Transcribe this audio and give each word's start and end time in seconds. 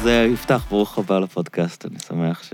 אז 0.00 0.06
אה, 0.06 0.26
יפתח, 0.32 0.66
ברוך 0.70 0.98
הבא 0.98 1.18
לפודקאסט, 1.18 1.86
אני 1.86 1.98
שמח 1.98 2.42
ש... 2.42 2.52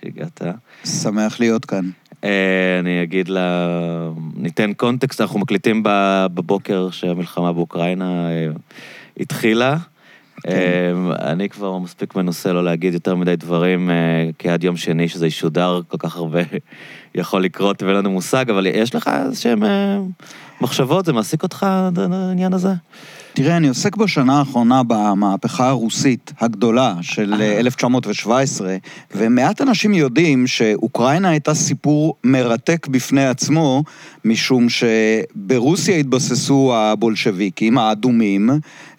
שהגעת. 0.00 0.42
שמח 0.84 1.40
להיות 1.40 1.64
כאן. 1.64 1.90
אה, 2.24 2.78
אני 2.80 3.02
אגיד 3.02 3.28
לה, 3.28 3.78
ניתן 4.36 4.72
קונטקסט, 4.72 5.20
אנחנו 5.20 5.40
מקליטים 5.40 5.82
בבוקר 6.34 6.90
שהמלחמה 6.90 7.52
באוקראינה 7.52 8.30
אה, 8.30 8.48
התחילה. 9.20 9.76
כן. 10.42 10.94
אני 11.20 11.48
כבר 11.48 11.78
מספיק 11.78 12.14
מנוסה 12.16 12.52
לא 12.52 12.64
להגיד 12.64 12.94
יותר 12.94 13.14
מדי 13.14 13.36
דברים, 13.36 13.90
כי 14.38 14.48
עד 14.48 14.64
יום 14.64 14.76
שני 14.76 15.08
שזה 15.08 15.26
ישודר, 15.26 15.80
כל 15.88 15.96
כך 15.98 16.16
הרבה 16.16 16.40
יכול 17.14 17.44
לקרות 17.44 17.82
ואין 17.82 17.96
לנו 17.96 18.10
מושג, 18.10 18.50
אבל 18.50 18.66
יש 18.66 18.94
לך 18.94 19.10
איזשהם 19.26 19.62
מחשבות, 20.60 21.04
זה 21.04 21.12
מעסיק 21.12 21.42
אותך, 21.42 21.66
העניין 21.96 22.52
הזה? 22.52 22.72
תראה, 23.34 23.56
אני 23.56 23.68
עוסק 23.68 23.96
בשנה 23.96 24.38
האחרונה 24.38 24.82
במהפכה 24.86 25.68
הרוסית 25.68 26.32
הגדולה 26.40 26.94
של 27.00 27.34
1917, 27.42 28.68
אה. 28.68 28.76
ומעט 29.14 29.60
אנשים 29.60 29.94
יודעים 29.94 30.46
שאוקראינה 30.46 31.28
הייתה 31.28 31.54
סיפור 31.54 32.16
מרתק 32.24 32.86
בפני 32.86 33.26
עצמו, 33.26 33.84
משום 34.24 34.66
שברוסיה 34.68 35.96
התבססו 35.96 36.72
הבולשביקים 36.74 37.78
האדומים, 37.78 38.50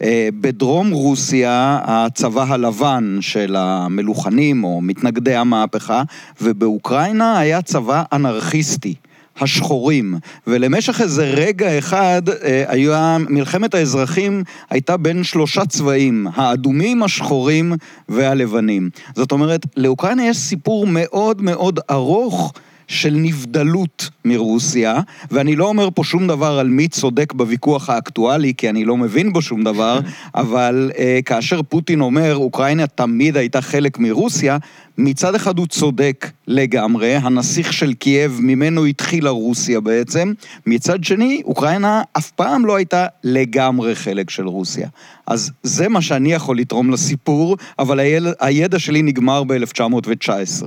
אה, 0.02 0.30
בדרום 0.41 0.91
רוסיה 0.91 1.80
הצבא 1.84 2.46
הלבן 2.48 3.18
של 3.22 3.55
המלוכנים 3.55 4.63
או 4.63 4.82
מתנגדי 4.82 5.36
המהפכה, 5.36 6.04
ובאוקראינה 6.41 7.40
היה 7.40 7.62
צבא 7.62 8.04
אנרכיסטי. 8.13 8.96
השחורים, 9.39 10.15
ולמשך 10.48 11.01
איזה 11.01 11.23
רגע 11.23 11.77
אחד, 11.77 12.21
אה, 12.29 12.63
היה, 12.67 13.17
מלחמת 13.29 13.73
האזרחים 13.73 14.43
הייתה 14.70 14.98
בין 14.98 15.23
שלושה 15.23 15.65
צבעים, 15.65 16.27
האדומים, 16.35 17.03
השחורים 17.03 17.73
והלבנים. 18.09 18.89
זאת 19.15 19.31
אומרת, 19.31 19.65
לאוקראינה 19.77 20.26
יש 20.26 20.37
סיפור 20.37 20.87
מאוד 20.87 21.41
מאוד 21.41 21.79
ארוך 21.91 22.54
של 22.87 23.13
נבדלות 23.13 24.09
מרוסיה, 24.26 24.99
ואני 25.31 25.55
לא 25.55 25.65
אומר 25.65 25.89
פה 25.95 26.04
שום 26.04 26.27
דבר 26.27 26.59
על 26.59 26.67
מי 26.67 26.87
צודק 26.87 27.34
בוויכוח 27.34 27.89
האקטואלי, 27.89 28.54
כי 28.57 28.70
אני 28.70 28.85
לא 28.85 28.98
מבין 28.98 29.34
בו 29.34 29.41
שום 29.41 29.63
דבר, 29.63 29.99
אבל 30.35 30.91
uh, 30.93 30.98
כאשר 31.26 31.61
פוטין 31.63 32.01
אומר, 32.01 32.35
אוקראינה 32.35 32.87
תמיד 32.87 33.37
הייתה 33.37 33.61
חלק 33.61 33.99
מרוסיה, 33.99 34.57
מצד 34.98 35.36
אחד 35.36 35.58
הוא 35.60 35.68
צודק 35.68 36.32
לגמרי, 36.48 37.16
הנסיך 37.16 37.74
של 37.74 37.94
קייב, 37.94 38.40
ממנו 38.41 38.86
התחילה 38.86 39.30
רוסיה 39.30 39.80
בעצם, 39.80 40.34
מצד 40.66 41.04
שני, 41.04 41.41
אוקראינה 41.46 42.02
אף 42.18 42.32
פעם 42.32 42.66
לא 42.66 42.76
הייתה 42.76 43.08
לגמרי 43.24 43.96
חלק 43.96 44.30
של 44.30 44.48
רוסיה. 44.48 44.88
אז 45.27 45.52
זה 45.63 45.90
מה 45.90 46.02
שאני 46.02 46.34
יכול 46.34 46.58
לתרום 46.58 46.91
לסיפור, 46.91 47.58
אבל 47.80 48.00
הידע 48.40 48.80
שלי 48.80 49.02
נגמר 49.02 49.44
ב-1919. 49.44 50.66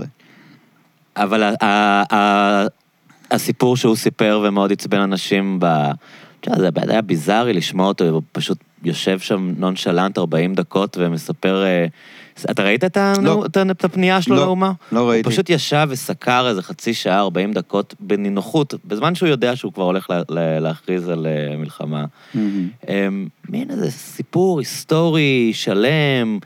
אבל 1.17 1.43
ה- 1.43 1.65
ה- 1.65 2.15
ה- 2.15 2.67
הסיפור 3.31 3.77
שהוא 3.77 3.97
סיפר 3.97 4.43
ומאוד 4.45 4.73
עצבן 4.73 5.01
אנשים 5.01 5.59
ב... 5.61 5.67
זה 6.57 6.69
היה 6.89 7.03
ביזארי 7.03 7.53
לשמוע 7.53 7.87
אותו, 7.87 8.21
פשוט 8.33 8.59
יושב 8.85 9.19
שם 9.19 9.53
נונשלנט 9.57 10.19
40 10.19 10.55
דקות 10.55 10.97
ומספר... 11.01 11.65
אה, 11.65 11.87
אתה 12.51 12.63
ראית 12.63 12.85
את, 12.85 12.97
לא. 13.23 13.45
את 13.71 13.85
הפנייה 13.85 14.23
שלו 14.23 14.37
לא, 14.37 14.43
לאומה? 14.45 14.73
לא 14.93 15.09
ראיתי. 15.09 15.29
הוא 15.29 15.33
פשוט 15.33 15.51
ישב 15.51 15.87
וסקר 15.91 16.49
איזה 16.49 16.63
חצי 16.63 16.95
שעה, 16.95 17.21
40 17.21 17.53
דקות, 17.53 17.95
בנינוחות, 18.01 18.75
בזמן 18.85 19.15
שהוא 19.15 19.29
יודע 19.29 19.57
שהוא 19.57 19.73
כבר 19.73 19.85
הולך 19.85 20.11
לה, 20.11 20.23
לה, 20.29 20.61
להכריז 20.61 21.09
על 21.09 21.27
אה, 21.27 21.57
מלחמה. 21.57 22.05
Mm-hmm. 22.35 22.89
מין 23.49 23.71
איזה 23.71 23.91
סיפור 23.91 24.59
היסטורי 24.59 25.51
שלם. 25.55 26.39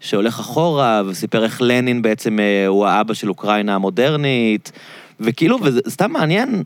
שהולך 0.00 0.40
אחורה, 0.40 1.02
וסיפר 1.06 1.44
איך 1.44 1.62
לנין 1.62 2.02
בעצם 2.02 2.38
אה, 2.40 2.66
הוא 2.66 2.86
האבא 2.86 3.14
של 3.14 3.28
אוקראינה 3.28 3.74
המודרנית, 3.74 4.72
וכאילו, 5.20 5.58
וזה 5.62 5.80
סתם 5.88 6.12
מעניין, 6.12 6.62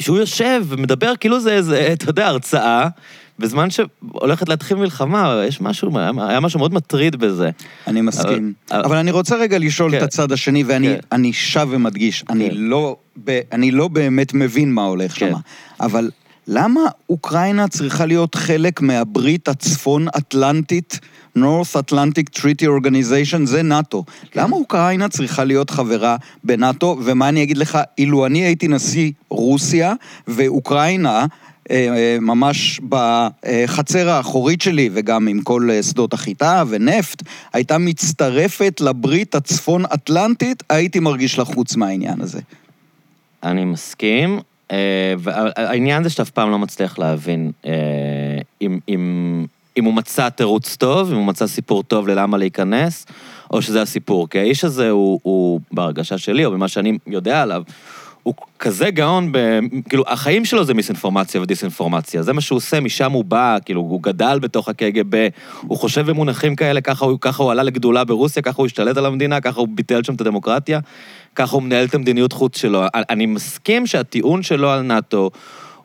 שהוא 0.00 0.18
יושב 0.18 0.64
ומדבר 0.68 1.16
כאילו 1.16 1.40
זה 1.40 1.52
איזה, 1.52 1.92
אתה 1.92 2.10
יודע, 2.10 2.26
הרצאה, 2.26 2.88
בזמן 3.38 3.68
שהולכת 3.70 4.48
להתחיל 4.48 4.76
מלחמה, 4.76 5.42
יש 5.48 5.60
משהו, 5.60 5.98
היה 6.18 6.40
משהו 6.40 6.58
מאוד 6.58 6.74
מטריד 6.74 7.16
בזה. 7.16 7.50
אני 7.86 8.00
מסכים. 8.00 8.52
אבל, 8.70 8.84
אבל 8.84 8.96
אני 8.96 9.10
רוצה 9.10 9.36
רגע 9.36 9.58
לשאול 9.58 9.90
כן. 9.90 9.98
את 9.98 10.02
הצד 10.02 10.32
השני, 10.32 10.64
ואני 10.66 10.96
כן. 11.10 11.32
שב 11.32 11.68
ומדגיש, 11.70 12.22
כן. 12.22 12.34
אני, 12.34 12.50
לא, 12.50 12.96
אני 13.52 13.70
לא 13.70 13.88
באמת 13.88 14.34
מבין 14.34 14.72
מה 14.72 14.84
הולך 14.84 15.18
כן. 15.18 15.30
שם, 15.30 15.36
אבל 15.80 16.10
למה 16.48 16.80
אוקראינה 17.10 17.68
צריכה 17.68 18.06
להיות 18.06 18.34
חלק 18.34 18.80
מהברית 18.80 19.48
הצפון-אטלנטית? 19.48 21.00
North 21.36 21.76
Atlantic 21.76 22.38
Treaty 22.38 22.66
Organization, 22.66 23.44
זה 23.44 23.62
נאט"ו. 23.62 24.04
כן. 24.30 24.40
למה 24.40 24.56
אוקראינה 24.56 25.08
צריכה 25.08 25.44
להיות 25.44 25.70
חברה 25.70 26.16
בנאט"ו? 26.44 26.98
ומה 27.04 27.28
אני 27.28 27.42
אגיד 27.42 27.58
לך, 27.58 27.78
אילו 27.98 28.26
אני 28.26 28.38
הייתי 28.38 28.68
נשיא 28.68 29.12
רוסיה, 29.28 29.94
ואוקראינה... 30.28 31.26
אה, 31.70 31.96
אה, 31.96 32.16
ממש 32.20 32.80
בחצר 32.88 34.08
האחורית 34.08 34.62
שלי, 34.62 34.90
וגם 34.92 35.28
עם 35.28 35.40
כל 35.42 35.68
אה, 35.70 35.82
שדות 35.82 36.12
החיטה 36.12 36.62
ונפט, 36.68 37.22
הייתה 37.52 37.78
מצטרפת 37.78 38.80
לברית 38.80 39.34
הצפון-אטלנטית, 39.34 40.62
הייתי 40.68 41.00
מרגיש 41.00 41.38
לחוץ 41.38 41.76
מהעניין 41.76 42.20
הזה. 42.20 42.40
אני 43.42 43.64
מסכים. 43.64 44.40
העניין 45.56 46.02
זה 46.02 46.10
שאתה 46.10 46.22
אף 46.22 46.30
פעם 46.30 46.50
לא 46.50 46.58
מצליח 46.58 46.98
להבין 46.98 47.50
אם, 48.62 48.78
אם, 48.88 49.46
אם 49.76 49.84
הוא 49.84 49.94
מצא 49.94 50.28
תירוץ 50.28 50.76
טוב, 50.76 51.10
אם 51.10 51.16
הוא 51.16 51.24
מצא 51.24 51.46
סיפור 51.46 51.82
טוב 51.82 52.08
ללמה 52.08 52.38
להיכנס, 52.38 53.06
או 53.50 53.62
שזה 53.62 53.82
הסיפור. 53.82 54.28
כי 54.28 54.38
האיש 54.38 54.64
הזה 54.64 54.90
הוא, 54.90 55.20
הוא 55.22 55.60
בהרגשה 55.72 56.18
שלי, 56.18 56.44
או 56.44 56.50
במה 56.50 56.68
שאני 56.68 56.98
יודע 57.06 57.42
עליו, 57.42 57.62
הוא 58.26 58.34
כזה 58.58 58.90
גאון, 58.90 59.32
ב... 59.32 59.38
כאילו, 59.88 60.04
החיים 60.06 60.44
שלו 60.44 60.64
זה 60.64 60.74
מיסאינפורמציה 60.74 61.40
ודיסאינפורמציה, 61.40 62.22
זה 62.22 62.32
מה 62.32 62.40
שהוא 62.40 62.56
עושה, 62.56 62.80
משם 62.80 63.12
הוא 63.12 63.24
בא, 63.24 63.56
כאילו, 63.64 63.80
הוא 63.80 64.02
גדל 64.02 64.38
בתוך 64.42 64.68
הקג"ב, 64.68 65.28
הוא 65.60 65.78
חושב 65.78 66.10
במונחים 66.10 66.56
כאלה, 66.56 66.80
ככה 66.80 67.04
הוא, 67.04 67.18
ככה 67.20 67.42
הוא 67.42 67.52
עלה 67.52 67.62
לגדולה 67.62 68.04
ברוסיה, 68.04 68.42
ככה 68.42 68.56
הוא 68.56 68.66
השתלט 68.66 68.96
על 68.96 69.06
המדינה, 69.06 69.40
ככה 69.40 69.60
הוא 69.60 69.68
ביטל 69.70 70.02
שם 70.02 70.14
את 70.14 70.20
הדמוקרטיה, 70.20 70.80
ככה 71.34 71.54
הוא 71.54 71.62
מנהל 71.62 71.84
את 71.84 71.94
המדיניות 71.94 72.32
חוץ 72.32 72.58
שלו. 72.58 72.82
אני 72.94 73.26
מסכים 73.26 73.86
שהטיעון 73.86 74.42
שלו 74.42 74.70
על 74.70 74.82
נאט"ו 74.82 75.30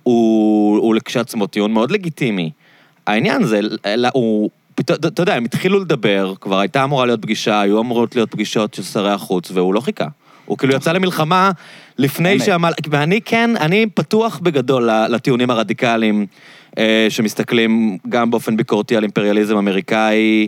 הוא, 0.04 0.78
הוא 0.78 0.96
כשעצמו 1.06 1.48
טיעון 1.48 1.74
מאוד 1.74 1.92
לגיטימי. 1.92 2.52
העניין 3.08 3.44
זה, 3.44 3.60
הוא... 4.14 4.50
אתה 4.80 5.22
יודע, 5.22 5.36
הם 5.36 5.46
התחילו 5.46 5.80
לדבר, 5.80 6.34
כבר 6.42 6.60
הייתה 6.60 6.84
אמורה 6.84 7.06
להיות 7.06 7.22
פגישה, 7.22 7.62
היו 7.62 7.82
אמורות 7.82 8.16
להיות 8.16 8.32
פגישות 8.32 8.74
של 8.74 8.84
שרי 8.84 9.12
החוץ, 9.12 9.52
והוא 9.52 9.74
לא 9.74 9.80
חיכה. 9.80 10.08
הוא 10.52 10.58
כאילו 10.58 10.76
יצא 10.76 10.92
למלחמה 10.92 11.52
לפני 11.98 12.40
שהמל... 12.40 12.74
ואני 12.90 13.22
כן, 13.22 13.50
אני 13.60 13.86
פתוח 13.94 14.40
בגדול 14.44 14.90
לטיעונים 15.10 15.50
הרדיקליים. 15.50 16.26
אה, 16.78 17.08
שמסתכלים 17.10 17.98
גם 18.10 18.32
באופן 18.32 18.58
ביקורתי 18.58 18.96
על 18.96 19.04
אימפריאליזם 19.04 19.58
אמריקאי. 19.58 20.48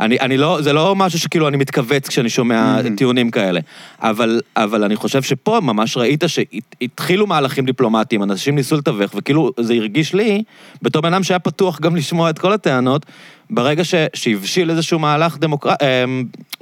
אני, 0.00 0.20
אני 0.20 0.36
לא, 0.36 0.58
זה 0.60 0.72
לא 0.72 0.96
משהו 0.96 1.18
שכאילו 1.18 1.48
אני 1.48 1.56
מתכווץ 1.56 2.08
כשאני 2.08 2.28
שומע 2.28 2.80
mm-hmm. 2.80 2.96
טיעונים 2.96 3.30
כאלה. 3.30 3.60
אבל, 4.00 4.40
אבל 4.56 4.84
אני 4.84 4.96
חושב 4.96 5.22
שפה 5.22 5.60
ממש 5.62 5.96
ראית 5.96 6.24
שהתחילו 6.26 7.26
מהלכים 7.26 7.64
דיפלומטיים, 7.64 8.22
אנשים 8.22 8.54
ניסו 8.54 8.76
לתווך, 8.76 9.12
וכאילו 9.14 9.50
זה 9.60 9.74
הרגיש 9.74 10.14
לי, 10.14 10.42
בתור 10.82 11.02
בן 11.02 11.12
אדם 11.12 11.22
שהיה 11.22 11.38
פתוח 11.38 11.80
גם 11.80 11.96
לשמוע 11.96 12.30
את 12.30 12.38
כל 12.38 12.52
הטענות, 12.52 13.06
ברגע 13.50 13.82
שהבשיל 14.14 14.70
איזשהו 14.70 14.98
מהלך 14.98 15.38
דמוקר... 15.38 15.70
אה, 15.82 16.04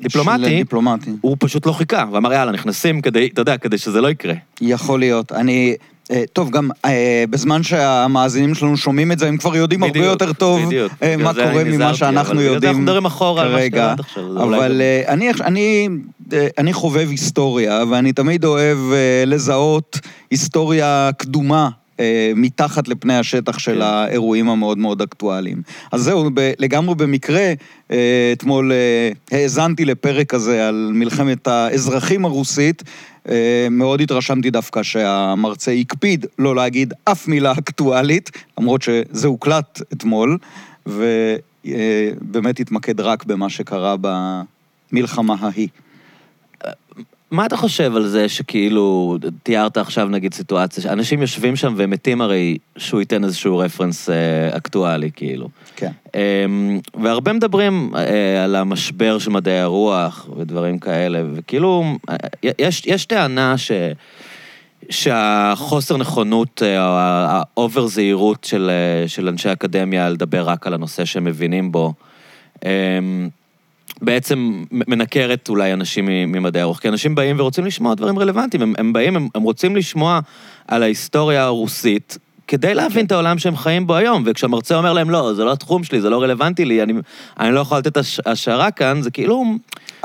דיפלומטי, 0.00 0.56
דיפלומטי, 0.56 1.10
הוא 1.20 1.36
פשוט 1.40 1.66
לא 1.66 1.72
חיכה, 1.72 2.04
ואמר 2.12 2.32
יאללה, 2.32 2.52
נכנסים 2.52 3.00
כדי, 3.00 3.28
אתה 3.32 3.40
יודע, 3.40 3.56
כדי 3.56 3.78
שזה 3.78 4.00
לא 4.00 4.10
יקרה. 4.10 4.34
יכול 4.60 5.00
להיות. 5.00 5.32
אני... 5.32 5.74
אה, 6.10 6.22
טוב, 6.32 6.50
גם 6.50 6.70
אה, 6.84 7.24
בזמן 7.30 7.62
שהמאזינים 7.62 8.54
שלנו 8.54 8.76
שומעים 8.76 9.12
את 9.12 9.18
זה, 9.18 9.28
הם 9.28 9.36
כבר 9.36 9.56
יודעים 9.56 9.82
הרבה 9.82 10.04
יותר 10.04 10.32
טוב 10.32 10.60
אה, 11.02 11.16
מה 11.16 11.34
קורה 11.34 11.64
ממה 11.64 11.94
שאנחנו 11.94 12.40
יודעים 12.40 12.70
אנחנו 12.70 12.82
מדברים 12.82 13.06
אחורה 13.06 13.44
כרגע. 13.44 13.94
אבל 14.36 14.82
אני 16.58 16.72
חובב 16.72 17.08
היסטוריה, 17.10 17.84
ואני 17.90 18.12
תמיד 18.12 18.44
אוהב 18.44 18.78
לזהות 19.26 20.00
היסטוריה 20.30 21.10
קדומה 21.18 21.68
מתחת 22.36 22.88
לפני 22.88 23.14
השטח 23.14 23.58
של 23.58 23.74
כן. 23.74 23.80
האירועים 23.80 24.48
המאוד 24.48 24.78
מאוד 24.78 25.02
אקטואליים. 25.02 25.62
אז 25.92 26.00
זהו, 26.02 26.30
לגמרי 26.58 26.94
במקרה, 26.94 27.52
אתמול 28.32 28.72
האזנתי 29.30 29.84
לפרק 29.84 30.34
הזה 30.34 30.68
על 30.68 30.90
מלחמת 30.94 31.46
האזרחים 31.46 32.24
הרוסית, 32.24 32.82
אה, 33.28 33.66
מאוד 33.70 34.00
התרשמתי 34.00 34.50
דווקא 34.50 34.82
שהמרצה 34.82 35.72
הקפיד 35.72 36.26
לא 36.38 36.56
להגיד 36.56 36.94
אף 37.04 37.28
מילה 37.28 37.52
אקטואלית, 37.52 38.30
למרות 38.58 38.82
שזה 38.82 39.28
הוקלט 39.28 39.80
אתמול, 39.92 40.38
ובאמת 40.86 42.60
התמקד 42.60 43.00
רק 43.00 43.24
במה 43.24 43.50
שקרה 43.50 43.96
במלחמה 44.92 45.36
ההיא. 45.40 45.68
מה 47.32 47.46
אתה 47.46 47.56
חושב 47.56 47.96
על 47.96 48.06
זה 48.06 48.28
שכאילו, 48.28 49.16
תיארת 49.42 49.76
עכשיו 49.76 50.08
נגיד 50.08 50.34
סיטואציה, 50.34 50.82
שאנשים 50.82 51.20
יושבים 51.20 51.56
שם 51.56 51.74
והם 51.76 51.90
מתים 51.90 52.20
הרי 52.20 52.58
שהוא 52.76 53.00
ייתן 53.00 53.24
איזשהו 53.24 53.58
רפרנס 53.58 54.10
אה, 54.10 54.56
אקטואלי, 54.56 55.10
כאילו. 55.16 55.48
כן. 55.76 55.90
אה, 56.14 56.44
והרבה 57.02 57.32
מדברים 57.32 57.92
אה, 57.96 58.44
על 58.44 58.56
המשבר 58.56 59.18
של 59.18 59.30
מדעי 59.30 59.60
הרוח 59.60 60.28
ודברים 60.36 60.78
כאלה, 60.78 61.22
וכאילו, 61.34 61.84
אה, 62.10 62.16
יש, 62.58 62.82
יש 62.86 63.06
טענה 63.06 63.58
ש... 63.58 63.72
שהחוסר 64.90 65.96
נכונות, 65.96 66.62
אה, 66.62 66.86
או 66.86 66.98
ה 66.98 67.16
over 67.16 67.86
זהירות 67.86 68.44
של, 68.44 68.70
אה, 68.70 69.08
של 69.08 69.28
אנשי 69.28 69.52
אקדמיה 69.52 70.08
לדבר 70.08 70.42
רק 70.42 70.66
על 70.66 70.74
הנושא 70.74 71.04
שהם 71.04 71.24
מבינים 71.24 71.72
בו, 71.72 71.92
אה, 72.64 72.70
בעצם 74.00 74.64
מנכרת 74.70 75.48
אולי 75.48 75.72
אנשים 75.72 76.06
ממדעי 76.06 76.62
הרוח. 76.62 76.78
כי 76.78 76.88
אנשים 76.88 77.14
באים 77.14 77.40
ורוצים 77.40 77.64
לשמוע 77.64 77.94
דברים 77.94 78.18
רלוונטיים. 78.18 78.62
הם, 78.62 78.74
הם 78.78 78.92
באים, 78.92 79.16
הם, 79.16 79.28
הם 79.34 79.42
רוצים 79.42 79.76
לשמוע 79.76 80.20
על 80.68 80.82
ההיסטוריה 80.82 81.44
הרוסית, 81.44 82.18
כדי 82.48 82.74
להבין 82.74 83.06
את 83.06 83.12
העולם 83.12 83.38
שהם 83.38 83.56
חיים 83.56 83.86
בו 83.86 83.94
היום. 83.94 84.22
וכשהמרצה 84.26 84.76
אומר 84.76 84.92
להם, 84.92 85.10
לא, 85.10 85.34
זה 85.34 85.44
לא 85.44 85.52
התחום 85.52 85.84
שלי, 85.84 86.00
זה 86.00 86.10
לא 86.10 86.22
רלוונטי 86.22 86.64
לי, 86.64 86.82
אני, 86.82 86.92
אני 87.40 87.54
לא 87.54 87.60
יכול 87.60 87.78
לתת 87.78 87.96
השערה 88.26 88.70
כאן, 88.70 89.02
זה 89.02 89.10
כאילו... 89.10 89.44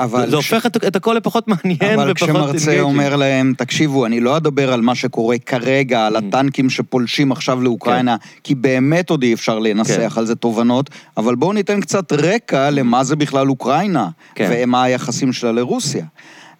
אבל... 0.00 0.30
זה 0.30 0.30
ש... 0.30 0.34
הופך 0.34 0.66
את, 0.66 0.84
את 0.84 0.96
הכל 0.96 1.14
לפחות 1.14 1.48
מעניין 1.48 1.98
אבל 2.00 2.10
ופחות... 2.10 2.28
אבל 2.30 2.58
כשמרצה. 2.58 2.80
אומר 2.80 3.16
להם, 3.16 3.54
תקשיבו, 3.56 4.06
אני 4.06 4.20
לא 4.20 4.36
אדבר 4.36 4.72
על 4.72 4.80
מה 4.80 4.94
שקורה 4.94 5.38
כרגע, 5.38 6.06
על 6.06 6.16
mm. 6.16 6.18
הטנקים 6.18 6.70
שפולשים 6.70 7.32
עכשיו 7.32 7.62
לאוקראינה, 7.62 8.16
כן. 8.18 8.28
כי 8.44 8.54
באמת 8.54 9.10
עוד 9.10 9.22
אי 9.22 9.34
אפשר 9.34 9.58
לנסח 9.58 10.12
כן. 10.14 10.20
על 10.20 10.26
זה 10.26 10.34
תובנות, 10.34 10.90
אבל 11.16 11.34
בואו 11.34 11.52
ניתן 11.52 11.80
קצת 11.80 12.12
רקע 12.12 12.70
למה 12.70 13.04
זה 13.04 13.16
בכלל 13.16 13.48
אוקראינה, 13.48 14.08
כן. 14.34 14.50
ומה 14.52 14.82
היחסים 14.82 15.32
שלה 15.32 15.52
לרוסיה. 15.52 16.04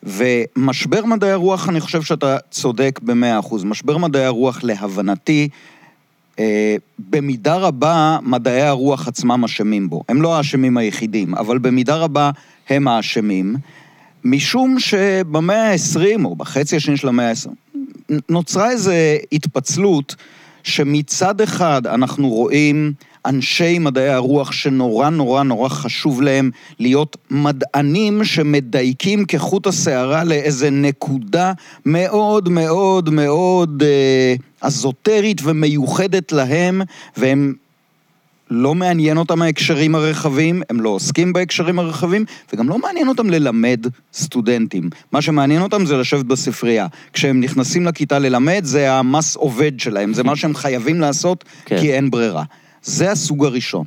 ומשבר 0.02 1.04
מדעי 1.04 1.30
הרוח, 1.30 1.68
אני 1.68 1.80
חושב 1.80 2.02
שאתה 2.02 2.36
צודק 2.50 3.00
במאה 3.02 3.38
אחוז. 3.38 3.64
משבר 3.64 3.98
מדעי 3.98 4.24
הרוח, 4.24 4.60
להבנתי, 4.62 5.48
אה, 6.38 6.76
במידה 7.10 7.56
רבה 7.56 8.18
מדעי 8.22 8.62
הרוח 8.62 9.08
עצמם 9.08 9.44
אשמים 9.44 9.88
בו. 9.88 10.02
הם 10.08 10.22
לא 10.22 10.36
האשמים 10.36 10.76
היחידים, 10.76 11.34
אבל 11.34 11.58
במידה 11.58 11.96
רבה 11.96 12.30
הם 12.68 12.88
האשמים, 12.88 13.56
משום 14.24 14.80
שבמאה 14.80 15.72
ה-20, 15.72 16.24
או 16.24 16.36
בחצי 16.36 16.76
השני 16.76 16.96
של 16.96 17.08
המאה 17.08 17.30
ה-20, 17.30 17.50
נוצרה 18.28 18.70
איזו 18.70 18.92
התפצלות 19.32 20.16
שמצד 20.62 21.40
אחד 21.40 21.86
אנחנו 21.86 22.28
רואים 22.28 22.92
אנשי 23.26 23.78
מדעי 23.78 24.08
הרוח 24.08 24.52
שנורא 24.52 25.08
נורא 25.08 25.42
נורא 25.42 25.68
חשוב 25.68 26.22
להם 26.22 26.50
להיות 26.78 27.16
מדענים 27.30 28.24
שמדייקים 28.24 29.24
כחוט 29.24 29.66
השערה 29.66 30.24
לאיזה 30.24 30.70
נקודה 30.70 31.52
מאוד 31.86 32.48
מאוד 32.48 33.10
מאוד 33.10 33.82
אה, 33.86 34.34
אזוטרית 34.60 35.40
ומיוחדת 35.44 36.32
להם, 36.32 36.82
והם 37.16 37.54
לא 38.50 38.74
מעניין 38.74 39.16
אותם 39.16 39.42
ההקשרים 39.42 39.94
הרחבים, 39.94 40.62
הם 40.70 40.80
לא 40.80 40.88
עוסקים 40.88 41.32
בהקשרים 41.32 41.78
הרחבים, 41.78 42.24
וגם 42.52 42.68
לא 42.68 42.78
מעניין 42.78 43.08
אותם 43.08 43.30
ללמד 43.30 43.86
סטודנטים. 44.14 44.90
מה 45.12 45.22
שמעניין 45.22 45.62
אותם 45.62 45.86
זה 45.86 45.96
לשבת 45.96 46.24
בספרייה. 46.24 46.86
כשהם 47.12 47.40
נכנסים 47.40 47.86
לכיתה 47.86 48.18
ללמד, 48.18 48.60
זה 48.64 48.92
המס 48.92 49.36
עובד 49.36 49.80
שלהם, 49.80 50.14
זה 50.14 50.22
מה 50.22 50.36
שהם 50.36 50.54
חייבים 50.54 51.00
לעשות, 51.00 51.44
כן. 51.64 51.80
כי 51.80 51.92
אין 51.92 52.10
ברירה. 52.10 52.44
זה 52.82 53.10
הסוג 53.10 53.44
הראשון. 53.44 53.84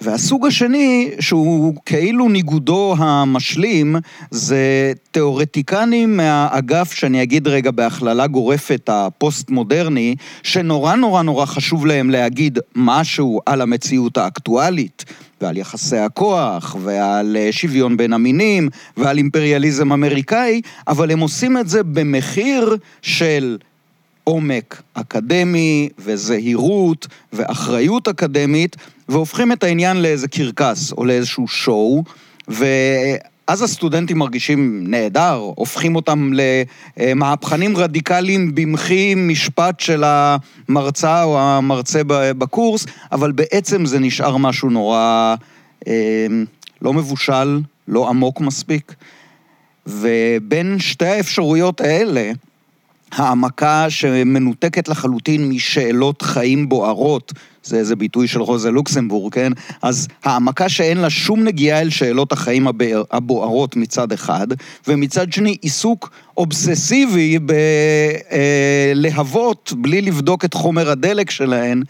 והסוג 0.00 0.46
השני, 0.46 1.10
שהוא 1.20 1.74
כאילו 1.86 2.28
ניגודו 2.28 2.94
המשלים, 2.98 3.96
זה 4.30 4.92
תיאורטיקנים 5.10 6.16
מהאגף, 6.16 6.92
שאני 6.92 7.22
אגיד 7.22 7.48
רגע 7.48 7.70
בהכללה 7.70 8.26
גורפת, 8.26 8.88
הפוסט-מודרני, 8.92 10.14
שנורא 10.42 10.94
נורא 10.94 11.22
נורא 11.22 11.46
חשוב 11.46 11.86
להם 11.86 12.10
להגיד 12.10 12.58
משהו 12.76 13.40
על 13.46 13.60
המציאות 13.60 14.16
האקטואלית. 14.18 15.04
ועל 15.40 15.56
יחסי 15.56 15.96
הכוח, 15.96 16.76
ועל 16.82 17.36
אה, 17.36 17.48
שוויון 17.52 17.96
בין 17.96 18.12
המינים, 18.12 18.68
ועל 18.96 19.18
אימפריאליזם 19.18 19.92
אמריקאי, 19.92 20.60
אבל 20.88 21.10
הם 21.10 21.20
עושים 21.20 21.58
את 21.58 21.68
זה 21.68 21.82
במחיר 21.82 22.76
של 23.02 23.58
עומק 24.30 24.82
אקדמי 24.94 25.88
וזהירות 25.98 27.06
ואחריות 27.32 28.08
אקדמית, 28.08 28.76
והופכים 29.08 29.52
את 29.52 29.64
העניין 29.64 30.02
לאיזה 30.02 30.28
קרקס 30.28 30.92
או 30.92 31.04
לאיזשהו 31.04 31.48
שואו, 31.48 32.04
ואז 32.48 33.62
הסטודנטים 33.62 34.18
מרגישים 34.18 34.84
נהדר, 34.86 35.34
הופכים 35.54 35.96
אותם 35.96 36.30
למהפכנים 36.96 37.76
רדיקליים 37.76 38.54
במחי 38.54 39.14
משפט 39.14 39.80
של 39.80 40.04
המרצה 40.06 41.22
או 41.22 41.40
המרצה 41.40 42.00
בקורס, 42.38 42.86
אבל 43.12 43.32
בעצם 43.32 43.86
זה 43.86 43.98
נשאר 43.98 44.36
משהו 44.36 44.70
נורא 44.70 45.34
אה, 45.88 46.26
לא 46.82 46.92
מבושל, 46.92 47.60
לא 47.88 48.08
עמוק 48.08 48.40
מספיק. 48.40 48.94
ובין 49.86 50.78
שתי 50.78 51.06
האפשרויות 51.06 51.80
האלה, 51.80 52.32
העמקה 53.12 53.90
שמנותקת 53.90 54.88
לחלוטין 54.88 55.48
משאלות 55.48 56.22
חיים 56.22 56.68
בוערות, 56.68 57.32
זה 57.62 57.76
איזה 57.76 57.96
ביטוי 57.96 58.28
של 58.28 58.40
רוזה 58.40 58.70
לוקסמבורג, 58.70 59.32
כן? 59.32 59.52
אז 59.82 60.08
העמקה 60.24 60.68
שאין 60.68 60.98
לה 60.98 61.10
שום 61.10 61.44
נגיעה 61.44 61.80
אל 61.80 61.90
שאלות 61.90 62.32
החיים 62.32 62.66
הבוערות 63.10 63.76
מצד 63.76 64.12
אחד, 64.12 64.46
ומצד 64.88 65.32
שני 65.32 65.56
עיסוק 65.60 66.10
אובססיבי 66.36 67.38
בלהבות 68.94 69.72
אה, 69.72 69.82
בלי 69.82 70.00
לבדוק 70.00 70.44
את 70.44 70.54
חומר 70.54 70.90
הדלק 70.90 71.30
שלהן, 71.30 71.82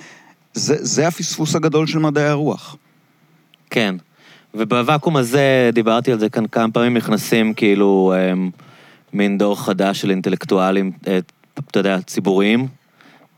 זה, 0.55 0.77
זה 0.79 1.09
הפספוס 1.09 1.57
הגדול 1.57 1.87
של 1.87 1.99
מדעי 1.99 2.29
הרוח. 2.29 2.77
כן, 3.71 3.95
ובוואקום 4.55 5.17
הזה, 5.17 5.71
דיברתי 5.73 6.13
על 6.13 6.19
זה 6.19 6.29
כאן 6.29 6.47
כמה 6.47 6.71
פעמים, 6.73 6.97
נכנסים 6.97 7.55
כאילו... 7.55 8.15
הם... 8.17 8.51
מין 9.13 9.39
דור 9.39 9.65
חדש 9.65 10.01
של 10.01 10.11
אינטלקטואלים, 10.11 10.93
אה, 11.09 11.19
אתה 11.71 11.81
יודע, 11.81 11.99
ציבוריים, 12.01 12.69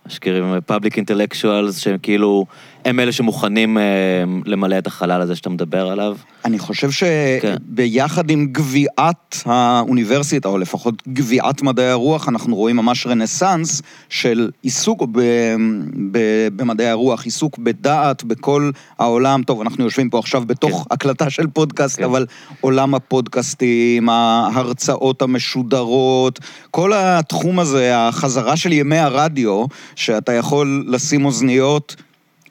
משקירים 0.06 0.60
פאבליק 0.66 0.96
אינטלקטואלס, 0.96 1.78
שהם 1.78 1.98
כאילו, 2.02 2.46
הם 2.84 3.00
אלה 3.00 3.12
שמוכנים 3.12 3.78
אה, 3.78 3.82
למלא 4.46 4.78
את 4.78 4.86
החלל 4.86 5.20
הזה 5.20 5.36
שאתה 5.36 5.50
מדבר 5.50 5.90
עליו. 5.90 6.16
אני 6.44 6.58
חושב 6.58 6.90
שביחד 6.90 8.26
כן. 8.26 8.32
עם 8.32 8.46
גוויעת 8.52 9.42
האוניברסיטה, 9.46 10.48
או 10.48 10.58
לפחות 10.58 11.02
גוויעת 11.08 11.62
מדעי 11.62 11.88
הרוח, 11.88 12.28
אנחנו 12.28 12.56
רואים 12.56 12.76
ממש 12.76 13.06
רנסאנס 13.06 13.82
של 14.08 14.50
עיסוק 14.62 15.02
ב, 15.12 15.20
ב, 16.10 16.18
במדעי 16.56 16.88
הרוח, 16.88 17.24
עיסוק 17.24 17.58
בדעת 17.58 18.24
בכל 18.24 18.70
העולם. 18.98 19.42
טוב, 19.42 19.60
אנחנו 19.60 19.84
יושבים 19.84 20.10
פה 20.10 20.18
עכשיו 20.18 20.42
בתוך 20.46 20.78
כן. 20.88 20.94
הקלטה 20.94 21.30
של 21.30 21.46
פודקאסט, 21.46 21.98
כן. 21.98 22.04
אבל 22.04 22.26
עולם 22.60 22.94
הפודקאסטים, 22.94 24.08
ההרצאות 24.08 25.22
המשודרות, 25.22 26.40
כל 26.70 26.92
התחום 26.94 27.58
הזה, 27.58 27.98
החזרה 27.98 28.56
של 28.56 28.72
ימי 28.72 28.98
הרדיו, 28.98 29.64
שאתה 29.96 30.32
יכול 30.32 30.84
לשים 30.88 31.24
אוזניות. 31.24 31.96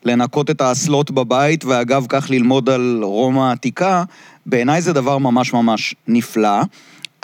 לנקות 0.06 0.50
את 0.50 0.62
האסלות 0.62 1.12
בבית, 1.12 1.66
ואגב 1.66 2.06
כך 2.10 2.30
ללמוד 2.30 2.70
על 2.70 3.00
רומא 3.04 3.40
העתיקה, 3.40 4.04
בעיניי 4.46 4.82
זה 4.82 4.94
דבר 4.94 5.18
ממש 5.18 5.54
ממש 5.54 5.96
נפלא. 6.08 6.62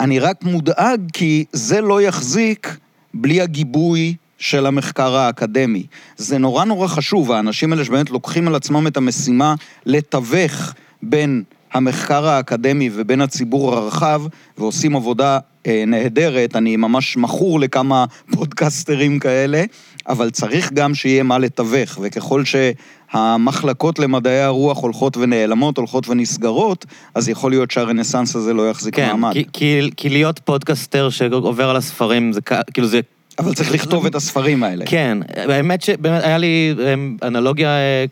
אני 0.00 0.18
רק 0.18 0.44
מודאג 0.44 1.00
כי 1.12 1.44
זה 1.52 1.80
לא 1.80 2.02
יחזיק 2.02 2.76
בלי 3.14 3.40
הגיבוי 3.40 4.14
של 4.38 4.66
המחקר 4.66 5.16
האקדמי. 5.16 5.86
זה 6.16 6.38
נורא 6.38 6.64
נורא 6.64 6.86
חשוב, 6.86 7.32
האנשים 7.32 7.72
האלה 7.72 7.84
שבאמת 7.84 8.10
לוקחים 8.10 8.48
על 8.48 8.54
עצמם 8.54 8.86
את 8.86 8.96
המשימה 8.96 9.54
לתווך 9.86 10.74
בין 11.02 11.42
המחקר 11.72 12.26
האקדמי 12.26 12.90
ובין 12.92 13.20
הציבור 13.20 13.74
הרחב, 13.74 14.22
ועושים 14.58 14.96
עבודה 14.96 15.38
אה, 15.66 15.84
נהדרת, 15.86 16.56
אני 16.56 16.76
ממש 16.76 17.16
מכור 17.16 17.60
לכמה 17.60 18.04
פודקסטרים 18.34 19.18
כאלה, 19.18 19.64
אבל 20.08 20.30
צריך 20.30 20.72
גם 20.72 20.94
שיהיה 20.94 21.22
מה 21.22 21.38
לתווך, 21.38 21.98
וככל 22.02 22.42
שהמחלקות 22.44 23.98
למדעי 23.98 24.40
הרוח 24.40 24.78
הולכות 24.78 25.16
ונעלמות, 25.16 25.78
הולכות 25.78 26.08
ונסגרות, 26.08 26.86
אז 27.14 27.28
יכול 27.28 27.50
להיות 27.50 27.70
שהרנסאנס 27.70 28.36
הזה 28.36 28.54
לא 28.54 28.70
יחזיק 28.70 28.94
כן, 28.94 29.08
מעמד. 29.08 29.34
כן, 29.34 29.42
כי, 29.52 29.90
כי 29.96 30.08
להיות 30.08 30.38
פודקסטר 30.38 31.10
שעובר 31.10 31.70
על 31.70 31.76
הספרים, 31.76 32.32
זה 32.32 32.40
כאילו 32.74 32.88
זה... 32.88 33.00
אבל 33.38 33.54
צריך 33.54 33.72
לכתוב 33.72 34.06
את 34.06 34.14
הספרים 34.14 34.62
האלה. 34.62 34.84
כן, 34.86 35.18
האמת 35.36 35.82
שבאמת 35.82 36.24
היה 36.24 36.38
לי 36.38 36.74
אמ, 36.94 37.16
אנלוגיה 37.22 37.68
אה, 37.68 38.04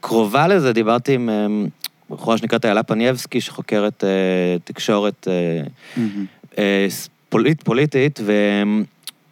קרובה 0.00 0.48
לזה, 0.48 0.72
דיברתי 0.72 1.14
עם 1.14 1.30
אמ, 1.30 1.66
בחורה 2.10 2.38
שנקראת 2.38 2.64
איילה 2.64 2.82
פנייבסקי, 2.82 3.40
שחוקרת 3.40 4.04
אה, 4.04 4.08
תקשורת 4.64 5.28
mm-hmm. 5.96 6.58
פוליט, 7.28 7.62
פוליטית, 7.62 8.20
ו... 8.24 8.32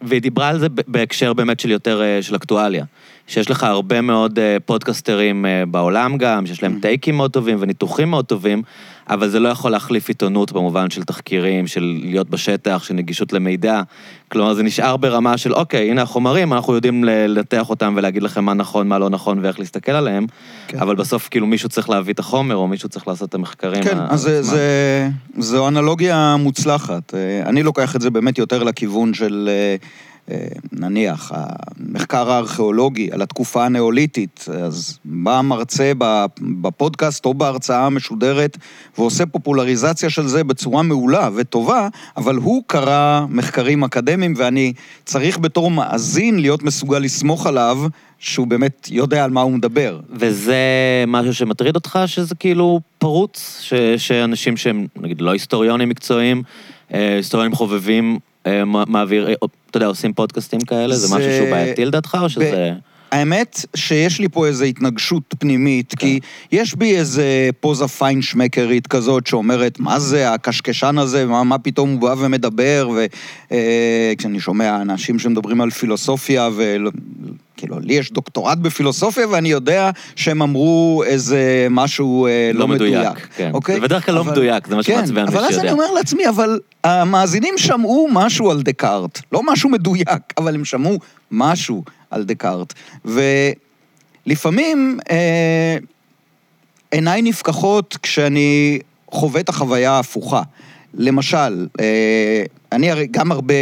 והיא 0.03 0.21
דיברה 0.21 0.49
על 0.49 0.59
זה 0.59 0.67
בהקשר 0.69 1.33
באמת 1.33 1.59
של 1.59 1.71
יותר, 1.71 2.01
אה, 2.01 2.21
של 2.21 2.35
אקטואליה. 2.35 2.85
שיש 3.27 3.51
לך 3.51 3.63
הרבה 3.63 4.01
מאוד 4.01 4.39
אה, 4.39 4.57
פודקסטרים 4.65 5.45
אה, 5.45 5.63
בעולם 5.65 6.17
גם, 6.17 6.45
שיש 6.45 6.63
להם 6.63 6.79
טייקים 6.81 7.17
מאוד 7.17 7.31
טובים 7.31 7.57
וניתוחים 7.59 8.09
מאוד 8.09 8.25
טובים, 8.25 8.61
אבל 9.09 9.29
זה 9.29 9.39
לא 9.39 9.49
יכול 9.49 9.71
להחליף 9.71 10.07
עיתונות 10.07 10.51
במובן 10.51 10.89
של 10.89 11.03
תחקירים, 11.03 11.67
של 11.67 11.97
להיות 12.03 12.29
בשטח, 12.29 12.83
של 12.83 12.93
נגישות 12.93 13.33
למידע. 13.33 13.81
כלומר, 14.31 14.53
זה 14.53 14.63
נשאר 14.63 14.97
ברמה 14.97 15.37
של, 15.37 15.53
אוקיי, 15.53 15.91
הנה 15.91 16.01
החומרים, 16.01 16.53
אנחנו 16.53 16.73
יודעים 16.73 17.03
לנתח 17.03 17.69
אותם 17.69 17.93
ולהגיד 17.97 18.23
לכם 18.23 18.45
מה 18.45 18.53
נכון, 18.53 18.87
מה 18.87 18.99
לא 18.99 19.09
נכון 19.09 19.39
ואיך 19.41 19.59
להסתכל 19.59 19.91
עליהם, 19.91 20.25
כן. 20.67 20.79
אבל 20.79 20.95
בסוף 20.95 21.27
כאילו 21.31 21.47
מישהו 21.47 21.69
צריך 21.69 21.89
להביא 21.89 22.13
את 22.13 22.19
החומר, 22.19 22.55
או 22.55 22.67
מישהו 22.67 22.89
צריך 22.89 23.07
לעשות 23.07 23.29
את 23.29 23.35
המחקרים. 23.35 23.83
כן, 23.83 23.97
אז 24.09 24.21
זה, 24.21 24.41
זה, 24.41 25.09
זו 25.37 25.67
אנלוגיה 25.67 26.35
מוצלחת. 26.39 27.13
אה, 27.13 27.49
אני 27.49 27.63
לוקח 27.63 27.95
את 27.95 28.01
זה 28.01 28.09
באמת 28.09 28.37
יותר 28.37 28.63
לכיוון 28.63 29.13
של... 29.13 29.49
נניח, 30.71 31.31
המחקר 31.35 32.31
הארכיאולוגי 32.31 33.09
על 33.11 33.21
התקופה 33.21 33.65
הנאוליתית, 33.65 34.45
אז 34.65 34.99
בא 35.05 35.41
מרצה 35.41 35.91
בפודקאסט 36.41 37.25
או 37.25 37.33
בהרצאה 37.33 37.85
המשודרת 37.85 38.57
ועושה 38.97 39.25
פופולריזציה 39.25 40.09
של 40.09 40.27
זה 40.27 40.43
בצורה 40.43 40.83
מעולה 40.83 41.29
וטובה, 41.35 41.87
אבל 42.17 42.35
הוא 42.35 42.63
קרא 42.67 43.25
מחקרים 43.29 43.83
אקדמיים 43.83 44.33
ואני 44.37 44.73
צריך 45.05 45.37
בתור 45.39 45.71
מאזין 45.71 46.39
להיות 46.39 46.63
מסוגל 46.63 46.99
לסמוך 46.99 47.47
עליו 47.47 47.77
שהוא 48.19 48.47
באמת 48.47 48.87
יודע 48.91 49.23
על 49.23 49.31
מה 49.31 49.41
הוא 49.41 49.51
מדבר. 49.51 49.99
וזה 50.09 50.55
משהו 51.07 51.33
שמטריד 51.33 51.75
אותך, 51.75 51.99
שזה 52.05 52.35
כאילו 52.35 52.81
פרוץ, 52.97 53.59
ש, 53.61 53.73
שאנשים 53.97 54.57
שהם, 54.57 54.87
נגיד, 54.95 55.21
לא 55.21 55.31
היסטוריונים 55.31 55.89
מקצועיים, 55.89 56.43
אה, 56.93 57.15
היסטוריונים 57.15 57.55
חובבים, 57.55 58.19
מעביר, 58.65 59.27
אה, 59.27 59.33
אתה 59.69 59.77
יודע, 59.77 59.87
עושים 59.87 60.13
פודקאסטים 60.13 60.59
כאלה? 60.59 60.95
זה, 60.95 61.07
זה 61.07 61.15
משהו 61.15 61.31
שהוא 61.31 61.49
בעייתי 61.49 61.85
לדעתך, 61.85 62.17
או 62.21 62.29
שזה... 62.29 62.73
האמת 63.13 63.65
שיש 63.75 64.19
לי 64.19 64.29
פה 64.29 64.47
איזו 64.47 64.63
התנגשות 64.63 65.35
פנימית, 65.39 65.93
כי 65.99 66.19
כן. 66.19 66.55
יש 66.57 66.75
בי 66.75 66.97
איזה 66.97 67.49
פוזה 67.59 67.87
פיינשמקרית 67.87 68.87
כזאת 68.87 69.27
שאומרת, 69.27 69.79
מה 69.79 69.99
זה 69.99 70.33
הקשקשן 70.33 70.97
הזה, 70.97 71.25
מה, 71.25 71.43
מה 71.43 71.57
פתאום 71.57 71.91
הוא 71.91 71.99
בא 71.99 72.15
ומדבר, 72.17 72.89
וכשאני 72.89 74.37
אה, 74.37 74.41
שומע 74.41 74.81
אנשים 74.81 75.19
שמדברים 75.19 75.61
על 75.61 75.69
פילוסופיה, 75.69 76.49
וכאילו, 76.55 77.79
לי 77.79 77.93
יש 77.93 78.11
דוקטורט 78.11 78.57
בפילוסופיה, 78.57 79.27
ואני 79.27 79.49
יודע 79.49 79.89
שהם 80.15 80.41
אמרו 80.41 81.03
איזה 81.05 81.67
משהו 81.69 82.27
אה, 82.27 82.51
לא, 82.53 82.59
לא 82.59 82.67
מדויק. 82.67 82.99
מדויק 82.99 83.27
כן. 83.35 83.51
אוקיי? 83.53 83.75
זה 83.75 83.81
בדרך 83.81 84.05
כלל 84.05 84.15
לא 84.15 84.19
אבל, 84.19 84.29
לא 84.29 84.33
מדויק, 84.33 84.67
זה 84.67 84.75
מה 84.75 84.83
כן, 84.83 84.93
שמעצבן 84.93 85.25
מי 85.25 85.31
שיודע. 85.31 85.39
אבל 85.39 85.53
אז 85.53 85.59
אני 85.59 85.71
אומר 85.71 85.91
לעצמי, 85.91 86.29
אבל 86.29 86.59
המאזינים 86.83 87.53
שמעו 87.57 88.07
משהו 88.11 88.51
על 88.51 88.61
דקארט, 88.61 89.21
לא 89.31 89.41
משהו 89.45 89.69
מדויק, 89.69 90.33
אבל 90.37 90.55
הם 90.55 90.65
שמעו 90.65 90.99
משהו. 91.31 91.83
על 92.13 92.23
דקארט. 92.23 92.73
ולפעמים 93.05 94.99
אה, 95.11 95.77
עיניי 96.91 97.21
נפקחות 97.21 97.97
כשאני 98.01 98.79
חווה 99.11 99.41
את 99.41 99.49
החוויה 99.49 99.91
ההפוכה. 99.91 100.41
למשל, 100.93 101.67
אה, 101.79 102.43
אני 102.71 102.91
הרי 102.91 103.07
גם 103.11 103.31
הרבה, 103.31 103.53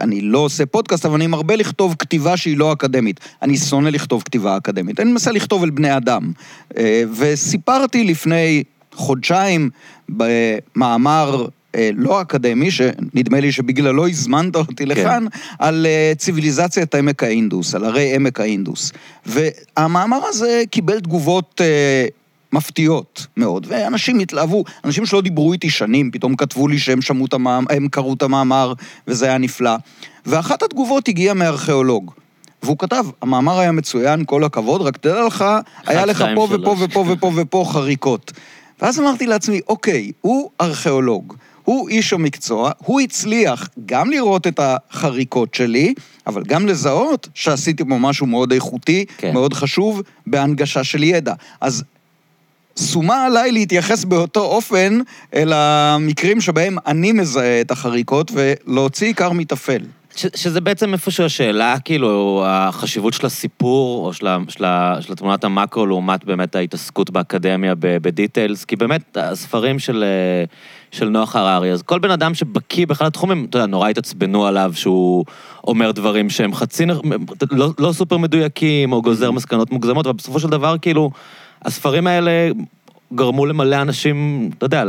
אני 0.00 0.20
לא 0.20 0.38
עושה 0.38 0.66
פודקאסט, 0.66 1.06
אבל 1.06 1.14
אני 1.14 1.26
מרבה 1.26 1.56
לכתוב 1.56 1.96
כתיבה 1.98 2.36
שהיא 2.36 2.56
לא 2.56 2.72
אקדמית. 2.72 3.20
אני 3.42 3.56
שונא 3.56 3.88
לכתוב 3.88 4.22
כתיבה 4.22 4.56
אקדמית, 4.56 5.00
אני 5.00 5.10
מנסה 5.10 5.32
לכתוב 5.32 5.62
אל 5.62 5.70
בני 5.70 5.96
אדם. 5.96 6.32
אה, 6.76 7.02
וסיפרתי 7.16 8.04
לפני 8.04 8.62
חודשיים 8.94 9.70
במאמר 10.08 11.46
לא 11.94 12.20
אקדמי, 12.20 12.70
שנדמה 12.70 13.40
לי 13.40 13.52
שבגללו 13.52 14.08
הזמנת 14.08 14.56
אותי 14.56 14.84
כן. 14.84 14.88
לכאן, 14.88 15.24
על 15.58 15.86
אה, 15.86 16.12
ציוויליזציית 16.18 16.94
עמק 16.94 17.22
האינדוס, 17.22 17.74
על 17.74 17.84
הרי 17.84 18.14
עמק 18.14 18.40
האינדוס. 18.40 18.92
והמאמר 19.26 20.20
הזה 20.24 20.62
קיבל 20.70 21.00
תגובות 21.00 21.60
אה, 21.64 22.06
מפתיעות 22.52 23.26
מאוד, 23.36 23.66
ואנשים 23.68 24.18
התלהבו, 24.18 24.64
אנשים 24.84 25.06
שלא 25.06 25.20
דיברו 25.20 25.52
איתי 25.52 25.70
שנים, 25.70 26.10
פתאום 26.10 26.36
כתבו 26.36 26.68
לי 26.68 26.78
שהם 26.78 27.02
שמעו 27.02 27.26
את 27.26 27.32
המאמר, 27.32 27.66
הם 27.70 27.88
קראו 27.88 28.14
את 28.14 28.22
המאמר, 28.22 28.72
וזה 29.08 29.26
היה 29.26 29.38
נפלא. 29.38 29.76
ואחת 30.26 30.62
התגובות 30.62 31.08
הגיעה 31.08 31.34
מארכיאולוג. 31.34 32.12
והוא 32.62 32.78
כתב, 32.78 33.04
המאמר 33.22 33.58
היה 33.58 33.72
מצוין, 33.72 34.24
כל 34.26 34.44
הכבוד, 34.44 34.82
רק 34.82 34.96
תדע 34.96 35.26
לך, 35.26 35.44
היה 35.86 36.06
לך 36.06 36.24
פה 36.34 36.48
ופה 36.50 36.76
ופה 36.80 37.04
ופה 37.08 37.32
ופה 37.36 37.64
חריקות. 37.72 38.32
ואז 38.82 39.00
אמרתי 39.00 39.26
לעצמי, 39.26 39.60
אוקיי, 39.68 40.12
הוא 40.20 40.50
ארכיאולוג. 40.60 41.36
הוא 41.64 41.88
איש 41.88 42.12
המקצוע, 42.12 42.70
הוא 42.78 43.00
הצליח 43.00 43.68
גם 43.86 44.10
לראות 44.10 44.46
את 44.46 44.60
החריקות 44.62 45.54
שלי, 45.54 45.94
אבל 46.26 46.42
גם 46.42 46.66
לזהות 46.66 47.28
שעשיתי 47.34 47.84
פה 47.84 47.98
משהו 47.98 48.26
מאוד 48.26 48.52
איכותי, 48.52 49.04
כן. 49.18 49.32
מאוד 49.32 49.54
חשוב, 49.54 50.02
בהנגשה 50.26 50.84
של 50.84 51.02
ידע. 51.02 51.34
אז 51.60 51.84
שומה 52.78 53.24
עליי 53.26 53.52
להתייחס 53.52 54.04
באותו 54.04 54.40
אופן 54.40 54.98
אל 55.34 55.52
המקרים 55.52 56.40
שבהם 56.40 56.76
אני 56.86 57.12
מזהה 57.12 57.60
את 57.60 57.70
החריקות 57.70 58.32
ולהוציא 58.34 59.06
עיקר 59.06 59.32
מטפל. 59.32 59.82
ש, 60.16 60.26
שזה 60.34 60.60
בעצם 60.60 60.92
איפשהו 60.92 61.24
השאלה, 61.24 61.76
כאילו, 61.84 62.42
החשיבות 62.46 63.14
של 63.14 63.26
הסיפור, 63.26 64.06
או 64.06 64.12
של, 64.12 64.26
של, 64.48 64.64
של 65.00 65.14
תמונת 65.14 65.44
המאקרו 65.44 65.86
לעומת 65.86 66.24
באמת 66.24 66.54
ההתעסקות 66.56 67.10
באקדמיה 67.10 67.74
בדיטיילס, 67.78 68.64
כי 68.64 68.76
באמת, 68.76 69.16
הספרים 69.16 69.78
של, 69.78 70.04
של 70.90 71.08
נוח 71.08 71.36
הררי, 71.36 71.72
אז 71.72 71.82
כל 71.82 71.98
בן 71.98 72.10
אדם 72.10 72.34
שבקיא 72.34 72.86
באחד 72.86 73.06
התחומים, 73.06 73.46
אתה 73.50 73.58
יודע, 73.58 73.66
נורא 73.66 73.88
התעצבנו 73.88 74.46
עליו 74.46 74.72
שהוא 74.74 75.24
אומר 75.66 75.92
דברים 75.92 76.30
שהם 76.30 76.54
חצי, 76.54 76.86
לא, 77.50 77.68
לא 77.78 77.92
סופר 77.92 78.16
מדויקים, 78.16 78.92
או 78.92 79.02
גוזר 79.02 79.30
מסקנות 79.30 79.70
מוגזמות, 79.70 80.06
אבל 80.06 80.16
בסופו 80.16 80.40
של 80.40 80.48
דבר, 80.48 80.78
כאילו, 80.78 81.10
הספרים 81.64 82.06
האלה 82.06 82.50
גרמו 83.14 83.46
למלא 83.46 83.82
אנשים, 83.82 84.50
אתה 84.58 84.66
יודע, 84.66 84.84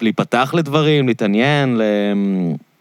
להיפתח 0.00 0.54
לדברים, 0.56 1.08
להתעניין, 1.08 1.76
ל... 1.76 1.82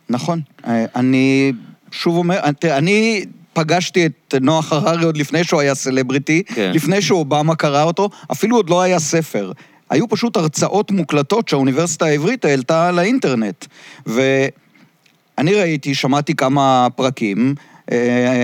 נכון. 0.10 0.42
אה, 0.68 0.86
אני 0.96 1.54
שוב 1.94 2.18
אומר, 2.18 2.40
אני 2.64 3.26
פגשתי 3.54 4.06
את 4.06 4.36
נוח 4.42 4.74
הררי 4.74 5.06
עוד 5.06 5.18
לפני 5.18 5.44
שהוא 5.44 5.62
היה 5.62 5.76
סלבריטי, 5.76 6.44
כן. 6.46 6.72
לפני 6.76 7.02
שאובמה 7.02 7.56
קרא 7.56 7.84
אותו, 7.84 8.10
אפילו 8.32 8.56
עוד 8.56 8.70
לא 8.70 8.82
היה 8.82 9.00
ספר. 9.00 9.52
היו 9.90 10.08
פשוט 10.10 10.38
הרצאות 10.38 10.92
מוקלטות 10.92 11.48
שהאוניברסיטה 11.48 12.06
העברית 12.06 12.46
העלתה 12.46 12.92
לאינטרנט. 12.92 13.66
ואני 14.06 15.54
ראיתי, 15.54 15.96
שמעתי 15.96 16.36
כמה 16.36 16.88
פרקים, 16.96 17.56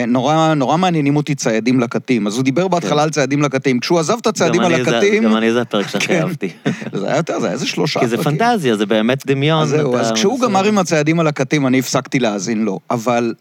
נורא, 0.08 0.54
נורא 0.54 0.78
מעניינים 0.78 1.16
אותי 1.16 1.36
ציידים 1.36 1.80
לקטים. 1.80 2.28
אז 2.28 2.36
הוא 2.36 2.44
דיבר 2.44 2.68
בהתחלה 2.68 2.98
כן. 2.98 3.04
על 3.04 3.10
ציידים 3.10 3.42
לקטים. 3.42 3.80
כשהוא 3.80 4.00
עזב 4.00 4.18
את 4.22 4.28
הציידים 4.28 4.62
הלקטים... 4.62 5.24
גם 5.24 5.36
אני 5.36 5.52
זה 5.52 5.62
הפרק 5.62 5.88
שהכי 5.88 6.08
כן. 6.08 6.22
אהבתי. 6.22 6.50
זה 7.00 7.08
היה 7.08 7.18
יותר, 7.18 7.40
זה 7.40 7.46
היה 7.46 7.54
איזה 7.54 7.68
שלושה. 7.68 8.00
כי 8.00 8.08
זה 8.08 8.24
פנטזיה, 8.24 8.76
זה 8.76 8.86
באמת 8.86 9.26
דמיון. 9.26 9.62
אז 9.62 9.70
זהו, 9.70 9.98
אז 9.98 10.12
כשהוא 10.12 10.40
גמר 10.40 10.66
עם 10.66 10.78
הציידים 10.78 11.20
הלקטים, 11.20 11.68
אני 11.68 11.80
הפסקתי 11.80 12.20
להאזין 12.20 12.64
לו. 12.64 12.80
אבל 12.92 13.34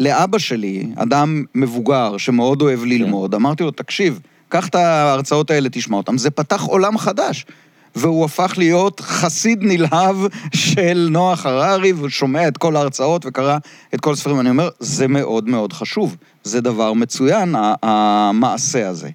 לאבא 0.00 0.38
שלי, 0.38 0.86
אדם 0.96 1.44
מבוגר 1.54 2.16
שמאוד 2.16 2.62
אוהב 2.62 2.80
כן. 2.80 2.88
ללמוד, 2.88 3.34
אמרתי 3.34 3.62
לו, 3.62 3.70
תקשיב, 3.70 4.20
קח 4.48 4.68
את 4.68 4.74
ההרצאות 4.74 5.50
האלה, 5.50 5.68
תשמע 5.72 5.96
אותן. 5.96 6.18
זה 6.18 6.30
פתח 6.30 6.62
עולם 6.62 6.98
חדש. 6.98 7.46
והוא 7.94 8.24
הפך 8.24 8.54
להיות 8.56 9.00
חסיד 9.00 9.58
נלהב 9.62 10.16
של 10.54 11.08
נוח 11.10 11.46
הררי, 11.46 11.92
והוא 11.92 12.08
שומע 12.08 12.48
את 12.48 12.56
כל 12.56 12.76
ההרצאות 12.76 13.26
וקרא 13.26 13.58
את 13.94 14.00
כל 14.00 14.12
הספרים. 14.12 14.40
אני 14.40 14.50
אומר, 14.50 14.68
זה 14.80 15.08
מאוד 15.08 15.48
מאוד 15.48 15.72
חשוב. 15.72 16.16
זה 16.44 16.60
דבר 16.60 16.92
מצוין, 16.92 17.54
המעשה 17.82 18.88
הזה. 18.88 19.08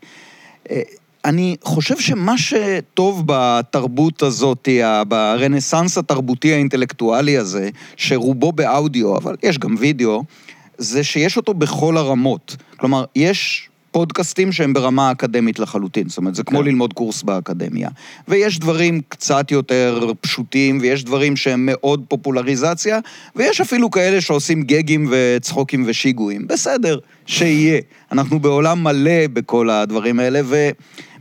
אה, 0.72 0.82
אני 1.25 1.55
חושב 1.63 2.00
שמה 2.00 2.38
שטוב 2.38 3.24
בתרבות 3.25 4.22
הזאת, 4.22 4.70
ברנסאנס 5.08 5.98
התרבותי 5.98 6.53
האינטלקטואלי 6.53 7.38
הזה, 7.38 7.70
שרובו 7.96 8.51
באודיו, 8.51 9.17
אבל 9.17 9.36
יש 9.44 9.58
גם 9.58 9.75
וידאו, 9.79 10.24
זה 10.77 11.03
שיש 11.03 11.38
אותו 11.38 11.53
בכל 11.53 11.98
הרמות. 11.98 12.55
כלומר, 12.77 13.05
יש 13.15 13.70
פודקאסטים 13.96 14.52
שהם 14.52 14.74
ברמה 14.74 15.12
אקדמית 15.12 15.60
לחלוטין, 15.60 16.10
זאת 16.10 16.18
אומרת, 16.18 16.36
זה 16.36 16.44
כמו 16.44 16.60
כן. 16.60 16.66
ללמוד 16.66 16.94
קורס 16.94 17.24
באקדמיה. 17.24 17.90
ויש 18.28 18.60
דברים 18.60 19.02
קצת 19.10 19.52
יותר 19.52 20.12
פשוטים, 20.22 20.78
ויש 20.82 21.04
דברים 21.04 21.36
שהם 21.36 21.66
מאוד 21.66 22.06
פופולריזציה, 22.08 23.00
ויש 23.36 23.62
אפילו 23.62 23.92
כאלה 23.92 24.22
שעושים 24.22 24.64
גגים 24.64 25.08
וצחוקים 25.12 25.84
ושיגועים. 25.88 26.48
בסדר, 26.48 26.98
שיהיה. 27.25 27.82
אנחנו 28.12 28.40
בעולם 28.40 28.84
מלא 28.84 29.28
בכל 29.34 29.70
הדברים 29.70 30.20
האלה, 30.20 30.42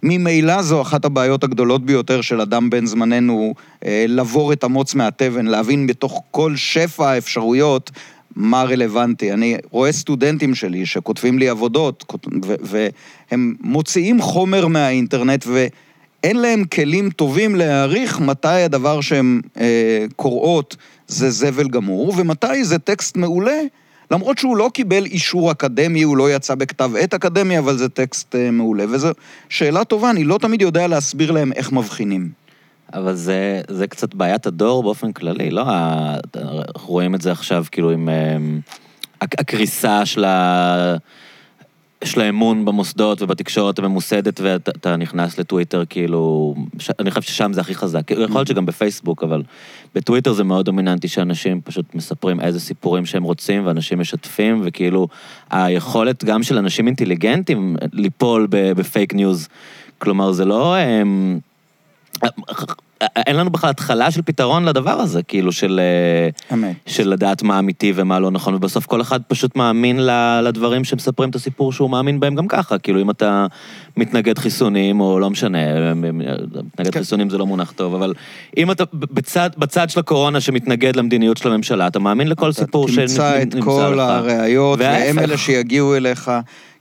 וממילא 0.02 0.62
זו 0.62 0.82
אחת 0.82 1.04
הבעיות 1.04 1.44
הגדולות 1.44 1.86
ביותר 1.86 2.20
של 2.20 2.40
אדם 2.40 2.70
בן 2.70 2.86
זמננו, 2.86 3.54
אה, 3.84 4.04
לבור 4.08 4.52
את 4.52 4.64
המוץ 4.64 4.94
מהתבן, 4.94 5.46
להבין 5.46 5.86
בתוך 5.86 6.22
כל 6.30 6.56
שפע 6.56 7.10
האפשרויות 7.10 7.90
מה 8.36 8.62
רלוונטי. 8.62 9.32
אני 9.32 9.56
רואה 9.70 9.92
סטודנטים 9.92 10.54
שלי 10.54 10.86
שכותבים 10.86 11.38
לי 11.38 11.48
עבודות, 11.48 12.14
והם 12.60 13.54
מוציאים 13.60 14.20
חומר 14.20 14.66
מהאינטרנט, 14.66 15.46
ואין 15.46 16.36
להם 16.36 16.64
כלים 16.64 17.10
טובים 17.10 17.54
להעריך 17.54 18.20
מתי 18.20 18.48
הדבר 18.48 19.00
שהן 19.00 19.40
אה, 19.60 20.06
קוראות 20.16 20.76
זה 21.08 21.30
זבל 21.30 21.68
גמור, 21.68 22.14
ומתי 22.16 22.64
זה 22.64 22.78
טקסט 22.78 23.16
מעולה 23.16 23.60
למרות 24.10 24.38
שהוא 24.38 24.56
לא 24.56 24.70
קיבל 24.74 25.04
אישור 25.04 25.50
אקדמי, 25.50 26.02
הוא 26.02 26.16
לא 26.16 26.34
יצא 26.34 26.54
בכתב 26.54 26.90
עת 26.98 27.14
אקדמי, 27.14 27.58
אבל 27.58 27.76
זה 27.76 27.88
טקסט 27.88 28.34
אה, 28.34 28.50
מעולה. 28.50 28.84
וזו 28.88 29.08
שאלה 29.48 29.84
טובה, 29.84 30.10
אני 30.10 30.24
לא 30.24 30.38
תמיד 30.38 30.62
יודע 30.62 30.86
להסביר 30.86 31.30
להם 31.30 31.52
איך 31.52 31.72
מבחינים. 31.72 32.43
אבל 32.92 33.14
זה, 33.14 33.60
זה 33.68 33.86
קצת 33.86 34.14
בעיית 34.14 34.46
הדור 34.46 34.82
באופן 34.82 35.12
כללי, 35.12 35.50
לא? 35.50 35.64
אנחנו 35.66 36.88
רואים 36.92 37.14
את 37.14 37.22
זה 37.22 37.32
עכשיו, 37.32 37.64
כאילו, 37.70 37.90
עם 37.90 38.08
אמ, 38.08 38.60
הק- 39.20 39.40
הקריסה 39.40 40.06
של, 40.06 40.24
ה... 40.24 40.96
של 42.04 42.20
האמון 42.20 42.64
במוסדות 42.64 43.22
ובתקשורת 43.22 43.78
הממוסדת, 43.78 44.40
ואתה 44.40 44.70
אתה 44.70 44.96
נכנס 44.96 45.38
לטוויטר, 45.38 45.84
כאילו... 45.88 46.54
ש... 46.78 46.90
אני 46.98 47.10
חושב 47.10 47.22
ששם 47.22 47.52
זה 47.52 47.60
הכי 47.60 47.74
חזק. 47.74 48.10
יכול 48.10 48.36
להיות 48.36 48.48
שגם 48.48 48.66
בפייסבוק, 48.66 49.22
אבל 49.22 49.42
בטוויטר 49.94 50.32
זה 50.32 50.44
מאוד 50.44 50.66
דומיננטי 50.66 51.08
שאנשים 51.08 51.60
פשוט 51.60 51.94
מספרים 51.94 52.40
איזה 52.40 52.60
סיפורים 52.60 53.06
שהם 53.06 53.22
רוצים, 53.22 53.66
ואנשים 53.66 54.00
משתפים, 54.00 54.62
וכאילו, 54.64 55.08
היכולת 55.50 56.24
גם 56.24 56.42
של 56.42 56.58
אנשים 56.58 56.86
אינטליגנטים 56.86 57.76
ליפול 57.92 58.46
בפייק 58.50 59.14
ניוז. 59.14 59.48
כלומר, 59.98 60.32
זה 60.32 60.44
לא... 60.44 60.76
אמ, 60.76 61.38
אין 63.16 63.36
לנו 63.36 63.50
בכלל 63.50 63.70
התחלה 63.70 64.10
של 64.10 64.22
פתרון 64.22 64.64
לדבר 64.64 64.90
הזה, 64.90 65.22
כאילו, 65.22 65.52
של, 65.52 65.80
אה, 65.82 66.56
אמת. 66.56 66.76
של 66.86 67.08
לדעת 67.08 67.42
מה 67.42 67.58
אמיתי 67.58 67.92
ומה 67.96 68.20
לא 68.20 68.30
נכון, 68.30 68.54
ובסוף 68.54 68.86
כל 68.86 69.00
אחד 69.00 69.20
פשוט 69.28 69.56
מאמין 69.56 70.00
לדברים 70.42 70.84
שמספרים 70.84 71.30
את 71.30 71.34
הסיפור 71.34 71.72
שהוא 71.72 71.90
מאמין 71.90 72.20
בהם 72.20 72.34
גם 72.34 72.48
ככה. 72.48 72.78
כאילו, 72.78 73.00
אם 73.00 73.10
אתה 73.10 73.46
מתנגד 73.96 74.38
חיסונים, 74.38 75.00
או 75.00 75.18
לא 75.20 75.30
משנה, 75.30 75.58
מתנגד 75.94 76.92
כן. 76.92 76.98
חיסונים 76.98 77.30
זה 77.30 77.38
לא 77.38 77.46
מונח 77.46 77.72
טוב, 77.76 77.94
אבל 77.94 78.14
אם 78.56 78.70
אתה 78.70 78.84
בצד, 78.92 79.50
בצד 79.58 79.90
של 79.90 80.00
הקורונה 80.00 80.40
שמתנגד 80.40 80.96
למדיניות 80.96 81.36
של 81.36 81.48
הממשלה, 81.48 81.86
אתה 81.86 81.98
מאמין 81.98 82.28
לכל 82.28 82.52
סיפור 82.52 82.84
אתה 82.84 82.92
תמצא 82.92 83.42
את 83.42 83.52
שנמצא 83.52 83.66
כל 83.66 83.94
לך. 83.96 84.08
הראיות, 84.08 84.78
והם. 84.78 85.18
אלה 85.18 85.36
שיגיעו 85.36 85.96
אליך. 85.96 86.30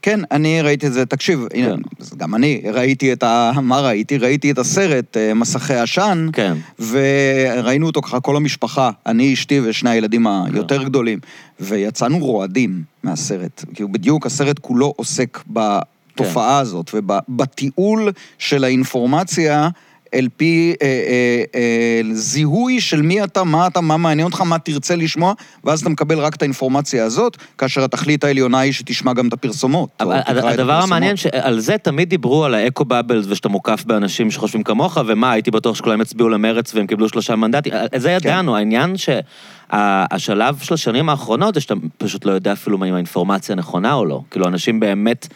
כן, 0.04 0.20
אני 0.30 0.62
ראיתי 0.62 0.86
את 0.86 0.92
זה, 0.92 1.06
תקשיב, 1.06 1.46
הנה, 1.54 1.76
כן. 1.76 1.80
אז 2.00 2.14
גם 2.16 2.34
אני 2.34 2.62
ראיתי 2.72 3.12
את 3.12 3.22
ה... 3.22 3.52
מה 3.62 3.80
ראיתי? 3.80 4.18
ראיתי 4.18 4.50
את 4.50 4.58
הסרט 4.58 5.16
אה, 5.16 5.34
מסכי 5.34 5.74
עשן, 5.74 6.28
כן. 6.32 6.54
וראינו 6.78 7.86
אותו 7.86 8.02
ככה, 8.02 8.20
כל 8.20 8.36
המשפחה, 8.36 8.90
אני, 9.06 9.34
אשתי 9.34 9.60
ושני 9.60 9.90
הילדים 9.90 10.26
כן. 10.26 10.54
היותר 10.54 10.82
גדולים, 10.82 11.18
ויצאנו 11.60 12.18
רועדים 12.18 12.82
מהסרט. 13.02 13.64
כאילו, 13.74 13.92
בדיוק 13.92 14.26
הסרט 14.26 14.58
כולו 14.58 14.94
עוסק 14.96 15.42
בתופעה 15.46 16.56
כן. 16.56 16.62
הזאת, 16.62 16.90
ובתיעול 16.94 18.12
של 18.38 18.64
האינפורמציה. 18.64 19.68
אל 20.14 20.28
פי 20.36 20.74
אה, 20.82 20.86
אה, 20.86 21.44
אה, 21.54 22.14
זיהוי 22.14 22.80
של 22.80 23.02
מי 23.02 23.24
אתה, 23.24 23.44
מה 23.44 23.66
אתה, 23.66 23.80
מה 23.80 23.96
מעניין 23.96 24.26
אותך, 24.26 24.40
מה 24.40 24.58
תרצה 24.58 24.96
לשמוע, 24.96 25.32
ואז 25.64 25.80
אתה 25.80 25.88
מקבל 25.88 26.18
רק 26.18 26.34
את 26.34 26.42
האינפורמציה 26.42 27.04
הזאת, 27.04 27.36
כאשר 27.58 27.84
התכלית 27.84 28.24
העליונה 28.24 28.58
היא 28.58 28.72
שתשמע 28.72 29.12
גם 29.12 29.28
את 29.28 29.32
הפרסומות. 29.32 29.90
אבל 30.00 30.18
את 30.18 30.28
הדבר 30.28 30.44
הפרסומות. 30.44 30.84
המעניין, 30.84 31.16
שעל 31.16 31.58
זה 31.58 31.78
תמיד 31.78 32.08
דיברו, 32.08 32.44
על 32.44 32.54
האקו 32.54 32.84
בבלס, 32.84 33.26
ושאתה 33.28 33.48
מוקף 33.48 33.84
באנשים 33.86 34.30
שחושבים 34.30 34.62
כמוך, 34.62 34.98
ומה, 35.06 35.32
הייתי 35.32 35.50
בטוח 35.50 35.76
שכולם 35.76 36.00
יצביעו 36.00 36.28
למרץ 36.28 36.74
והם 36.74 36.86
קיבלו 36.86 37.08
שלושה 37.08 37.36
מנדטים. 37.36 37.72
זה 37.96 38.08
כן. 38.08 38.28
ידענו, 38.28 38.56
העניין 38.56 38.94
שהשלב 38.96 40.58
של 40.62 40.74
השנים 40.74 41.08
האחרונות 41.08 41.54
זה 41.54 41.60
שאתה 41.60 41.74
פשוט 41.98 42.24
לא 42.24 42.32
יודע 42.32 42.52
אפילו 42.52 42.76
אם 42.76 42.94
האינפורמציה 42.94 43.54
נכונה 43.54 43.94
או 43.94 44.04
לא. 44.04 44.20
כאילו, 44.30 44.48
אנשים 44.48 44.80
באמת, 44.80 45.28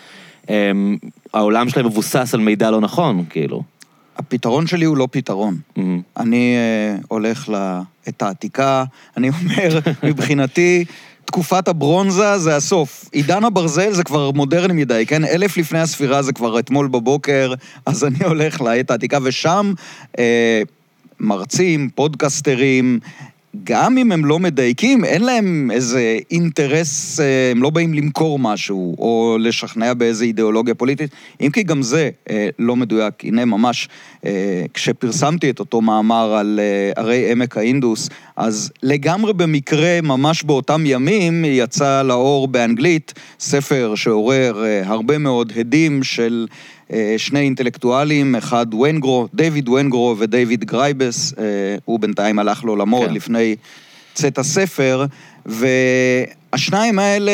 הם, 0.49 0.97
העולם 1.35 1.69
שלהם 1.69 1.87
מבוסס 1.87 2.35
על 2.35 2.41
מידע 2.41 2.71
לא 2.71 2.81
נכון, 2.81 3.25
כאילו. 3.31 3.63
הפתרון 4.19 4.67
שלי 4.67 4.85
הוא 4.85 4.97
לא 4.97 5.09
פתרון. 5.11 5.57
מהמם. 5.77 6.01
אני 6.17 6.55
אה, 6.57 6.97
הולך 7.09 7.49
לעת 7.49 8.23
העתיקה, 8.23 8.85
אני 9.17 9.29
אומר, 9.29 9.79
מבחינתי, 10.09 10.85
תקופת 11.25 11.69
הברונזה 11.69 12.39
זה 12.39 12.57
הסוף. 12.57 13.05
עידן 13.13 13.45
הברזל 13.45 13.93
זה 13.93 14.05
כבר 14.05 14.31
מודרני 14.31 14.73
מדי, 14.73 15.05
כן? 15.07 15.25
אלף 15.25 15.57
לפני 15.57 15.79
הספירה 15.79 16.23
זה 16.23 16.33
כבר 16.33 16.59
אתמול 16.59 16.89
בבוקר, 16.89 17.55
אז 17.87 18.05
אני 18.05 18.25
הולך 18.25 18.61
לעת 18.61 18.91
העתיקה, 18.91 19.19
ושם 19.23 19.73
אה, 20.19 20.63
מרצים, 21.21 21.91
פודקסטרים, 21.95 23.01
גם 23.64 23.99
אם 23.99 24.12
הם 24.12 24.25
לא 24.25 24.38
מדייקים, 24.38 25.05
אין 25.05 25.25
להם 25.25 25.71
איזה 25.71 26.19
אינטרס, 26.31 27.21
אה, 27.21 27.50
הם 27.50 27.62
לא 27.62 27.70
באים 27.70 27.94
למכור 27.94 28.38
משהו, 28.38 28.96
או 28.99 29.37
לשכנע 29.40 29.94
באיזה 29.94 30.25
אידיאולוגיה 30.25 30.75
פוליטית, 30.75 31.11
אם 31.40 31.51
כי 31.51 31.62
גם 31.62 31.83
זה 31.83 32.11
אה, 32.31 32.49
לא 32.59 32.77
מדויק. 32.77 33.25
הנה, 33.25 33.44
ממש, 33.44 33.88
אה, 34.25 34.64
כשפרסמתי 34.75 35.51
את 35.51 35.61
אותו 35.61 35.81
מאמר 35.81 36.35
על 36.35 36.61
אה, 36.62 37.03
ערי 37.03 37.33
עמק 37.33 37.57
האינדוס, 37.57 38.09
אז 38.37 38.73
לגמרי 38.83 39.33
במקרה, 39.33 40.01
ממש 40.03 40.42
באותם 40.42 40.83
ימים, 40.87 41.44
יצא 41.44 42.03
לאור 42.03 42.49
באנגלית 42.49 43.14
ספר 43.40 43.94
שעורר 43.94 44.64
אה, 44.64 44.83
הרבה 44.87 45.18
מאוד 45.18 45.53
הדים 45.57 46.03
של... 46.03 46.46
אה, 46.92 47.14
שני 47.16 47.40
אינטלקטואלים, 47.40 48.37
אחד 48.37 48.74
ונגרו, 48.74 49.29
דיוויד 49.35 49.68
ונגרו 49.68 50.16
ודייוויד 50.18 50.64
גרייבר, 50.64 51.35
אה, 51.38 51.44
הוא 51.85 52.01
בינתיים 52.01 52.38
הלך 52.38 52.64
לעולמו 52.64 53.01
כן. 53.01 53.14
לפני 53.14 53.57
צאת 54.14 54.38
הספר, 54.38 55.05
והשניים 55.46 56.98
האלה 56.98 57.33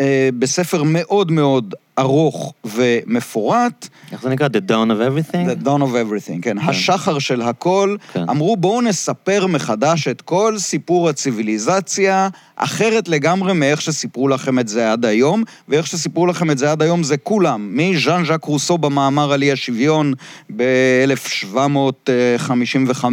אה, 0.00 0.28
בספר 0.38 0.82
מאוד 0.82 1.32
מאוד 1.32 1.74
ארוך 1.98 2.54
ומפורט, 2.64 3.88
איך 4.12 4.22
זה 4.22 4.28
נקרא? 4.28 4.48
The 4.48 4.70
Dawn 4.70 4.90
of 4.90 5.00
Everything? 5.00 5.50
The 5.50 5.64
Dawn 5.64 5.80
of 5.80 5.92
Everything, 5.92 6.42
כן, 6.42 6.58
השחר 6.58 7.18
של 7.18 7.42
הכל, 7.42 7.96
כן. 8.12 8.28
אמרו 8.28 8.56
בואו 8.56 8.80
נספר 8.80 9.46
מחדש 9.46 10.08
את 10.08 10.22
כל 10.22 10.54
סיפור 10.58 11.08
הציוויליזציה, 11.08 12.28
אחרת 12.56 13.08
לגמרי 13.08 13.52
מאיך 13.52 13.82
שסיפרו 13.82 14.28
לכם 14.28 14.58
את 14.58 14.68
זה 14.68 14.92
עד 14.92 15.04
היום, 15.04 15.42
ואיך 15.68 15.86
שסיפרו 15.86 16.26
לכם 16.26 16.50
את 16.50 16.58
זה 16.58 16.72
עד 16.72 16.82
היום 16.82 17.02
זה 17.02 17.16
כולם, 17.16 17.76
מז'אן 17.76 18.24
ז'אק 18.24 18.44
רוסו 18.44 18.78
במאמר 18.78 19.32
על 19.32 19.42
אי 19.42 19.52
השוויון 19.52 20.14
ב-1755, 20.56 23.04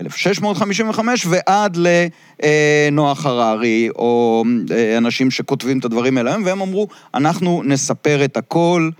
1655, 0.00 1.26
ועד 1.30 1.76
לנוח 1.76 3.26
הררי, 3.26 3.88
או 3.96 4.44
אה, 4.70 4.98
אנשים 4.98 5.30
שכותבים 5.30 5.78
את 5.78 5.84
הדברים 5.84 6.18
האלה 6.18 6.36
והם 6.44 6.60
אמרו, 6.60 6.88
אנחנו 7.14 7.62
נספר 7.64 8.24
את 8.24 8.36
הכל 8.36 8.90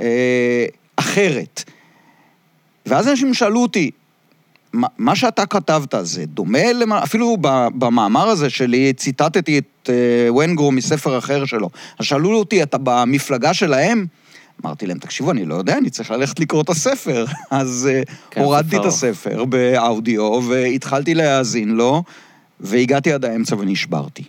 אה, 0.00 0.66
אחרת. 0.96 1.64
ואז 2.86 3.08
אנשים 3.08 3.34
שאלו 3.34 3.62
אותי, 3.62 3.90
"מה- 4.72 5.16
שאתה 5.16 5.46
כתבת 5.46 5.94
זה 6.02 6.26
דומה 6.26 6.72
למה, 6.72 7.02
אפילו 7.02 7.36
במאמר 7.74 8.28
הזה 8.28 8.50
שלי 8.50 8.92
ציטטתי 8.92 9.58
את 9.58 9.90
אה, 9.90 10.32
ונגרו 10.32 10.72
מספר 10.72 11.18
אחר 11.18 11.44
שלו. 11.44 11.70
אז 11.98 12.06
שאלו 12.06 12.38
אותי, 12.38 12.62
אתה 12.62 12.76
במפלגה 12.82 13.54
שלהם? 13.54 14.06
אמרתי 14.64 14.86
להם, 14.86 14.98
תקשיבו, 14.98 15.30
אני 15.30 15.44
לא 15.44 15.54
יודע, 15.54 15.78
אני 15.78 15.90
צריך 15.90 16.10
ללכת 16.10 16.40
לקרוא 16.40 16.62
את 16.62 16.68
הספר. 16.68 17.24
אז 17.50 17.88
אה, 17.92 18.02
כן, 18.30 18.40
הורדתי 18.40 18.76
את 18.76 18.80
ארוך. 18.80 18.86
הספר 18.86 19.44
באודיו, 19.44 20.40
והתחלתי 20.48 21.14
להאזין 21.14 21.68
לו, 21.68 22.02
והגעתי 22.60 23.12
עד 23.12 23.24
האמצע 23.24 23.56
ונשברתי. 23.56 24.24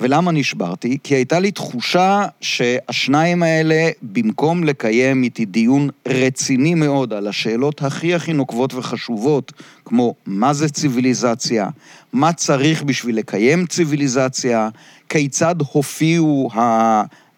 ולמה 0.00 0.32
נשברתי? 0.32 0.98
כי 1.02 1.14
הייתה 1.14 1.38
לי 1.38 1.50
תחושה 1.50 2.24
שהשניים 2.40 3.42
האלה, 3.42 3.90
במקום 4.02 4.64
לקיים 4.64 5.22
איתי 5.22 5.44
דיון 5.44 5.88
רציני 6.08 6.74
מאוד 6.74 7.12
על 7.12 7.28
השאלות 7.28 7.82
הכי 7.82 8.14
הכי 8.14 8.32
נוקבות 8.32 8.74
וחשובות, 8.74 9.52
כמו 9.84 10.14
מה 10.26 10.52
זה 10.52 10.68
ציוויליזציה, 10.68 11.68
מה 12.12 12.32
צריך 12.32 12.82
בשביל 12.82 13.18
לקיים 13.18 13.66
ציוויליזציה, 13.66 14.68
כיצד 15.08 15.56
הופיעו 15.72 16.50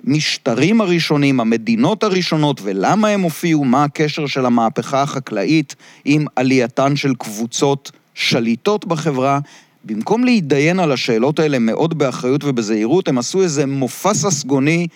המשטרים 0.07 0.81
הראשונים, 0.81 1.41
המדינות 1.41 2.03
הראשונות, 2.03 2.61
ולמה 2.65 3.09
הם 3.09 3.21
הופיעו, 3.21 3.65
מה 3.65 3.85
הקשר 3.85 4.27
של 4.27 4.47
המהפכה 4.47 5.03
החקלאית 5.03 5.77
עם 6.05 6.27
עלייתן 6.37 6.97
של 6.97 7.15
קבוצות 7.15 7.91
שליטות 8.15 8.87
בחברה, 8.87 9.39
במקום 9.85 10.25
להתדיין 10.25 10.81
על 10.81 10.93
השאלות 10.93 11.39
האלה 11.39 11.59
מאוד 11.59 11.99
באחריות 11.99 12.45
ובזהירות, 12.45 13.09
הם 13.09 13.19
עשו 13.19 13.43
איזה 13.43 13.67
מופע 13.67 14.15
ססגוני 14.15 14.87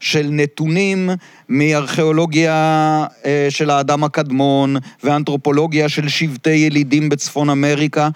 של 0.00 0.28
נתונים 0.30 1.10
מארכיאולוגיה 1.48 2.54
אה, 3.24 3.46
של 3.50 3.70
האדם 3.70 4.04
הקדמון, 4.04 4.76
ואנתרופולוגיה 5.04 5.88
של 5.88 6.08
שבטי 6.08 6.50
ילידים 6.50 7.08
בצפון 7.08 7.50
אמריקה, 7.50 8.08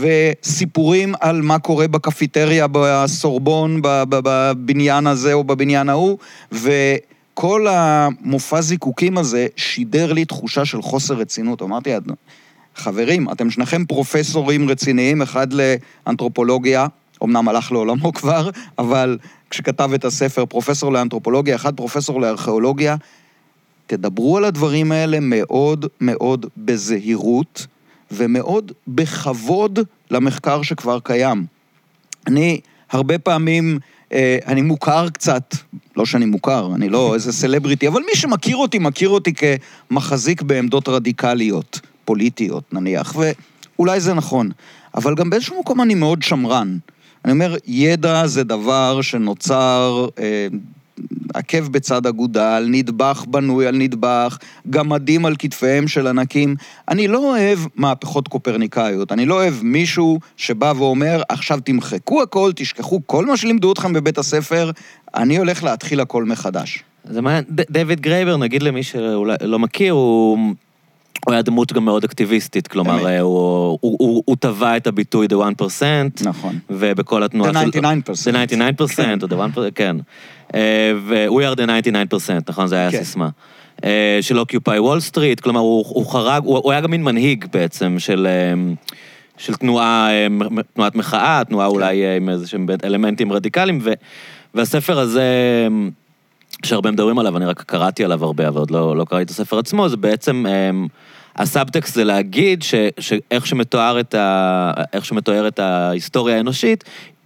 וסיפורים 0.00 1.14
על 1.20 1.42
מה 1.42 1.58
קורה 1.58 1.88
בקפיטריה 1.88 2.66
בסורבון, 2.72 3.80
בבניין 3.82 5.06
הזה 5.06 5.32
או 5.32 5.44
בבניין 5.44 5.88
ההוא, 5.88 6.18
וכל 6.52 7.66
המופע 7.70 8.60
זיקוקים 8.60 9.18
הזה 9.18 9.46
שידר 9.56 10.12
לי 10.12 10.24
תחושה 10.24 10.64
של 10.64 10.82
חוסר 10.82 11.14
רצינות. 11.14 11.62
אמרתי, 11.62 11.90
חברים, 12.74 13.30
אתם 13.32 13.50
שניכם 13.50 13.84
פרופסורים 13.84 14.70
רציניים, 14.70 15.22
אחד 15.22 15.48
לאנתרופולוגיה, 15.52 16.86
אמנם 17.24 17.48
הלך 17.48 17.72
לעולמו 17.72 18.12
כבר, 18.12 18.50
אבל 18.78 19.18
כשכתב 19.50 19.90
את 19.94 20.04
הספר 20.04 20.46
פרופסור 20.46 20.92
לאנתרופולוגיה, 20.92 21.56
אחד 21.56 21.76
פרופסור 21.76 22.20
לארכיאולוגיה, 22.20 22.96
תדברו 23.86 24.36
על 24.36 24.44
הדברים 24.44 24.92
האלה 24.92 25.20
מאוד 25.20 25.86
מאוד 26.00 26.46
בזהירות 26.56 27.66
ומאוד 28.10 28.72
בכבוד 28.88 29.78
למחקר 30.10 30.62
שכבר 30.62 30.98
קיים. 31.00 31.46
אני 32.26 32.60
הרבה 32.90 33.18
פעמים 33.18 33.78
אה, 34.12 34.38
אני 34.46 34.62
מוכר 34.62 35.08
קצת, 35.08 35.54
לא 35.96 36.06
שאני 36.06 36.26
מוכר, 36.26 36.70
אני 36.74 36.88
לא 36.88 37.14
איזה 37.14 37.32
סלבריטי, 37.32 37.88
אבל 37.88 38.00
מי 38.00 38.14
שמכיר 38.14 38.56
אותי, 38.56 38.78
מכיר 38.78 39.08
אותי 39.08 39.32
כמחזיק 39.34 40.42
בעמדות 40.42 40.88
רדיקליות, 40.88 41.80
פוליטיות 42.04 42.72
נניח, 42.72 43.16
ואולי 43.16 44.00
זה 44.00 44.14
נכון. 44.14 44.50
אבל 44.94 45.14
גם 45.14 45.30
באיזשהו 45.30 45.60
מקום 45.60 45.80
אני 45.80 45.94
מאוד 45.94 46.22
שמרן. 46.22 46.78
אני 47.24 47.32
אומר, 47.32 47.56
ידע 47.66 48.26
זה 48.26 48.44
דבר 48.44 49.02
שנוצר 49.02 50.08
אה, 50.18 50.46
עקב 51.34 51.68
בצד 51.68 52.06
אגודל, 52.06 52.66
נדבך 52.70 53.24
בנוי 53.28 53.66
על 53.66 53.76
נדבך, 53.76 54.38
גמדים 54.70 55.26
על 55.26 55.34
כתפיהם 55.38 55.88
של 55.88 56.06
ענקים. 56.06 56.56
אני 56.88 57.08
לא 57.08 57.18
אוהב 57.18 57.58
מהפכות 57.74 58.28
קופרניקאיות, 58.28 59.12
אני 59.12 59.26
לא 59.26 59.34
אוהב 59.34 59.54
מישהו 59.62 60.18
שבא 60.36 60.72
ואומר, 60.76 61.22
עכשיו 61.28 61.60
תמחקו 61.60 62.22
הכל, 62.22 62.52
תשכחו 62.56 63.00
כל 63.06 63.26
מה 63.26 63.36
שלימדו 63.36 63.72
אתכם 63.72 63.92
בבית 63.92 64.18
הספר, 64.18 64.70
אני 65.14 65.38
הולך 65.38 65.64
להתחיל 65.64 66.00
הכל 66.00 66.24
מחדש. 66.24 66.82
זה 67.04 67.22
מעניין, 67.22 67.44
דיוויד 67.70 68.00
גרייבר, 68.00 68.36
נגיד 68.36 68.62
למי 68.62 68.82
שאולי 68.82 69.36
לא 69.40 69.58
מכיר, 69.58 69.92
הוא... 69.92 70.38
הוא 71.26 71.32
היה 71.32 71.42
דמות 71.42 71.72
גם 71.72 71.84
מאוד 71.84 72.04
אקטיביסטית, 72.04 72.68
כלומר, 72.68 73.06
אה, 73.06 73.20
הוא, 73.20 73.78
הוא, 73.80 73.96
הוא, 73.98 74.22
הוא 74.26 74.36
טבע 74.36 74.76
את 74.76 74.86
הביטוי 74.86 75.26
The 75.26 75.62
1%, 75.62 75.82
נכון. 76.24 76.58
ובכל 76.70 77.22
התנועה 77.22 77.50
The 77.50 77.54
99%. 77.54 78.14
של... 78.14 78.36
The 78.36 78.82
99%, 78.82 78.94
כן. 78.96 79.18
או 79.22 79.26
The 79.26 79.56
1%, 79.56 79.60
כן. 79.74 79.96
אה, 80.54 80.92
ו-We 81.06 81.54
are 81.54 81.56
the 81.56 81.62
99%, 82.14 82.32
נכון? 82.48 82.66
זה 82.66 82.76
היה 82.76 82.90
כן. 82.90 82.96
הסיסמה. 82.96 83.28
אה, 83.84 84.18
של 84.20 84.38
Occupy 84.38 84.78
Wall 84.78 85.00
Street, 85.00 85.40
כלומר, 85.40 85.60
הוא, 85.60 85.84
הוא 85.88 86.06
חרג, 86.06 86.42
הוא, 86.44 86.58
הוא 86.58 86.72
היה 86.72 86.80
גם 86.80 86.90
מין 86.90 87.02
מנהיג 87.02 87.44
בעצם 87.52 87.98
של... 87.98 88.28
של 89.40 89.54
תנועה, 89.54 90.08
תנועת 90.74 90.94
מחאה, 90.94 91.42
תנועה 91.48 91.66
אולי 91.66 92.16
עם 92.16 92.28
איזה 92.28 92.46
שהם 92.46 92.66
אלמנטים 92.84 93.32
רדיקליים, 93.32 93.78
ו, 93.82 93.90
והספר 94.54 94.98
הזה, 94.98 95.24
שהרבה 96.64 96.90
מדברים 96.90 97.18
עליו, 97.18 97.36
אני 97.36 97.44
רק 97.44 97.62
קראתי 97.62 98.04
עליו 98.04 98.24
הרבה, 98.24 98.48
אבל 98.48 98.58
עוד 98.58 98.70
לא, 98.70 98.96
לא 98.96 99.04
קראתי 99.04 99.24
את 99.24 99.30
הספר 99.30 99.58
עצמו, 99.58 99.88
זה 99.88 99.96
בעצם, 99.96 100.44
הסאבטקסט 101.36 101.94
זה 101.94 102.04
להגיד 102.04 102.62
ש, 102.62 102.74
שאיך 103.00 103.46
שמתואר 103.46 104.00
את 104.00 104.14
ה... 104.14 104.72
איך 104.92 105.04
שמתואר 105.04 105.48
את 105.48 105.58
ההיסטוריה 105.58 106.36
האנושית, 106.36 106.84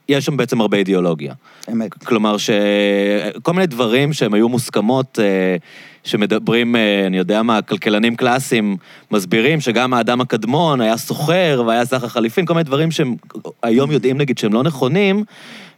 יש 0.08 0.24
שם 0.24 0.36
בעצם 0.36 0.60
הרבה 0.60 0.76
אידיאולוגיה. 0.76 1.34
אמת. 1.72 1.94
כלומר, 2.04 2.36
שכל 2.36 3.52
מיני 3.52 3.66
דברים 3.66 4.12
שהם 4.12 4.34
היו 4.34 4.48
מוסכמות, 4.48 5.18
אה, 5.22 5.56
שמדברים, 6.04 6.76
אה, 6.76 7.06
אני 7.06 7.18
יודע 7.18 7.42
מה, 7.42 7.62
כלכלנים 7.62 8.16
קלאסיים 8.16 8.76
מסבירים 9.10 9.60
שגם 9.60 9.94
האדם 9.94 10.20
הקדמון 10.20 10.80
היה 10.80 10.96
סוחר 10.96 11.62
והיה 11.66 11.84
סחר 11.84 12.08
חליפין, 12.08 12.46
כל 12.46 12.54
מיני 12.54 12.64
דברים 12.64 12.90
שהם 12.90 13.14
היום 13.62 13.90
יודעים, 13.90 14.18
נגיד, 14.18 14.38
שהם 14.38 14.52
לא 14.52 14.62
נכונים, 14.62 15.24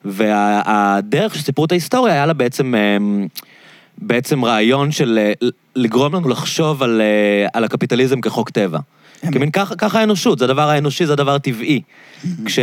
והדרך 0.05 1.35
שסיפרו 1.35 1.65
את 1.65 1.73
ההיסטוריה 1.73 2.15
היה 2.15 2.27
לה 2.27 2.33
בעצם... 2.33 2.75
אה, 2.75 2.97
בעצם 3.99 4.45
רעיון 4.45 4.93
של 4.93 5.33
לגרום 5.77 6.15
לנו 6.15 6.29
לחשוב 6.29 6.83
על, 6.83 7.03
על 7.53 7.65
הקפיטליזם 7.65 8.21
כחוק 8.21 8.51
טבע. 8.51 8.79
כי 9.33 9.39
מין 9.39 9.51
ככה, 9.51 9.75
ככה 9.77 10.01
האנושות, 10.01 10.39
זה 10.39 10.45
הדבר 10.45 10.69
האנושי, 10.69 11.07
זה 11.07 11.13
הדבר 11.13 11.35
הטבעי. 11.35 11.81
כש, 12.45 12.59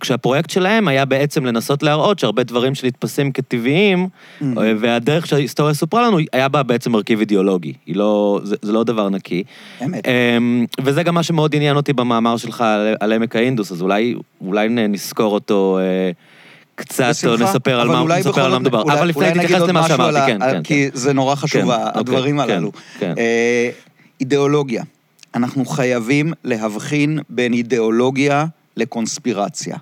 כשהפרויקט 0.00 0.50
שלהם 0.50 0.88
היה 0.88 1.04
בעצם 1.04 1.44
לנסות 1.44 1.82
להראות 1.82 2.18
שהרבה 2.18 2.42
דברים 2.42 2.74
שנתפסים 2.74 3.32
כטבעיים, 3.32 4.08
והדרך 4.56 5.26
שההיסטוריה 5.26 5.74
סופרה 5.74 6.06
לנו, 6.06 6.18
היה 6.32 6.48
בה 6.48 6.62
בעצם 6.62 6.92
מרכיב 6.92 7.20
אידיאולוגי. 7.20 7.72
לא, 7.88 8.40
זה, 8.44 8.56
זה 8.62 8.72
לא 8.72 8.84
דבר 8.84 9.08
נקי. 9.08 9.42
אמת. 9.84 10.08
אמ, 10.08 10.66
וזה 10.80 11.02
גם 11.02 11.14
מה 11.14 11.22
שמאוד 11.22 11.54
עניין 11.54 11.76
אותי 11.76 11.92
במאמר 11.92 12.36
שלך 12.36 12.60
על, 12.60 12.94
על 13.00 13.12
עמק 13.12 13.36
האינדוס, 13.36 13.72
אז 13.72 13.82
אולי, 13.82 14.14
אולי 14.40 14.68
נזכור 14.68 15.34
אותו... 15.34 15.78
אה, 15.82 16.10
קצת, 16.74 17.12
נספר 17.38 17.80
על 17.80 17.86
אבל 17.86 17.96
מה 17.96 18.00
אולי 18.00 18.20
נספר 18.20 18.44
על 18.44 18.50
מה 18.50 18.58
מדובר. 18.58 18.82
אבל 18.82 19.08
לפני 19.08 19.30
נגיד 19.30 19.42
תתייחס 19.44 19.68
למה 19.68 19.88
שאמרתי, 19.88 20.32
כן, 20.32 20.38
כן. 20.40 20.62
כי 20.62 20.90
זה 20.94 21.12
נורא 21.12 21.34
חשוב, 21.34 21.62
כן, 21.62 21.80
הדברים 21.94 22.40
אוקיי, 22.40 22.54
הללו. 22.54 22.72
כן, 22.72 22.80
כן. 22.98 23.14
אה, 23.18 23.70
אידיאולוגיה. 24.20 24.82
אנחנו 25.34 25.64
חייבים 25.64 26.32
להבחין 26.44 27.18
בין 27.28 27.52
אידיאולוגיה 27.52 28.46
לקונספירציה. 28.76 29.76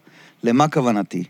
למה 0.45 0.69
כוונתי? 0.69 1.25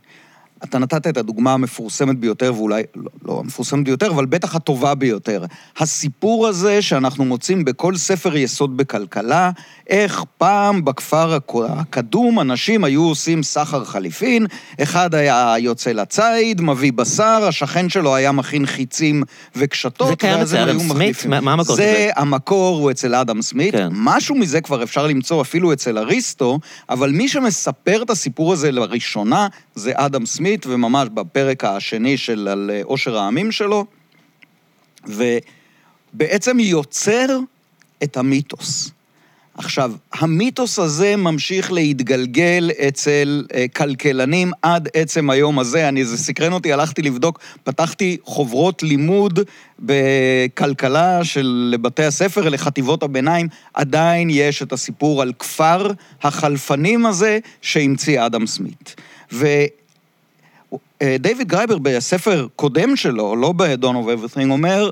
אתה 0.65 0.79
נתת 0.79 1.07
את 1.07 1.17
הדוגמה 1.17 1.53
המפורסמת 1.55 2.19
ביותר, 2.19 2.53
ואולי, 2.57 2.83
לא, 2.97 3.11
לא 3.25 3.41
המפורסמת 3.45 3.85
ביותר, 3.85 4.11
אבל 4.11 4.27
בטח 4.27 4.55
הטובה 4.55 4.95
ביותר. 4.95 5.45
הסיפור 5.79 6.47
הזה 6.47 6.83
שאנחנו 6.83 7.25
מוצאים 7.25 7.65
בכל 7.65 7.97
ספר 7.97 8.37
יסוד 8.37 8.77
בכלכלה, 8.77 9.51
איך 9.89 10.25
פעם 10.39 10.85
בכפר 10.85 11.35
הק- 11.35 11.53
הקדום 11.69 12.41
אנשים 12.41 12.85
היו 12.85 13.03
עושים 13.03 13.43
סחר 13.43 13.85
חליפין, 13.85 14.47
אחד 14.83 15.15
היה 15.15 15.55
יוצא 15.59 15.93
לציד, 15.93 16.61
מביא 16.61 16.93
בשר, 16.93 17.45
השכן 17.49 17.89
שלו 17.89 18.15
היה 18.15 18.33
מכין 18.33 18.67
חיצים 18.67 19.23
וקשתות, 19.57 20.09
זה 20.09 20.17
קיים 20.17 20.41
אצל 20.41 20.57
אדם 20.57 20.79
סמית? 20.79 21.27
מה- 21.27 21.41
מה 21.41 21.53
המקור 21.53 21.77
זה 21.77 21.83
זה? 21.83 22.11
המקור 22.17 22.79
הוא 22.79 22.91
אצל 22.91 23.15
אדם 23.15 23.43
סמית, 23.43 23.75
כן. 23.75 23.89
משהו 23.93 24.35
מזה 24.35 24.61
כבר 24.61 24.83
אפשר 24.83 25.07
למצוא 25.07 25.43
אפילו 25.43 25.73
אצל 25.73 25.99
אריסטו, 25.99 26.59
אבל 26.89 27.11
מי 27.11 27.29
שמספר 27.29 28.03
את 28.03 28.11
הסיפור 28.11 28.53
הזה 28.53 28.71
לראשונה 28.73 29.49
זה 29.75 29.93
אדם 29.95 30.27
סמית, 30.27 30.50
וממש 30.67 31.09
בפרק 31.15 31.65
השני 31.65 32.17
של 32.17 32.49
על 32.49 32.71
אה, 32.75 32.81
עושר 32.85 33.19
העמים 33.19 33.53
שלו, 33.53 33.87
ובעצם 35.07 36.61
יוצר 36.61 37.39
את 38.03 38.17
המיתוס. 38.17 38.91
עכשיו, 39.55 39.93
המיתוס 40.13 40.79
הזה 40.79 41.17
ממשיך 41.17 41.73
להתגלגל 41.73 42.71
אצל 42.89 43.47
אה, 43.55 43.67
כלכלנים 43.69 44.53
עד 44.63 44.89
עצם 44.95 45.31
היום 45.31 45.59
הזה. 45.59 45.89
אני, 45.89 46.05
זה 46.05 46.17
סקרן 46.17 46.53
אותי, 46.53 46.73
הלכתי 46.73 47.03
לבדוק, 47.03 47.41
פתחתי 47.65 48.17
חוברות 48.25 48.83
לימוד 48.83 49.41
בכלכלה 49.79 51.25
של 51.25 51.75
בתי 51.81 52.05
הספר, 52.05 52.49
לחטיבות 52.49 53.03
הביניים, 53.03 53.49
עדיין 53.75 54.31
יש 54.31 54.63
את 54.63 54.73
הסיפור 54.73 55.23
על 55.23 55.33
כפר 55.39 55.91
החלפנים 56.23 57.07
הזה 57.07 57.39
שהמציא 57.63 58.27
אדם 58.27 58.47
סמית. 58.47 58.95
ו... 59.33 59.47
אה, 61.03 61.17
דיוויד 61.21 61.49
גרייבר 61.49 61.79
בספר 61.79 62.47
קודם 62.57 62.97
שלו, 62.97 63.37
לא 63.37 63.53
ב-Dawn 63.53 63.85
of 63.85 64.35
Everything, 64.35 64.51
אומר, 64.51 64.91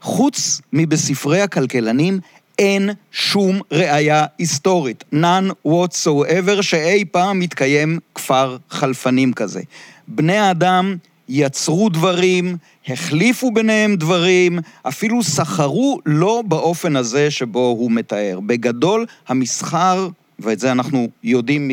חוץ 0.00 0.60
מבספרי 0.72 1.40
הכלכלנים, 1.40 2.20
אין 2.58 2.90
שום 3.12 3.60
ראייה 3.72 4.24
היסטורית, 4.38 5.04
none 5.14 5.68
whatsoever, 5.68 6.62
שאי 6.62 7.04
פעם 7.04 7.40
מתקיים 7.40 7.98
כפר 8.14 8.56
חלפנים 8.70 9.32
כזה. 9.32 9.60
בני 10.08 10.38
האדם 10.38 10.96
יצרו 11.28 11.88
דברים, 11.88 12.56
החליפו 12.88 13.50
ביניהם 13.50 13.96
דברים, 13.96 14.58
אפילו 14.82 15.22
סחרו 15.22 15.98
לא 16.06 16.42
באופן 16.46 16.96
הזה 16.96 17.30
שבו 17.30 17.76
הוא 17.78 17.90
מתאר. 17.90 18.40
בגדול, 18.46 19.06
המסחר, 19.28 20.08
ואת 20.38 20.60
זה 20.60 20.72
אנחנו 20.72 21.08
יודעים. 21.24 21.70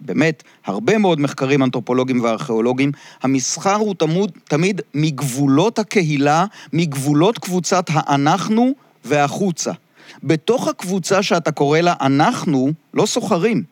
באמת, 0.00 0.42
הרבה 0.66 0.98
מאוד 0.98 1.20
מחקרים 1.20 1.62
אנתרופולוגיים 1.62 2.22
וארכיאולוגיים, 2.22 2.92
המסחר 3.22 3.74
הוא 3.74 3.94
תמוד, 3.94 4.32
תמיד 4.44 4.80
מגבולות 4.94 5.78
הקהילה, 5.78 6.44
מגבולות 6.72 7.38
קבוצת 7.38 7.84
האנחנו 7.88 8.72
והחוצה. 9.04 9.72
בתוך 10.22 10.68
הקבוצה 10.68 11.22
שאתה 11.22 11.52
קורא 11.52 11.80
לה 11.80 11.94
אנחנו, 12.00 12.72
לא 12.94 13.06
סוחרים. 13.06 13.62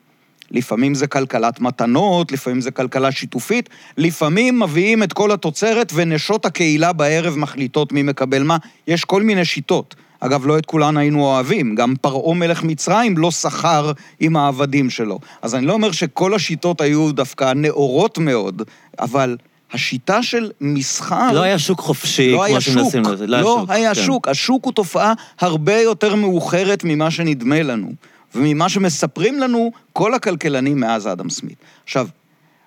לפעמים 0.51 0.95
זה 0.95 1.07
כלכלת 1.07 1.61
מתנות, 1.61 2.33
לפעמים 2.33 2.61
זה 2.61 2.71
כלכלה 2.71 3.13
שיתופית, 3.13 3.69
לפעמים 3.97 4.61
מביאים 4.61 5.03
את 5.03 5.13
כל 5.13 5.33
התוצרת 5.33 5.93
ונשות 5.95 6.47
הקהילה 6.47 6.93
בערב 6.93 7.37
מחליטות 7.37 7.93
מי 7.93 8.03
מקבל 8.03 8.43
מה. 8.43 8.57
יש 8.87 9.05
כל 9.05 9.23
מיני 9.23 9.45
שיטות. 9.45 9.95
אגב, 10.21 10.47
לא 10.47 10.59
את 10.59 10.67
כולן 10.67 10.97
היינו 10.97 11.25
אוהבים, 11.25 11.75
גם 11.75 11.95
פרעה 12.01 12.35
מלך 12.35 12.63
מצרים 12.63 13.19
לא 13.19 13.31
סחר 13.31 13.93
עם 14.21 14.37
העבדים 14.37 14.91
שלו. 14.91 15.19
אז 15.43 15.55
אני 15.55 15.67
לא 15.67 15.73
אומר 15.73 15.93
שכל 15.93 16.35
השיטות 16.35 16.81
היו 16.81 17.13
דווקא 17.13 17.53
נאורות 17.53 18.19
מאוד, 18.19 18.63
אבל 18.99 19.37
השיטה 19.73 20.23
של 20.23 20.51
מסחר... 20.61 21.33
לא 21.33 21.43
היה 21.43 21.59
שוק 21.59 21.81
חופשי, 21.81 22.33
לא 22.33 22.45
כמו 22.49 22.61
שוק, 22.61 22.75
שמנסים 22.75 23.03
לזה. 23.03 23.27
לא 23.27 23.65
היה 23.69 23.95
כן. 23.95 24.03
שוק. 24.03 24.29
השוק 24.29 24.65
הוא 24.65 24.73
תופעה 24.73 25.13
הרבה 25.41 25.81
יותר 25.81 26.15
מאוחרת 26.15 26.85
ממה 26.85 27.11
שנדמה 27.11 27.63
לנו, 27.63 27.93
וממה 28.35 28.69
שמספרים 28.69 29.39
לנו 29.39 29.73
כל 29.93 30.15
הכלכלנים 30.15 30.81
מאז 30.81 31.07
אדם 31.07 31.31
סמית. 31.31 31.57
עכשיו, 31.85 32.09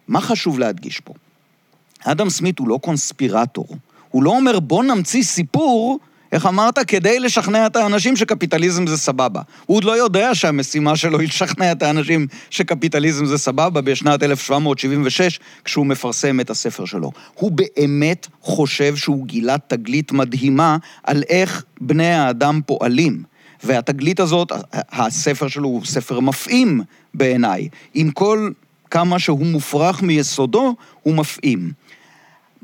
מה 0.08 0.22
חשוב 0.22 0.60
להדגיש 0.60 1.00
פה? 1.00 1.14
אדם 2.04 2.30
סמית 2.30 2.60
הוא 2.60 2.68
לא 2.68 2.80
קונספירטור. 2.82 3.68
הוא 4.10 4.24
לא 4.24 4.30
אומר, 4.30 4.60
בוא 4.60 4.84
נמציא 4.84 5.24
סיפור, 5.24 6.00
איך 6.32 6.46
אמרת? 6.46 6.80
כדי 6.80 7.20
לשכנע 7.20 7.66
את 7.66 7.76
האנשים 7.76 8.16
שקפיטליזם 8.16 8.88
זה 8.88 8.98
סבבה. 8.98 9.42
הוא 9.66 9.78
עוד 9.78 9.84
לא 9.84 9.98
יודע 9.98 10.36
שהמשימה 10.36 10.96
שלו 10.96 11.20
היא 11.20 11.28
לשכנע 11.28 11.72
את 11.72 11.84
האנשים 11.84 12.28
שקפיטליזם 12.50 13.26
זה 13.26 13.38
סבבה 13.38 13.82
בשנת 13.82 14.24
1776, 14.24 15.40
כשהוא 15.66 15.86
מפרסם 15.86 16.40
את 16.40 16.50
הספר 16.50 16.86
שלו. 16.86 17.12
הוא 17.34 17.52
באמת 17.52 18.28
חושב 18.42 18.96
שהוא 18.96 19.28
גילה 19.28 19.56
תגלית 19.68 20.12
מדהימה 20.12 20.78
על 21.04 21.24
איך 21.30 21.64
בני 21.82 22.14
האדם 22.14 22.62
פועלים. 22.66 23.24
והתגלית 23.64 24.20
הזאת, 24.20 24.52
הספר 24.74 25.48
שלו 25.48 25.68
הוא 25.68 25.86
ספר 25.86 26.20
מפעים 26.20 26.82
בעיניי, 27.14 27.68
עם 27.94 28.12
כל 28.12 28.50
כמה 28.92 29.20
שהוא 29.20 29.46
מופרך 29.46 30.02
מיסודו, 30.02 30.76
הוא 31.04 31.16
מפעים. 31.16 31.72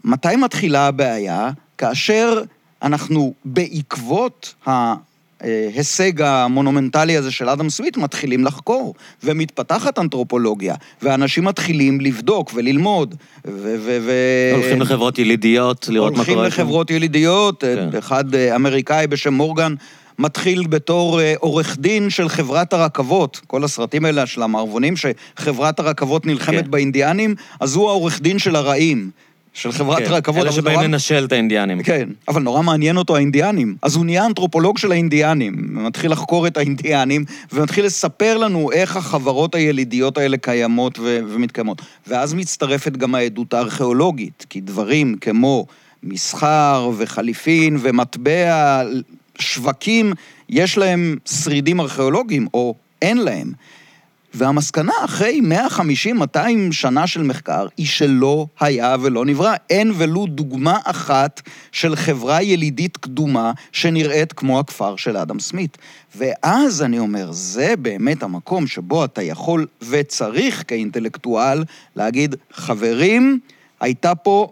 מתי 0.03 0.36
מתחילה 0.36 0.88
הבעיה? 0.88 1.51
כאשר 1.77 2.41
אנחנו 2.81 3.33
בעקבות 3.45 4.53
ההישג 4.65 6.21
המונומנטלי 6.21 7.17
הזה 7.17 7.31
של 7.31 7.49
אדם 7.49 7.69
סמית 7.69 7.97
מתחילים 7.97 8.45
לחקור, 8.45 8.93
ומתפתחת 9.23 9.99
אנתרופולוגיה, 9.99 10.75
ואנשים 11.01 11.45
מתחילים 11.45 12.01
לבדוק 12.01 12.51
וללמוד, 12.55 13.15
ו... 13.45 13.75
ו, 13.79 13.97
ו... 14.01 14.11
הולכים 14.53 14.81
לחברות 14.81 15.19
ילידיות, 15.19 15.87
לראות 15.89 16.13
מה 16.13 16.25
קורה. 16.25 16.37
הולכים 16.37 16.61
לחברות 16.61 16.91
ילידיות, 16.91 17.61
כן. 17.61 17.97
אחד 17.97 18.35
אה, 18.35 18.55
אמריקאי 18.55 19.07
בשם 19.07 19.33
מורגן 19.33 19.73
מתחיל 20.19 20.67
בתור 20.67 21.21
אה, 21.21 21.33
עורך 21.39 21.77
דין 21.79 22.09
של 22.09 22.29
חברת 22.29 22.73
הרכבות, 22.73 23.41
כל 23.47 23.63
הסרטים 23.63 24.05
האלה 24.05 24.25
של 24.25 24.43
המערבונים, 24.43 24.93
שחברת 24.95 25.79
הרכבות 25.79 26.25
נלחמת 26.25 26.63
כן. 26.63 26.71
באינדיאנים, 26.71 27.35
אז 27.59 27.75
הוא 27.75 27.89
העורך 27.89 28.21
דין 28.21 28.39
של 28.39 28.55
הרעים. 28.55 29.11
של 29.53 29.71
חברת 29.71 29.97
כן, 29.97 30.12
רכבות. 30.13 30.43
אלה 30.43 30.51
שבאים 30.51 30.73
נורא- 30.75 30.88
לנשל 30.88 31.25
את 31.27 31.31
האינדיאנים. 31.31 31.83
כן, 31.83 32.10
אבל 32.27 32.41
נורא 32.41 32.62
מעניין 32.62 32.97
אותו 32.97 33.15
האינדיאנים. 33.15 33.75
אז 33.81 33.95
הוא 33.95 34.05
נהיה 34.05 34.25
אנתרופולוג 34.25 34.77
של 34.77 34.91
האינדיאנים, 34.91 35.53
מתחיל 35.69 36.12
לחקור 36.12 36.47
את 36.47 36.57
האינדיאנים, 36.57 37.25
ומתחיל 37.53 37.86
לספר 37.86 38.38
לנו 38.38 38.71
איך 38.71 38.97
החברות 38.97 39.55
הילידיות 39.55 40.17
האלה 40.17 40.38
קיימות 40.38 40.99
ו- 40.99 41.19
ומתקיימות. 41.27 41.81
ואז 42.07 42.33
מצטרפת 42.33 42.97
גם 42.97 43.15
העדות 43.15 43.53
הארכיאולוגית, 43.53 44.45
כי 44.49 44.62
דברים 44.62 45.15
כמו 45.21 45.65
מסחר 46.03 46.89
וחליפין 46.97 47.77
ומטבע, 47.81 48.81
שווקים, 49.39 50.13
יש 50.49 50.77
להם 50.77 51.15
שרידים 51.43 51.79
ארכיאולוגיים, 51.79 52.47
או 52.53 52.75
אין 53.01 53.17
להם. 53.17 53.51
והמסקנה 54.38 54.93
אחרי 55.06 55.41
150-200 56.36 56.38
שנה 56.71 57.08
של 57.08 57.23
מחקר 57.23 57.67
היא 57.78 57.86
שלא 57.88 58.47
היה 58.60 58.95
ולא 59.02 59.26
נברא. 59.26 59.54
אין 59.69 59.91
ולו 59.97 60.26
דוגמה 60.26 60.78
אחת 60.84 61.41
של 61.71 61.95
חברה 61.95 62.41
ילידית 62.41 62.97
קדומה 62.97 63.52
שנראית 63.71 64.34
כמו 64.34 64.60
הכפר 64.60 64.95
של 64.95 65.17
אדם 65.17 65.39
סמית. 65.39 65.78
ואז 66.15 66.82
אני 66.82 67.00
אומר, 67.00 67.32
זה 67.32 67.73
באמת 67.80 68.23
המקום 68.23 68.67
שבו 68.67 69.06
אתה 69.06 69.21
יכול 69.21 69.67
וצריך 69.89 70.63
כאינטלקטואל 70.67 71.63
להגיד, 71.95 72.36
חברים, 72.54 73.39
הייתה 73.80 74.15
פה, 74.15 74.52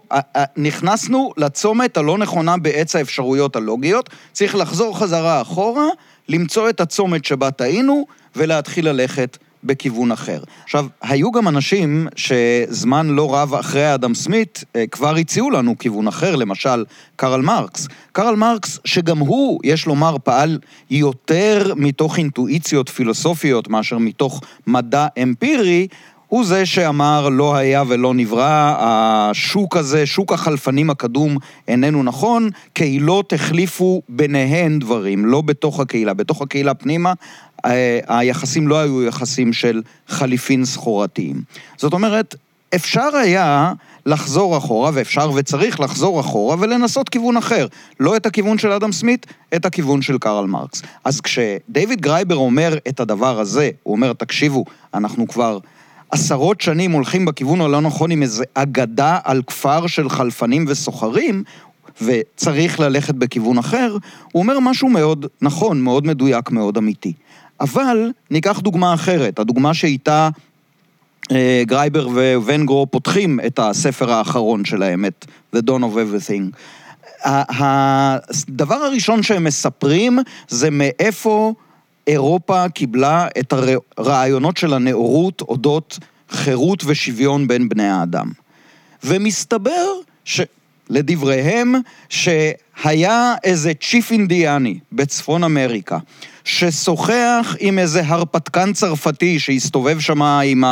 נכנסנו 0.56 1.32
לצומת 1.36 1.96
הלא 1.96 2.18
נכונה 2.18 2.56
בעץ 2.56 2.96
האפשרויות 2.96 3.56
הלוגיות, 3.56 4.10
צריך 4.32 4.54
לחזור 4.54 4.98
חזרה 4.98 5.42
אחורה, 5.42 5.86
למצוא 6.28 6.70
את 6.70 6.80
הצומת 6.80 7.24
שבה 7.24 7.50
טעינו, 7.50 8.06
ולהתחיל 8.36 8.88
ללכת 8.88 9.38
בכיוון 9.64 10.12
אחר. 10.12 10.40
עכשיו, 10.64 10.86
היו 11.02 11.32
גם 11.32 11.48
אנשים 11.48 12.08
שזמן 12.16 13.06
לא 13.06 13.34
רב 13.34 13.54
אחרי 13.54 13.94
אדם 13.94 14.14
סמית 14.14 14.64
אה, 14.76 14.86
כבר 14.86 15.16
הציעו 15.16 15.50
לנו 15.50 15.78
כיוון 15.78 16.08
אחר, 16.08 16.36
למשל 16.36 16.84
קרל 17.16 17.42
מרקס. 17.42 17.88
קרל 18.12 18.36
מרקס, 18.36 18.78
שגם 18.84 19.18
הוא, 19.18 19.60
יש 19.64 19.86
לומר, 19.86 20.16
פעל 20.24 20.58
יותר 20.90 21.72
מתוך 21.76 22.18
אינטואיציות 22.18 22.88
פילוסופיות 22.88 23.68
מאשר 23.68 23.98
מתוך 23.98 24.40
מדע 24.66 25.06
אמפירי, 25.22 25.88
הוא 26.28 26.44
זה 26.44 26.66
שאמר 26.66 27.28
לא 27.28 27.56
היה 27.56 27.82
ולא 27.88 28.14
נברא, 28.14 28.74
השוק 28.78 29.76
הזה, 29.76 30.06
שוק 30.06 30.32
החלפנים 30.32 30.90
הקדום 30.90 31.36
איננו 31.68 32.02
נכון, 32.02 32.50
קהילות 32.72 33.32
החליפו 33.32 34.02
ביניהן 34.08 34.78
דברים, 34.78 35.26
לא 35.26 35.40
בתוך 35.40 35.80
הקהילה. 35.80 36.14
בתוך 36.14 36.42
הקהילה 36.42 36.74
פנימה, 36.74 37.12
אה, 37.64 37.98
היחסים 38.08 38.68
לא 38.68 38.78
היו 38.78 39.02
יחסים 39.02 39.52
של 39.52 39.82
חליפין 40.08 40.64
סחורתיים. 40.64 41.42
זאת 41.76 41.92
אומרת, 41.92 42.34
אפשר 42.74 43.16
היה 43.22 43.72
לחזור 44.06 44.58
אחורה, 44.58 44.90
ואפשר 44.94 45.30
וצריך 45.34 45.80
לחזור 45.80 46.20
אחורה 46.20 46.56
ולנסות 46.60 47.08
כיוון 47.08 47.36
אחר. 47.36 47.66
לא 48.00 48.16
את 48.16 48.26
הכיוון 48.26 48.58
של 48.58 48.72
אדם 48.72 48.92
סמית, 48.92 49.26
את 49.56 49.66
הכיוון 49.66 50.02
של 50.02 50.18
קרל 50.18 50.46
מרקס. 50.46 50.82
אז 51.04 51.20
כשדייוויד 51.20 52.00
גרייבר 52.00 52.36
אומר 52.36 52.78
את 52.88 53.00
הדבר 53.00 53.40
הזה, 53.40 53.70
הוא 53.82 53.94
אומר, 53.94 54.12
תקשיבו, 54.12 54.64
אנחנו 54.94 55.28
כבר 55.28 55.58
עשרות 56.10 56.60
שנים 56.60 56.92
הולכים 56.92 57.24
בכיוון 57.24 57.60
הלא 57.60 57.80
נכון 57.80 58.10
עם 58.10 58.22
איזו 58.22 58.42
אגדה 58.54 59.18
על 59.24 59.42
כפר 59.46 59.86
של 59.86 60.08
חלפנים 60.08 60.64
וסוחרים, 60.68 61.42
וצריך 62.02 62.80
ללכת 62.80 63.14
בכיוון 63.14 63.58
אחר, 63.58 63.96
הוא 64.32 64.42
אומר 64.42 64.60
משהו 64.60 64.88
מאוד 64.88 65.26
נכון, 65.42 65.80
מאוד 65.80 66.06
מדויק, 66.06 66.50
מאוד 66.50 66.76
אמיתי. 66.76 67.12
אבל 67.60 68.10
ניקח 68.30 68.58
דוגמה 68.60 68.94
אחרת, 68.94 69.38
הדוגמה 69.38 69.74
שאיתה 69.74 70.28
אה, 71.32 71.62
גרייבר 71.66 72.08
וונגרו 72.36 72.86
פותחים 72.90 73.40
את 73.46 73.58
הספר 73.58 74.12
האחרון 74.12 74.64
שלהם, 74.64 75.04
את 75.04 75.26
The 75.56 75.58
Dawn 75.58 75.82
of 75.82 75.96
Everything. 75.96 76.56
הדבר 77.24 78.74
הראשון 78.74 79.22
שהם 79.22 79.44
מספרים 79.44 80.18
זה 80.48 80.70
מאיפה 80.70 81.54
אירופה 82.06 82.68
קיבלה 82.68 83.28
את 83.38 83.54
הרעיונות 83.96 84.56
של 84.56 84.74
הנאורות 84.74 85.40
אודות 85.40 85.98
חירות 86.30 86.82
ושוויון 86.86 87.48
בין 87.48 87.68
בני 87.68 87.88
האדם. 87.88 88.30
ומסתבר 89.04 89.86
ש... 90.24 90.40
לדבריהם, 90.90 91.74
שהיה 92.08 93.34
איזה 93.44 93.72
צ'יף 93.82 94.12
אינדיאני 94.12 94.78
בצפון 94.92 95.44
אמריקה, 95.44 95.98
ששוחח 96.44 97.56
עם 97.60 97.78
איזה 97.78 98.02
הרפתקן 98.06 98.72
צרפתי 98.72 99.38
שהסתובב 99.38 100.00
שם 100.00 100.22
עם 100.22 100.64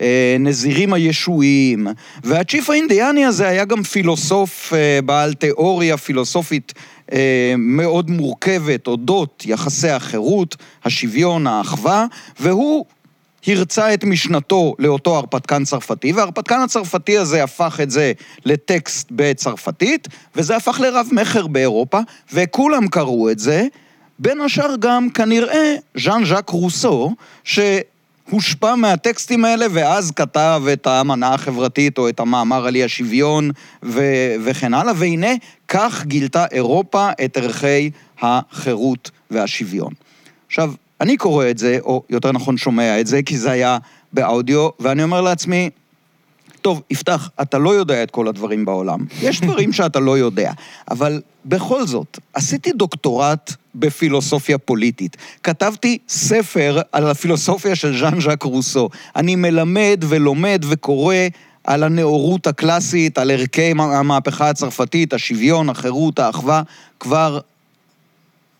הנזירים 0.00 0.92
הישועיים, 0.92 1.86
והצ'יף 2.24 2.70
האינדיאני 2.70 3.24
הזה 3.24 3.48
היה 3.48 3.64
גם 3.64 3.82
פילוסוף 3.82 4.72
אה, 4.74 5.02
בעל 5.04 5.34
תיאוריה 5.34 5.96
פילוסופית 5.96 6.72
אה, 7.12 7.54
מאוד 7.58 8.10
מורכבת 8.10 8.86
אודות 8.86 9.42
יחסי 9.46 9.88
החירות, 9.88 10.56
השוויון, 10.84 11.46
האחווה, 11.46 12.06
והוא 12.40 12.84
הרצה 13.46 13.94
את 13.94 14.04
משנתו 14.04 14.74
לאותו 14.78 15.16
הרפתקן 15.16 15.64
צרפתי, 15.64 16.12
וההרפתקן 16.12 16.60
הצרפתי 16.60 17.18
הזה 17.18 17.44
הפך 17.44 17.80
את 17.82 17.90
זה 17.90 18.12
לטקסט 18.44 19.08
בצרפתית, 19.10 20.08
וזה 20.36 20.56
הפך 20.56 20.80
לרב 20.80 21.08
מכר 21.12 21.46
באירופה, 21.46 21.98
וכולם 22.32 22.88
קראו 22.88 23.30
את 23.30 23.38
זה, 23.38 23.66
בין 24.18 24.40
השאר 24.40 24.74
גם 24.80 25.10
כנראה 25.10 25.74
ז'אן 25.96 26.24
ז'אק 26.24 26.48
רוסו, 26.48 27.14
שהושפע 27.44 28.74
מהטקסטים 28.74 29.44
האלה 29.44 29.66
ואז 29.70 30.10
כתב 30.10 30.62
את 30.72 30.86
האמנה 30.86 31.34
החברתית 31.34 31.98
או 31.98 32.08
את 32.08 32.20
המאמר 32.20 32.66
על 32.66 32.74
אי 32.74 32.84
השוויון 32.84 33.50
ו- 33.82 34.34
וכן 34.44 34.74
הלאה, 34.74 34.92
והנה 34.96 35.34
כך 35.72 36.04
גילתה 36.06 36.44
אירופה 36.52 37.10
את 37.24 37.36
ערכי 37.36 37.90
החירות 38.20 39.10
והשוויון. 39.30 39.92
עכשיו, 40.46 40.72
אני 41.00 41.16
קורא 41.16 41.50
את 41.50 41.58
זה, 41.58 41.78
או 41.82 42.02
יותר 42.10 42.32
נכון 42.32 42.56
שומע 42.56 43.00
את 43.00 43.06
זה, 43.06 43.22
כי 43.22 43.38
זה 43.38 43.50
היה 43.50 43.78
באודיו, 44.12 44.68
ואני 44.80 45.02
אומר 45.02 45.20
לעצמי, 45.20 45.70
טוב, 46.62 46.82
יפתח, 46.90 47.30
אתה 47.42 47.58
לא 47.58 47.74
יודע 47.74 48.02
את 48.02 48.10
כל 48.10 48.28
הדברים 48.28 48.64
בעולם. 48.64 49.04
יש 49.22 49.40
דברים 49.40 49.72
שאתה 49.72 50.00
לא 50.00 50.18
יודע, 50.18 50.52
אבל 50.90 51.20
בכל 51.44 51.86
זאת, 51.86 52.18
עשיתי 52.34 52.72
דוקטורט 52.72 53.54
בפילוסופיה 53.74 54.58
פוליטית. 54.58 55.16
כתבתי 55.42 55.98
ספר 56.08 56.80
על 56.92 57.10
הפילוסופיה 57.10 57.74
של 57.74 57.98
ז'אן 57.98 58.20
ז'אק 58.20 58.42
רוסו. 58.42 58.88
אני 59.16 59.36
מלמד 59.36 60.04
ולומד 60.08 60.64
וקורא 60.68 61.14
על 61.64 61.82
הנאורות 61.82 62.46
הקלאסית, 62.46 63.18
על 63.18 63.30
ערכי 63.30 63.72
המהפכה 63.78 64.48
הצרפתית, 64.48 65.12
השוויון, 65.12 65.68
החירות, 65.68 66.18
האחווה, 66.18 66.62
כבר 67.00 67.38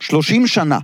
30 0.00 0.46
שנה. 0.46 0.78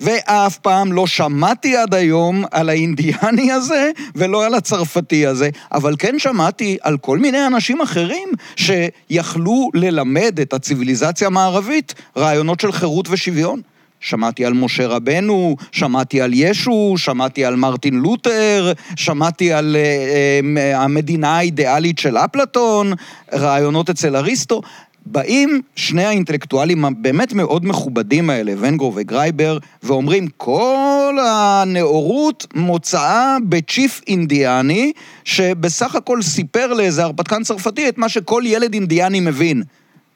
ואף 0.00 0.58
פעם 0.58 0.92
לא 0.92 1.06
שמעתי 1.06 1.76
עד 1.76 1.94
היום 1.94 2.44
על 2.50 2.68
האינדיאני 2.68 3.52
הזה 3.52 3.90
ולא 4.14 4.44
על 4.44 4.54
הצרפתי 4.54 5.26
הזה, 5.26 5.50
אבל 5.72 5.94
כן 5.98 6.18
שמעתי 6.18 6.76
על 6.82 6.98
כל 6.98 7.18
מיני 7.18 7.46
אנשים 7.46 7.80
אחרים 7.80 8.28
שיכלו 8.56 9.70
ללמד 9.74 10.38
את 10.42 10.52
הציוויליזציה 10.52 11.26
המערבית 11.26 11.94
רעיונות 12.16 12.60
של 12.60 12.72
חירות 12.72 13.08
ושוויון. 13.10 13.60
שמעתי 14.02 14.44
על 14.44 14.52
משה 14.52 14.86
רבנו, 14.86 15.56
שמעתי 15.72 16.20
על 16.20 16.30
ישו, 16.34 16.94
שמעתי 16.96 17.44
על 17.44 17.56
מרטין 17.56 17.94
לותר, 17.94 18.72
שמעתי 18.96 19.52
על 19.52 19.76
uh, 19.76 20.44
uh, 20.44 20.76
המדינה 20.76 21.38
האידיאלית 21.38 21.98
של 21.98 22.16
אפלטון, 22.16 22.92
רעיונות 23.32 23.90
אצל 23.90 24.16
אריסטו. 24.16 24.62
באים 25.06 25.60
שני 25.76 26.04
האינטלקטואלים 26.04 26.84
הבאמת 26.84 27.32
מאוד 27.32 27.66
מכובדים 27.66 28.30
האלה, 28.30 28.52
ונגרו 28.58 28.92
וגרייבר, 28.96 29.58
ואומרים, 29.82 30.28
כל 30.36 31.18
הנאורות 31.22 32.46
מוצאה 32.54 33.36
בצ'יף 33.48 34.00
אינדיאני, 34.06 34.92
שבסך 35.24 35.94
הכל 35.94 36.22
סיפר 36.22 36.72
לאיזה 36.72 37.04
הרפתקן 37.04 37.42
צרפתי 37.42 37.88
את 37.88 37.98
מה 37.98 38.08
שכל 38.08 38.42
ילד 38.46 38.74
אינדיאני 38.74 39.20
מבין, 39.20 39.62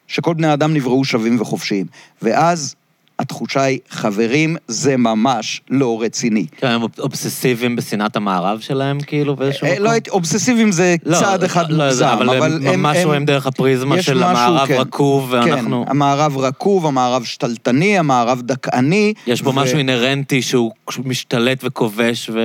שכל 0.07 0.35
בני 0.35 0.47
האדם 0.47 0.75
נבראו 0.75 1.05
שווים 1.05 1.41
וחופשיים. 1.41 1.87
ואז 2.23 2.75
התחושה 3.19 3.63
היא, 3.63 3.79
חברים, 3.91 4.57
זה 4.69 4.97
ממש 4.97 5.61
לא 5.71 6.03
רציני. 6.03 6.47
כן, 6.57 6.67
הם 6.67 6.83
אובססיביים 6.99 7.77
בשנאת 7.77 8.17
המערב 8.17 8.61
שלהם, 8.61 9.01
כאילו, 9.01 9.37
באיזשהו 9.37 9.67
אה, 9.67 9.73
מקום? 9.73 9.85
לא 9.85 9.91
הייתי, 9.91 10.11
אובססיביים 10.11 10.73
זה 10.73 10.97
לא, 11.07 11.19
צעד 11.19 11.45
אחד 11.45 11.71
לא, 11.71 11.85
מוגזם, 11.85 12.07
אבל 12.07 12.67
הם 12.67 12.81
ממש 12.81 12.97
רואים 13.05 13.25
דרך 13.25 13.47
הפריזמה 13.47 14.03
של 14.03 14.23
המערב 14.23 14.69
כן. 14.69 14.75
רקוב, 14.75 15.29
ואנחנו... 15.31 15.85
כן, 15.85 15.91
המערב 15.91 16.37
רקוב, 16.37 16.87
המערב 16.87 17.25
שתלטני, 17.25 17.99
המערב 17.99 18.43
דכאני. 18.43 19.15
יש 19.27 19.43
בו 19.43 19.53
משהו 19.53 19.79
אינהרנטי 19.79 20.43
שהוא 20.43 20.73
משתלט 21.05 21.61
וכובש, 21.65 22.31
ו... 22.35 22.41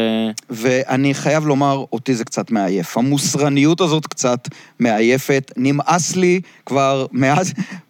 ואני 0.50 1.14
חייב 1.14 1.46
לומר, 1.46 1.86
אותי 1.94 2.16
זה 2.16 2.24
קצת 2.24 2.52
מעייף. 2.52 2.98
המוסרניות 2.98 3.82
הזאת 3.82 4.08
קצת 4.08 4.48
מעייפת. 4.80 5.52
נמאס 5.58 6.16
לי 6.16 6.42
כבר 6.66 7.06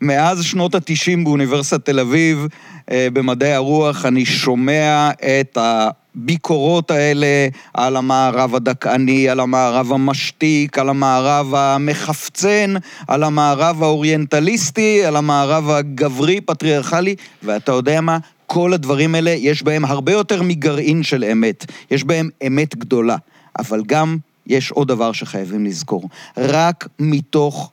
מאז, 0.01 0.43
שנות 0.43 0.75
ה-90 0.75 1.23
באוניברסיטת 1.23 1.85
תל 1.85 1.99
אביב, 1.99 2.47
במדעי 2.89 3.53
הרוח, 3.53 4.05
אני 4.05 4.25
שומע 4.25 5.09
את 5.39 5.57
הביקורות 5.61 6.91
האלה 6.91 7.47
על 7.73 7.97
המערב 7.97 8.55
הדכאני, 8.55 9.29
על 9.29 9.39
המערב 9.39 9.93
המשתיק, 9.93 10.77
על 10.77 10.89
המערב 10.89 11.55
המחפצן, 11.55 12.73
על 13.07 13.23
המערב 13.23 13.83
האוריינטליסטי, 13.83 15.05
על 15.05 15.15
המערב 15.15 15.69
הגברי-פטריארכלי, 15.69 17.15
ואתה 17.43 17.71
יודע 17.71 18.01
מה? 18.01 18.17
כל 18.47 18.73
הדברים 18.73 19.15
האלה, 19.15 19.31
יש 19.31 19.63
בהם 19.63 19.85
הרבה 19.85 20.11
יותר 20.11 20.43
מגרעין 20.43 21.03
של 21.03 21.23
אמת. 21.23 21.65
יש 21.91 22.03
בהם 22.03 22.29
אמת 22.47 22.75
גדולה. 22.75 23.15
אבל 23.59 23.83
גם 23.85 24.17
יש 24.47 24.71
עוד 24.71 24.87
דבר 24.87 25.11
שחייבים 25.11 25.65
לזכור. 25.65 26.09
רק 26.37 26.87
מתוך 26.99 27.71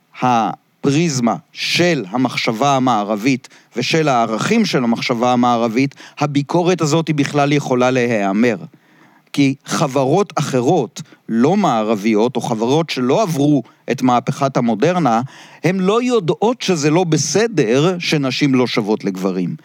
הפריזמה 0.79 1.35
של 1.51 2.05
המחשבה 2.09 2.75
המערבית 2.75 3.47
ושל 3.75 4.07
הערכים 4.07 4.65
של 4.65 4.83
המחשבה 4.83 5.33
המערבית, 5.33 5.95
הביקורת 6.19 6.81
הזאת 6.81 7.07
היא 7.07 7.15
בכלל 7.15 7.53
יכולה 7.53 7.91
להיאמר. 7.91 8.55
כי 9.33 9.55
חברות 9.65 10.33
אחרות, 10.35 11.01
לא 11.29 11.57
מערביות, 11.57 12.35
או 12.35 12.41
חברות 12.41 12.89
שלא 12.89 13.21
עברו 13.21 13.63
את 13.91 14.01
מהפכת 14.01 14.57
המודרנה, 14.57 15.21
הן 15.63 15.79
לא 15.79 16.01
יודעות 16.01 16.61
שזה 16.61 16.89
לא 16.89 17.03
בסדר 17.03 17.95
שנשים 17.99 18.55
לא 18.55 18.67
שוות 18.67 19.03
לגברים. 19.03 19.55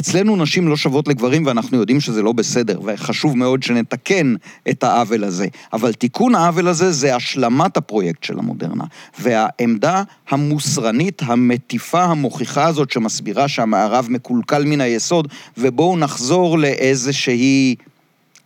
אצלנו 0.00 0.36
נשים 0.36 0.68
לא 0.68 0.76
שוות 0.76 1.08
לגברים 1.08 1.46
ואנחנו 1.46 1.78
יודעים 1.78 2.00
שזה 2.00 2.22
לא 2.22 2.32
בסדר, 2.32 2.80
וחשוב 2.84 3.36
מאוד 3.36 3.62
שנתקן 3.62 4.34
את 4.70 4.84
העוול 4.84 5.24
הזה. 5.24 5.46
אבל 5.72 5.92
תיקון 5.92 6.34
העוול 6.34 6.68
הזה 6.68 6.92
זה 6.92 7.16
השלמת 7.16 7.76
הפרויקט 7.76 8.24
של 8.24 8.38
המודרנה. 8.38 8.84
והעמדה 9.18 10.02
המוסרנית, 10.28 11.22
המטיפה, 11.24 12.04
המוכיחה 12.04 12.66
הזאת, 12.66 12.90
שמסבירה 12.90 13.48
שהמערב 13.48 14.06
מקולקל 14.10 14.64
מן 14.64 14.80
היסוד, 14.80 15.28
ובואו 15.58 15.96
נחזור 15.96 16.58
לאיזושהי 16.58 17.74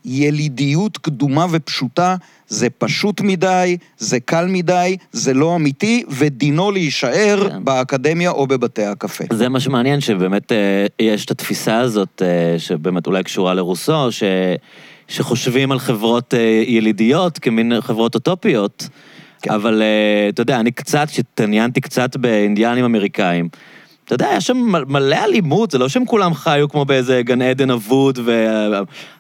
ילידיות 0.08 0.98
קדומה 0.98 1.46
ופשוטה, 1.50 2.16
זה 2.48 2.70
פשוט 2.70 3.20
מדי, 3.20 3.76
זה 3.98 4.20
קל 4.20 4.46
מדי, 4.48 4.96
זה 5.12 5.34
לא 5.34 5.56
אמיתי, 5.56 6.04
ודינו 6.08 6.70
להישאר 6.70 7.48
כן. 7.50 7.64
באקדמיה 7.64 8.30
או 8.30 8.46
בבתי 8.46 8.84
הקפה. 8.84 9.24
זה 9.32 9.48
מה 9.48 9.60
שמעניין, 9.60 10.00
שבאמת 10.00 10.52
אה, 10.52 10.86
יש 11.00 11.24
את 11.24 11.30
התפיסה 11.30 11.78
הזאת, 11.78 12.22
אה, 12.24 12.58
שבאמת 12.58 13.06
אולי 13.06 13.22
קשורה 13.22 13.54
לרוסו, 13.54 14.12
ש... 14.12 14.22
שחושבים 15.08 15.72
על 15.72 15.78
חברות 15.78 16.34
אה, 16.34 16.62
ילידיות 16.66 17.38
כמין 17.38 17.80
חברות 17.80 18.14
אוטופיות, 18.14 18.88
כן. 19.42 19.50
אבל 19.50 19.82
אה, 19.82 20.28
אתה 20.28 20.42
יודע, 20.42 20.60
אני 20.60 20.70
קצת, 20.70 21.08
שהתעניינתי 21.08 21.80
קצת 21.80 22.16
באינדיאנים 22.16 22.84
אמריקאים, 22.84 23.48
אתה 24.08 24.14
יודע, 24.14 24.28
היה 24.28 24.40
שם 24.40 24.56
מלא 24.86 25.16
אלימות, 25.24 25.70
זה 25.70 25.78
לא 25.78 25.88
שהם 25.88 26.04
כולם 26.04 26.34
חיו 26.34 26.68
כמו 26.68 26.84
באיזה 26.84 27.22
גן 27.24 27.42
עדן 27.42 27.70
אבוד, 27.70 28.18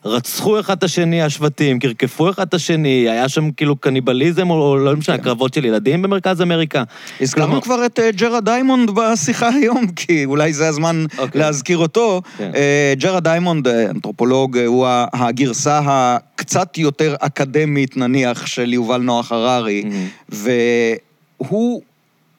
ורצחו 0.04 0.60
אחד 0.60 0.76
את 0.76 0.82
השני, 0.84 1.22
השבטים, 1.22 1.78
קרקפו 1.78 2.30
אחד 2.30 2.46
את 2.46 2.54
השני, 2.54 2.88
היה 3.10 3.28
שם 3.28 3.50
כאילו 3.50 3.76
קניבליזם, 3.76 4.50
או 4.50 4.76
לא 4.76 4.96
משנה, 4.96 5.16
כן. 5.18 5.22
קרבות 5.24 5.54
של 5.54 5.64
ילדים 5.64 6.02
במרכז 6.02 6.42
אמריקה. 6.42 6.82
הזכרנו 7.20 7.46
כלומר- 7.46 7.60
כבר 7.60 7.86
את 7.86 7.98
אה, 7.98 8.10
ג'רד 8.10 8.40
דיימונד 8.40 8.90
בשיחה 8.90 9.48
היום, 9.48 9.86
כי 9.96 10.24
אולי 10.24 10.52
זה 10.52 10.68
הזמן 10.68 11.04
אוקיי. 11.18 11.40
להזכיר 11.40 11.78
אותו. 11.78 12.22
כן. 12.38 12.50
אה, 12.54 12.92
ג'רד 12.96 13.20
דיימונד, 13.20 13.68
אה, 13.68 13.90
אנתרופולוג, 13.90 14.58
הוא 14.58 14.86
הגרסה 15.12 15.80
הקצת 15.84 16.78
יותר 16.78 17.14
אקדמית, 17.20 17.96
נניח, 17.96 18.46
של 18.46 18.72
יובל 18.72 19.00
נוח 19.00 19.32
הררי, 19.32 19.84
Mhm. 19.86 20.34
והוא 20.34 21.82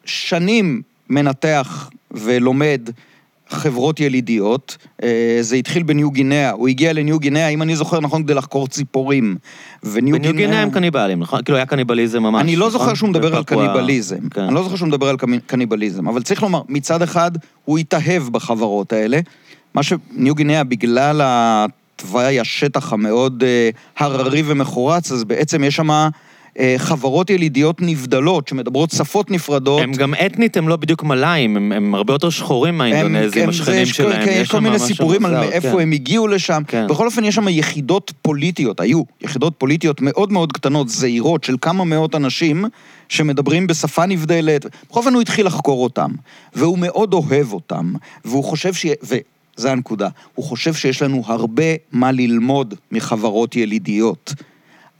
שנים 0.04 0.82
מנתח 1.10 1.90
ולומד 2.10 2.90
חברות 3.50 4.00
ילידיות. 4.00 4.76
אה, 5.02 5.38
זה 5.40 5.56
התחיל 5.56 5.82
בניו 5.82 6.10
גינאה, 6.10 6.50
הוא 6.50 6.68
הגיע 6.68 6.92
לניו 6.92 7.18
גינאה, 7.18 7.48
אם 7.48 7.62
אני 7.62 7.76
זוכר 7.76 8.00
נכון, 8.00 8.22
כדי 8.22 8.34
לחקור 8.34 8.68
ציפורים. 8.68 9.36
וניו 9.82 10.18
בניו 10.18 10.34
גינאה 10.34 10.62
הם 10.62 10.70
קניבלים, 10.70 11.20
נכון? 11.20 11.42
כאילו 11.42 11.56
היה 11.56 11.66
קניבליזם 11.66 12.22
ממש. 12.22 12.42
אני 12.42 12.56
לא 12.56 12.66
נכון? 12.66 12.78
זוכר 12.78 12.94
שהוא 12.94 13.08
מדבר 13.08 13.36
על 13.36 13.44
קניבליזם. 13.44 14.28
כן. 14.28 14.40
אני 14.40 14.54
לא 14.54 14.62
זוכר 14.62 14.76
שהוא 14.76 14.88
מדבר 14.88 15.08
על 15.08 15.16
קניבליזם, 15.46 16.08
אבל 16.08 16.22
צריך 16.22 16.42
לומר, 16.42 16.62
מצד 16.68 17.02
אחד, 17.02 17.30
הוא 17.64 17.78
התאהב 17.78 18.22
בחברות 18.22 18.92
האלה. 18.92 19.20
מה 19.74 19.82
שניו 19.82 20.34
גינאה, 20.34 20.64
בגלל 20.64 21.20
התוואי 21.24 22.40
השטח 22.40 22.92
המאוד 22.92 23.42
אה, 23.46 23.70
הררי 23.98 24.42
ומחורץ, 24.46 25.12
אז 25.12 25.24
בעצם 25.24 25.64
יש 25.64 25.76
שם 25.76 25.90
אה, 25.90 26.08
חברות 26.78 27.30
ילידיות 27.30 27.76
נבדלות, 27.80 28.48
שמדברות 28.48 28.90
שפות 28.90 29.30
נפרדות. 29.30 29.82
הם 29.82 29.92
גם 29.92 30.14
אתנית, 30.26 30.56
הם 30.56 30.68
לא 30.68 30.76
בדיוק 30.76 31.02
מלאים, 31.02 31.56
הם, 31.56 31.72
הם 31.72 31.94
הרבה 31.94 32.14
יותר 32.14 32.30
שחורים 32.30 32.78
מהאינדונזים, 32.78 33.48
השכנים 33.48 33.86
שלהם. 33.86 34.24
כן, 34.24 34.38
יש 34.42 34.50
כל 34.50 34.60
מיני 34.60 34.78
סיפורים 34.78 35.24
על 35.24 35.40
מאיפה 35.40 35.72
כן. 35.72 35.80
הם 35.80 35.92
הגיעו 35.92 36.28
לשם. 36.28 36.62
כן. 36.66 36.86
בכל 36.86 37.06
אופן, 37.06 37.24
יש 37.24 37.34
שם 37.34 37.48
יחידות 37.48 38.12
פוליטיות, 38.22 38.80
היו 38.80 39.02
יחידות 39.20 39.54
פוליטיות 39.58 40.00
מאוד 40.00 40.32
מאוד 40.32 40.52
קטנות, 40.52 40.88
זעירות, 40.88 41.44
של 41.44 41.56
כמה 41.60 41.84
מאות 41.84 42.14
אנשים, 42.14 42.64
שמדברים 43.08 43.66
בשפה 43.66 44.06
נבדלת. 44.06 44.66
בכל 44.90 45.00
אופן, 45.00 45.14
הוא 45.14 45.22
התחיל 45.22 45.46
לחקור 45.46 45.84
אותם, 45.84 46.10
והוא 46.54 46.78
מאוד 46.78 47.14
אוהב 47.14 47.52
אותם, 47.52 47.92
והוא 48.24 48.44
חושב 48.44 48.74
ש... 48.74 48.86
וזו 49.02 49.68
הנקודה, 49.68 50.08
הוא 50.34 50.44
חושב 50.44 50.74
שיש 50.74 51.02
לנו 51.02 51.22
הרבה 51.26 51.64
מה 51.92 52.12
ללמוד 52.12 52.74
מחברות 52.92 53.56
ילידיות. 53.56 54.34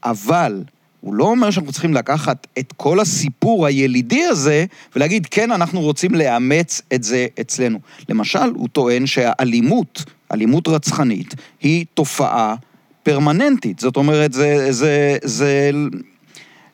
אבל 0.05 0.63
הוא 1.01 1.15
לא 1.15 1.25
אומר 1.25 1.51
שאנחנו 1.51 1.73
צריכים 1.73 1.95
לקחת 1.95 2.47
את 2.59 2.73
כל 2.77 3.01
הסיפור 3.01 3.67
הילידי 3.67 4.25
הזה 4.25 4.65
ולהגיד, 4.97 5.27
כן, 5.31 5.53
אנחנו 5.53 5.81
רוצים 5.81 6.15
לאמץ 6.15 6.83
את 6.95 7.03
זה 7.03 7.27
אצלנו. 7.41 7.79
למשל, 8.09 8.51
הוא 8.55 8.69
טוען 8.69 9.07
שהאלימות, 9.07 10.05
אלימות 10.33 10.69
רצחנית, 10.69 11.35
היא 11.61 11.87
תופעה 11.95 12.55
פרמננטית. 13.03 13.79
זאת 13.79 13.97
אומרת, 13.97 14.33
זה, 14.33 14.73
זה, 14.73 15.17
זה, 15.23 15.71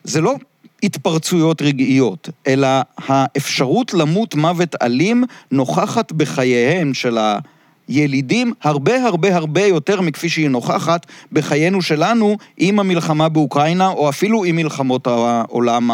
זה 0.04 0.20
לא 0.20 0.34
התפרצויות 0.82 1.62
רגעיות, 1.62 2.28
אלא 2.46 2.68
האפשרות 2.98 3.94
למות 3.94 4.34
מוות 4.34 4.76
אלים 4.82 5.24
נוכחת 5.50 6.12
בחייהם 6.12 6.94
של 6.94 7.18
הילידים 7.88 8.52
הרבה 8.62 9.06
הרבה 9.06 9.36
הרבה 9.36 9.64
יותר 9.64 10.00
מכפי 10.00 10.28
שהיא 10.28 10.48
נוכחת 10.48 11.06
בחיינו 11.32 11.82
שלנו 11.82 12.36
עם 12.56 12.78
המלחמה 12.78 13.28
באוקראינה, 13.28 13.88
או 13.88 14.08
אפילו 14.08 14.44
עם 14.44 14.56
מלחמות 14.56 15.06
העולם 15.06 15.90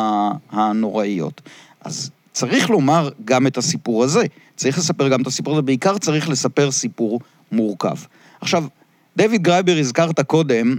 הנוראיות. 0.50 1.40
אז 1.80 2.10
צריך 2.32 2.70
לומר 2.70 3.08
גם 3.24 3.46
את 3.46 3.58
הסיפור 3.58 4.04
הזה. 4.04 4.24
צריך 4.56 4.78
לספר 4.78 5.08
גם 5.08 5.22
את 5.22 5.26
הסיפור 5.26 5.52
הזה, 5.52 5.62
בעיקר 5.62 5.98
צריך 5.98 6.28
לספר 6.28 6.70
סיפור 6.70 7.20
מורכב. 7.52 7.96
עכשיו, 8.40 8.64
דויד 9.16 9.42
גרייבר 9.42 9.76
הזכרת 9.78 10.20
קודם, 10.20 10.76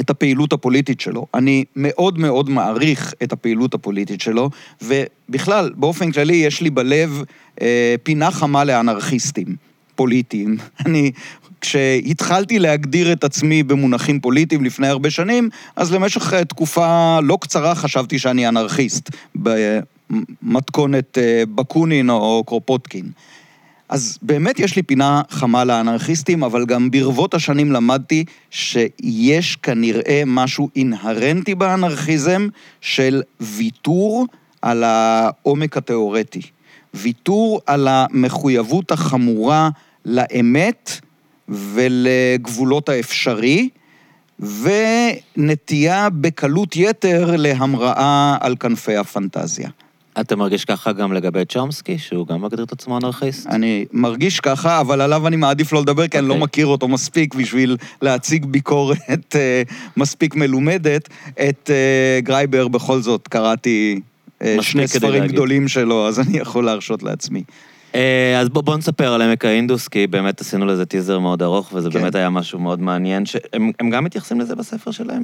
את 0.00 0.10
הפעילות 0.10 0.52
הפוליטית 0.52 1.00
שלו. 1.00 1.26
אני 1.34 1.64
מאוד 1.76 2.18
מאוד 2.18 2.50
מעריך 2.50 3.14
את 3.22 3.32
הפעילות 3.32 3.74
הפוליטית 3.74 4.20
שלו, 4.20 4.50
ובכלל, 4.82 5.70
באופן 5.76 6.12
כללי, 6.12 6.34
יש 6.34 6.60
לי 6.60 6.70
בלב 6.70 7.22
אה, 7.60 7.94
פינה 8.02 8.30
חמה 8.30 8.64
לאנרכיסטים 8.64 9.69
פוליטיים. 10.00 10.56
אני, 10.86 11.10
כשהתחלתי 11.60 12.58
להגדיר 12.58 13.12
את 13.12 13.24
עצמי 13.24 13.62
במונחים 13.62 14.20
פוליטיים 14.20 14.64
לפני 14.64 14.86
הרבה 14.86 15.10
שנים, 15.10 15.48
אז 15.76 15.92
למשך 15.92 16.34
אה, 16.34 16.44
תקופה 16.44 17.18
לא 17.22 17.38
קצרה 17.40 17.74
חשבתי 17.74 18.18
שאני 18.18 18.48
אנרכיסט, 18.48 19.10
במתכונת 19.34 21.18
אה, 21.18 21.42
בקונין 21.54 22.10
או 22.10 22.44
קרופוטקין. 22.46 23.10
אז 23.88 24.18
באמת 24.22 24.60
יש 24.60 24.76
לי 24.76 24.82
פינה 24.82 25.22
חמה 25.30 25.64
לאנרכיסטים, 25.64 26.44
אבל 26.44 26.66
גם 26.66 26.90
ברבות 26.90 27.34
השנים 27.34 27.72
למדתי 27.72 28.24
שיש 28.50 29.56
כנראה 29.56 30.22
משהו 30.26 30.68
אינהרנטי 30.76 31.54
באנרכיזם 31.54 32.48
של 32.80 33.22
ויתור 33.40 34.26
על 34.62 34.84
העומק 34.84 35.76
התיאורטי. 35.76 36.42
ויתור 36.94 37.60
על 37.66 37.88
המחויבות 37.90 38.90
החמורה 38.90 39.70
לאמת 40.04 41.00
ולגבולות 41.48 42.88
האפשרי, 42.88 43.68
ונטייה 45.36 46.08
בקלות 46.10 46.76
יתר 46.76 47.36
להמראה 47.36 48.36
על 48.40 48.56
כנפי 48.56 48.96
הפנטזיה. 48.96 49.68
אתה 50.20 50.36
מרגיש 50.36 50.64
ככה 50.64 50.92
גם 50.92 51.12
לגבי 51.12 51.44
צ'ומסקי, 51.44 51.98
שהוא 51.98 52.26
גם 52.26 52.42
מגדיר 52.42 52.64
את 52.64 52.72
עצמו 52.72 52.96
אנרכיסט? 52.96 53.46
אני 53.46 53.84
מרגיש 53.92 54.40
ככה, 54.40 54.80
אבל 54.80 55.00
עליו 55.00 55.26
אני 55.26 55.36
מעדיף 55.36 55.72
לא 55.72 55.80
לדבר, 55.80 56.08
כי 56.08 56.18
אני 56.18 56.28
לא 56.28 56.32
אוקיי. 56.32 56.44
מכיר 56.44 56.66
אותו 56.66 56.88
מספיק 56.88 57.34
בשביל 57.34 57.76
להציג 58.02 58.46
ביקורת 58.46 59.36
אה, 59.36 59.62
מספיק 59.96 60.34
מלומדת. 60.34 61.08
את 61.28 61.70
אה, 61.70 62.20
גרייבר 62.20 62.68
בכל 62.68 63.00
זאת 63.00 63.28
קראתי 63.28 64.00
אה, 64.42 64.56
שני 64.60 64.88
ספרים 64.88 65.22
להגיד. 65.22 65.32
גדולים 65.32 65.68
שלו, 65.68 66.08
אז 66.08 66.20
אני 66.20 66.38
יכול 66.38 66.64
להרשות 66.64 67.02
לעצמי. 67.02 67.42
אה, 67.94 68.40
אז 68.40 68.48
בוא, 68.48 68.62
בוא 68.62 68.76
נספר 68.76 69.12
על 69.12 69.22
עמק 69.22 69.44
האינדוס, 69.44 69.88
כי 69.88 70.06
באמת 70.06 70.40
עשינו 70.40 70.66
לזה 70.66 70.86
טיזר 70.86 71.18
מאוד 71.18 71.42
ארוך, 71.42 71.70
וזה 71.74 71.90
כן. 71.90 72.00
באמת 72.00 72.14
היה 72.14 72.30
משהו 72.30 72.58
מאוד 72.58 72.80
מעניין, 72.80 73.26
שהם 73.26 73.70
הם 73.80 73.90
גם 73.90 74.04
מתייחסים 74.04 74.40
לזה 74.40 74.54
בספר 74.56 74.90
שלהם? 74.90 75.22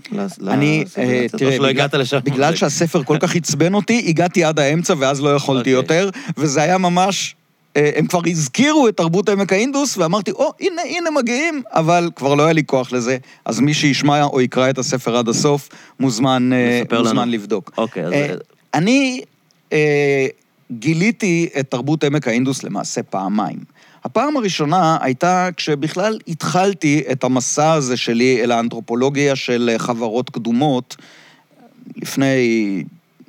אני? 0.49 0.85
אה, 0.99 1.27
תראה, 1.29 1.51
בגלל- 1.51 1.69
הגעת 1.69 1.95
לשם? 1.95 2.19
בגלל 2.25 2.55
שהספר 2.55 3.03
כל 3.03 3.17
כך 3.21 3.37
עצבן 3.41 3.75
אותי, 3.75 4.05
הגעתי 4.09 4.45
עד 4.45 4.59
האמצע 4.59 4.95
ואז 4.99 5.21
לא 5.21 5.35
יכולתי 5.35 5.75
אוקיי. 5.75 5.97
יותר, 5.99 6.11
וזה 6.37 6.63
היה 6.63 6.79
ממש... 6.79 7.35
אה, 7.77 7.91
הם 7.97 8.07
כבר 8.07 8.21
הזכירו 8.27 8.89
את 8.89 8.97
תרבות 8.97 9.29
עמק 9.29 9.53
האינדוס, 9.53 9.99
ואמרתי, 9.99 10.31
או, 10.31 10.53
הנה, 10.61 10.83
הנה 10.83 11.11
מגיעים, 11.11 11.63
אבל 11.71 12.11
כבר 12.17 12.35
לא 12.35 12.45
היה 12.45 12.53
לי 12.53 12.65
כוח 12.65 12.93
לזה. 12.93 13.17
אז 13.45 13.61
מי 13.61 13.75
שישמע 13.75 14.25
או 14.25 14.41
יקרא 14.41 14.71
את 14.71 14.79
הספר 14.79 15.17
עד 15.17 15.29
הסוף, 15.29 15.69
מוזמן, 16.01 16.51
מוזמן 16.99 17.17
לנו. 17.23 17.33
לבדוק. 17.33 17.73
אוקיי, 17.79 18.05
אז... 18.05 18.13
אה, 18.13 18.35
אני 18.75 19.21
גיליתי 20.71 21.49
את 21.61 21.71
תרבות 21.71 22.05
עמק 22.05 22.29
האינדוס 22.29 22.63
למעשה 22.63 23.03
פעמיים. 23.03 23.59
הפעם 24.05 24.37
הראשונה 24.37 24.99
הייתה 25.01 25.49
כשבכלל 25.57 26.19
התחלתי 26.29 27.03
את 27.13 27.25
המסע 27.25 27.73
הזה 27.73 27.97
שלי 27.97 28.43
אל 28.43 28.53
האנתרופולוגיה 28.53 29.37
של 29.37 29.75
חברות 29.79 30.31
קדומות, 30.31 30.97
לפני, 31.97 32.85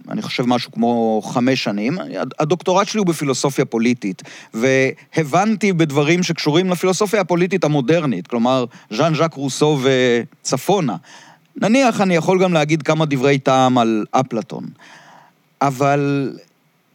אני 0.09 0.21
חושב, 0.21 0.45
משהו 0.45 0.71
כמו 0.71 1.21
חמש 1.25 1.63
שנים. 1.63 1.97
הדוקטורט 2.39 2.87
שלי 2.87 2.99
הוא 2.99 3.07
בפילוסופיה 3.07 3.65
פוליטית, 3.65 4.21
והבנתי 4.53 5.73
בדברים 5.73 6.23
שקשורים 6.23 6.69
לפילוסופיה 6.69 7.21
הפוליטית 7.21 7.63
המודרנית, 7.63 8.27
כלומר, 8.27 8.65
ז'אן 8.91 9.15
ז'אק 9.15 9.33
רוסו 9.33 9.79
וצפונה. 9.83 10.95
נניח 11.55 12.01
אני 12.01 12.15
יכול 12.15 12.43
גם 12.43 12.53
להגיד 12.53 12.81
כמה 12.81 13.05
דברי 13.05 13.39
טעם 13.39 13.77
על 13.77 14.05
אפלטון. 14.11 14.65
אבל 15.61 16.31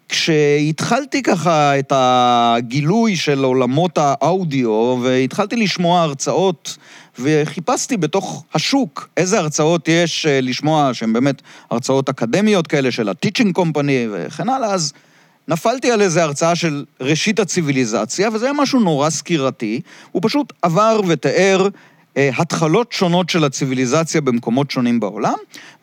כשהתחלתי 0.09 1.23
ככה 1.23 1.79
את 1.79 1.93
הגילוי 1.97 3.17
של 3.17 3.45
עולמות 3.45 3.99
האודיו, 3.99 4.99
והתחלתי 5.03 5.57
לשמוע 5.57 6.03
הרצאות, 6.03 6.77
וחיפשתי 7.19 7.97
בתוך 7.97 8.45
השוק 8.55 9.09
איזה 9.17 9.39
הרצאות 9.39 9.89
יש 9.89 10.27
אה, 10.27 10.41
לשמוע, 10.41 10.91
שהן 10.93 11.13
באמת 11.13 11.43
הרצאות 11.71 12.09
אקדמיות 12.09 12.67
כאלה 12.67 12.91
של 12.91 13.09
ה-teaching 13.09 13.59
company 13.59 14.09
וכן 14.11 14.49
הלאה, 14.49 14.75
אז 14.75 14.93
נפלתי 15.49 15.91
על 15.91 16.03
איזה 16.03 16.23
הרצאה 16.23 16.55
של 16.55 16.85
ראשית 17.01 17.41
הציוויליזציה, 17.41 18.29
וזה 18.33 18.47
היה 18.47 18.53
משהו 18.53 18.81
נורא 18.81 19.11
סקירתי. 19.11 19.81
הוא 20.13 20.23
פשוט 20.25 20.53
עבר 20.63 21.01
ותיאר 21.09 21.69
התחלות 22.17 22.93
שונות 22.93 23.31
של 23.31 23.45
הציוויליזציה 23.45 24.21
במקומות 24.21 24.71
שונים 24.71 25.01
בעולם, 25.01 25.35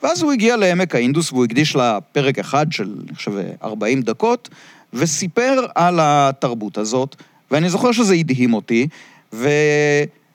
ואז 0.04 0.22
הוא 0.22 0.32
הגיע 0.32 0.58
לעמק 0.58 0.96
האינדוס 0.96 1.32
והוא 1.32 1.46
הקדיש 1.46 1.76
לה 1.76 2.00
פרק 2.12 2.40
אחד 2.40 2.66
של, 2.72 2.96
אני 3.08 3.16
חושב, 3.16 3.32
40 3.64 4.02
דקות, 4.02 4.50
וסיפר 4.94 5.66
על 5.76 6.00
התרבות 6.02 6.78
הזאת, 6.78 7.16
ואני 7.52 7.70
זוכר 7.70 7.92
שזה 7.92 8.14
הדהים 8.14 8.54
אותי, 8.54 8.88
ו... 9.34 9.50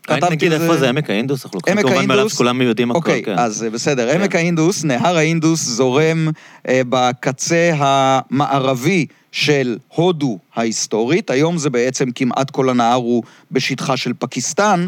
כתבתי 0.07 0.35
נגיד 0.35 0.53
איפה 0.53 0.77
זה 0.77 0.89
עמק 0.89 1.11
האינדוס, 1.11 1.45
אנחנו 1.45 1.57
לוקחים 1.57 1.79
עמק 1.79 1.87
כמובן 1.87 2.07
מאליו 2.07 2.31
שכולם 2.31 2.63
יודעים 2.63 2.91
הכל, 2.91 2.99
אוקיי, 2.99 3.23
כן. 3.23 3.39
אז 3.39 3.65
אה, 3.65 3.71
בסדר. 3.71 4.13
כן. 4.13 4.21
עמק 4.21 4.35
האינדוס, 4.35 4.85
נהר 4.85 5.17
האינדוס 5.17 5.61
זורם 5.61 6.29
אה, 6.69 6.81
בקצה 6.89 7.71
המערבי 7.77 9.07
של 9.33 9.79
הודו 9.89 10.39
ההיסטורית. 10.55 11.31
היום 11.31 11.59
זה 11.59 11.71
בעצם 11.71 12.11
כמעט 12.15 12.51
כל 12.51 12.71
הנהר 12.71 12.95
הוא 12.95 13.23
בשטחה 13.51 13.97
של 13.97 14.13
פקיסטן. 14.19 14.87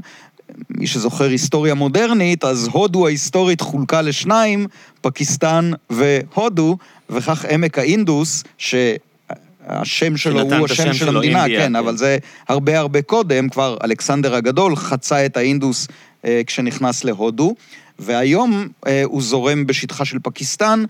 מי 0.71 0.87
שזוכר 0.87 1.25
היסטוריה 1.25 1.75
מודרנית, 1.75 2.45
אז 2.45 2.69
הודו 2.73 3.07
ההיסטורית 3.07 3.61
חולקה 3.61 4.03
לשניים, 4.03 4.67
פקיסטן 5.01 5.71
והודו, 5.91 6.77
וכך 7.11 7.45
עמק 7.45 7.79
האינדוס, 7.79 8.45
שהשם 8.59 10.17
שלו 10.17 10.41
שנתן 10.41 10.59
הוא 10.59 10.65
השם 10.65 10.83
השם 10.83 10.93
של 10.93 11.07
שלו, 11.07 11.19
המדינה, 11.19 11.39
אינדיה, 11.39 11.61
כן, 11.61 11.67
כן. 11.67 11.77
אבל 11.77 11.97
זה 11.97 12.19
הרבה 12.49 12.79
הרבה 12.79 13.03
קודם, 13.03 13.49
כבר 13.49 13.77
אלכסנדר 13.85 14.35
הגדול 14.35 14.77
חצה 14.77 15.27
את 15.27 15.37
האינדוס 15.37 15.89
אה, 16.25 16.41
כשנכנס 16.47 17.05
להודו, 17.05 17.55
והיום 17.99 18.69
אה, 18.87 19.03
הוא 19.05 19.23
זורם 19.23 19.67
בשטחה 19.67 20.05
של 20.05 20.19
פקיסטן, 20.23 20.85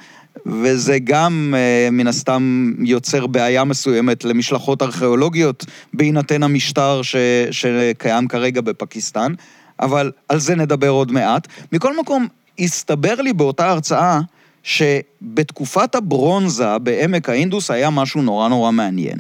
וזה 0.47 0.99
גם 0.99 1.55
אה, 1.57 1.89
מן 1.93 2.07
הסתם 2.07 2.73
יוצר 2.79 3.27
בעיה 3.27 3.65
מסוימת 3.65 4.25
למשלחות 4.25 4.83
ארכיאולוגיות, 4.83 5.65
בהינתן 5.95 6.43
המשטר 6.43 7.03
ש, 7.03 7.17
שקיים 7.51 8.29
כרגע 8.29 8.61
בפקיסטן, 8.61 9.33
אבל 9.81 10.13
על 10.29 10.39
זה 10.39 10.55
נדבר 10.55 10.89
עוד 10.89 11.13
מעט. 11.13 11.49
מכל 11.73 12.01
מקום, 12.01 12.27
הסתבר 12.59 13.15
לי 13.15 13.33
באותה 13.33 13.71
הרצאה 13.71 14.21
שבתקופת 14.63 15.95
הברונזה 15.95 16.79
בעמק 16.79 17.29
האינדוס 17.29 17.71
היה 17.71 17.91
משהו 17.91 18.23
נורא 18.23 18.49
נורא 18.49 18.71
מעניין. 18.71 19.19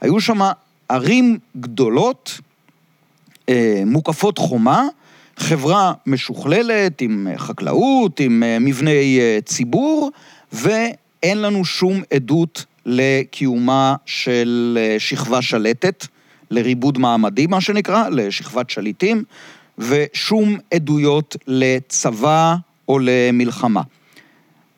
היו 0.00 0.20
שם 0.20 0.40
ערים 0.88 1.38
גדולות, 1.56 2.40
אה, 3.48 3.82
מוקפות 3.86 4.38
חומה, 4.38 4.86
חברה 5.38 5.92
משוכללת 6.06 7.00
עם 7.00 7.28
אה, 7.30 7.38
חקלאות, 7.38 8.20
עם 8.20 8.42
אה, 8.42 8.58
מבני 8.58 9.18
אה, 9.20 9.38
ציבור, 9.44 10.10
ואין 10.52 11.42
לנו 11.42 11.64
שום 11.64 12.02
עדות 12.14 12.64
לקיומה 12.86 13.94
של 14.06 14.78
שכבה 14.98 15.42
שלטת, 15.42 16.06
לריבוד 16.50 16.98
מעמדי, 16.98 17.46
מה 17.46 17.60
שנקרא, 17.60 18.08
לשכבת 18.08 18.70
שליטים, 18.70 19.24
ושום 19.78 20.56
עדויות 20.74 21.36
לצבא 21.46 22.56
או 22.88 22.98
למלחמה. 23.02 23.82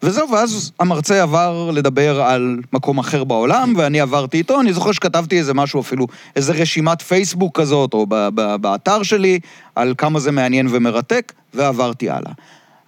וזהו, 0.03 0.31
ואז 0.31 0.73
המרצה 0.81 1.23
עבר 1.23 1.71
לדבר 1.71 2.23
על 2.23 2.59
מקום 2.73 2.99
אחר 2.99 3.25
בעולם, 3.25 3.73
ואני 3.77 4.01
עברתי 4.01 4.39
איתו, 4.39 4.61
אני 4.61 4.73
זוכר 4.73 4.93
שכתבתי 4.93 5.39
איזה 5.39 5.55
משהו 5.55 5.81
אפילו, 5.81 6.07
איזה 6.37 6.53
רשימת 6.53 7.03
פייסבוק 7.03 7.61
כזאת, 7.61 7.95
או 7.95 8.07
ב- 8.09 8.29
ב- 8.35 8.57
באתר 8.57 9.03
שלי, 9.03 9.39
על 9.75 9.95
כמה 9.99 10.21
זה 10.21 10.33
מעניין 10.33 10.67
ומרתק, 10.71 11.33
ועברתי 11.55 12.11
הלאה. 12.11 12.33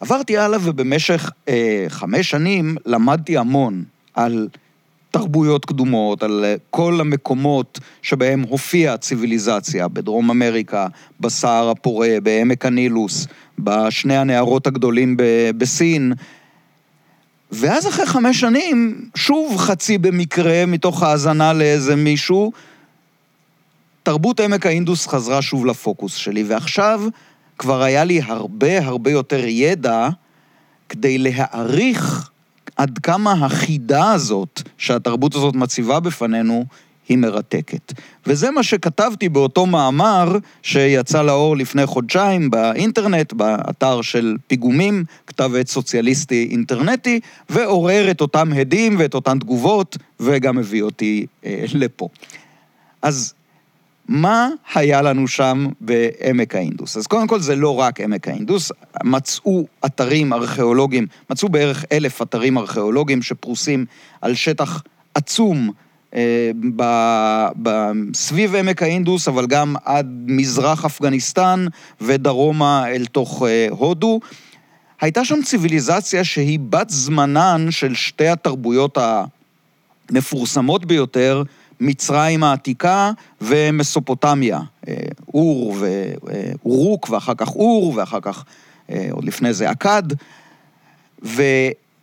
עברתי 0.00 0.38
הלאה, 0.38 0.58
ובמשך 0.62 1.30
אה, 1.48 1.84
חמש 1.88 2.30
שנים 2.30 2.76
למדתי 2.86 3.36
המון 3.38 3.84
על 4.14 4.48
תרבויות 5.10 5.64
קדומות, 5.64 6.22
על 6.22 6.44
אה, 6.44 6.54
כל 6.70 6.98
המקומות 7.00 7.78
שבהם 8.02 8.42
הופיעה 8.42 8.96
ציוויליזציה, 8.96 9.88
בדרום 9.88 10.30
אמריקה, 10.30 10.86
בסהר 11.20 11.70
הפורה, 11.70 12.16
בעמק 12.22 12.66
הנילוס, 12.66 13.26
בשני 13.58 14.16
הנהרות 14.16 14.66
הגדולים 14.66 15.16
ב- 15.16 15.50
בסין. 15.56 16.12
ואז 17.52 17.88
אחרי 17.88 18.06
חמש 18.06 18.40
שנים, 18.40 19.08
שוב 19.14 19.56
חצי 19.56 19.98
במקרה, 19.98 20.66
מתוך 20.66 21.02
האזנה 21.02 21.52
לאיזה 21.52 21.96
מישהו, 21.96 22.52
תרבות 24.02 24.40
עמק 24.40 24.66
האינדוס 24.66 25.06
חזרה 25.06 25.42
שוב 25.42 25.66
לפוקוס 25.66 26.14
שלי, 26.14 26.42
ועכשיו 26.42 27.02
כבר 27.58 27.82
היה 27.82 28.04
לי 28.04 28.20
הרבה 28.22 28.84
הרבה 28.84 29.10
יותר 29.10 29.44
ידע 29.44 30.08
כדי 30.88 31.18
להעריך 31.18 32.30
עד 32.76 32.98
כמה 32.98 33.32
החידה 33.32 34.12
הזאת 34.12 34.62
שהתרבות 34.78 35.34
הזאת 35.34 35.54
מציבה 35.54 36.00
בפנינו 36.00 36.64
היא 37.08 37.18
מרתקת. 37.18 37.92
וזה 38.26 38.50
מה 38.50 38.62
שכתבתי 38.62 39.28
באותו 39.28 39.66
מאמר 39.66 40.38
שיצא 40.62 41.22
לאור 41.22 41.56
לפני 41.56 41.86
חודשיים 41.86 42.50
באינטרנט, 42.50 43.32
באתר 43.32 44.02
של 44.02 44.36
פיגומים, 44.46 45.04
כתב 45.26 45.50
עת 45.54 45.68
סוציאליסטי 45.68 46.48
אינטרנטי, 46.50 47.20
ועורר 47.50 48.10
את 48.10 48.20
אותם 48.20 48.52
הדים 48.52 48.96
ואת 48.98 49.14
אותן 49.14 49.38
תגובות, 49.38 49.96
וגם 50.20 50.58
הביא 50.58 50.82
אותי 50.82 51.26
אה, 51.44 51.64
לפה. 51.74 52.08
אז 53.02 53.34
מה 54.08 54.48
היה 54.74 55.02
לנו 55.02 55.28
שם 55.28 55.66
בעמק 55.80 56.54
האינדוס? 56.54 56.96
אז 56.96 57.06
קודם 57.06 57.26
כל 57.26 57.40
זה 57.40 57.56
לא 57.56 57.78
רק 57.80 58.00
עמק 58.00 58.28
האינדוס, 58.28 58.72
מצאו 59.04 59.66
אתרים 59.86 60.32
ארכיאולוגיים, 60.32 61.06
מצאו 61.30 61.48
בערך 61.48 61.84
אלף 61.92 62.22
אתרים 62.22 62.58
ארכיאולוגיים 62.58 63.22
שפרוסים 63.22 63.84
על 64.20 64.34
שטח 64.34 64.82
עצום 65.14 65.70
ב, 67.62 67.90
סביב 68.14 68.54
עמק 68.54 68.82
האינדוס, 68.82 69.28
אבל 69.28 69.46
גם 69.46 69.74
עד 69.84 70.06
מזרח 70.26 70.84
אפגניסטן 70.84 71.66
ודרומה 72.00 72.88
אל 72.88 73.04
תוך 73.06 73.42
אה, 73.46 73.66
הודו. 73.70 74.20
הייתה 75.00 75.24
שם 75.24 75.42
ציוויליזציה 75.42 76.24
שהיא 76.24 76.58
בת 76.68 76.90
זמנן 76.90 77.66
של 77.70 77.94
שתי 77.94 78.28
התרבויות 78.28 78.98
המפורסמות 80.10 80.84
ביותר, 80.84 81.42
מצרים 81.80 82.44
העתיקה 82.44 83.10
ומסופוטמיה, 83.40 84.60
אה, 84.88 84.94
אור 85.34 85.76
ואורוק, 85.78 87.10
ואחר 87.10 87.34
כך 87.36 87.48
אור, 87.48 87.92
ואחר 87.96 88.20
כך, 88.20 88.44
אה, 88.90 89.08
עוד 89.10 89.24
לפני 89.24 89.52
זה, 89.52 89.70
אכד. 89.72 90.02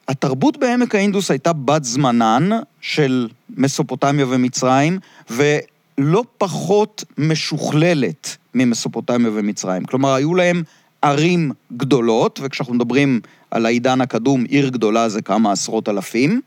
והתרבות 0.10 0.57
בעמק 0.57 0.95
האינדוס 0.95 1.32
הייתה 1.32 1.53
בת 1.53 1.84
זמנן, 1.84 2.49
של 2.82 3.28
מסופוטמיה 3.57 4.26
ומצרים, 4.30 4.99
ולא 5.30 6.24
פחות 6.38 7.03
משוכללת 7.18 8.38
ממסופוטמיה 8.55 9.32
ומצרים. 9.34 9.86
כלומר, 9.86 10.14
היו 10.14 10.36
להם 10.36 10.64
ערים 11.01 11.51
גדולות, 11.78 12.39
וכשאנחנו 12.43 12.74
מדברים 12.74 13.20
על 13.51 13.66
העידן 13.66 14.01
הקדום, 14.01 14.43
עיר 14.43 14.70
גדולה 14.70 15.10
זה 15.10 15.22
כמה 15.22 15.51
עשרות 15.51 15.89
אלפים. 15.89 16.41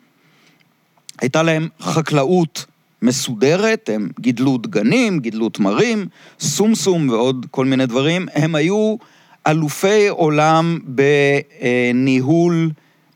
הייתה 1.21 1.43
להם 1.43 1.69
חקלאות 1.81 2.67
מסודרת, 3.03 3.91
הם 3.93 4.09
גידלו 4.21 4.59
דגנים, 4.59 5.21
גידלו 5.21 5.49
תמרים, 5.49 6.07
סומסום 6.41 7.09
ועוד 7.09 7.47
כל 7.51 7.67
מיני 7.67 7.87
דברים. 7.87 8.27
הם 8.35 8.55
היו 8.55 8.97
אלופי 9.47 10.09
עולם 10.09 10.79
בניהול 10.85 12.71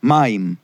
מים. 0.07 0.55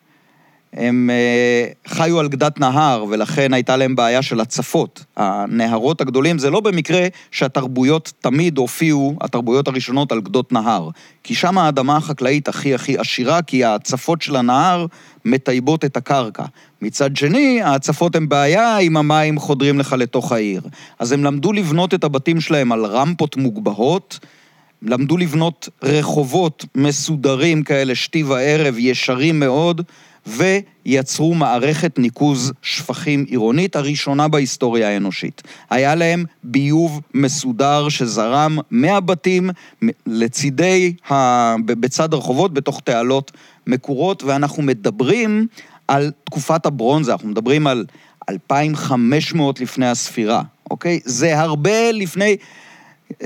הם 0.73 1.09
אה, 1.09 1.67
חיו 1.87 2.19
על 2.19 2.27
גדת 2.27 2.59
נהר, 2.59 3.05
ולכן 3.09 3.53
הייתה 3.53 3.77
להם 3.77 3.95
בעיה 3.95 4.21
של 4.21 4.39
הצפות. 4.39 5.05
הנהרות 5.17 6.01
הגדולים, 6.01 6.39
זה 6.39 6.49
לא 6.49 6.59
במקרה 6.59 7.07
שהתרבויות 7.31 8.13
תמיד 8.21 8.57
הופיעו, 8.57 9.15
התרבויות 9.21 9.67
הראשונות, 9.67 10.11
על 10.11 10.21
גדות 10.21 10.51
נהר. 10.51 10.89
כי 11.23 11.35
שם 11.35 11.57
האדמה 11.57 11.97
החקלאית 11.97 12.47
הכי 12.47 12.73
הכי 12.73 12.97
עשירה, 12.97 13.41
כי 13.41 13.63
ההצפות 13.63 14.21
של 14.21 14.35
הנהר 14.35 14.85
מטייבות 15.25 15.85
את 15.85 15.97
הקרקע. 15.97 16.43
מצד 16.81 17.15
שני, 17.15 17.61
ההצפות 17.61 18.15
הן 18.15 18.29
בעיה 18.29 18.77
אם 18.77 18.97
המים 18.97 19.39
חודרים 19.39 19.79
לך 19.79 19.93
לתוך 19.93 20.31
העיר. 20.31 20.61
אז 20.99 21.11
הם 21.11 21.23
למדו 21.23 21.53
לבנות 21.53 21.93
את 21.93 22.03
הבתים 22.03 22.41
שלהם 22.41 22.71
על 22.71 22.85
רמפות 22.85 23.37
מוגבהות, 23.37 24.19
למדו 24.83 25.17
לבנות 25.17 25.69
רחובות 25.83 26.65
מסודרים 26.75 27.63
כאלה, 27.63 27.95
שתי 27.95 28.23
וערב, 28.23 28.75
ישרים 28.77 29.39
מאוד, 29.39 29.81
ויצרו 30.27 31.33
מערכת 31.33 31.99
ניקוז 31.99 32.53
שפכים 32.61 33.25
עירונית 33.27 33.75
הראשונה 33.75 34.27
בהיסטוריה 34.27 34.89
האנושית. 34.89 35.41
היה 35.69 35.95
להם 35.95 36.25
ביוב 36.43 37.01
מסודר 37.13 37.89
שזרם 37.89 38.57
מהבתים 38.71 39.49
לצידי, 40.07 40.93
ה... 41.11 41.55
בצד 41.65 42.13
הרחובות, 42.13 42.53
בתוך 42.53 42.81
תעלות 42.83 43.31
מקורות, 43.67 44.23
ואנחנו 44.23 44.63
מדברים 44.63 45.47
על 45.87 46.11
תקופת 46.23 46.65
הברונזה, 46.65 47.11
אנחנו 47.11 47.29
מדברים 47.29 47.67
על 47.67 47.85
2,500 48.29 49.59
לפני 49.59 49.89
הספירה, 49.89 50.41
אוקיי? 50.71 50.99
זה 51.05 51.39
הרבה 51.39 51.91
לפני... 51.91 52.37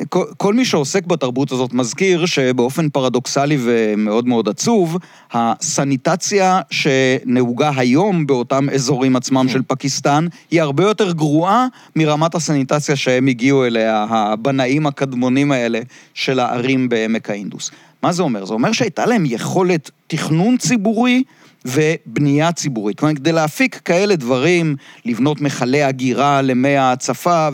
כל, 0.09 0.23
כל 0.37 0.53
מי 0.53 0.65
שעוסק 0.65 1.05
בתרבות 1.05 1.51
הזאת 1.51 1.73
מזכיר 1.73 2.25
שבאופן 2.25 2.89
פרדוקסלי 2.89 3.57
ומאוד 3.59 4.27
מאוד 4.27 4.49
עצוב, 4.49 4.97
הסניטציה 5.31 6.61
שנהוגה 6.71 7.71
היום 7.75 8.27
באותם 8.27 8.69
אזורים 8.69 9.15
עצמם 9.15 9.49
של 9.49 9.61
פקיסטן, 9.67 10.27
היא 10.51 10.61
הרבה 10.61 10.83
יותר 10.83 11.11
גרועה 11.11 11.67
מרמת 11.95 12.35
הסניטציה 12.35 12.95
שהם 12.95 13.27
הגיעו 13.27 13.65
אליה, 13.65 14.05
הבנאים 14.09 14.87
הקדמונים 14.87 15.51
האלה 15.51 15.79
של 16.13 16.39
הערים 16.39 16.89
בעמק 16.89 17.29
האינדוס. 17.29 17.71
מה 18.03 18.11
זה 18.11 18.23
אומר? 18.23 18.45
זה 18.45 18.53
אומר 18.53 18.71
שהייתה 18.71 19.05
להם 19.05 19.23
יכולת 19.25 19.91
תכנון 20.07 20.57
ציבורי 20.57 21.23
ובנייה 21.65 22.51
ציבורית. 22.51 22.99
כלומר, 22.99 23.15
כדי 23.15 23.31
להפיק 23.31 23.75
כאלה 23.85 24.15
דברים, 24.15 24.75
לבנות 25.05 25.41
מכלי 25.41 25.83
הגירה 25.83 26.41
למי 26.41 26.77
ההצפה 26.77 27.49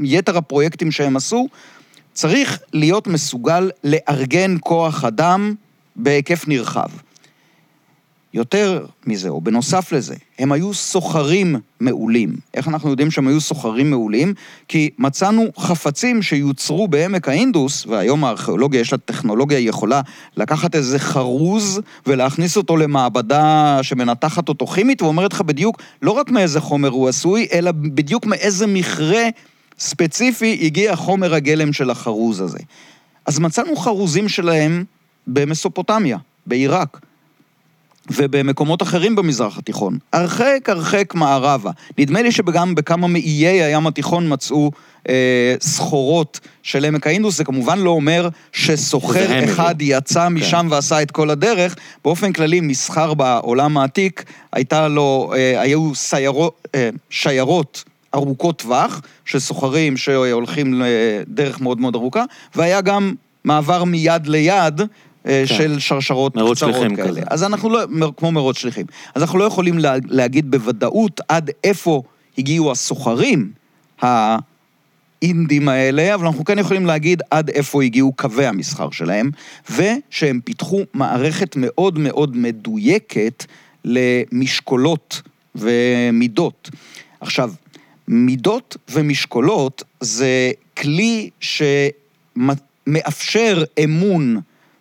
ויתר 0.00 0.36
הפרויקטים 0.36 0.90
שהם 0.90 1.16
עשו, 1.16 1.48
צריך 2.12 2.58
להיות 2.72 3.06
מסוגל 3.06 3.70
לארגן 3.84 4.56
כוח 4.60 5.04
אדם 5.04 5.54
בהיקף 5.96 6.48
נרחב. 6.48 6.88
יותר 8.34 8.86
מזה, 9.06 9.28
או 9.28 9.40
בנוסף 9.40 9.92
לזה, 9.92 10.14
הם 10.38 10.52
היו 10.52 10.74
סוחרים 10.74 11.56
מעולים. 11.80 12.36
איך 12.54 12.68
אנחנו 12.68 12.90
יודעים 12.90 13.10
שהם 13.10 13.28
היו 13.28 13.40
סוחרים 13.40 13.90
מעולים? 13.90 14.34
כי 14.68 14.90
מצאנו 14.98 15.46
חפצים 15.58 16.22
שיוצרו 16.22 16.88
בעמק 16.88 17.28
האינדוס, 17.28 17.86
והיום 17.86 18.24
הארכיאולוגיה 18.24 18.80
יש 18.80 18.92
לה 18.92 18.98
טכנולוגיה 18.98 19.58
יכולה 19.58 20.00
לקחת 20.36 20.74
איזה 20.74 20.98
חרוז 20.98 21.80
ולהכניס 22.06 22.56
אותו 22.56 22.76
למעבדה 22.76 23.78
שמנתחת 23.82 24.48
אותו 24.48 24.66
כימית, 24.66 25.02
ואומרת 25.02 25.32
לך 25.32 25.40
בדיוק 25.40 25.82
לא 26.02 26.10
רק 26.10 26.30
מאיזה 26.30 26.60
חומר 26.60 26.88
הוא 26.88 27.08
עשוי, 27.08 27.46
אלא 27.52 27.72
בדיוק 27.72 28.26
מאיזה 28.26 28.66
מכרה 28.66 29.28
ספציפי 29.78 30.58
הגיע 30.62 30.96
חומר 30.96 31.34
הגלם 31.34 31.72
של 31.72 31.90
החרוז 31.90 32.40
הזה. 32.40 32.58
אז 33.26 33.38
מצאנו 33.38 33.76
חרוזים 33.76 34.28
שלהם 34.28 34.84
במסופוטמיה, 35.26 36.18
בעיראק. 36.46 37.00
ובמקומות 38.10 38.82
אחרים 38.82 39.16
במזרח 39.16 39.58
התיכון, 39.58 39.98
הרחק 40.12 40.68
הרחק 40.68 41.14
מערבה. 41.14 41.70
נדמה 41.98 42.22
לי 42.22 42.32
שגם 42.32 42.74
בכמה 42.74 43.08
מאיי 43.08 43.62
הים 43.62 43.86
התיכון 43.86 44.32
מצאו 44.32 44.70
אה, 45.08 45.54
סחורות 45.60 46.40
של 46.62 46.84
עמק 46.84 47.06
האינדוס, 47.06 47.36
זה 47.36 47.44
כמובן 47.44 47.78
לא 47.78 47.90
אומר 47.90 48.28
שסוחר 48.52 49.44
אחד 49.44 49.74
יצא 49.80 50.26
כן. 50.28 50.34
משם 50.34 50.66
כן. 50.68 50.72
ועשה 50.72 51.02
את 51.02 51.10
כל 51.10 51.30
הדרך. 51.30 51.76
באופן 52.04 52.32
כללי, 52.32 52.60
מסחר 52.60 53.14
בעולם 53.14 53.78
העתיק, 53.78 54.24
הייתה 54.52 54.88
לו, 54.88 55.32
אה, 55.36 55.60
היו 55.60 55.94
סיירות, 55.94 56.68
אה, 56.74 56.90
שיירות 57.10 57.84
ארוכות 58.14 58.58
טווח, 58.58 59.00
של 59.24 59.38
סוחרים 59.38 59.96
שהולכים 59.96 60.82
לדרך 60.82 61.60
מאוד 61.60 61.80
מאוד 61.80 61.94
ארוכה, 61.94 62.24
והיה 62.54 62.80
גם 62.80 63.14
מעבר 63.44 63.84
מיד 63.84 64.26
ליד 64.26 64.80
אה, 64.80 64.86
כן. 65.28 65.46
של 65.46 65.78
שרשרות 65.78 66.32
קצרות 66.54 66.74
כאלה. 66.96 67.08
כזה. 67.08 67.22
אז 67.26 67.44
אנחנו 67.44 67.70
לא, 67.70 68.12
כמו 68.16 68.32
מרוץ 68.32 68.58
שליחים. 68.58 68.86
אז 69.14 69.22
אנחנו 69.22 69.38
לא 69.38 69.44
יכולים 69.44 69.78
לה, 69.78 69.94
להגיד 70.08 70.50
בוודאות 70.50 71.20
עד 71.28 71.50
איפה 71.64 72.02
הגיעו 72.38 72.72
הסוחרים 72.72 73.52
האינדים 74.00 75.68
האלה, 75.68 76.14
אבל 76.14 76.26
אנחנו 76.26 76.44
כן 76.44 76.58
יכולים 76.58 76.86
להגיד 76.86 77.22
עד 77.30 77.50
איפה 77.50 77.82
הגיעו 77.82 78.12
קווי 78.12 78.46
המסחר 78.46 78.90
שלהם, 78.90 79.30
ושהם 79.70 80.40
פיתחו 80.44 80.80
מערכת 80.94 81.56
מאוד 81.56 81.98
מאוד 81.98 82.36
מדויקת 82.36 83.44
למשקולות 83.84 85.22
ומידות. 85.54 86.70
עכשיו, 87.20 87.52
מידות 88.08 88.76
ומשקולות 88.90 89.82
זה 90.00 90.50
כלי 90.76 91.30
שמאפשר 92.36 93.64
אמון 93.84 94.40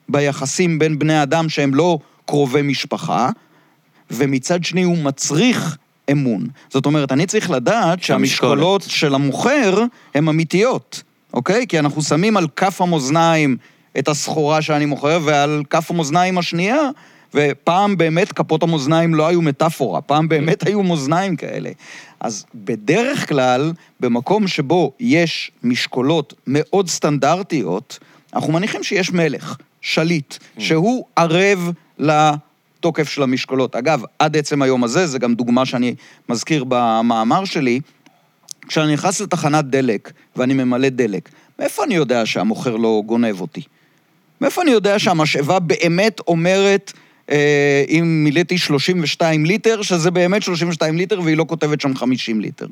ביחסים 0.10 0.80
בין 0.80 1.00
בני 1.00 1.24
אדם 1.24 1.50
שהם 1.50 1.76
לא 1.76 2.00
קרובי 2.26 2.62
משפחה, 2.62 3.30
ומצד 4.12 4.64
שני 4.64 4.84
הוא 4.84 4.98
מצריך 4.98 5.78
אמון. 6.12 6.48
זאת 6.70 6.86
אומרת, 6.86 7.12
אני 7.12 7.26
צריך 7.26 7.52
לדעת 7.52 8.04
שהמשקולות 8.04 8.82
של 8.82 9.16
המוכר 9.16 9.84
הן 10.16 10.28
אמיתיות, 10.28 11.04
אוקיי? 11.34 11.68
כי 11.68 11.80
אנחנו 11.80 12.02
שמים 12.02 12.38
על 12.38 12.48
כף 12.56 12.82
המאזניים 12.82 13.58
את 14.00 14.08
הסחורה 14.08 14.62
שאני 14.62 14.86
מוכר, 14.86 15.20
ועל 15.24 15.64
כף 15.70 15.92
המאזניים 15.92 16.38
השנייה, 16.38 16.90
ופעם 17.34 17.98
באמת 17.98 18.32
כפות 18.32 18.64
המאזניים 18.64 19.16
לא 19.16 19.28
היו 19.28 19.42
מטאפורה, 19.42 20.02
פעם 20.02 20.30
באמת 20.30 20.68
היו 20.68 20.84
מאזניים 20.84 21.36
כאלה. 21.36 21.70
אז 22.20 22.46
בדרך 22.56 23.30
כלל, 23.30 23.74
במקום 24.00 24.48
שבו 24.48 24.92
יש 25.00 25.52
משקולות 25.64 26.34
מאוד 26.48 26.90
סטנדרטיות, 26.90 28.00
אנחנו 28.34 28.54
מניחים 28.54 28.84
שיש 28.84 29.12
מלך. 29.12 29.58
שליט, 29.82 30.34
mm. 30.34 30.62
שהוא 30.62 31.06
ערב 31.16 31.72
לתוקף 32.00 33.10
של 33.10 33.24
המשקולות. 33.24 33.76
אגב, 33.76 34.02
עד 34.20 34.38
עצם 34.38 34.62
היום 34.62 34.84
הזה, 34.84 35.08
זה 35.08 35.20
גם 35.20 35.36
דוגמה 35.36 35.66
שאני 35.66 35.96
מזכיר 36.30 36.64
במאמר 36.64 37.46
שלי, 37.46 37.80
כשאני 38.68 38.94
נכנס 38.94 39.22
לתחנת 39.22 39.66
דלק 39.66 40.12
ואני 40.36 40.54
ממלא 40.54 40.90
דלק, 40.90 41.30
מאיפה 41.60 41.84
אני 41.84 41.96
יודע 41.96 42.26
שהמוכר 42.26 42.76
לא 42.76 43.02
גונב 43.06 43.42
אותי? 43.42 43.62
מאיפה 44.42 44.62
אני 44.62 44.72
יודע 44.72 45.00
שהמשאבה 45.00 45.60
באמת 45.60 46.20
אומרת, 46.28 46.94
אה, 47.32 47.84
אם 47.90 48.24
מילאתי 48.24 48.58
32 48.58 49.46
ליטר, 49.46 49.82
שזה 49.82 50.12
באמת 50.12 50.44
32 50.44 50.98
ליטר 50.98 51.22
והיא 51.22 51.38
לא 51.38 51.46
כותבת 51.48 51.82
שם 51.82 51.96
50 51.96 52.42
ליטר? 52.42 52.68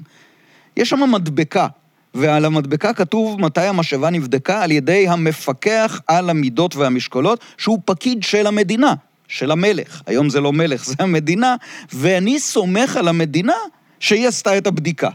יש 0.78 0.89
שם 0.89 1.12
מדבקה 1.12 1.68
ועל 2.16 2.45
המדבקה 2.45 2.93
כתוב 2.93 3.41
מתי 3.41 3.61
המשאבה 3.61 4.09
נבדקה 4.09 4.63
על 4.63 4.72
ידי 4.72 5.07
המפקח 5.07 6.01
על 6.07 6.30
המידות 6.30 6.76
והמשקולות, 6.76 7.39
שהוא 7.57 7.80
פקיד 7.86 8.24
של 8.24 8.47
המדינה, 8.47 8.93
של 9.28 9.51
המלך. 9.51 10.01
היום 10.05 10.30
זה 10.30 10.41
לא 10.41 10.53
מלך, 10.53 10.86
זה 10.86 10.95
המדינה, 10.99 11.55
ואני 11.93 12.39
סומך 12.39 12.97
על 12.97 13.07
המדינה 13.07 13.53
שהיא 13.99 14.28
עשתה 14.28 14.57
את 14.57 14.68
הבדיקה. 14.68 15.09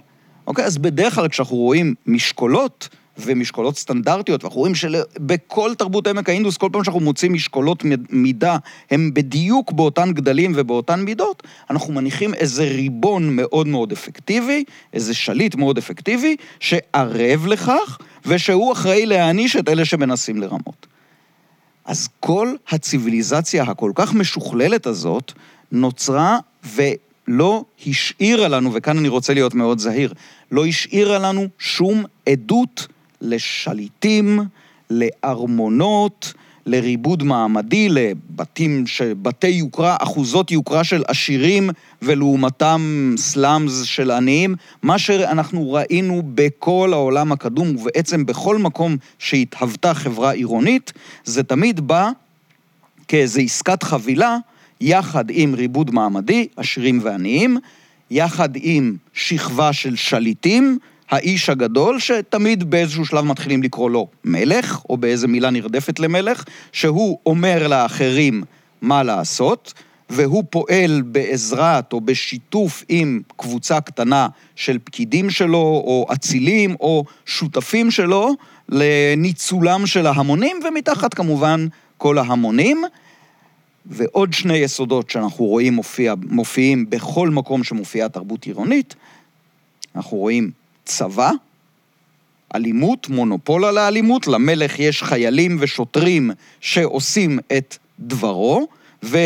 אוקיי? 0.47 0.65
אז 0.65 0.79
בדרך 0.79 1.15
כלל 1.15 1.29
כשאנחנו 1.29 1.57
רואים 1.57 1.95
משקולות, 2.07 2.89
ומשקולות 3.25 3.79
סטנדרטיות, 3.79 4.45
ואנחנו 4.45 4.61
רואים 4.61 4.75
שבכל 4.75 5.75
תרבות 5.75 6.07
עמק 6.07 6.29
האינדוס, 6.29 6.57
כל 6.57 6.69
פעם 6.73 6.85
שאנחנו 6.85 7.01
מוצאים 7.01 7.33
משקולות 7.33 7.85
מידה, 8.11 8.57
הם 8.91 9.11
בדיוק 9.15 9.73
באותן 9.73 10.13
גדלים 10.13 10.53
ובאותן 10.57 11.01
מידות, 11.01 11.43
אנחנו 11.71 11.93
מניחים 11.93 12.35
איזה 12.35 12.65
ריבון 12.65 13.37
מאוד 13.37 13.67
מאוד 13.67 13.93
אפקטיבי, 13.93 14.65
איזה 14.93 15.15
שליט 15.15 15.55
מאוד 15.55 15.79
אפקטיבי, 15.79 16.37
שערב 16.61 17.47
לכך, 17.47 17.99
ושהוא 18.27 18.73
אחראי 18.73 19.07
להעניש 19.07 19.57
את 19.57 19.69
אלה 19.69 19.85
שמנסים 19.85 20.41
לרמות. 20.41 20.87
אז 21.85 22.09
כל 22.21 22.55
הציוויליזציה 22.69 23.63
הכל 23.63 23.93
כך 23.95 24.15
משוכללת 24.15 24.87
הזאת 24.87 25.33
נוצרה, 25.73 26.39
ו... 26.65 26.83
לא 27.31 27.65
השאירה 27.87 28.49
לנו, 28.49 28.71
וכאן 28.75 28.99
אני 28.99 29.09
רוצה 29.09 29.35
להיות 29.35 29.55
מאוד 29.55 29.79
זהיר, 29.79 30.13
לא 30.53 30.67
השאירה 30.67 31.19
לנו 31.19 31.47
שום 31.59 32.05
עדות 32.27 32.87
לשליטים, 33.21 34.41
לארמונות, 34.91 36.33
לריבוד 36.67 37.23
מעמדי, 37.23 37.89
לבתים, 37.89 38.87
ש... 38.87 39.03
בתי 39.03 39.49
יוקרה, 39.49 39.97
אחוזות 40.01 40.51
יוקרה 40.51 40.85
של 40.85 41.03
עשירים 41.07 41.71
ולעומתם 42.03 43.15
סלאמס 43.19 43.83
של 43.83 44.11
עניים. 44.11 44.55
מה 44.83 44.99
שאנחנו 44.99 45.73
ראינו 45.73 46.23
בכל 46.35 46.91
העולם 46.93 47.33
הקדום, 47.33 47.77
ובעצם 47.77 48.27
בכל 48.27 48.59
מקום 48.59 48.97
שהתהוותה 49.19 49.95
חברה 49.95 50.31
עירונית, 50.31 50.93
זה 51.25 51.43
תמיד 51.43 51.81
בא 51.81 52.11
כאיזו 53.09 53.41
עסקת 53.41 53.83
חבילה, 53.83 54.37
יחד 54.81 55.25
עם 55.31 55.55
ריבוד 55.55 55.95
מעמדי, 55.95 56.47
עשירים 56.57 57.01
ועניים, 57.03 57.59
יחד 58.11 58.49
עם 58.55 58.97
שכבה 59.13 59.73
של 59.73 59.97
שליטים, 59.97 60.79
האיש 61.11 61.51
הגדול, 61.51 61.99
שתמיד 61.99 62.71
באיזשהו 62.71 63.05
שלב 63.05 63.25
מתחילים 63.25 63.63
לקרוא 63.63 63.91
לו 63.91 64.09
מלך, 64.25 64.81
או 64.89 64.97
באיזו 64.97 65.29
מילה 65.29 65.51
נרדפת 65.51 66.01
למלך, 66.01 66.45
שהוא 66.73 67.19
אומר 67.27 67.69
לאחרים 67.69 68.43
מה 68.83 69.03
לעשות, 69.03 69.75
והוא 70.11 70.45
פועל 70.51 71.03
בעזרת 71.03 71.93
או 71.93 72.01
בשיתוף 72.01 72.85
עם 72.89 73.21
קבוצה 73.37 73.81
קטנה 73.81 74.29
של 74.57 74.79
פקידים 74.85 75.31
שלו, 75.31 75.59
או 75.59 76.07
אצילים, 76.13 76.77
או 76.81 77.05
שותפים 77.27 77.91
שלו, 77.91 78.35
לניצולם 78.69 79.87
של 79.87 80.07
ההמונים, 80.07 80.57
ומתחת 80.69 81.15
כמובן 81.15 81.67
כל 81.99 82.19
ההמונים. 82.19 82.83
ועוד 83.87 84.33
שני 84.33 84.57
יסודות 84.57 85.11
שאנחנו 85.11 85.45
רואים 85.45 85.73
מופיע, 85.75 86.15
מופיעים 86.31 86.91
בכל 86.91 87.29
מקום 87.29 87.65
שמופיעה 87.65 88.09
תרבות 88.09 88.45
עירונית, 88.45 88.95
אנחנו 89.97 90.17
רואים 90.17 90.51
צבא, 90.85 91.31
אלימות, 92.55 93.09
מונופול 93.09 93.65
על 93.65 93.79
האלימות, 93.79 94.27
למלך 94.27 94.79
יש 94.79 95.03
חיילים 95.03 95.57
ושוטרים 95.61 96.31
שעושים 96.61 97.39
את 97.57 97.77
דברו, 98.01 98.69
והוא 99.03 99.25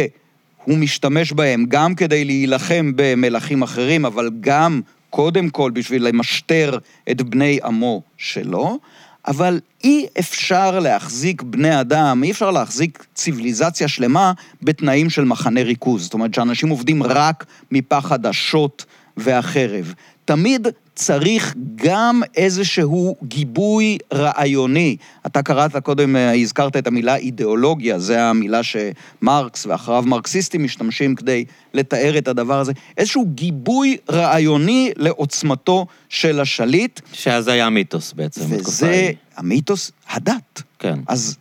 משתמש 0.78 1.32
בהם 1.32 1.64
גם 1.68 1.94
כדי 1.94 2.24
להילחם 2.24 2.92
במלכים 2.96 3.62
אחרים, 3.62 4.05
אבל 4.05 4.30
גם 4.40 4.80
קודם 5.11 5.50
כל 5.50 5.70
בשביל 5.74 6.09
למשטר 6.09 6.78
את 7.11 7.22
בני 7.22 7.59
עמו 7.64 8.02
שלו. 8.16 8.78
אבל 9.26 9.61
אי 9.84 10.07
אפשר 10.18 10.78
להחזיק 10.78 11.42
בני 11.42 11.80
אדם, 11.80 12.22
אי 12.24 12.30
אפשר 12.30 12.50
להחזיק 12.50 13.07
ציוויליזציה 13.14 13.88
שלמה 13.88 14.32
בתנאים 14.62 15.11
של 15.11 15.24
מחנה 15.24 15.62
ריכוז. 15.62 16.02
זאת 16.02 16.14
אומרת 16.14 16.34
שאנשים 16.34 16.68
עובדים 16.68 17.02
רק 17.02 17.46
מפחד 17.70 18.26
השוט 18.26 18.84
והחרב. 19.16 19.94
תמיד 20.24 20.68
צריך 20.95 21.55
גם 21.74 22.22
איזשהו 22.36 23.16
גיבוי 23.22 23.99
רעיוני. 24.12 24.97
אתה 25.26 25.42
קראת 25.42 25.76
קודם, 25.76 26.16
אה, 26.16 26.34
הזכרת 26.34 26.76
את 26.76 26.86
המילה 26.86 27.16
אידיאולוגיה, 27.16 27.99
זו 27.99 28.14
המילה 28.14 28.61
שמרקס 28.62 29.66
ואחריו 29.66 30.03
מרקסיסטים 30.07 30.64
משתמשים 30.64 31.14
כדי 31.14 31.45
לתאר 31.74 32.18
את 32.18 32.28
הדבר 32.28 32.61
הזה. 32.61 32.72
איזשהו 32.97 33.26
גיבוי 33.34 33.97
רעיוני 34.11 34.92
לעוצמתו 34.97 35.86
של 36.09 36.40
השליט. 36.40 37.01
שאז 37.12 37.49
היה 37.49 37.70
מיתוס 37.70 38.12
בעצם. 38.12 38.40
וזה 38.49 39.11
המיתוס, 39.36 39.92
הדת. 40.11 40.62
כן. 40.78 40.99
אז 41.07 41.36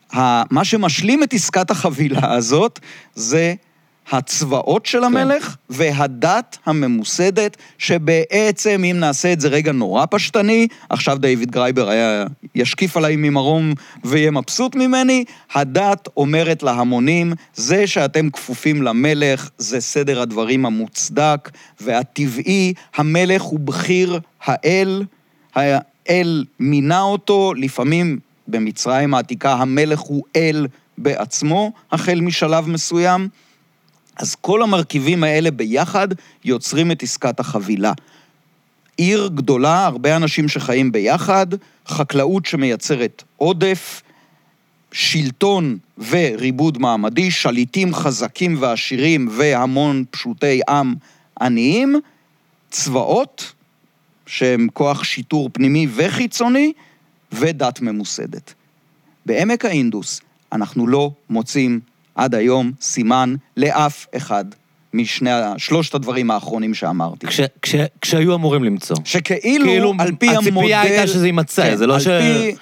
מה 0.52 0.66
שמשלים 0.66 1.24
את 1.24 1.34
עסקת 1.34 1.72
החבילה 1.72 2.34
הזאת, 2.34 2.80
זה... 3.16 3.54
הצבאות 4.12 4.86
של 4.86 5.04
המלך 5.04 5.46
כן. 5.48 5.54
והדת 5.70 6.58
הממוסדת, 6.66 7.58
שבעצם, 7.78 8.84
אם 8.92 8.96
נעשה 9.00 9.34
את 9.34 9.42
זה 9.42 9.48
רגע 9.48 9.72
נורא 9.72 10.06
פשטני, 10.10 10.68
עכשיו 10.90 11.18
דיוויד 11.18 11.52
גרייבר 11.52 11.90
היה 11.90 12.26
ישקיף 12.56 12.98
עליי 12.98 13.16
ממרום 13.16 13.74
ויהיה 14.04 14.32
מבסוט 14.32 14.76
ממני, 14.76 15.26
הדת 15.54 16.08
אומרת 16.18 16.64
להמונים, 16.64 17.34
זה 17.56 17.88
שאתם 17.88 18.30
כפופים 18.30 18.82
למלך, 18.82 19.50
זה 19.58 19.82
סדר 19.82 20.22
הדברים 20.22 20.66
המוצדק 20.66 21.50
והטבעי, 21.82 22.74
המלך 22.96 23.42
הוא 23.42 23.60
בכיר 23.60 24.20
האל, 24.44 25.04
האל 25.56 26.46
מינה 26.60 27.02
אותו, 27.02 27.54
לפעמים 27.58 28.20
במצרים 28.48 29.14
העתיקה 29.14 29.54
המלך 29.54 30.00
הוא 30.00 30.24
אל 30.36 30.68
בעצמו, 30.98 31.72
החל 31.92 32.22
משלב 32.22 32.70
מסוים. 32.70 33.28
אז 34.18 34.36
כל 34.36 34.62
המרכיבים 34.62 35.24
האלה 35.24 35.52
ביחד 35.52 36.08
יוצרים 36.46 36.92
את 36.92 37.04
עסקת 37.04 37.40
החבילה. 37.40 37.94
עיר 38.98 39.30
גדולה, 39.36 39.86
הרבה 39.86 40.16
אנשים 40.16 40.48
שחיים 40.48 40.92
ביחד, 40.92 41.48
חקלאות 41.88 42.46
שמייצרת 42.46 43.24
עודף, 43.38 44.02
שלטון 44.92 45.78
וריבוד 46.10 46.78
מעמדי, 46.78 47.32
שליטים 47.32 47.94
חזקים 47.94 48.58
ועשירים 48.60 49.28
והמון 49.32 50.04
פשוטי 50.10 50.62
עם 50.70 50.96
עניים, 51.42 51.96
צבאות, 52.72 53.54
שהם 54.26 54.68
כוח 54.74 55.04
שיטור 55.04 55.50
פנימי 55.54 55.88
וחיצוני, 55.96 56.74
ודת 57.32 57.82
ממוסדת. 57.82 58.54
בעמק 59.26 59.66
האינדוס 59.66 60.22
אנחנו 60.52 60.88
לא 60.88 61.12
מוצאים 61.30 61.80
עד 62.16 62.36
היום 62.36 62.72
סימן 62.82 63.36
לאף 63.58 64.06
אחד 64.18 64.46
משני, 64.94 65.30
שלושת 65.58 65.96
הדברים 65.96 66.32
האחרונים 66.32 66.74
שאמרתי. 66.74 67.28
כש, 67.28 67.42
כש, 67.62 67.76
כשהיו 68.02 68.36
אמורים 68.36 68.64
למצוא. 68.64 68.96
שכאילו, 69.06 69.66
כאילו, 69.66 69.94
על 70.00 70.12
פי 70.20 70.30
המודל... 70.30 70.48
הציפייה 70.48 70.82
הייתה 70.82 71.08
שזה 71.08 71.26
יימצא, 71.28 71.64
כן, 71.64 71.76
זה 71.76 71.88
לא 71.88 72.00
ש... 72.00 72.08
פי... 72.08 72.56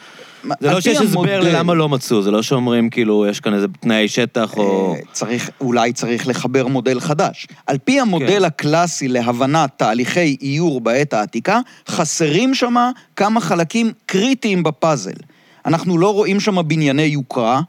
זה 0.60 0.72
לא 0.72 0.82
שיש 0.82 0.98
הסבר 0.98 1.40
ללמה 1.40 1.74
לא 1.74 1.90
מצאו, 1.90 2.22
זה 2.22 2.32
לא 2.32 2.42
שאומרים 2.42 2.90
כאילו, 2.90 3.26
יש 3.28 3.40
כאן 3.40 3.54
איזה 3.54 3.68
תנאי 3.80 4.08
שטח 4.08 4.58
או... 4.58 4.94
אה, 4.96 5.00
צריך, 5.12 5.50
אולי 5.62 5.94
צריך 5.94 6.28
לחבר 6.28 6.68
מודל 6.68 7.00
חדש. 7.00 7.48
על 7.68 7.78
פי 7.78 8.00
המודל 8.00 8.40
כן. 8.40 8.44
הקלאסי 8.44 9.08
להבנת 9.08 9.70
תהליכי 9.78 10.38
איור 10.42 10.82
בעת 10.82 11.14
העתיקה, 11.14 11.60
חסרים 11.88 12.56
שם 12.56 12.76
כמה 13.16 13.42
חלקים 13.42 13.92
קריטיים 14.06 14.64
בפאזל. 14.64 15.12
אנחנו 15.66 15.98
לא 15.98 16.14
רואים 16.14 16.40
שם 16.40 16.68
בנייני 16.68 17.02
יוקרה, 17.02 17.62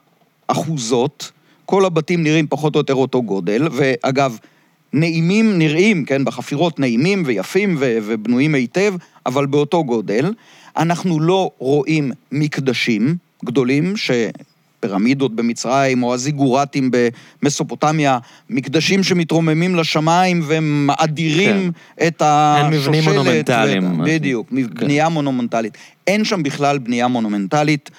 אחוזות, 0.47 1.31
כל 1.67 1.85
הבתים 1.85 2.23
נראים 2.23 2.47
פחות 2.49 2.75
או 2.75 2.81
יותר 2.81 2.95
אותו 2.95 3.23
גודל, 3.23 3.69
ואגב, 3.73 4.39
נעימים 4.93 5.59
נראים, 5.59 6.05
כן, 6.05 6.25
בחפירות 6.25 6.79
נעימים 6.79 7.23
ויפים 7.27 7.77
ו- 7.79 7.99
ובנויים 8.03 8.55
היטב, 8.55 8.95
אבל 9.27 9.47
באותו 9.47 9.85
גודל. 9.85 10.33
אנחנו 10.77 11.21
לא 11.21 11.51
רואים 11.59 12.13
מקדשים 12.33 13.17
גדולים, 13.45 13.97
ש... 13.97 14.11
פירמידות 14.83 15.37
במצרים, 15.37 16.03
או 16.03 16.15
הזיגורטים 16.15 16.91
במסופוטמיה, 17.43 18.19
מקדשים 18.51 19.03
שמתרוממים 19.03 19.75
לשמיים 19.75 20.43
ומאדירים 20.47 21.73
כן. 21.97 22.07
את 22.07 22.23
השושלת. 22.25 22.73
אין 22.73 22.81
מבנים 22.81 23.05
מונומנטליים. 23.05 24.01
ואת... 24.01 24.09
בדיוק, 24.09 24.49
כן. 24.49 24.63
בנייה 24.75 25.09
מונומנטלית. 25.09 25.77
אין 26.07 26.25
שם 26.25 26.43
בכלל 26.43 26.79
בנייה 26.79 27.09
מונומנטלית. 27.09 27.91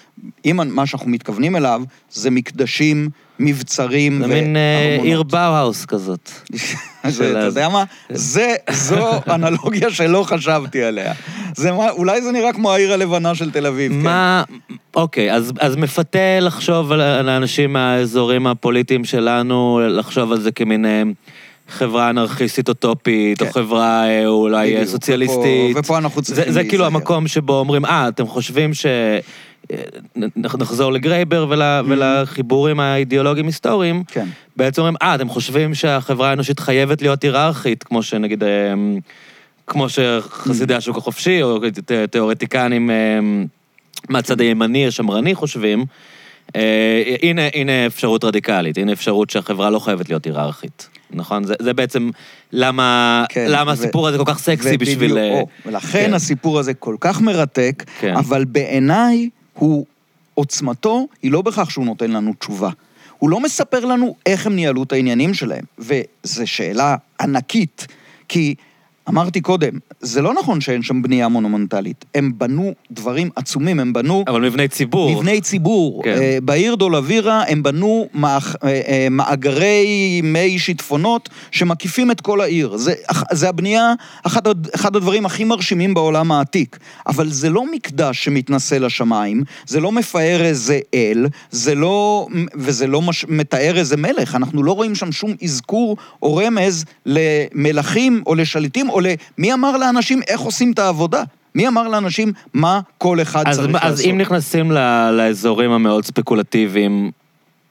אם 0.45 0.59
מה 0.65 0.85
שאנחנו 0.85 1.09
מתכוונים 1.09 1.55
אליו, 1.55 1.81
זה 2.11 2.29
מקדשים 2.29 3.09
מבצרים 3.39 4.21
וארמונות. 4.21 4.37
זה 4.37 4.41
מין 4.41 4.55
אה, 4.55 4.97
עיר 5.03 5.23
באו-האוס 5.23 5.85
כזאת. 5.85 6.29
אתה 7.07 7.25
יודע 7.25 7.69
מה? 7.69 7.83
זה, 8.09 8.55
זו 8.71 9.09
אנלוגיה 9.35 9.89
שלא 9.89 10.23
חשבתי 10.23 10.83
עליה. 10.83 11.13
זה 11.55 11.71
מה, 11.71 11.89
אולי 11.89 12.21
זה 12.21 12.31
נראה 12.31 12.53
כמו 12.53 12.73
העיר 12.73 12.93
הלבנה 12.93 13.35
של 13.35 13.51
תל 13.51 13.65
אביב, 13.65 13.91
כן. 13.91 13.99
מה, 13.99 14.43
אוקיי, 14.95 15.33
אז, 15.33 15.53
אז 15.59 15.75
מפתה 15.75 16.39
לחשוב 16.41 16.91
על 16.91 17.29
האנשים 17.29 17.73
מהאזורים 17.73 18.47
הפוליטיים 18.47 19.05
שלנו, 19.05 19.81
לחשוב 19.89 20.31
על 20.31 20.41
זה 20.41 20.51
כמין... 20.51 20.85
אה, 21.69 21.73
חברה 21.73 22.09
אנרכיסטית 22.09 22.69
אוטופית, 22.69 23.39
כן. 23.39 23.47
או 23.47 23.51
חברה 23.51 24.07
אה, 24.07 24.27
אולי 24.27 24.73
בדיוק, 24.73 24.87
סוציאליסטית. 24.87 25.71
ופה, 25.71 25.79
ופה 25.79 25.97
אנחנו 25.97 26.21
צריכים 26.21 26.43
להיזהר. 26.43 26.61
זה, 26.61 26.63
זה 26.63 26.69
כאילו 26.69 26.85
המקום 26.85 27.27
שבו 27.27 27.59
אומרים, 27.59 27.85
אה, 27.85 28.07
אתם 28.07 28.27
חושבים 28.27 28.73
ש... 28.73 28.85
נחזור 30.35 30.91
לגרייבר 30.91 31.45
ול, 31.49 31.61
mm-hmm. 31.61 31.85
ולחיבורים 31.87 32.79
האידיאולוגיים-היסטוריים, 32.79 34.03
כן. 34.07 34.27
בעצם 34.55 34.81
אומרים, 34.81 34.95
אה, 35.01 35.15
אתם 35.15 35.29
חושבים 35.29 35.75
שהחברה 35.75 36.29
האנושית 36.29 36.59
חייבת 36.59 37.01
להיות 37.01 37.23
היררכית, 37.23 37.83
כמו 37.83 38.03
שנגיד, 38.03 38.43
אה, 38.43 38.73
כמו 39.67 39.87
שחסידי 39.89 40.73
mm-hmm. 40.73 40.77
השוק 40.77 40.97
החופשי, 40.97 41.43
או 41.43 41.59
תיאורטיקנים 42.11 42.89
אה, 42.89 43.19
מהצד 44.09 44.41
הימני, 44.41 44.87
השמרני, 44.87 45.35
חושבים, 45.35 45.85
אה, 46.55 47.15
הנה, 47.21 47.41
הנה 47.53 47.85
אפשרות 47.85 48.23
רדיקלית, 48.23 48.77
הנה 48.77 48.93
אפשרות 48.93 49.29
שהחברה 49.29 49.69
לא 49.69 49.79
חייבת 49.79 50.09
להיות 50.09 50.25
היררכית. 50.25 50.89
נכון? 51.15 51.43
זה, 51.43 51.53
זה 51.61 51.73
בעצם 51.73 52.09
למה, 52.51 53.25
כן, 53.29 53.45
למה 53.49 53.71
ו- 53.71 53.73
הסיפור 53.73 54.07
הזה 54.07 54.17
כל 54.17 54.23
כך 54.25 54.39
סקסי 54.39 54.77
בשביל... 54.77 55.17
או, 55.17 55.47
ולכן 55.65 56.05
כן. 56.07 56.13
הסיפור 56.13 56.59
הזה 56.59 56.73
כל 56.73 56.95
כך 56.99 57.21
מרתק, 57.21 57.83
כן. 57.99 58.15
אבל 58.15 58.45
בעיניי 58.45 59.29
הוא, 59.53 59.85
עוצמתו 60.33 61.07
היא 61.21 61.31
לא 61.31 61.41
בכך 61.41 61.71
שהוא 61.71 61.85
נותן 61.85 62.11
לנו 62.11 62.33
תשובה. 62.39 62.69
הוא 63.19 63.29
לא 63.29 63.39
מספר 63.39 63.85
לנו 63.85 64.15
איך 64.25 64.47
הם 64.47 64.55
ניהלו 64.55 64.83
את 64.83 64.91
העניינים 64.91 65.33
שלהם, 65.33 65.63
וזו 65.79 66.47
שאלה 66.47 66.95
ענקית. 67.21 67.87
כי 68.27 68.55
אמרתי 69.09 69.41
קודם, 69.41 69.69
זה 70.01 70.21
לא 70.21 70.33
נכון 70.33 70.61
שאין 70.61 70.83
שם 70.83 71.01
בנייה 71.01 71.27
מונומנטלית. 71.27 72.05
הם 72.15 72.31
בנו 72.37 72.73
דברים 72.91 73.29
עצומים, 73.35 73.79
הם 73.79 73.93
בנו... 73.93 74.23
אבל 74.27 74.41
מבני 74.41 74.67
ציבור. 74.67 75.15
מבני 75.15 75.41
ציבור. 75.41 76.03
כן. 76.03 76.17
אה, 76.21 76.37
בעיר 76.43 76.75
דולבירה 76.75 77.43
הם 77.47 77.63
בנו 77.63 78.07
מאח- 78.13 78.55
אה, 78.63 78.81
אה, 78.87 79.07
מאגרי 79.11 80.21
מי 80.23 80.59
שיטפונות 80.59 81.29
שמקיפים 81.51 82.11
את 82.11 82.21
כל 82.21 82.41
העיר. 82.41 82.77
זה, 82.77 82.93
זה 83.31 83.49
הבנייה, 83.49 83.93
אחד, 84.23 84.41
אחד 84.75 84.95
הדברים 84.95 85.25
הכי 85.25 85.43
מרשימים 85.43 85.93
בעולם 85.93 86.31
העתיק. 86.31 86.79
אבל 87.07 87.29
זה 87.29 87.49
לא 87.49 87.71
מקדש 87.71 88.23
שמתנשא 88.23 88.75
לשמיים, 88.75 89.43
זה 89.65 89.79
לא 89.79 89.91
מפאר 89.91 90.41
איזה 90.43 90.79
אל, 90.93 91.27
זה 91.51 91.75
לא... 91.75 92.27
וזה 92.55 92.87
לא 92.87 93.01
מש, 93.01 93.25
מתאר 93.29 93.77
איזה 93.77 93.97
מלך. 93.97 94.35
אנחנו 94.35 94.63
לא 94.63 94.71
רואים 94.71 94.95
שם 94.95 95.11
שום 95.11 95.31
אזכור 95.43 95.97
או 96.21 96.35
רמז 96.35 96.85
למלכים 97.05 98.23
או 98.27 98.35
לשליטים, 98.35 98.89
או 98.93 98.99
למי 98.99 99.53
אמר 99.53 99.77
לאנשים 99.77 100.21
איך 100.27 100.41
עושים 100.41 100.71
את 100.71 100.79
העבודה. 100.79 101.23
מי 101.55 101.67
אמר 101.67 101.87
לאנשים 101.87 102.33
מה 102.53 102.79
כל 102.97 103.21
אחד 103.21 103.47
אז, 103.47 103.55
צריך 103.55 103.75
אז 103.81 103.91
לעשות? 103.91 104.05
אם 104.05 104.17
נכנסים 104.17 104.71
ל- 104.71 105.11
לאזורים 105.11 105.71
המאוד 105.71 106.05
ספקולטיביים, 106.05 107.11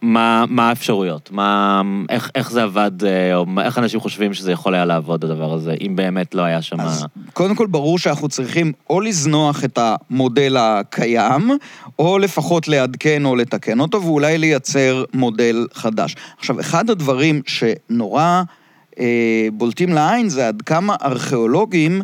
מה, 0.02 0.44
מה 0.48 0.68
האפשרויות? 0.68 1.30
מה, 1.32 1.82
איך, 2.08 2.30
איך 2.34 2.50
זה 2.50 2.62
עבד, 2.62 3.04
אה, 3.04 3.36
או 3.36 3.46
איך 3.62 3.78
אנשים 3.78 4.00
חושבים 4.00 4.34
שזה 4.34 4.52
יכול 4.52 4.74
היה 4.74 4.84
לעבוד, 4.84 5.24
הדבר 5.24 5.52
הזה, 5.52 5.74
אם 5.80 5.96
באמת 5.96 6.34
לא 6.34 6.42
היה 6.42 6.62
שם... 6.62 6.80
אז 6.80 7.06
קודם 7.32 7.54
כל 7.54 7.66
ברור 7.66 7.98
שאנחנו 7.98 8.28
צריכים 8.28 8.72
או 8.90 9.00
לזנוח 9.00 9.64
את 9.64 9.78
המודל 9.82 10.56
הקיים, 10.56 11.50
או 11.98 12.18
לפחות 12.18 12.68
לעדכן 12.68 13.24
או 13.24 13.36
לתקן 13.36 13.80
אותו, 13.80 14.02
ואולי 14.02 14.38
לייצר 14.38 15.04
מודל 15.14 15.66
חדש. 15.74 16.16
עכשיו, 16.38 16.60
אחד 16.60 16.90
הדברים 16.90 17.42
שנורא 17.46 18.42
בולטים 19.52 19.92
לעין 19.92 20.28
זה 20.28 20.48
עד 20.48 20.62
כמה 20.62 20.96
ארכיאולוגים 21.02 22.02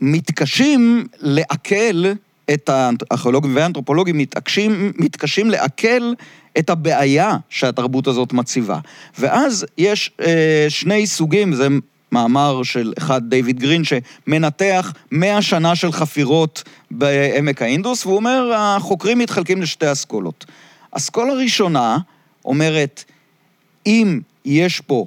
מתקשים 0.00 1.06
לעכל 1.20 2.04
את 2.54 2.68
הארכיאולוגים 2.68 3.56
והאנתרופולוגים 3.56 4.18
מתעקשים, 4.18 4.92
מתקשים 4.98 5.50
לעכל 5.50 6.12
את 6.58 6.70
הבעיה 6.70 7.36
שהתרבות 7.48 8.06
הזאת 8.06 8.32
מציבה. 8.32 8.78
ואז 9.18 9.66
יש 9.78 10.10
אה, 10.20 10.66
שני 10.68 11.06
סוגים, 11.06 11.54
זה 11.54 11.68
מאמר 12.12 12.62
של 12.62 12.92
אחד, 12.98 13.28
דיוויד 13.28 13.58
גרין, 13.58 13.82
שמנתח 13.84 14.92
מאה 15.12 15.42
שנה 15.42 15.76
של 15.76 15.92
חפירות 15.92 16.62
בעמק 16.90 17.62
האינדוס, 17.62 18.06
והוא 18.06 18.16
אומר, 18.16 18.52
החוקרים 18.54 19.18
מתחלקים 19.18 19.62
לשתי 19.62 19.92
אסכולות. 19.92 20.44
אסכולה 20.90 21.32
ראשונה 21.32 21.98
אומרת, 22.44 23.04
אם 23.86 24.20
יש 24.44 24.80
פה 24.80 25.06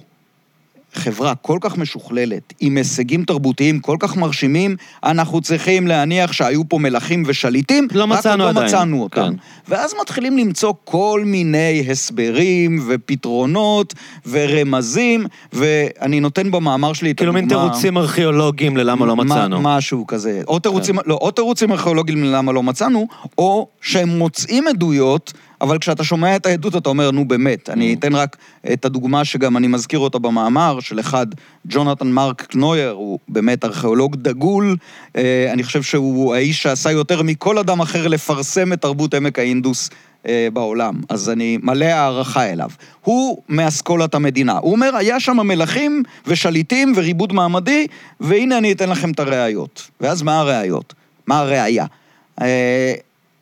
חברה 0.94 1.36
כל 1.36 1.58
כך 1.62 1.78
משוכללת, 1.78 2.54
עם 2.60 2.78
הישגים 2.78 3.24
תרבותיים 3.24 3.80
כל 3.80 3.98
כך 4.00 4.18
מרשימים, 4.18 4.76
אנחנו 5.04 5.42
צריכים 5.42 5.88
להניח 5.88 6.32
שהיו 6.32 6.70
פה 6.70 6.78
מלכים 6.80 7.24
ושליטים, 7.28 7.88
לא 7.92 8.08
מצאנו 8.08 8.44
רק 8.44 8.48
עוד 8.48 8.58
עדיין, 8.58 8.72
לא 8.74 8.78
מצאנו 8.80 9.04
אותם. 9.04 9.22
כן. 9.22 9.34
ואז 9.74 9.94
מתחילים 10.02 10.38
למצוא 10.38 10.74
כל 10.84 11.24
מיני 11.26 11.86
הסברים 11.92 12.86
ופתרונות 12.90 13.94
ורמזים, 14.30 15.26
ואני 15.54 16.20
נותן 16.20 16.52
במאמר 16.52 16.94
שלי 16.94 17.12
את 17.12 17.18
כאילו 17.18 17.34
מין 17.34 17.46
הדוגמה... 17.46 17.64
תירוצים 17.70 17.98
ארכיאולוגיים 17.98 18.78
ללמה 18.78 19.06
לא 19.06 19.16
מה- 19.16 19.24
מצאנו. 19.24 19.62
משהו 19.62 20.08
כזה. 20.08 20.42
או 20.48 20.60
תירוצים, 20.60 20.96
לא, 21.06 21.16
או 21.22 21.32
תירוצים 21.32 21.72
ארכיאולוגיים 21.72 22.24
למה 22.24 22.52
לא 22.52 22.64
מצאנו, 22.64 23.08
או 23.38 23.68
שהם 23.82 24.10
מוצאים 24.10 24.68
עדויות, 24.68 25.34
אבל 25.62 25.78
כשאתה 25.78 26.04
שומע 26.04 26.36
את 26.36 26.46
העדות 26.46 26.76
אתה 26.76 26.90
אומר, 26.90 27.12
נו 27.12 27.28
באמת. 27.28 27.70
אני 27.70 27.94
אתן 27.94 28.16
רק 28.16 28.38
את 28.74 28.86
הדוגמה 28.86 29.26
שגם 29.26 29.58
אני 29.58 29.68
מזכיר 29.68 30.00
אותה 30.00 30.20
במאמר, 30.20 30.80
של 30.80 31.00
אחד, 31.00 31.28
ג'ונתן 31.68 32.08
מרק 32.08 32.42
קנויר, 32.42 32.92
הוא 32.92 33.20
באמת 33.28 33.66
ארכיאולוג 33.66 34.16
דגול. 34.16 34.76
אה, 35.16 35.50
אני 35.54 35.64
חושב 35.64 35.82
שהוא 35.82 36.36
האיש 36.36 36.64
שעשה 36.64 36.92
יותר 36.92 37.22
מכל 37.22 37.58
אדם 37.58 37.82
אחר 37.82 38.08
לפרסם 38.08 38.74
את 38.74 38.82
תרבות 38.82 39.14
עמק 39.14 39.40
האינדוס. 39.40 39.90
אה, 40.28 40.48
בעולם, 40.54 40.94
אז 41.10 41.30
אני 41.30 41.58
מלא 41.64 41.86
הערכה 41.86 42.44
אליו. 42.44 42.70
הוא 43.02 43.42
מאסכולת 43.50 44.16
המדינה. 44.16 44.58
הוא 44.58 44.72
אומר, 44.72 44.96
היה 44.96 45.20
שם 45.20 45.38
מלכים 45.38 46.04
ושליטים 46.28 46.94
וריבוד 46.96 47.34
מעמדי, 47.34 47.88
והנה 48.20 48.58
אני 48.58 48.72
אתן 48.72 48.90
לכם 48.90 49.12
את 49.12 49.20
הראיות. 49.20 49.90
ואז 50.02 50.22
מה 50.22 50.40
הראיות? 50.40 50.94
מה 51.28 51.40
הראייה? 51.40 51.86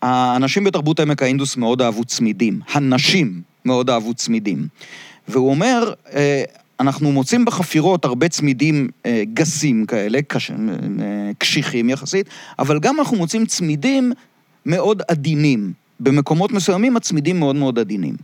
האנשים 0.02 0.64
בתרבות 0.64 1.00
עמק 1.00 1.24
האינדוס 1.24 1.58
מאוד 1.58 1.82
אהבו 1.82 2.06
צמידים. 2.06 2.60
הנשים 2.72 3.42
מאוד 3.66 3.90
אהבו 3.90 4.14
צמידים. 4.14 4.68
והוא 5.28 5.50
אומר, 5.50 5.94
אה, 6.14 6.44
אנחנו 6.80 7.12
מוצאים 7.12 7.46
בחפירות 7.46 8.06
הרבה 8.06 8.30
צמידים 8.30 8.90
אה, 9.06 9.24
גסים 9.34 9.86
כאלה, 9.86 10.20
קש... 10.28 10.52
אה, 10.52 10.56
קשיחים 11.38 11.90
יחסית, 11.90 12.30
אבל 12.60 12.80
גם 12.80 13.00
אנחנו 13.00 13.18
מוצאים 13.18 13.46
צמידים 13.46 14.12
מאוד 14.66 15.02
עדינים. 15.08 15.74
במקומות 16.00 16.52
מסוימים 16.52 16.98
הצמידים 16.98 17.40
מאוד 17.40 17.56
מאוד 17.56 17.80
עדינים. 17.80 18.16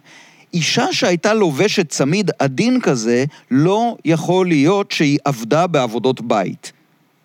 אישה 0.54 0.94
שהייתה 0.94 1.34
לובשת 1.34 1.90
צמיד 1.90 2.32
עדין 2.40 2.82
כזה, 2.82 3.26
לא 3.52 3.98
יכול 4.06 4.48
להיות 4.48 4.92
שהיא 4.92 5.20
עבדה 5.26 5.68
בעבודות 5.68 6.22
בית. 6.22 6.72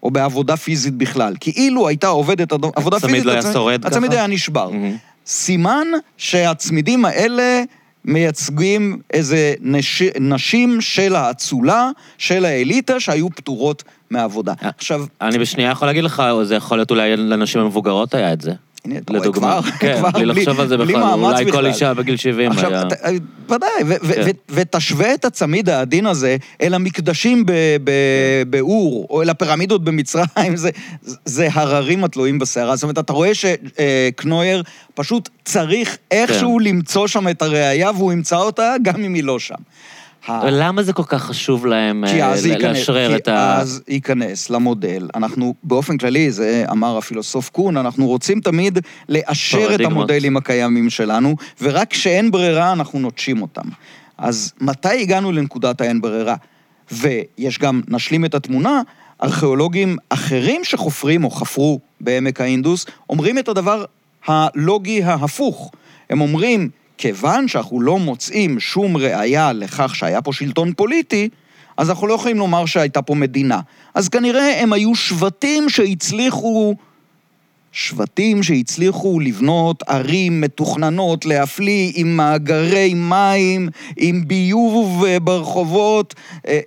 או 0.02 0.10
בעבודה 0.10 0.56
פיזית 0.56 0.94
בכלל. 0.94 1.34
כי 1.40 1.50
אילו 1.50 1.88
הייתה 1.88 2.06
עובדת 2.06 2.52
עבודה 2.52 2.96
הצמיד 2.96 3.12
פיזית... 3.14 3.26
לא 3.26 3.30
היה 3.30 3.40
הצמיד- 3.40 3.52
שורד 3.52 3.80
ככה? 3.80 3.88
הצמיד 3.88 4.12
היה 4.12 4.26
נשבר. 4.26 4.70
מהמם. 4.70 4.96
סימן 5.26 5.86
שהצמידים 6.16 7.04
האלה 7.04 7.62
מייצגים 8.04 8.98
איזה 9.12 9.54
נש... 9.60 10.02
נשים 10.20 10.80
של 10.80 11.16
האצולה, 11.16 11.90
של 12.18 12.44
האליטה, 12.44 13.00
שהיו 13.00 13.30
פטורות 13.30 13.84
מעבודה. 14.10 14.52
אה. 14.62 14.68
עכשיו, 14.78 15.04
אני 15.20 15.38
בשנייה 15.38 15.70
יכול 15.70 15.88
להגיד 15.88 16.04
לך, 16.04 16.22
זה 16.42 16.54
יכול 16.54 16.78
להיות 16.78 16.90
אולי 16.90 17.16
לנשים 17.16 17.60
המבוגרות 17.60 18.14
היה 18.14 18.32
את 18.32 18.40
זה. 18.40 18.52
הנה, 18.84 18.98
אתה 18.98 19.12
רואה. 19.12 19.32
כבר, 19.32 19.60
כן, 19.80 19.96
כבר 19.98 20.10
בלי 20.10 20.24
לחשוב 20.26 20.60
על 20.60 20.68
זה 20.68 20.76
בכלל. 20.76 21.02
אולי 21.02 21.44
כל 21.44 21.50
בכלל. 21.50 21.66
אישה 21.66 21.94
בגיל 21.94 22.16
70 22.16 22.50
עכשיו, 22.50 22.70
היה... 23.02 23.18
ודאי, 23.48 23.70
כן. 24.14 24.30
ותשווה 24.50 25.14
את 25.14 25.24
הצמיד 25.24 25.68
העדין 25.68 26.06
הזה 26.06 26.36
אל 26.62 26.74
המקדשים 26.74 27.46
ב- 27.46 27.76
באור, 28.50 29.06
או 29.10 29.22
אל 29.22 29.30
הפירמידות 29.30 29.84
במצרים, 29.84 30.26
זה- 30.56 30.70
זה 31.24 31.48
הררים 31.52 32.04
התלויים 32.04 32.38
בשערה. 32.38 32.76
זאת 32.76 32.82
אומרת, 32.82 32.98
אתה 32.98 33.12
רואה 33.12 33.30
שקנויר 33.34 34.62
פשוט 34.94 35.28
צריך 35.44 35.96
איכשהו 36.10 36.56
כן. 36.58 36.64
למצוא 36.64 37.06
שם 37.06 37.28
את 37.28 37.42
הראייה, 37.42 37.90
והוא 37.90 38.12
ימצא 38.12 38.36
אותה 38.36 38.74
גם 38.82 39.04
אם 39.04 39.14
היא 39.14 39.24
לא 39.24 39.38
שם. 39.38 39.54
ה- 40.30 40.50
למה 40.50 40.82
זה 40.82 40.92
כל 40.92 41.02
כך 41.06 41.24
חשוב 41.24 41.66
להם 41.66 42.04
כי 42.06 42.22
אה, 42.22 42.34
לאשרר 42.58 43.08
כי 43.08 43.16
את 43.16 43.28
ה... 43.28 43.58
אז 43.58 43.82
ייכנס 43.88 44.50
למודל. 44.50 45.08
אנחנו, 45.14 45.54
באופן 45.62 45.98
כללי, 45.98 46.30
זה 46.30 46.64
אמר 46.70 46.98
הפילוסוף 46.98 47.48
קון, 47.48 47.76
אנחנו 47.76 48.06
רוצים 48.06 48.40
תמיד 48.40 48.78
לאשר 49.08 49.74
את. 49.74 49.80
המודלים 49.80 50.36
הקיימים 50.36 50.90
שלנו, 50.90 51.36
ורק 51.62 51.90
כשאין 51.90 52.30
ברירה 52.30 52.72
אנחנו 52.72 52.98
נוטשים 52.98 53.42
אותם. 53.42 53.68
אז 54.18 54.52
מתי 54.60 55.02
הגענו 55.02 55.32
לנקודת 55.32 55.80
האין 55.80 56.00
ברירה? 56.00 56.34
ויש 56.92 57.58
גם, 57.58 57.80
נשלים 57.88 58.24
את 58.24 58.34
התמונה, 58.34 58.82
ארכיאולוגים 59.22 59.96
אחרים 60.08 60.64
שחופרים 60.64 61.24
או 61.24 61.30
חפרו 61.30 61.80
בעמק 62.00 62.40
האינדוס, 62.40 62.86
אומרים 63.10 63.38
את 63.38 63.48
הדבר 63.48 63.84
הלוגי 64.26 65.02
ההפוך. 65.02 65.70
הם 66.10 66.20
אומרים, 66.20 66.68
כיוון 67.00 67.48
שאנחנו 67.48 67.80
לא 67.80 67.98
מוצאים 67.98 68.60
שום 68.60 68.96
ראייה 68.96 69.52
לכך 69.52 69.94
שהיה 69.94 70.22
פה 70.22 70.32
שלטון 70.32 70.72
פוליטי, 70.72 71.28
אז 71.76 71.90
אנחנו 71.90 72.06
לא 72.06 72.14
יכולים 72.14 72.38
לומר 72.38 72.66
שהייתה 72.66 73.02
פה 73.02 73.14
מדינה. 73.14 73.60
אז 73.94 74.08
כנראה 74.08 74.62
הם 74.62 74.72
היו 74.72 74.94
שבטים 74.94 75.68
שהצליחו... 75.68 76.74
שבטים 77.72 78.42
שהצליחו 78.42 79.20
לבנות 79.20 79.82
ערים 79.86 80.40
מתוכננות 80.40 81.26
להפליא 81.26 81.92
עם 81.94 82.16
מאגרי 82.16 82.94
מים, 82.94 83.68
עם 83.96 84.28
ביוב 84.28 85.04
ברחובות. 85.22 86.14
אה, 86.48 86.60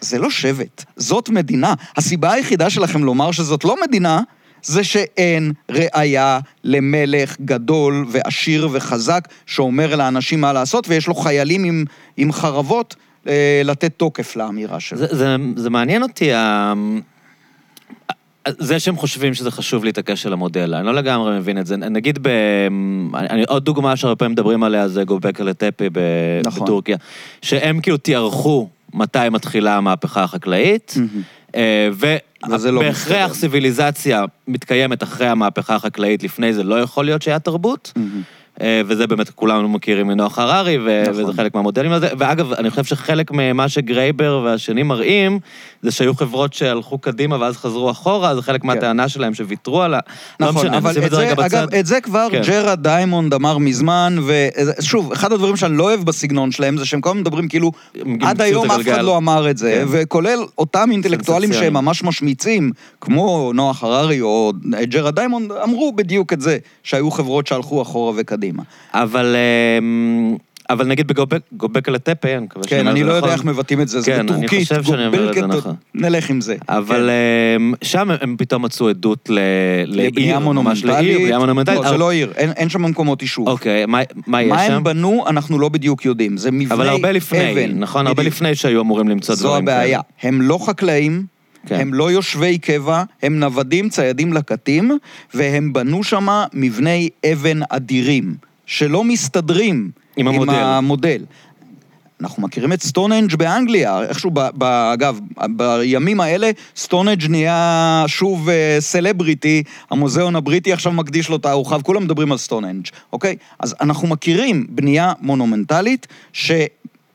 זה 0.00 0.18
לא 0.18 0.30
שבט, 0.30 0.84
זאת 0.96 1.28
מדינה. 1.28 1.74
הסיבה 1.96 2.32
היחידה 2.32 2.70
שלכם 2.70 3.04
לומר 3.04 3.32
שזאת 3.32 3.64
לא 3.64 3.76
מדינה, 3.82 4.20
זה 4.62 4.84
שאין 4.84 5.52
ראייה 5.70 6.40
למלך 6.64 7.36
גדול 7.40 8.06
ועשיר 8.10 8.68
וחזק 8.72 9.28
שאומר 9.46 9.96
לאנשים 9.96 10.40
מה 10.40 10.52
לעשות, 10.52 10.88
ויש 10.88 11.06
לו 11.06 11.14
חיילים 11.14 11.64
עם, 11.64 11.84
עם 12.16 12.32
חרבות 12.32 12.96
אה, 13.28 13.62
לתת 13.64 13.92
תוקף 13.96 14.36
לאמירה 14.36 14.80
שלו. 14.80 14.98
זה, 14.98 15.06
זה, 15.10 15.36
זה 15.56 15.70
מעניין 15.70 16.02
אותי, 16.02 16.32
ה... 16.32 16.74
זה 18.58 18.80
שהם 18.80 18.96
חושבים 18.96 19.34
שזה 19.34 19.50
חשוב 19.50 19.84
להתעקש 19.84 20.26
על 20.26 20.32
המודל, 20.32 20.74
אני 20.74 20.86
לא 20.86 20.94
לגמרי 20.94 21.38
מבין 21.38 21.58
את 21.58 21.66
זה. 21.66 21.76
נגיד, 21.76 22.18
ב... 22.22 22.28
אני, 23.14 23.44
עוד 23.48 23.64
דוגמה 23.64 23.96
שהרבה 23.96 24.16
פעמים 24.16 24.32
מדברים 24.32 24.62
עליה 24.62 24.88
זה 24.88 25.04
גובקה 25.04 25.44
לטפי 25.44 25.88
ב... 25.92 25.98
נכון. 26.44 26.62
בטורקיה, 26.62 26.96
שהם 27.42 27.80
כאילו 27.80 27.96
תיארכו 27.96 28.68
מתי 28.94 29.28
מתחילה 29.30 29.76
המהפכה 29.76 30.22
החקלאית, 30.22 30.94
לא 30.96 31.04
ובהכרח 31.92 33.30
מסתדר. 33.30 33.40
ציוויליזציה 33.40 34.24
מתקיימת 34.48 35.02
אחרי 35.02 35.28
המהפכה 35.28 35.74
החקלאית, 35.74 36.22
לפני 36.22 36.52
זה 36.52 36.62
לא 36.62 36.80
יכול 36.80 37.04
להיות 37.04 37.22
שהיה 37.22 37.38
תרבות. 37.38 37.92
אה, 38.60 38.82
וזה 38.86 39.06
באמת 39.06 39.30
כולנו 39.30 39.68
מכירים 39.68 40.06
מנוח 40.06 40.38
הררי, 40.38 40.78
ו- 40.84 41.02
נכון. 41.08 41.24
וזה 41.24 41.32
חלק 41.32 41.54
מהמודלים 41.54 41.92
הזה. 41.92 42.08
ואגב, 42.18 42.52
אני 42.52 42.70
חושב 42.70 42.84
שחלק 42.84 43.30
ממה 43.30 43.68
שגרייבר 43.68 44.42
והשני 44.44 44.82
מראים, 44.82 45.38
זה 45.82 45.90
שהיו 45.90 46.14
חברות 46.14 46.52
שהלכו 46.52 46.98
קדימה 46.98 47.36
ואז 47.40 47.56
חזרו 47.56 47.90
אחורה, 47.90 48.34
זה 48.34 48.42
חלק 48.42 48.64
מהטענה 48.64 49.08
שלהם 49.08 49.34
שוויתרו 49.34 49.82
על 49.82 49.94
ה... 49.94 49.98
לא 50.40 50.46
כן. 50.46 50.50
נכון, 50.50 50.66
משנה, 50.66 50.78
אבל 50.78 50.90
את 51.04 51.10
זה. 51.10 51.32
אגב, 51.32 51.74
את 51.74 51.86
זה 51.86 52.00
כבר 52.00 52.28
כן. 52.30 52.42
ג'רד 52.46 52.82
דיימונד 52.82 53.34
אמר 53.34 53.58
מזמן, 53.58 54.16
ושוב, 54.26 55.12
אחד 55.12 55.32
הדברים 55.32 55.56
שאני 55.56 55.76
לא 55.76 55.84
אוהב 55.84 56.04
בסגנון 56.04 56.52
שלהם, 56.52 56.76
זה 56.76 56.86
שהם 56.86 57.00
כל 57.00 57.10
הזמן 57.10 57.20
מדברים 57.20 57.48
כאילו, 57.48 57.72
עד 58.22 58.40
היום 58.40 58.70
אף 58.70 58.80
אחד. 58.80 59.02
לא 59.02 59.16
אמר 59.16 59.50
את 59.50 59.58
זה, 59.58 59.72
כן. 59.72 59.86
וכולל 59.90 60.38
אותם 60.58 60.88
אינטלקטואלים 60.92 61.52
שהם. 61.52 61.70
ממש 61.72 62.02
משמיצים, 62.02 62.72
כמו 63.00 63.52
נוח 63.54 63.84
הררי 63.84 64.20
או 64.20 64.52
ג'רד 64.82 65.14
דיימונד, 65.14 65.52
אמרו 65.52 65.92
בדיוק 65.92 66.32
את 66.32 66.40
זה, 66.40 66.58
שהיו 66.82 67.10
חברות 67.10 67.46
שהלכו 67.46 67.82
אחורה 67.82 68.12
וקדימה. 68.16 68.49
אבל... 68.94 69.36
אמ, 69.80 70.36
אבל 70.70 70.86
נגיד 70.86 71.06
בגובקלי 71.06 71.90
טפה, 71.92 72.28
אני 72.36 72.44
מקווה 72.44 72.64
שאני 72.68 72.80
כן, 72.82 72.86
אומר 72.86 72.90
אני 72.92 73.02
את 73.02 73.06
לא 73.06 73.12
זה 73.12 73.18
יודע 73.18 73.26
נכון. 73.26 73.38
איך 73.38 73.56
מבטאים 73.56 73.80
את 73.80 73.88
זה, 73.88 74.00
זה 74.00 74.10
כן, 74.12 74.18
אני 74.18 74.26
בטורקית. 74.26 74.62
חושב 74.68 74.82
שאני 74.82 75.06
אומר 75.06 75.28
את 75.30 75.34
זה 75.34 75.46
נכון. 75.46 75.74
נלך 75.94 76.30
עם 76.30 76.40
זה. 76.40 76.56
אבל 76.68 77.10
אמ, 77.58 77.74
שם 77.82 78.08
הם 78.20 78.36
פתאום 78.38 78.64
מצאו 78.64 78.88
עדות 78.88 79.30
לעיר, 79.86 80.38
ממש 80.38 80.84
לעיר. 80.84 81.18
בנייה 81.18 81.38
מונומנטלית. 81.38 81.80
לא, 81.84 81.88
זה 81.90 81.96
לא 81.98 82.10
עיר, 82.12 82.32
אין 82.36 82.68
שם 82.68 82.82
מקומות 82.82 83.22
יישוב. 83.22 83.48
אוקיי, 83.48 83.86
מה- 83.86 84.00
מה 84.26 84.42
יש 84.42 84.48
מה 84.50 84.66
שם? 84.66 84.72
הם 84.72 84.84
בנו, 84.84 85.24
אנחנו 85.28 85.58
לא 85.58 85.68
בדיוק 85.68 86.04
יודעים. 86.04 86.36
זה 86.36 86.50
מבני 86.50 86.64
אבן. 86.66 86.72
אבל 86.74 86.88
הרבה 86.88 87.12
לפני, 87.12 87.66
נכון? 87.74 88.06
הרבה. 88.06 88.22
לפני 88.22 88.54
שהיו 88.54 88.80
אמורים 88.80 89.08
למצוא 89.08 89.34
זו 89.34 89.48
דברים 89.48 89.66
כאלה. 89.66 89.76
הבעיה. 89.76 90.00
הם 90.22 90.42
לא 90.42 90.58
חקלאים, 90.66 91.24
כן. 91.66 91.80
הם 91.80 91.94
לא 91.94 92.10
יושבי 92.10 92.58
קבע, 92.58 93.02
הם 93.22 93.38
נוודים, 93.38 93.88
ציידים 93.88 94.32
לקטים, 94.32 94.98
והם 95.34 95.72
בנו 95.72 96.04
שם 96.04 96.28
מבני 96.52 97.08
אבן 97.32 97.60
אדירים, 97.68 98.34
שלא 98.66 99.04
מסתדרים 99.04 99.90
עם 100.16 100.28
המודל. 100.28 100.54
המודל. 100.54 101.24
אנחנו 102.20 102.42
מכירים 102.42 102.72
את 102.72 102.82
סטונהנג' 102.82 103.34
באנגליה, 103.34 104.02
איכשהו, 104.02 104.30
ב, 104.30 104.40
ב, 104.54 104.64
אגב, 104.64 105.20
בימים 105.56 106.20
האלה 106.20 106.50
סטונהנג' 106.76 107.26
נהיה 107.28 108.04
שוב 108.06 108.48
אה, 108.48 108.76
סלבריטי, 108.80 109.62
המוזיאון 109.90 110.36
הבריטי 110.36 110.72
עכשיו 110.72 110.92
מקדיש 110.92 111.28
לו 111.28 111.38
תערוכה, 111.38 111.76
וכולם 111.76 112.04
מדברים 112.04 112.32
על 112.32 112.38
סטונהנג', 112.38 112.86
אוקיי? 113.12 113.36
אז 113.58 113.74
אנחנו 113.80 114.08
מכירים 114.08 114.66
בנייה 114.70 115.12
מונומנטלית 115.20 116.06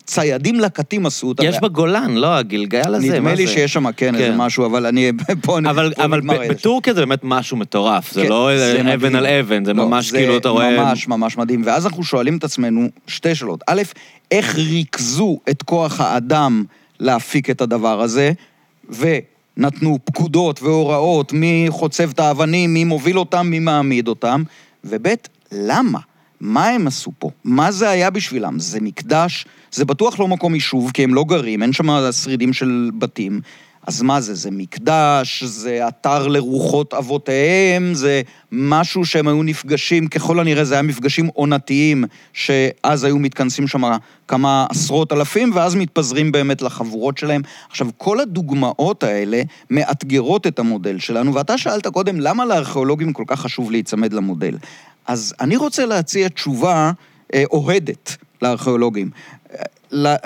שציידים 0.06 0.60
לקטים 0.60 1.06
עשו 1.06 1.28
אותה. 1.28 1.46
יש 1.46 1.60
בגולן, 1.60 2.16
לא, 2.16 2.36
הגלגל 2.36 2.96
הזה, 2.96 3.08
מה 3.08 3.16
נדמה 3.16 3.34
לי 3.34 3.48
זה? 3.48 3.54
שיש 3.54 3.74
שם, 3.74 3.92
כן, 3.92 4.16
איזה 4.16 4.28
כן. 4.28 4.38
משהו, 4.38 4.66
אבל 4.66 4.86
אני... 4.86 5.12
פה. 5.44 5.60
אבל. 5.70 5.94
בטורקיה 6.50 6.94
זה 6.94 7.00
באמת 7.00 7.20
משהו 7.24 7.58
מטורף, 7.58 8.14
זה 8.14 8.22
כן, 8.22 8.30
לא 8.30 8.50
זה 8.58 8.94
אבן. 8.94 9.16
על 9.16 9.26
אבן, 9.26 9.66
זה 9.66 9.74
לא, 9.74 9.88
ממש 9.88 10.12
כאילו, 10.12 10.38
אתה 10.38 10.50
רואה... 10.50 10.84
ממש 10.84 11.08
ממש 11.08 11.38
מדהים. 11.38 11.62
ואז 11.66 11.86
אנחנו 11.86 12.04
שואלים 12.04 12.38
את 12.38 12.44
עצמנו 12.44 12.88
שתי 13.08 13.36
שאלות. 13.36 13.64
א', 13.68 13.82
איך 14.32 14.56
ריכזו 14.56 15.40
את 15.50 15.64
כוח 15.64 16.02
האדם 16.02 16.64
להפיק 17.00 17.50
את 17.50 17.62
הדבר 17.62 18.02
הזה, 18.02 18.32
ונתנו 18.90 20.00
פקודות 20.06 20.62
והוראות 20.62 21.34
מי 21.34 21.66
חוצב 21.70 22.10
את 22.10 22.20
האבנים, 22.20 22.74
מי 22.74 22.84
מוביל 22.84 23.20
אותם, 23.20 23.48
מי 23.48 23.60
מעמיד 23.60 24.08
אותם, 24.08 24.44
וב', 24.84 25.08
למה? 25.52 26.00
מה 26.42 26.68
הם 26.68 26.88
עשו 26.88 27.12
פה? 27.20 27.30
מה 27.44 27.72
זה 27.72 27.90
היה 27.90 28.10
בשבילם? 28.10 28.60
זה 28.60 28.82
מקדש? 28.82 29.46
זה 29.76 29.86
בטוח 29.86 30.20
לא 30.20 30.28
מקום 30.28 30.54
יישוב, 30.54 30.92
כי 30.94 31.04
הם 31.04 31.14
לא 31.14 31.24
גרים, 31.24 31.64
אין 31.64 31.74
שם 31.74 32.12
שרידים 32.12 32.54
של 32.54 32.90
בתים. 32.98 33.42
אז 33.88 34.02
מה 34.02 34.22
זה? 34.22 34.34
זה 34.34 34.52
מקדש, 34.52 35.44
זה 35.44 35.88
אתר 35.88 36.28
לרוחות 36.28 36.94
אבותיהם, 36.94 37.94
זה 37.94 38.22
משהו 38.52 39.06
שהם 39.06 39.28
היו 39.28 39.44
נפגשים, 39.44 40.08
ככל 40.08 40.40
הנראה 40.40 40.64
זה 40.64 40.74
היה 40.74 40.82
מפגשים 40.82 41.28
עונתיים, 41.34 42.04
שאז 42.34 43.04
היו 43.04 43.20
מתכנסים 43.20 43.68
שם 43.68 43.84
כמה 44.28 44.66
עשרות 44.70 45.14
אלפים, 45.14 45.52
ואז 45.54 45.76
מתפזרים 45.76 46.32
באמת 46.32 46.62
לחבורות 46.62 47.18
שלהם. 47.18 47.42
עכשיו, 47.70 47.88
כל 47.98 48.20
הדוגמאות 48.20 49.04
האלה 49.04 49.42
מאתגרות 49.70 50.48
את 50.48 50.60
המודל 50.60 51.00
שלנו, 51.00 51.34
ואתה 51.34 51.58
שאלת 51.58 51.88
קודם, 51.88 52.20
למה 52.20 52.46
לארכיאולוגים 52.46 53.14
כל 53.14 53.24
כך 53.28 53.40
חשוב 53.40 53.72
להיצמד 53.72 54.14
למודל? 54.14 54.58
אז 55.08 55.34
אני 55.40 55.56
רוצה 55.56 55.86
להציע 55.86 56.28
תשובה 56.28 56.92
אה, 57.34 57.44
אוהדת 57.52 58.18
לארכיאולוגים. 58.42 59.10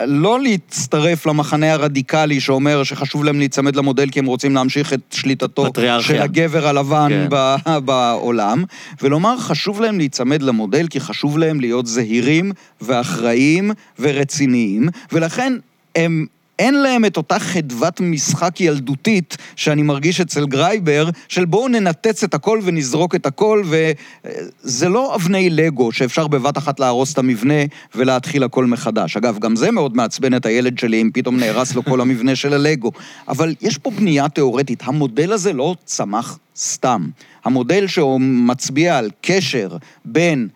לא 0.05 0.39
להצטרף 0.39 1.25
למחנה 1.25 1.73
הרדיקלי 1.73 2.39
שאומר 2.39 2.83
שחשוב 2.83 3.23
להם 3.23 3.39
להיצמד 3.39 3.75
למודל 3.75 4.09
כי 4.09 4.19
הם 4.19 4.25
רוצים 4.25 4.55
להמשיך 4.55 4.93
את 4.93 4.99
שליטתו 5.11 5.65
פטריארכיה. 5.65 6.15
של 6.15 6.21
הגבר 6.21 6.67
הלבן 6.67 7.09
כן. 7.09 7.27
ב- 7.29 7.77
בעולם, 7.85 8.63
ולומר 9.01 9.37
חשוב 9.37 9.81
להם 9.81 9.97
להיצמד 9.97 10.41
למודל 10.41 10.87
כי 10.87 10.99
חשוב 10.99 11.37
להם 11.37 11.59
להיות 11.59 11.87
זהירים 11.87 12.51
ואחראיים 12.81 13.71
ורציניים, 13.99 14.89
ולכן 15.11 15.53
הם... 15.95 16.25
אין 16.59 16.81
להם 16.81 17.05
את 17.05 17.17
אותה 17.17 17.39
חדוות 17.39 18.01
משחק 18.01 18.61
ילדותית 18.61 19.37
שאני 19.55 19.81
מרגיש 19.81 20.21
אצל 20.21 20.45
גרייבר, 20.45 21.09
של 21.27 21.45
בואו 21.45 21.67
ננתץ 21.67 22.23
את 22.23 22.33
הכל 22.33 22.59
ונזרוק 22.63 23.15
את 23.15 23.25
הכל, 23.25 23.63
וזה 23.65 24.89
לא 24.89 25.15
אבני 25.15 25.49
לגו 25.49 25.91
שאפשר 25.91 26.27
בבת 26.27 26.57
אחת 26.57 26.79
להרוס 26.79 27.13
את 27.13 27.17
המבנה 27.17 27.53
ולהתחיל 27.95 28.43
הכל 28.43 28.65
מחדש. 28.65 29.17
אגב, 29.17 29.39
גם 29.39 29.55
זה 29.55 29.71
מאוד 29.71 29.95
מעצבן 29.95 30.35
את 30.35 30.45
הילד 30.45 30.79
שלי 30.79 31.01
אם 31.01 31.09
פתאום 31.13 31.37
נהרס 31.37 31.75
לו 31.75 31.85
כל 31.85 32.01
המבנה 32.01 32.35
של 32.35 32.53
הלגו. 32.53 32.91
אבל 33.27 33.55
יש 33.61 33.77
פה 33.77 33.91
בנייה 33.91 34.29
תיאורטית, 34.29 34.83
המודל 34.83 35.33
הזה 35.33 35.53
לא 35.53 35.75
צמח 35.85 36.39
סתם. 36.57 37.07
המודל 37.45 37.87
שמצביע 37.87 38.97
על 38.97 39.09
קשר 39.21 39.77
בין 40.05 40.47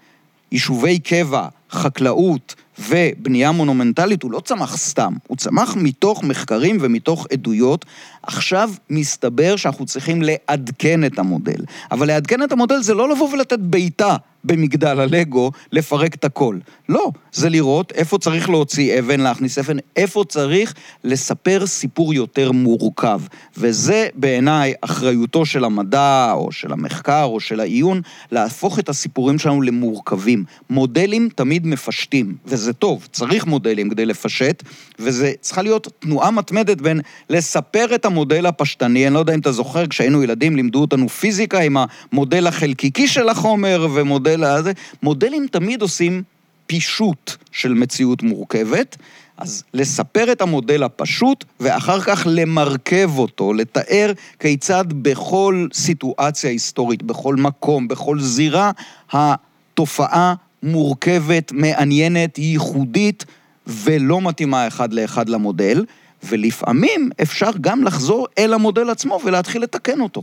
יישובי 0.51 0.99
קבע, 0.99 1.47
חקלאות 1.73 2.55
ובנייה 2.89 3.51
מונומנטלית, 3.51 4.23
הוא 4.23 4.31
לא 4.31 4.39
צמח 4.39 4.77
סתם, 4.77 5.13
הוא 5.27 5.37
צמח 5.37 5.75
מתוך 5.75 6.23
מחקרים 6.23 6.77
ומתוך 6.81 7.27
עדויות. 7.31 7.85
עכשיו 8.23 8.71
מסתבר 8.89 9.55
שאנחנו 9.55 9.85
צריכים 9.85 10.21
לעדכן 10.21 11.05
את 11.05 11.19
המודל. 11.19 11.65
אבל 11.91 12.07
לעדכן 12.07 12.43
את 12.43 12.51
המודל 12.51 12.81
זה 12.81 12.93
לא 12.93 13.09
לבוא 13.09 13.29
ולתת 13.33 13.59
בעיטה 13.59 14.15
במגדל 14.43 14.99
הלגו, 14.99 15.51
לפרק 15.71 16.15
את 16.15 16.25
הכל. 16.25 16.57
לא, 16.89 17.11
זה 17.33 17.49
לראות 17.49 17.91
איפה 17.91 18.17
צריך 18.17 18.49
להוציא 18.49 18.99
אבן, 18.99 19.19
להכניס 19.19 19.57
אבן, 19.57 19.77
איפה 19.95 20.23
צריך 20.29 20.73
לספר 21.03 21.65
סיפור 21.65 22.13
יותר 22.13 22.51
מורכב. 22.51 23.21
וזה 23.57 24.07
בעיניי 24.15 24.73
אחריותו 24.81 25.45
של 25.45 25.63
המדע, 25.63 26.31
או 26.33 26.51
של 26.51 26.73
המחקר, 26.73 27.23
או 27.23 27.39
של 27.39 27.59
העיון, 27.59 28.01
להפוך 28.31 28.79
את 28.79 28.89
הסיפורים 28.89 29.39
שלנו 29.39 29.61
למורכבים. 29.61 30.43
מודלים 30.69 31.29
תמיד 31.35 31.67
מפשטים, 31.67 32.35
וזה 32.45 32.73
טוב, 32.73 33.07
צריך 33.11 33.45
מודלים 33.45 33.89
כדי 33.89 34.05
לפשט, 34.05 34.63
וזה 34.99 35.31
צריכה 35.41 35.61
להיות 35.61 35.87
תנועה 35.99 36.31
מתמדת 36.31 36.81
בין 36.81 37.01
לספר 37.29 37.95
את 37.95 38.05
המודל 38.05 38.45
הפשטני, 38.45 39.07
אני 39.07 39.13
לא 39.13 39.19
יודע 39.19 39.33
אם 39.33 39.39
אתה 39.39 39.51
זוכר, 39.51 39.87
כשהיינו 39.87 40.23
ילדים 40.23 40.55
לימדו 40.55 40.81
אותנו 40.81 41.09
פיזיקה 41.09 41.59
עם 41.59 41.77
המודל 42.11 42.47
החלקיקי 42.47 43.07
של 43.07 43.29
החומר 43.29 43.87
ומודל 43.93 44.32
הזה, 44.41 44.71
מודלים 45.03 45.47
תמיד 45.51 45.81
עושים 45.81 46.23
פישוט 46.67 47.31
של 47.51 47.73
מציאות 47.73 48.23
מורכבת. 48.23 48.97
אז 49.37 49.63
לספר 49.73 50.31
את 50.31 50.41
המודל 50.41 50.83
הפשוט, 50.83 51.45
ואחר 51.59 52.01
כך 52.01 52.27
למרכב 52.29 53.11
אותו, 53.17 53.53
לתאר 53.53 54.11
כיצד 54.39 54.85
בכל 54.89 55.67
סיטואציה 55.73 56.49
היסטורית, 56.49 57.03
בכל 57.03 57.35
מקום, 57.35 57.87
בכל 57.87 58.19
זירה, 58.19 58.71
התופעה 59.11 60.33
מורכבת, 60.63 61.51
מעניינת, 61.51 62.39
ייחודית, 62.39 63.25
ולא 63.67 64.21
מתאימה 64.21 64.67
אחד 64.67 64.93
לאחד 64.93 65.29
למודל, 65.29 65.85
ולפעמים 66.23 67.09
אפשר 67.21 67.49
גם 67.61 67.83
לחזור 67.83 68.27
אל 68.37 68.53
המודל 68.53 68.89
עצמו 68.89 69.19
ולהתחיל 69.23 69.63
לתקן 69.63 70.01
אותו. 70.01 70.21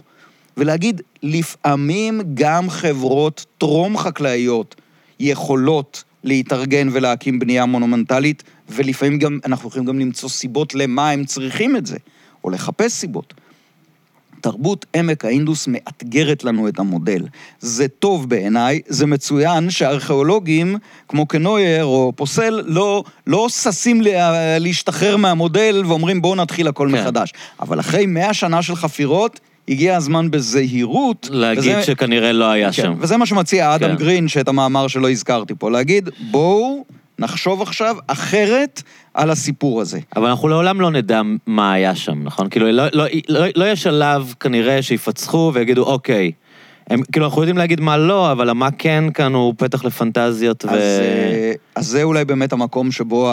ולהגיד, 0.61 1.03
לפעמים 1.23 2.21
גם 2.35 2.71
חברות 2.71 3.47
טרום 3.59 3.99
חקלאיות 3.99 4.75
יכולות 5.21 6.05
להתארגן 6.25 6.89
ולהקים 6.93 7.39
בנייה 7.39 7.67
מונומנטלית, 7.67 8.43
ולפעמים 8.69 9.19
גם, 9.19 9.39
אנחנו 9.45 9.69
יכולים 9.69 9.87
גם 9.87 9.99
למצוא 9.99 10.29
סיבות 10.29 10.75
למה 10.75 11.11
הם 11.11 11.25
צריכים 11.25 11.77
את 11.77 11.87
זה, 11.87 11.97
או 12.45 12.51
לחפש 12.51 12.93
סיבות. 12.93 13.35
תרבות 14.41 14.87
עמק 14.97 15.25
האינדוס 15.25 15.67
מאתגרת 15.69 16.45
לנו 16.45 16.69
את 16.69 16.79
המודל. 16.79 17.23
זה 17.61 17.89
טוב 17.89 18.29
בעיניי, 18.29 18.81
זה 18.87 19.07
מצוין 19.07 19.71
שארכיאולוגים 19.71 20.77
כמו 21.09 21.27
קנויר 21.27 21.85
או 21.85 22.13
פוסל 22.17 22.63
לא, 22.67 23.05
לא 23.27 23.49
ששים 23.49 24.01
לה, 24.01 24.59
להשתחרר 24.59 25.17
מהמודל 25.17 25.83
ואומרים 25.87 26.23
בואו 26.23 26.35
נתחיל 26.35 26.69
הכל 26.69 26.89
כן. 26.91 26.97
כן. 26.97 27.03
מחדש. 27.03 27.33
אבל 27.61 27.81
אחרי 27.81 28.07
מאה 28.07 28.35
שנה 28.35 28.63
של 28.63 28.77
חפירות, 28.77 29.41
הגיע 29.69 29.97
הזמן 29.97 30.31
בזהירות. 30.31 31.29
להגיד 31.33 31.73
וזה- 31.77 31.83
שכנראה 31.83 32.33
לא 32.33 32.45
היה 32.51 32.67
כן, 32.67 32.83
שם. 32.83 32.95
וזה 32.99 33.17
מה 33.17 33.27
שמציע 33.27 33.75
אדם 33.75 33.89
כן. 33.91 33.97
גרין, 33.97 34.29
שאת 34.29 34.49
המאמר 34.49 34.89
שלו 34.89 35.09
הזכרתי 35.09 35.55
פה, 35.59 35.71
להגיד 35.71 36.09
בואו 36.31 36.85
נחשוב 37.19 37.63
עכשיו 37.63 37.97
אחרת 38.07 38.83
על 39.15 39.31
הסיפור 39.31 39.81
הזה. 39.81 39.99
אבל 40.17 40.29
אנחנו 40.29 40.49
לעולם 40.49 40.81
לא 40.81 40.91
נדע 40.91 41.21
מה 41.47 41.73
היה 41.73 41.95
שם, 41.95 42.23
נכון? 42.25 42.49
כאילו, 42.49 42.73
לא, 42.73 42.85
לא, 42.93 43.05
לא, 43.29 43.47
לא 43.57 43.65
יהיה 43.65 43.77
שלב 43.77 44.35
כנראה 44.41 44.83
שיפצחו 44.83 45.51
ויגידו, 45.55 45.83
אוקיי, 45.85 46.33
הם, 46.91 47.03
כאילו, 47.13 47.27
אנחנו 47.27 47.43
יודעים 47.43 47.59
להגיד 47.59 47.81
מה 47.81 47.97
לא, 47.97 48.33
אבל 48.33 48.51
המה 48.51 48.71
כן 48.71 49.05
כאן 49.15 49.35
הוא 49.35 49.55
פתח 49.59 49.85
לפנטזיות 49.85 50.65
ו... 50.65 50.69
אז, 50.69 50.75
אה, 50.75 51.53
אז 51.75 51.87
זה 51.87 52.03
אולי 52.03 52.25
באמת 52.25 52.53
המקום 52.53 52.93
שבו 52.93 53.31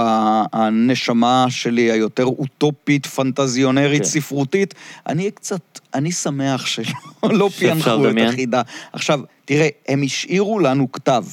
הנשמה 0.54 1.46
שלי 1.50 1.82
היותר 1.82 2.26
אוטופית, 2.26 3.06
פנטזיונרית, 3.06 4.02
כן. 4.02 4.08
ספרותית, 4.08 4.74
אני 5.08 5.32
קצת, 5.32 5.80
אני 5.94 6.12
שמח 6.12 6.66
שלא 6.66 6.90
לא 7.24 7.50
פענחו 7.60 8.10
את? 8.10 8.16
החידה. 8.30 8.62
עכשיו, 8.94 9.20
תראה, 9.46 9.68
הם 9.88 10.02
השאירו 10.04 10.60
לנו 10.60 10.92
כתב, 10.92 11.24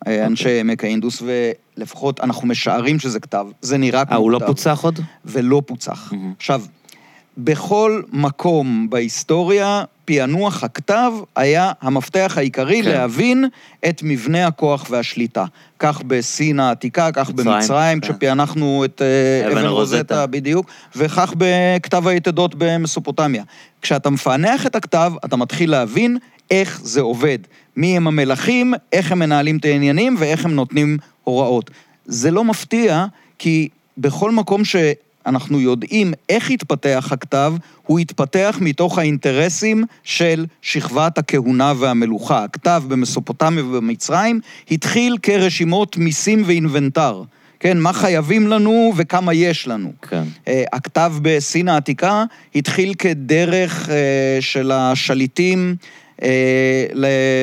אוקיי. 0.00 0.20
אה, 0.20 0.26
אנשי 0.26 0.60
עמק 0.60 0.84
האינדוס, 0.84 1.22
ולפחות 1.76 2.20
אנחנו 2.20 2.48
משערים 2.48 2.98
שזה 2.98 3.20
כתב, 3.20 3.46
זה 3.60 3.78
נראה 3.78 4.04
כמו 4.04 4.14
אה, 4.14 4.18
הוא 4.18 4.30
לא 4.30 4.38
כתב. 4.38 4.46
פוצח 4.46 4.80
עוד? 4.84 5.00
ולא 5.24 5.62
פוצח. 5.66 6.12
מהמם. 6.12 6.32
עכשיו, 6.36 6.62
בכל 7.38 8.02
מקום 8.12 8.90
בהיסטוריה, 8.90 9.84
פענוח 10.04 10.64
הכתב 10.64 11.12
היה 11.36 11.72
המפתח 11.80 12.34
העיקרי 12.36 12.82
כן. 12.82 12.88
להבין 12.90 13.44
את 13.88 14.00
מבנה 14.02 14.46
הכוח 14.46 14.86
והשליטה. 14.90 15.44
כך 15.78 16.02
בסין 16.02 16.60
העתיקה, 16.60 17.12
כך 17.12 17.30
מצרים, 17.30 17.46
במצרים, 17.46 18.00
כן. 18.00 18.12
כשפענחנו 18.12 18.84
את 18.84 19.02
אה, 19.02 19.48
אבן 19.48 19.58
אבן 19.58 19.66
רוזטה. 19.66 20.26
בדיוק, 20.26 20.66
וכך 20.96 21.34
בכתב 21.38 22.06
היתדות 22.06 22.54
במסופוטמיה. 22.58 23.42
כשאתה 23.82 24.10
מפענח 24.10 24.66
את 24.66 24.76
הכתב, 24.76 25.12
אתה 25.24 25.36
מתחיל 25.36 25.70
להבין 25.70 26.18
איך 26.50 26.80
זה 26.82 27.00
עובד. 27.00 27.38
מי 27.76 27.96
הם 27.96 28.06
המלכים, 28.06 28.74
איך 28.92 29.12
הם 29.12 29.18
מנהלים 29.18 29.56
את 29.56 29.64
העניינים 29.64 30.16
ואיך 30.18 30.44
הם 30.44 30.54
נותנים 30.54 30.98
הוראות. 31.24 31.70
זה 32.06 32.30
לא 32.30 32.44
מפתיע, 32.44 33.06
כי 33.38 33.68
בכל 33.98 34.30
מקום 34.30 34.64
שאנחנו 35.28 35.60
יודעים 35.60 36.12
איך 36.28 36.50
התפתח 36.50 37.08
הכתב, 37.10 37.54
הוא 37.86 37.98
התפתח 37.98 38.58
מתוך 38.60 38.98
האינטרסים 38.98 39.84
של 40.02 40.46
שכבת 40.62 41.18
הכהונה 41.18 41.72
והמלוכה. 41.78 42.44
הכתב 42.44 42.82
במסופוטמיה 42.88 43.64
ובמצרים 43.64 44.40
התחיל 44.70 45.16
כרשימות 45.22 45.96
מיסים 45.96 46.42
ואינבנטר. 46.46 47.22
כן, 47.60 47.78
מה 47.78 47.92
חייבים 47.92 48.46
לנו 48.46 48.92
וכמה 48.96 49.34
יש 49.34 49.68
לנו. 49.68 49.92
כן. 50.08 50.22
אה, 50.48 50.64
הכתב 50.72 51.12
בסין 51.22 51.68
העתיקה 51.68 52.24
התחיל 52.54 52.94
כדרך 52.94 53.88
אה, 53.88 54.38
של 54.40 54.72
השליטים 54.72 55.76
אה, 56.22 56.86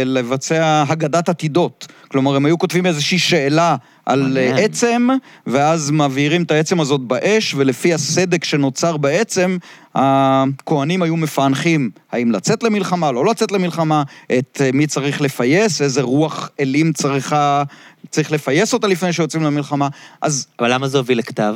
לבצע 0.06 0.84
הגדת 0.88 1.30
עתידות. 1.30 1.88
כלומר, 2.08 2.36
הם 2.36 2.46
היו 2.46 2.58
כותבים 2.58 2.86
איזושהי 2.86 3.20
שאלה 3.20 3.76
על 4.06 4.22
מעניין. 4.22 4.58
אה, 4.58 4.64
עצם, 4.64 5.08
ואז 5.48 5.92
מבעירים 5.92 6.44
את 6.44 6.52
העצם 6.52 6.80
הזאת 6.80 7.02
באש, 7.02 7.54
ולפי 7.54 7.94
הסדק 7.94 8.44
שנוצר 8.44 8.98
בעצם, 8.98 9.58
הכוהנים 9.96 11.02
היו 11.02 11.18
מפענחים 11.18 11.90
האם 12.12 12.32
לצאת 12.32 12.64
למלחמה, 12.64 13.12
לא 13.12 13.26
לצאת 13.26 13.52
למלחמה, 13.52 14.04
את 14.38 14.62
אה, 14.62 14.70
מי 14.74 14.88
צריך 14.88 15.22
לפייס, 15.22 15.82
איזה 15.82 16.02
רוח 16.02 16.50
אלים 16.60 16.94
צריכה, 16.94 17.64
צריך 18.10 18.32
לפייס 18.32 18.74
אותה 18.74 18.88
לפני 18.88 19.14
שיוצאים 19.14 19.44
למלחמה. 19.44 19.88
אז 20.22 20.48
אבל 20.60 20.74
למה 20.74 20.88
זה 20.88 20.98
הוביל 20.98 21.18
לכתב? 21.18 21.56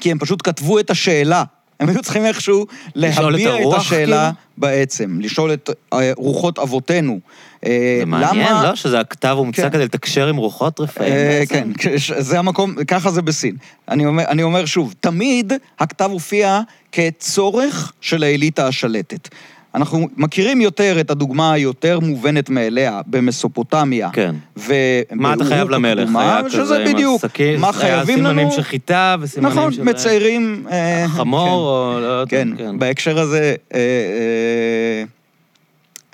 כי 0.00 0.10
הם 0.10 0.18
פשוט 0.18 0.40
כתבו 0.44 0.78
את 0.78 0.90
השאלה. 0.90 1.44
הם 1.82 1.88
היו 1.88 2.02
צריכים 2.02 2.26
איכשהו 2.26 2.62
את 2.62 2.68
להביע 2.94 3.54
את 3.56 3.60
הרוח, 3.60 3.76
השאלה 3.80 4.30
כאילו? 4.32 4.42
בעצם, 4.58 5.18
לשאול 5.20 5.52
את 5.52 5.70
אה, 5.92 6.12
רוחות 6.16 6.58
אבותינו. 6.58 7.20
אה, 7.66 7.96
זה 8.00 8.06
מעניין, 8.06 8.46
למה- 8.52 8.62
לא? 8.68 8.74
שזה 8.74 9.00
הכתב 9.00 9.34
הומצא 9.38 9.62
כן. 9.62 9.70
כדי 9.70 9.84
לתקשר 9.84 10.28
עם 10.28 10.36
רוחות 10.36 10.80
רפאים 10.80 11.12
אה, 11.12 11.38
בעצם? 11.40 11.72
כן, 11.78 11.90
זה 12.18 12.38
המקום, 12.38 12.74
ככה 12.88 13.10
זה 13.10 13.22
בסין. 13.22 13.56
אני 13.88 14.06
אומר, 14.06 14.24
אני 14.24 14.42
אומר 14.42 14.64
שוב, 14.66 14.94
תמיד 15.00 15.52
הכתב 15.78 16.08
הופיע 16.12 16.60
כצורך 16.92 17.92
של 18.00 18.22
האליטה 18.22 18.66
השלטת. 18.66 19.28
אנחנו 19.74 20.08
מכירים 20.16 20.60
יותר 20.60 21.00
את 21.00 21.10
הדוגמה 21.10 21.52
היותר 21.52 22.00
מובנת 22.00 22.50
מאליה 22.50 23.00
במסופוטמיה. 23.06 24.10
כן. 24.12 24.34
ו... 24.56 24.74
מה 25.12 25.34
אתה 25.34 25.44
חייב 25.44 25.70
למלך? 25.70 26.08
כזה 26.44 26.50
שזה 26.50 26.84
בדיוק, 26.86 27.24
הסכין, 27.24 27.60
מה 27.60 27.72
חייבים 27.72 28.18
לנו... 28.18 28.28
סימנים 28.28 28.50
של 28.50 28.62
חיטה 28.62 29.16
וסימנים 29.20 29.52
נכון, 29.52 29.72
של... 29.72 29.82
מציירים... 29.82 30.66
אה, 30.70 31.04
חמור 31.08 31.46
כן. 31.46 31.96
או 31.96 32.00
לא 32.00 32.06
יודע, 32.06 32.30
כן, 32.30 32.48
כן. 32.56 32.78
בהקשר 32.78 33.18
הזה, 33.18 33.54
אה, 33.74 33.78
אה, 33.78 35.04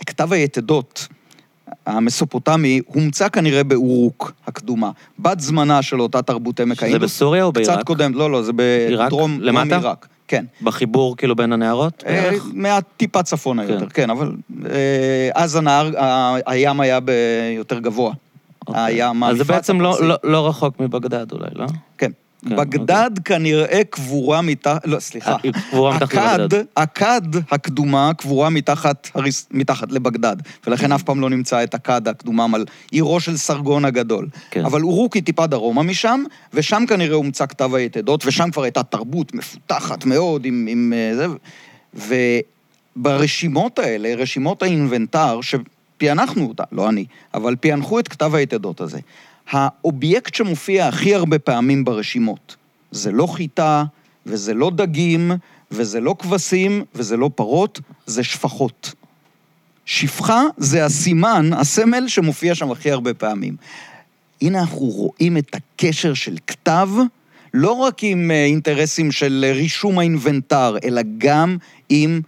כתב 0.06 0.32
היתדות 0.32 1.08
המסופוטמי 1.86 2.80
הומצא 2.86 3.28
כנראה 3.28 3.64
באורוק 3.64 4.32
הקדומה, 4.46 4.90
בת 5.18 5.40
זמנה 5.40 5.82
של 5.82 6.00
אותה 6.00 6.22
תרבות 6.22 6.60
עמק 6.60 6.82
האינדוס. 6.82 7.02
בסוריה 7.02 7.44
או 7.44 7.52
בעיראק? 7.52 7.76
קצת 7.76 7.86
קודם, 7.86 8.14
לא, 8.14 8.30
לא, 8.30 8.42
זה 8.42 8.52
עיראק? 8.88 9.06
בדרום 9.06 9.30
דרום 9.30 9.42
למטה? 9.42 9.92
כן. 10.28 10.44
בחיבור 10.62 11.16
כאילו 11.16 11.36
בין 11.36 11.52
הנהרות? 11.52 12.04
אה, 12.06 12.12
בערך? 12.22 12.46
מעט 12.54 12.84
טיפה 12.96 13.22
צפונה 13.22 13.66
כן. 13.66 13.72
יותר, 13.72 13.88
כן, 13.88 14.10
אבל 14.10 14.32
אה, 14.70 15.30
אז 15.34 15.56
הנהר, 15.56 15.98
ה- 16.02 16.36
הים 16.46 16.80
היה 16.80 16.98
ביותר 17.00 17.78
גבוה. 17.78 18.12
אוקיי. 18.68 18.82
הים 19.02 19.24
אז 19.24 19.36
זה 19.36 19.44
בעצם 19.44 19.80
לא-. 19.80 19.96
לא- 20.00 20.16
לא 20.24 20.48
רחוק 20.48 20.80
מבגדד 20.80 21.32
אולי, 21.32 21.46
לא? 21.54 21.66
כן. 21.98 22.10
כן, 22.48 22.56
בגדד 22.56 23.10
כנראה 23.24 23.84
קבורה 23.90 24.42
מתחת, 24.42 24.86
לא, 24.86 25.00
סליחה. 25.00 25.36
אה, 25.44 25.52
קבורה 25.70 25.96
מתחת 25.96 26.38
לבגדד. 26.38 26.64
הכד 26.76 27.20
הקדומה 27.50 28.10
קבורה 28.18 28.50
מתחת, 28.50 29.08
הריס- 29.14 29.46
מתחת 29.50 29.92
לבגדד, 29.92 30.36
ולכן 30.66 30.92
אף 30.92 31.02
פעם 31.02 31.20
לא 31.20 31.30
נמצא 31.30 31.62
את 31.62 31.74
הכד 31.74 32.08
הקדומם 32.08 32.54
על 32.54 32.64
עירו 32.90 33.20
של 33.20 33.36
סרגון 33.36 33.84
הגדול. 33.84 34.28
כן. 34.50 34.64
אבל 34.64 34.82
אורוק 34.82 35.14
היא 35.14 35.22
טיפה 35.22 35.46
דרומה 35.46 35.82
משם, 35.82 36.24
ושם 36.54 36.84
כנראה 36.88 37.14
הומצא 37.16 37.46
כתב 37.46 37.74
היתדות, 37.74 38.26
ושם 38.26 38.50
כבר 38.52 38.62
הייתה 38.62 38.82
תרבות 38.82 39.34
מפותחת 39.34 40.04
מאוד 40.04 40.44
עם, 40.44 40.66
עם 40.70 40.92
אה, 40.96 41.16
זה, 41.16 41.26
וברשימות 42.96 43.78
האלה, 43.78 44.14
רשימות 44.14 44.62
האינבנטר, 44.62 45.40
שפענחנו 45.42 46.46
אותה, 46.46 46.64
לא 46.72 46.88
אני, 46.88 47.04
אבל 47.34 47.56
פענחו 47.60 47.98
את 47.98 48.08
כתב 48.08 48.34
היתדות 48.34 48.80
הזה. 48.80 48.98
האובייקט 49.50 50.34
שמופיע 50.34 50.88
הכי 50.88 51.14
הרבה 51.14 51.38
פעמים 51.38 51.84
ברשימות, 51.84 52.56
זה 52.90 53.12
לא 53.12 53.26
חיטה, 53.26 53.84
וזה 54.26 54.54
לא 54.54 54.70
דגים, 54.74 55.32
וזה 55.70 56.00
לא 56.00 56.14
כבשים, 56.18 56.84
וזה 56.94 57.16
לא 57.16 57.30
פרות, 57.34 57.80
זה 58.06 58.24
שפחות. 58.24 58.94
שפחה 59.84 60.42
זה 60.56 60.84
הסימן, 60.84 61.50
הסמל 61.52 62.08
שמופיע 62.08 62.54
שם 62.54 62.70
הכי 62.70 62.90
הרבה 62.90 63.14
פעמים. 63.14 63.56
הנה 64.42 64.60
אנחנו 64.60 64.78
רואים 64.78 65.36
את 65.36 65.54
הקשר 65.54 66.14
של 66.14 66.36
כתב, 66.46 66.88
לא 67.54 67.72
רק 67.72 67.98
עם 68.02 68.30
אה, 68.30 68.44
אינטרסים 68.44 69.12
של 69.12 69.44
אה, 69.48 69.52
רישום 69.52 69.98
האינבנטר, 69.98 70.76
אלא 70.84 71.02
גם 71.18 71.56
עם 71.88 72.20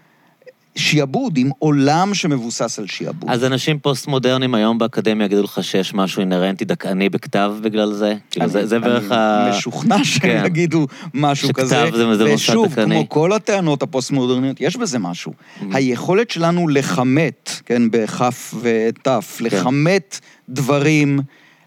שיעבוד, 0.80 1.36
עם 1.36 1.50
עולם 1.58 2.14
שמבוסס 2.14 2.78
על 2.78 2.86
שיעבוד. 2.86 3.30
אז 3.30 3.44
אנשים 3.44 3.78
פוסט-מודרניים 3.78 4.54
היום 4.54 4.78
באקדמיה 4.78 5.24
יגידו 5.24 5.42
לך 5.42 5.58
שיש 5.64 5.94
משהו 5.94 6.20
אינהרנטי 6.20 6.64
דכאני 6.64 7.08
בכתב 7.08 7.52
בגלל 7.62 7.92
זה? 7.92 8.14
כאילו, 8.30 8.48
זה 8.48 8.66
זה 8.66 8.78
בערך 8.78 9.12
ה... 9.12 9.46
אני 9.48 9.56
משוכנע 9.56 10.04
שהם 10.04 10.20
כן. 10.20 10.42
יגידו 10.46 10.86
משהו 11.14 11.48
שכתב 11.48 11.62
כזה. 11.62 11.84
זה- 11.92 12.16
זה 12.16 12.24
מוסד 12.30 12.34
ושוב, 12.34 12.66
דכאני. 12.72 12.94
כמו 12.94 13.08
כל 13.08 13.32
הטענות 13.32 13.82
הפוסט-מודרניות, 13.82 14.56
יש 14.60 14.76
בזה 14.76 14.98
משהו. 14.98 15.32
Mm-hmm. 15.32 15.64
היכולת 15.72 16.30
שלנו 16.30 16.68
לכמת, 16.68 17.50
כן, 17.66 17.82
בכף 17.90 18.54
ותף, 18.62 19.36
כן. 19.38 19.44
לכמת 19.44 20.20
דברים, 20.48 21.20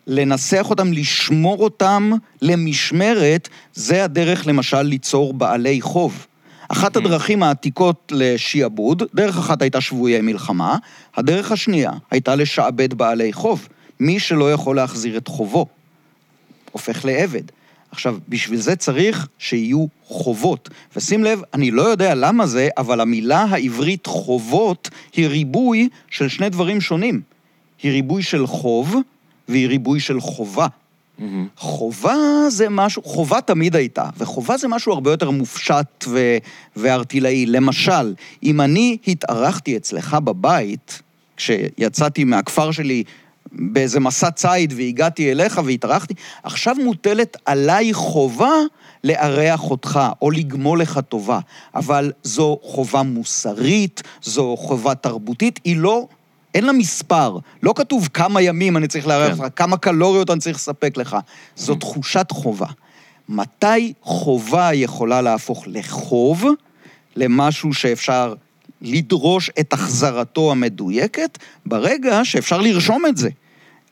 לנסח 0.08 0.68
אותם, 0.70 0.94
לשמור 0.94 1.64
אותם 1.64 2.12
למשמרת, 2.42 3.50
זה 3.74 4.04
הדרך 4.04 4.48
למשל 4.48 4.82
ליצור 4.82 5.34
בעלי 5.34 5.82
חוב. 5.82 6.28
אחת 6.74 6.96
הדרכים 6.96 7.44
העתיקות 7.44 8.12
לשיעבוד, 8.16 9.04
דרך 9.16 9.38
אחת 9.38 9.62
הייתה 9.62 9.82
שבויי 9.82 10.22
מלחמה, 10.22 10.78
הדרך 11.16 11.52
השנייה 11.52 11.92
הייתה 12.12 12.36
לשעבד 12.36 12.94
בעלי 12.94 13.34
חוב. 13.34 13.68
מי 14.00 14.20
שלא 14.20 14.54
יכול 14.54 14.76
להחזיר 14.76 15.18
את 15.18 15.28
חובו, 15.28 15.66
הופך 16.72 17.06
לעבד. 17.06 17.44
עכשיו, 17.92 18.18
בשביל 18.30 18.60
זה 18.60 18.76
צריך 18.76 19.28
שיהיו 19.40 19.86
חובות. 20.04 20.70
ושים 20.96 21.24
לב, 21.24 21.42
אני 21.54 21.72
לא 21.72 21.82
יודע 21.82 22.16
למה 22.16 22.48
זה, 22.48 22.70
אבל 22.78 23.02
המילה 23.02 23.46
העברית 23.50 24.06
חובות 24.06 24.90
היא 25.16 25.28
ריבוי 25.28 25.90
של 26.10 26.28
שני 26.28 26.50
דברים 26.50 26.82
שונים. 26.82 27.22
היא 27.84 27.92
ריבוי 27.92 28.24
של 28.24 28.48
חוב 28.48 28.96
והיא 29.48 29.68
ריבוי 29.68 30.00
של 30.00 30.22
חובה. 30.22 30.68
מהמם. 31.24 31.48
חובה 31.58 32.16
זה 32.50 32.70
משהו, 32.70 33.04
חובה 33.04 33.42
תמיד 33.42 33.76
הייתה, 33.76 34.10
וחובה 34.18 34.58
זה 34.58 34.68
משהו 34.68 34.94
הרבה 34.94 35.12
יותר 35.12 35.30
מופשט 35.30 36.06
ו- 36.08 36.38
וארטילאי. 36.76 37.46
למשל, 37.46 38.14
אם 38.44 38.62
אני 38.62 38.98
התארחתי 39.08 39.78
אצלך 39.78 40.14
בבית, 40.14 41.02
כשיצאתי 41.38 42.24
מהכפר 42.24 42.72
שלי 42.72 43.04
באיזה 43.52 44.00
מסע 44.00 44.32
ציד 44.32 44.74
והגעתי 44.78 45.32
אליך 45.32 45.62
והתארחתי, 45.66 46.14
עכשיו 46.44 46.76
מוטלת 46.84 47.38
עליי 47.46 47.94
חובה 47.94 48.54
לארח 49.04 49.72
אותך 49.72 50.00
או 50.22 50.32
לגמול 50.32 50.82
לך 50.82 51.00
טובה. 51.10 51.40
אבל 51.76 52.12
זו 52.24 52.60
חובה 52.62 53.04
מוסרית, 53.04 54.02
זו 54.22 54.56
חובה 54.58 54.96
תרבותית, 54.96 55.60
היא 55.64 55.78
לא... 55.78 56.08
אין 56.54 56.66
לה 56.66 56.72
מספר, 56.72 57.38
לא 57.64 57.74
כתוב 57.76 58.10
כמה 58.14 58.42
ימים 58.42 58.78
אני 58.78 58.88
צריך 58.88 59.08
לארח 59.08 59.38
כן. 59.38 59.44
לך, 59.44 59.50
כמה 59.56 59.78
קלוריות 59.78 60.30
אני 60.30 60.40
צריך 60.40 60.56
לספק 60.56 60.98
לך. 60.98 61.18
זו 61.56 61.76
תחושת 61.76 62.28
חובה. 62.32 62.68
מתי 63.30 63.94
חובה 64.02 64.74
יכולה 64.74 65.22
להפוך 65.22 65.64
לחוב, 65.68 66.46
למשהו 67.16 67.74
שאפשר 67.74 68.34
לדרוש 68.82 69.50
את 69.60 69.74
החזרתו 69.74 70.52
המדויקת 70.52 71.38
ברגע 71.66 72.20
שאפשר 72.24 72.62
לרשום 72.62 73.06
את 73.06 73.18
זה. 73.18 73.30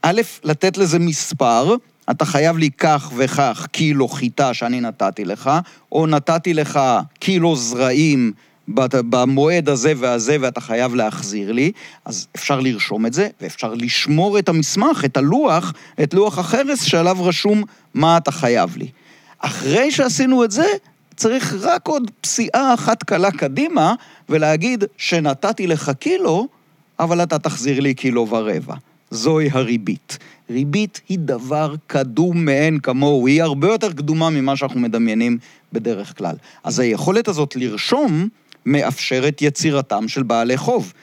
א', 0.02 0.22
לתת 0.44 0.78
לזה 0.78 1.00
מספר, 1.00 1.76
אתה 2.12 2.26
חייב 2.26 2.58
לי 2.58 2.70
כך 2.78 3.12
וכך 3.16 3.68
קילו 3.72 4.08
חיטה 4.08 4.54
שאני 4.54 4.82
נתתי 4.82 5.26
לך, 5.26 5.50
או 5.92 6.08
נתתי 6.08 6.54
לך 6.54 6.80
קילו 7.20 7.56
זרעים 7.56 8.34
במועד 8.68 9.70
הזה 9.70 9.94
והזה 9.98 10.38
ואתה 10.42 10.62
חייב 10.62 10.96
להחזיר 10.96 11.52
לי, 11.52 11.72
אז 12.06 12.28
אפשר 12.36 12.60
לרשום 12.60 13.06
את 13.06 13.14
זה, 13.14 13.28
ואפשר 13.42 13.74
לשמור 13.74 14.40
את 14.40 14.50
המסמך, 14.50 15.06
את 15.06 15.18
הלוח, 15.18 15.74
את 16.04 16.14
לוח 16.14 16.38
החרס 16.38 16.82
שעליו 16.82 17.18
רשום 17.20 17.64
מה 17.94 18.18
אתה 18.18 18.32
חייב 18.32 18.78
לי. 18.78 18.88
אחרי 19.40 19.92
שעשינו 19.92 20.44
את 20.44 20.52
זה, 20.52 20.66
צריך 21.16 21.56
רק 21.62 21.88
עוד 21.88 22.12
פסיעה 22.22 22.74
אחת 22.74 23.04
קלה 23.04 23.32
קדימה, 23.32 23.96
ולהגיד 24.30 24.84
שנתתי 24.98 25.68
לך 25.68 25.92
קילו, 26.00 26.48
אבל 27.00 27.24
אתה 27.24 27.40
תחזיר 27.40 27.80
לי 27.80 27.94
קילו 27.94 28.28
ורבע. 28.30 28.76
זוהי 29.12 29.50
הריבית. 29.52 30.18
ריבית 30.50 31.02
היא 31.10 31.20
דבר 31.20 31.76
קדום 31.88 32.46
מאין 32.46 32.80
כמוהו, 32.80 33.28
היא 33.28 33.44
הרבה 33.44 33.68
יותר 33.68 33.94
קדומה 33.94 34.30
ממה 34.30 34.56
שאנחנו 34.56 34.80
מדמיינים 34.80 35.38
בדרך 35.74 36.18
כלל. 36.18 36.36
אז 36.64 36.80
היכולת 36.80 37.28
הזאת 37.28 37.56
לרשום 37.56 38.28
מאפשרת 38.66 39.42
יצירתם 39.42 40.08
של 40.08 40.24
בעלי 40.24 40.58
חוב. 40.58 40.94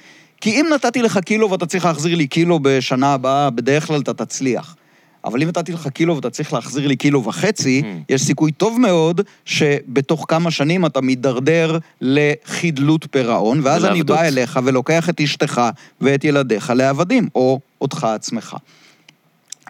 כי 0.41 0.51
אם 0.51 0.67
נתתי 0.75 1.03
לך 1.03 1.19
קילו 1.19 1.51
ואתה 1.51 1.67
צריך 1.67 1.85
להחזיר 1.85 2.15
לי 2.15 2.27
קילו 2.27 2.59
בשנה 2.63 3.15
הבאה, 3.15 3.51
בדרך 3.51 3.87
כלל 3.87 4.01
אתה 4.01 4.15
תצליח. 4.15 4.77
אבל 5.25 5.43
אם 5.43 5.49
נתתי 5.49 5.73
לך 5.73 5.89
קילו 5.89 6.17
ואתה 6.17 6.31
צריך 6.31 6.53
להחזיר 6.53 6.87
לי 6.87 6.97
קילו 6.97 7.25
וחצי, 7.25 7.83
mm. 7.85 8.13
יש 8.15 8.23
סיכוי 8.23 8.53
טוב 8.53 8.81
מאוד 8.81 9.21
שבתוך 9.45 10.25
כמה 10.29 10.51
שנים 10.51 10.87
אתה 10.87 11.01
מידרדר 11.01 11.79
לחדלות 12.01 13.07
פירעון, 13.11 13.61
ואז 13.63 13.85
אני 13.85 14.03
בא 14.03 14.23
אליך 14.23 14.59
ולוקח 14.65 15.09
את 15.09 15.21
אשתך 15.21 15.63
ואת 16.01 16.25
ילדיך 16.25 16.73
לעבדים, 16.77 17.29
או 17.35 17.61
אותך 17.81 18.05
עצמך. 18.05 18.57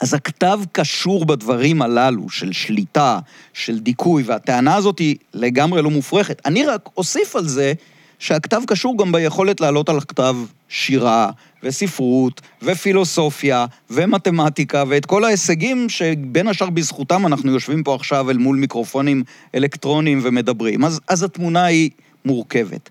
אז 0.00 0.14
הכתב 0.14 0.60
קשור 0.72 1.26
בדברים 1.26 1.82
הללו 1.82 2.28
של 2.28 2.52
שליטה, 2.52 3.18
של 3.52 3.78
דיכוי, 3.78 4.22
והטענה 4.22 4.74
הזאת 4.74 4.98
היא 4.98 5.16
לגמרי 5.34 5.82
לא 5.82 5.90
מופרכת. 5.90 6.42
אני 6.46 6.66
רק 6.66 6.88
אוסיף 6.96 7.36
על 7.36 7.48
זה 7.48 7.72
שהכתב 8.18 8.60
קשור 8.66 8.98
גם 8.98 9.12
ביכולת 9.12 9.60
לעלות 9.60 9.88
על 9.88 9.98
הכתב 9.98 10.36
שירה, 10.68 11.30
וספרות, 11.62 12.40
ופילוסופיה, 12.62 13.66
ומתמטיקה, 13.90 14.84
ואת 14.88 15.06
כל 15.06 15.24
ההישגים 15.24 15.88
שבין 15.88 16.48
השאר 16.48 16.70
בזכותם 16.70 17.26
אנחנו 17.26 17.52
יושבים 17.52 17.82
פה 17.82 17.94
עכשיו 17.94 18.30
אל 18.30 18.36
מול 18.38 18.56
מיקרופונים 18.56 19.22
אלקטרוניים 19.54 20.20
ומדברים. 20.22 20.84
אז, 20.84 21.00
אז 21.08 21.22
התמונה 21.22 21.64
היא 21.64 21.90
מורכבת. 22.24 22.90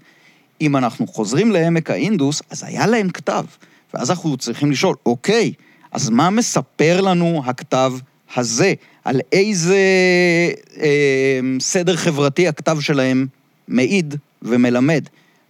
אם 0.61 0.77
אנחנו 0.77 1.07
חוזרים 1.07 1.51
לעמק 1.51 1.89
האינדוס, 1.89 2.41
אז 2.49 2.63
היה 2.63 2.87
להם 2.87 3.09
כתב. 3.09 3.45
ואז 3.93 4.09
אנחנו 4.09 4.37
צריכים 4.37 4.71
לשאול, 4.71 4.95
אוקיי, 5.05 5.53
אז 5.91 6.09
מה 6.09 6.29
מספר 6.29 7.01
לנו 7.01 7.41
הכתב 7.45 7.93
הזה? 8.35 8.73
על 9.05 9.19
איזה 9.31 9.77
אה, 10.81 11.39
סדר 11.59 11.95
חברתי 11.95 12.47
הכתב 12.47 12.77
שלהם 12.79 13.27
מעיד 13.67 14.15
ומלמד? 14.41 15.03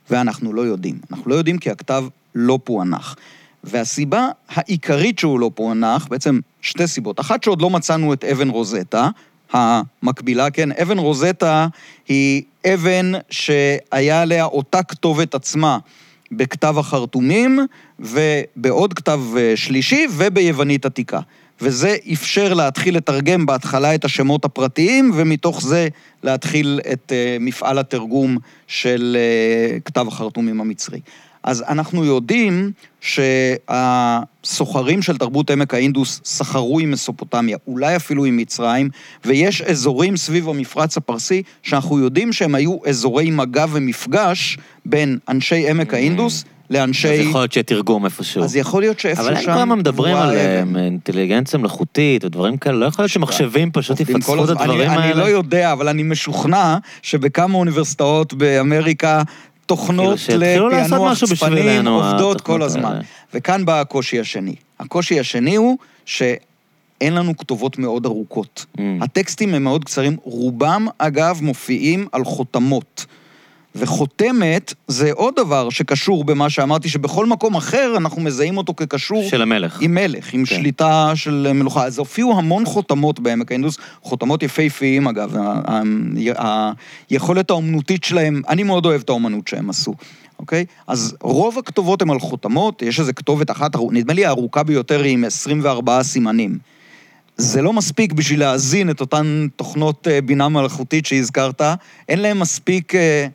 ואנחנו 0.10 0.54
לא 0.54 0.62
יודעים. 0.62 1.00
אנחנו 1.12 1.30
לא 1.32 1.36
יודעים 1.36 1.58
כי 1.58 1.70
הכתב 1.70 2.06
לא 2.36 2.60
פוענח. 2.64 3.16
והסיבה 3.64 4.28
העיקרית 4.50 5.20
שהוא 5.20 5.40
לא 5.40 5.52
פוענח, 5.56 6.08
בעצם 6.08 6.40
שתי 6.62 6.88
סיבות. 6.88 7.20
אחת 7.20 7.44
שעוד 7.44 7.62
לא 7.62 7.70
מצאנו 7.70 8.14
את 8.14 8.24
אבן 8.24 8.50
רוזטה, 8.50 9.10
המקבילה, 9.54 10.50
כן, 10.50 10.72
אבן 10.72 10.98
רוזטה 10.98 11.68
היא 12.08 12.44
אבן 12.74 13.12
שהיה 13.30 14.22
עליה 14.22 14.46
אותה 14.46 14.84
כתובת 14.84 15.36
עצמה 15.36 15.78
בכתב 16.32 16.76
החרטומים, 16.78 17.60
ובעוד 18.00 18.94
כתב 18.94 19.20
אה, 19.38 19.54
שלישי, 19.56 20.08
וביוונית 20.12 20.86
עתיקה. 20.86 21.20
וזה 21.62 21.96
אפשר 22.14 22.54
להתחיל 22.54 22.98
לתרגם 22.98 23.46
בהתחלה 23.46 23.96
את 23.96 24.06
השמות 24.06 24.46
הפרטיים, 24.46 25.12
ומתוך 25.16 25.62
זה 25.62 25.88
להתחיל 26.24 26.80
את 26.94 27.12
uh, 27.12 27.44
מפעל 27.44 27.80
התרגום 27.80 28.38
של 28.68 29.18
uh, 29.18 29.82
כתב 29.82 30.08
החרטומים 30.08 30.62
המצרי. 30.62 31.00
אז 31.48 31.64
אנחנו 31.68 32.06
יודעים 32.06 32.72
שהסוחרים 33.02 35.02
של 35.02 35.18
תרבות 35.18 35.52
עמק 35.52 35.74
האינדוס 35.74 36.22
סחרו 36.26 36.80
עם 36.80 36.92
מסופוטמיה, 36.92 37.58
אולי 37.68 37.96
אפילו 37.96 38.26
עם 38.26 38.38
מצרים, 38.38 38.90
ויש 39.26 39.62
אזורים 39.62 40.18
סביב 40.18 40.50
המפרץ 40.50 40.98
הפרסי 40.98 41.44
שאנחנו 41.64 42.00
יודעים 42.00 42.34
שהם 42.34 42.56
היו 42.56 42.78
אזורי 42.86 43.32
מגע 43.32 43.66
ומפגש 43.72 44.58
בין 44.86 45.18
אנשי 45.30 45.70
עמק 45.70 45.94
האינדוס 45.94 46.44
לאנשי... 46.70 47.08
אז 47.08 47.20
יכול 47.20 47.42
להיות 47.42 47.52
שיהיה 47.52 47.64
תרגום 47.64 48.06
איפשהו. 48.06 48.44
אז 48.44 48.56
יכול 48.56 48.82
להיות 48.82 49.00
שאיפה 49.00 49.24
שם... 49.24 49.30
אבל 49.30 49.46
כל 49.46 49.52
הזמן 49.52 49.80
מדברים 49.80 50.16
על 50.16 50.36
אה, 50.36 50.64
אינטליגנציה 50.76 51.60
מלאכותית 51.60 52.26
ודברים 52.26 52.58
כאלה, 52.58 52.78
לא 52.78 52.86
יכול 52.86 53.04
להיות 53.04 53.12
שמחשבים 53.12 53.72
פשוט 53.72 54.00
יפצחו 54.00 54.44
את 54.44 54.50
הדברים 54.50 54.90
האלה. 54.90 55.06
אני 55.06 55.20
לא 55.20 55.24
יודע, 55.24 55.74
אבל 55.74 55.88
אני 55.88 56.04
משוכנע 56.04 56.78
שבכמה 57.02 57.58
אוניברסיטאות 57.58 58.34
באמריקה 58.34 59.24
תוכנות 59.68 60.20
כאילו 60.28 60.70
לפענוח 60.70 61.18
צפנים 61.24 61.88
עובדות 61.88 62.42
כל 62.42 62.62
הזמן. 62.62 63.00
וכאן 63.34 63.66
בא 63.66 63.82
הקושי 63.82 64.20
השני. 64.20 64.56
הקושי 64.80 65.20
השני 65.20 65.56
הוא 65.56 65.78
שאין 66.06 67.14
לנו 67.14 67.38
כתובות 67.38 67.78
מאוד 67.78 68.06
ארוכות. 68.06 68.66
Mm. 68.78 68.82
הטקסטים 69.02 69.54
הם 69.54 69.64
מאוד 69.64 69.86
קצרים, 69.86 70.18
רובם 70.24 70.88
אגב 70.98 71.40
מופיעים 71.42 72.08
על 72.12 72.24
חותמות. 72.24 73.06
וחותמת 73.78 74.74
זה 74.88 75.12
עוד 75.12 75.34
דבר 75.36 75.70
שקשור 75.70 76.24
במה 76.24 76.50
שאמרתי, 76.50 76.90
שבכל 76.90 77.26
מקום 77.26 77.56
אחר 77.56 77.94
אנחנו 77.98 78.22
מזהים 78.22 78.58
אותו 78.58 78.74
כקשור... 78.76 79.30
של 79.30 79.42
המלך. 79.42 79.82
עם 79.82 79.94
מלך, 79.94 80.34
עם 80.34 80.46
כן. 80.46 80.56
שליטה 80.56 81.12
של 81.16 81.52
מלוכה. 81.54 81.86
אז 81.86 82.00
הופיעו 82.00 82.38
המון 82.38 82.66
חותמות 82.66 83.20
בעמק 83.20 83.52
האינדוס, 83.52 83.78
חותמות 84.02 84.44
יפהפיים 84.44 85.08
אגב, 85.08 85.36
היכולת 87.10 87.50
האומנותית 87.50 88.04
שלהם, 88.04 88.42
אני 88.50 88.64
מאוד 88.64 88.86
אוהב 88.86 89.02
את 89.02 89.10
האומנות 89.10 89.48
שהם 89.48 89.70
עשו. 89.70 89.94
אוקיי? 90.40 90.66
אז 90.88 91.16
רוב 91.22 91.58
הכתובות 91.58 92.02
הן 92.02 92.10
על 92.10 92.20
חותמות, 92.20 92.82
יש 92.82 93.00
איזו 93.00 93.12
כתובת 93.16 93.52
אחת, 93.52 93.76
נדמה 93.92 94.14
לי 94.14 94.26
הארוכה 94.26 94.64
ביותר 94.64 95.04
היא 95.04 95.14
עם 95.14 95.24
24 95.24 96.04
סימנים. 96.04 96.58
זה 97.38 97.62
לא 97.62 97.74
מספיק 97.74 98.14
בשביל 98.14 98.40
להאזין 98.40 98.90
את 98.90 99.02
אותן 99.02 99.48
תוכנות 99.56 100.08
אה, 100.08 100.22
בינה 100.22 100.50
מלאכותית 100.50 101.06
שהזכרת, 101.06 101.62
אין 102.10 102.20
להם 102.20 102.40
מספיק 102.40 102.96
אה, 102.96 103.28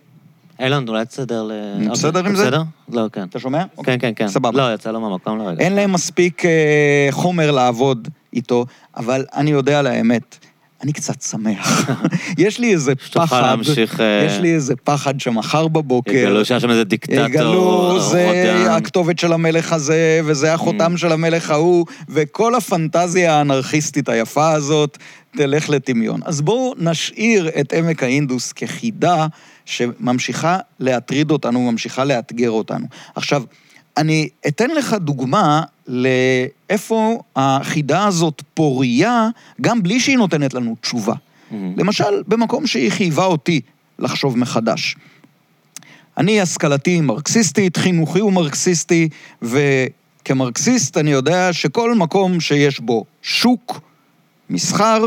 אילון, 0.60 0.88
אולי 0.88 1.04
תסדר 1.04 1.42
ל... 1.42 1.52
בסדר 1.90 2.18
אוקיי, 2.18 2.30
עם 2.30 2.36
זה? 2.36 2.44
בסדר? 2.44 2.62
לא, 2.88 3.08
כן. 3.12 3.22
אתה 3.22 3.38
שומע? 3.38 3.64
כן, 3.84 3.96
כן, 3.98 4.12
כן. 4.16 4.28
סבבה. 4.28 4.58
לא, 4.58 4.74
יצא 4.74 4.90
לו 4.90 5.00
מהמקום 5.00 5.38
לרגע. 5.38 5.64
אין 5.64 5.72
להם 5.72 5.92
מספיק 5.92 6.44
אה, 6.44 7.08
חומר 7.10 7.50
לעבוד 7.50 8.08
איתו, 8.32 8.66
אבל 8.96 9.24
אני 9.34 9.50
יודע 9.50 9.78
על 9.78 9.86
האמת. 9.86 10.38
אני 10.82 10.92
קצת 10.92 11.22
שמח. 11.22 11.90
יש 12.38 12.58
לי 12.58 12.72
איזה 12.72 12.94
פחד, 12.94 13.42
להמשיך... 13.42 14.00
אה, 14.00 14.24
יש 14.26 14.38
לי 14.38 14.54
איזה 14.54 14.76
פחד 14.76 15.20
שמחר 15.20 15.68
בבוקר... 15.68 16.12
יגלו 16.12 16.44
שהיה 16.44 16.60
שם 16.60 16.70
איזה 16.70 16.84
דיקטטור, 16.84 17.24
יגלו, 17.24 18.00
זה 18.00 18.66
הכתובת 18.72 19.18
של 19.18 19.32
המלך 19.32 19.72
הזה, 19.72 20.20
וזה 20.24 20.54
החותם 20.54 20.94
mm. 20.94 20.98
של 20.98 21.12
המלך 21.12 21.50
ההוא, 21.50 21.86
וכל 22.08 22.54
הפנטזיה 22.54 23.34
האנרכיסטית 23.34 24.08
היפה 24.08 24.52
הזאת 24.52 24.98
תלך 25.36 25.70
לטמיון. 25.70 26.20
אז 26.24 26.40
בואו 26.40 26.74
נשאיר 26.78 27.48
את 27.60 27.72
עמק 27.72 28.02
האינדוס 28.02 28.52
כחידה 28.52 29.26
שממשיכה 29.64 30.58
להטריד 30.80 31.30
אותנו, 31.30 31.70
ממשיכה 31.72 32.04
לאתגר 32.04 32.50
אותנו. 32.50 32.86
עכשיו, 33.14 33.42
אני 33.96 34.28
אתן 34.48 34.70
לך 34.70 34.94
דוגמה 34.94 35.62
לאיפה 35.86 37.22
החידה 37.36 38.06
הזאת 38.06 38.42
פורייה, 38.54 39.28
גם 39.60 39.82
בלי 39.82 40.00
שהיא 40.00 40.16
נותנת 40.16 40.54
לנו 40.54 40.76
תשובה. 40.80 41.14
Mm-hmm. 41.14 41.54
למשל, 41.76 42.22
במקום 42.28 42.66
שהיא 42.66 42.90
חייבה 42.90 43.24
אותי 43.24 43.60
לחשוב 43.98 44.38
מחדש. 44.38 44.96
אני 46.18 46.40
השכלתי 46.40 47.00
מרקסיסטית, 47.00 47.76
חינוכי 47.76 48.20
ומרקסיסטי, 48.20 49.08
וכמרקסיסט 49.42 50.96
אני 50.96 51.10
יודע 51.10 51.52
שכל 51.52 51.94
מקום 51.94 52.40
שיש 52.40 52.80
בו 52.80 53.04
שוק, 53.22 53.80
מסחר, 54.50 55.04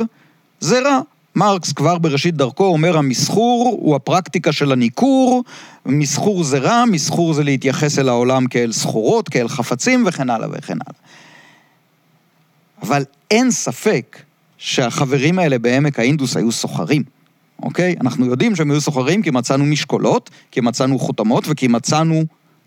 זה 0.60 0.80
רע. 0.80 1.00
מרקס 1.36 1.74
כבר 1.74 1.98
בראשית 1.98 2.36
דרכו 2.36 2.66
אומר, 2.66 2.98
המסחור 2.98 3.78
הוא 3.82 3.96
הפרקטיקה 3.96 4.52
של 4.52 4.72
הניכור, 4.72 5.44
מסחור 5.86 6.44
זה 6.44 6.58
רע, 6.58 6.84
מסחור 6.86 7.34
זה 7.34 7.44
להתייחס 7.44 8.00
אל 8.00 8.10
העולם 8.10 8.48
כאל 8.48 8.72
סחורות, 8.72 9.30
כאל 9.30 9.48
חפצים 9.48 10.04
וכן 10.08 10.30
הלאה 10.30 10.48
וכן 10.52 10.74
הלאה. 10.74 11.00
אבל 12.82 13.04
אין 13.32 13.52
ספק 13.52 14.20
שהחברים 14.58 15.40
האלה 15.40 15.60
בעמק 15.60 16.00
האינדוס 16.00 16.38
היו 16.38 16.52
סוחרים, 16.52 17.04
אוקיי? 17.64 17.96
אנחנו 18.02 18.26
יודעים 18.26 18.56
שהם 18.56 18.72
היו 18.72 18.82
סוחרים 18.82 19.22
כי 19.22 19.32
מצאנו 19.32 19.66
משקולות, 19.66 20.30
כי 20.52 20.62
מצאנו 20.62 21.00
חותמות 21.00 21.44
וכי 21.48 21.68
מצאנו 21.68 22.24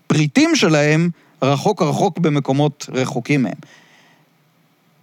פריטים 0.07 0.55
שלהם 0.55 1.09
רחוק 1.41 1.81
רחוק 1.81 2.19
במקומות 2.19 2.85
רחוקים 2.93 3.43
מהם. 3.43 3.53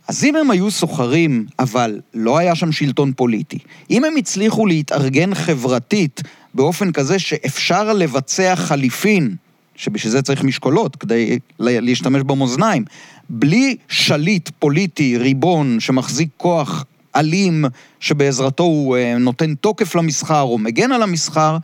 אז 0.09 0.25
אם 0.25 0.37
הם 0.37 0.51
היו 0.51 0.71
סוחרים, 0.71 1.47
אבל 1.59 2.01
לא 2.15 2.39
היה 2.39 2.55
שם 2.55 2.73
שלטון 2.73 3.13
פוליטי, 3.17 3.59
אם 3.91 4.05
הם 4.05 4.17
הצליחו 4.17 4.67
להתארגן 4.67 5.35
חברתית 5.35 6.23
באופן 6.55 6.93
כזה 6.93 7.19
שאפשר 7.19 7.93
לבצע 7.93 8.57
חליפין 8.57 9.35
שבשביל 9.77 10.13
זה 10.13 10.23
צריך 10.23 10.43
משקולות, 10.45 10.97
כדי 10.97 11.39
לה- 11.59 11.81
להשתמש 11.81 12.23
במאזניים. 12.23 12.85
בלי 13.31 13.77
שליט 13.89 14.51
פוליטי, 14.59 15.17
ריבון, 15.19 15.81
שמחזיק 15.81 16.29
כוח 16.37 16.85
אלים, 17.17 17.65
שבעזרתו 18.01 18.63
הוא 18.63 18.97
אה, 18.97 19.19
נותן 19.19 19.55
תוקף 19.55 19.95
למסחר 19.95 20.41
או 20.43 20.59
מגן 20.59 20.93
על 20.93 21.03
המסחר, 21.03 21.57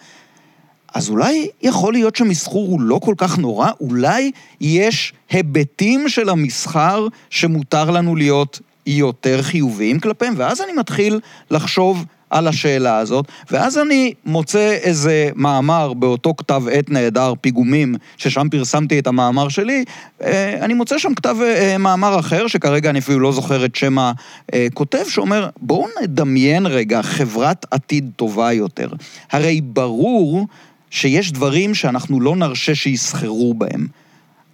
אז 0.95 1.11
אולי 1.11 1.49
יכול 1.63 1.93
להיות 1.93 2.17
שמסחור 2.17 2.69
הוא 2.69 2.81
לא 2.81 3.01
כל 3.03 3.15
כך 3.19 3.39
נורא, 3.39 3.71
אולי 3.81 4.31
יש 4.61 5.13
היבטים 5.31 6.09
של 6.09 6.29
המסחר 6.29 7.07
שמותר 7.31 7.91
לנו 7.91 8.17
להיות 8.17 8.61
יותר 8.87 9.43
חיוביים 9.43 10.01
כלפיהם, 10.01 10.35
ואז 10.37 10.61
אני 10.61 10.73
מתחיל 10.73 11.21
לחשוב 11.51 12.05
על 12.33 12.49
השאלה 12.49 12.99
הזאת, 12.99 13.25
ואז 13.51 13.79
אני 13.79 14.13
מוצא 14.25 14.73
איזה 14.83 15.31
מאמר 15.35 15.93
באותו 15.93 16.35
כתב 16.37 16.63
עת 16.73 16.91
נהדר, 16.91 17.33
פיגומים, 17.41 17.95
ששם 18.17 18.49
פרסמתי 18.51 18.99
את 18.99 19.07
המאמר 19.07 19.49
שלי, 19.49 19.85
אה, 20.23 20.59
אני 20.65 20.75
מוצא 20.75 20.99
שם 20.99 21.15
כתב 21.15 21.37
אה, 21.43 21.79
מאמר 21.79 22.19
אחר, 22.19 22.47
שכרגע 22.47 22.91
אני 22.91 22.99
אפילו 22.99 23.21
לא 23.21 23.33
זוכר 23.33 23.65
את 23.65 23.77
שם 23.77 23.97
הכותב, 23.99 25.05
שאומר, 25.09 25.49
בואו 25.61 25.87
נדמיין 26.03 26.67
רגע 26.67 27.03
חברת 27.03 27.67
עתיד 27.71 28.11
טובה 28.17 28.53
יותר. 28.53 28.89
הרי 29.33 29.61
ברור 29.61 30.47
שיש 30.93 31.33
דברים 31.33 31.75
שאנחנו 31.75 32.21
לא 32.21 32.37
נרשה 32.37 32.75
שיסחרו 32.75 33.55
בהם. 33.55 33.87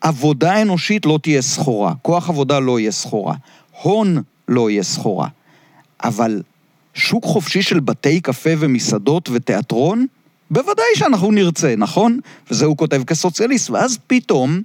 עבודה 0.01 0.62
אנושית 0.62 1.06
לא 1.06 1.19
תהיה 1.23 1.43
סחורה, 1.43 1.94
כוח 2.02 2.28
עבודה 2.28 2.59
לא 2.59 2.81
יהיה 2.81 2.93
סחורה, 2.93 3.35
הון 3.82 4.23
לא 4.48 4.70
יהיה 4.70 4.82
סחורה. 4.82 5.28
אבל 6.05 6.43
שוק 6.94 7.24
חופשי 7.24 7.62
של 7.62 7.81
בתי 7.81 8.20
קפה 8.20 8.51
ומסעדות 8.59 9.28
ותיאטרון, 9.32 10.06
בוודאי 10.51 10.86
שאנחנו 10.94 11.31
נרצה, 11.32 11.74
נכון? 11.77 12.20
וזה 12.51 12.65
הוא 12.65 12.77
כותב 12.77 13.02
כסוציאליסט. 13.05 13.70
ואז 13.70 13.98
פתאום 14.06 14.60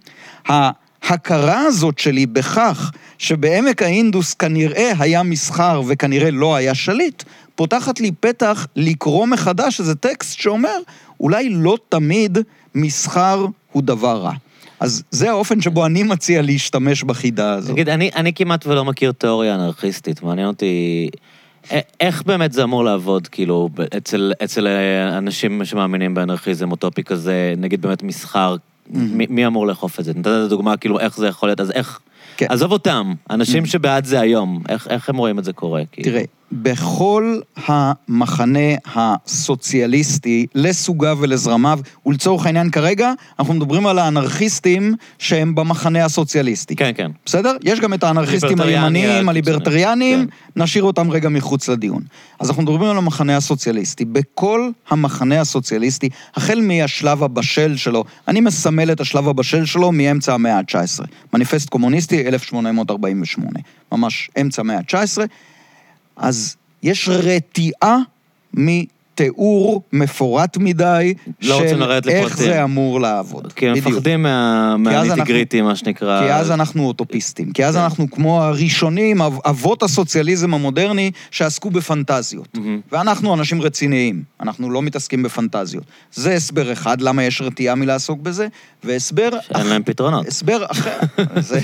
ההכרה 1.04 1.60
הזאת 1.60 2.00
שלי 2.00 2.26
בכך 2.26 2.92
שבעמק 3.18 3.82
האינדוס 3.82 4.34
כנראה 4.34 4.92
היה 5.00 5.24
מסחר 5.24 5.82
וכנראה 5.88 6.32
לא 6.32 6.56
היה 6.56 6.76
שליט, 6.76 7.24
פותחת 7.56 8.00
לי 8.00 8.12
פתח 8.20 8.68
לקרוא 8.76 9.26
מחדש 9.26 9.80
איזה 9.80 9.96
טקסט 9.96 10.40
שאומר, 10.40 10.78
אולי 11.20 11.50
לא 11.50 11.78
תמיד 11.90 12.38
מסחר 12.76 13.46
הוא 13.72 13.84
דבר 13.84 14.18
רע. 14.18 14.34
אז 14.80 15.04
זה 15.12 15.30
האופן 15.30 15.62
שבו 15.62 15.86
אני 15.86 16.04
מציע 16.04 16.42
להשתמש 16.42 17.04
בחידה 17.04 17.54
הזאת. 17.54 17.72
תגיד, 17.72 17.90
אני, 17.90 18.12
אני 18.16 18.34
כמעט 18.34 18.68
ולא 18.68 18.86
מכיר 18.86 19.12
תיאוריה 19.12 19.56
אנרכיסטית, 19.56 20.24
מעניין 20.24 20.48
אותי... 20.48 21.10
איך 22.00 22.24
באמת 22.24 22.54
זה 22.54 22.64
אמור 22.64 22.84
לעבוד, 22.84 23.28
כאילו, 23.28 23.70
אצל, 23.98 24.34
אצל 24.44 24.68
אה, 24.68 25.18
אנשים 25.18 25.66
שמאמינים 25.66 26.14
באנרכיזם 26.14 26.72
אוטופי 26.72 27.04
כזה, 27.04 27.54
נגיד 27.58 27.82
באמת 27.82 28.04
מסחר, 28.04 28.56
מי, 28.90 29.28
מי 29.30 29.48
אמור 29.48 29.68
לאכוף 29.68 30.00
את 30.00 30.06
זה? 30.06 30.14
נתת 30.16 30.50
דוגמה, 30.50 30.78
כאילו, 30.78 31.00
איך 31.00 31.18
זה 31.18 31.28
יכול 31.28 31.50
להיות, 31.50 31.60
אז 31.60 31.72
איך... 31.72 32.00
כן. 32.38 32.46
עזוב 32.50 32.72
אותם, 32.72 33.14
אנשים 33.30 33.66
שבעד 33.66 34.06
זה 34.06 34.20
היום, 34.20 34.64
איך, 34.70 34.88
איך 34.88 35.10
הם 35.10 35.18
רואים 35.18 35.40
את 35.40 35.44
זה 35.44 35.54
קורה? 35.54 35.82
כאילו? 35.92 36.10
תראה, 36.10 36.24
בכל 36.52 37.40
המחנה 37.68 38.60
הסוציאליסטי, 38.96 40.46
לסוגיו 40.56 41.18
ולזרמיו, 41.22 41.80
ולצורך 42.06 42.46
העניין 42.46 42.70
כרגע, 42.70 43.14
אנחנו 43.40 43.54
מדברים 43.54 43.88
על 43.88 44.00
האנרכיסטים 44.00 44.96
שהם 45.20 45.56
במחנה 45.56 46.06
הסוציאליסטי. 46.06 46.76
כן, 46.76 46.92
כן. 46.96 47.12
בסדר? 47.26 47.56
יש 47.64 47.80
גם 47.80 47.94
את 47.94 48.04
האנרכיסטים 48.04 48.62
הימניים, 48.62 49.10
הקיצוני. 49.10 49.30
הליברטריאנים, 49.30 50.28
כן. 50.28 50.62
נשאיר 50.62 50.84
אותם 50.84 51.12
רגע 51.12 51.30
מחוץ 51.30 51.70
לדיון. 51.70 52.02
אז 52.40 52.50
אנחנו 52.50 52.64
מדברים 52.64 52.84
על 52.84 52.98
המחנה 52.98 53.38
הסוציאליסטי. 53.38 54.06
בכל 54.06 54.70
המחנה 54.90 55.42
הסוציאליסטי, 55.42 56.10
החל 56.36 56.62
מהשלב 56.62 57.24
הבשל 57.24 57.78
שלו, 57.78 58.04
אני 58.28 58.42
מסמל 58.42 58.92
את 58.92 59.02
השלב 59.02 59.28
הבשל 59.28 59.66
שלו 59.66 59.92
מאמצע 59.92 60.34
המאה 60.34 60.58
ה-19. 60.58 61.06
מניפסט 61.34 61.70
קומוניסטי, 61.70 62.28
1848. 62.28 63.60
ממש 63.92 64.30
אמצע 64.42 64.62
המאה 64.62 64.78
ה-19. 64.78 65.28
אז 66.16 66.56
יש 66.84 67.10
רתיעה 67.10 67.98
מתיאור 69.14 69.82
מפורט 69.94 70.58
מדי 70.58 71.14
לא 71.42 71.54
רוצים 71.54 71.70
של 71.70 71.76
לרדת 71.80 72.08
איך 72.08 72.26
לפרטים. 72.26 72.46
זה 72.46 72.64
אמור 72.64 73.02
לעבוד. 73.02 73.54
כי 73.54 73.68
הם 73.68 73.72
בדיוק. 73.76 73.88
מפחדים 73.88 74.24
מה- 74.24 74.76
כי 74.90 74.96
אז 74.98 75.08
מה 75.64 75.76
שנקרא. 75.76 76.22
כי 76.28 76.34
אז 76.34 76.52
אנחנו 76.52 76.86
אוטופיסטים, 76.88 77.52
כי 77.52 77.66
אז 77.66 77.76
כן. 77.76 77.82
אנחנו 77.82 78.12
כמו 78.12 78.44
הראשונים, 78.44 79.22
אב- 79.22 79.40
אבות 79.46 79.84
הסוציאליזם 79.84 80.54
המודרני, 80.54 81.12
שעסקו 81.32 81.70
בפנטזיות. 81.70 82.48
מהמם. 82.58 82.80
ואנחנו 82.92 83.34
אנשים 83.34 83.62
רציניים, 83.62 84.24
אנחנו 84.42 84.72
לא 84.72 84.82
מתעסקים 84.82 85.24
בפנטזיות. 85.24 85.84
זה 86.14 86.34
הסבר 86.34 86.72
אחד, 86.74 87.02
למה 87.02 87.24
יש 87.24 87.42
רתיעה 87.42 87.76
מלעסוק 87.76 88.20
בזה, 88.22 88.48
והסבר... 88.84 89.30
שאין 89.48 89.68
להם 89.68 89.84
פתרונות. 89.86 90.28
הסבר 90.28 90.66
אחר, 90.72 90.98
זה 91.50 91.60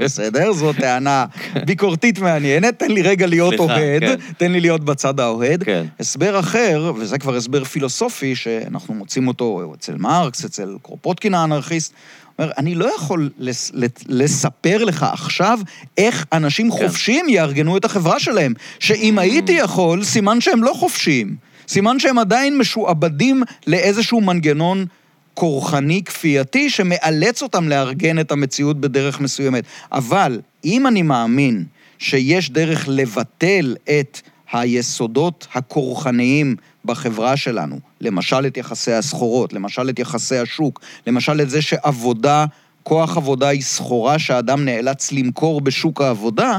בסדר, 0.00 0.52
זו 0.52 0.72
טענה 0.72 1.24
ביקורתית 1.66 2.18
מעניינת, 2.18 2.78
תן 2.78 2.90
לי 2.90 3.02
רגע 3.02 3.26
להיות 3.26 3.54
סליחה, 3.54 3.64
אוהד, 3.76 4.00
כן. 4.02 4.14
תן 4.36 4.52
לי 4.52 4.60
להיות 4.60 4.84
בצד 4.84 5.20
האוהד. 5.20 5.62
כן. 5.64 5.84
הסבר 6.00 6.40
אחר, 6.40 6.89
וזה 6.96 7.18
כבר 7.18 7.36
הסבר 7.36 7.64
פילוסופי, 7.64 8.36
שאנחנו 8.36 8.94
מוצאים 8.94 9.28
אותו 9.28 9.72
אצל 9.74 9.96
מרקס, 9.96 10.44
אצל 10.44 10.76
קרופוטקין 10.82 11.34
האנרכיסט, 11.34 11.92
אומר, 12.38 12.52
אני 12.58 12.74
לא 12.74 12.94
יכול 12.94 13.30
לס, 13.38 13.72
לספר 14.06 14.84
לך 14.84 15.02
עכשיו 15.02 15.58
איך 15.98 16.26
אנשים 16.32 16.70
כן. 16.70 16.76
חופשיים 16.76 17.28
יארגנו 17.28 17.76
את 17.76 17.84
החברה 17.84 18.20
שלהם. 18.20 18.52
שאם 18.78 19.18
הייתי 19.18 19.52
יכול, 19.52 20.04
סימן 20.04 20.40
שהם 20.40 20.64
לא 20.64 20.72
חופשיים. 20.72 21.36
סימן 21.68 21.98
שהם 21.98 22.18
עדיין 22.18 22.58
משועבדים 22.58 23.42
לאיזשהו 23.66 24.20
מנגנון 24.20 24.86
כורחני, 25.34 26.02
כפייתי, 26.04 26.70
שמאלץ 26.70 27.42
אותם 27.42 27.68
לארגן 27.68 28.18
את 28.18 28.32
המציאות 28.32 28.80
בדרך 28.80 29.20
מסוימת. 29.20 29.64
אבל 29.92 30.40
אם 30.64 30.86
אני 30.86 31.02
מאמין 31.02 31.64
שיש 31.98 32.50
דרך 32.50 32.84
לבטל 32.88 33.76
את 34.00 34.20
היסודות 34.52 35.46
הכורחניים 35.54 36.56
בחברה 36.84 37.36
שלנו, 37.36 37.80
למשל 38.00 38.46
את 38.46 38.56
יחסי 38.56 38.92
הסחורות, 38.92 39.52
למשל 39.52 39.90
את 39.90 39.98
יחסי 39.98 40.36
השוק, 40.36 40.80
למשל 41.06 41.40
את 41.40 41.50
זה 41.50 41.62
שעבודה, 41.62 42.44
כוח 42.82 43.16
עבודה 43.16 43.48
היא 43.48 43.62
סחורה 43.62 44.18
שהאדם 44.18 44.64
נאלץ 44.64 45.12
למכור 45.12 45.60
בשוק 45.60 46.00
העבודה, 46.00 46.58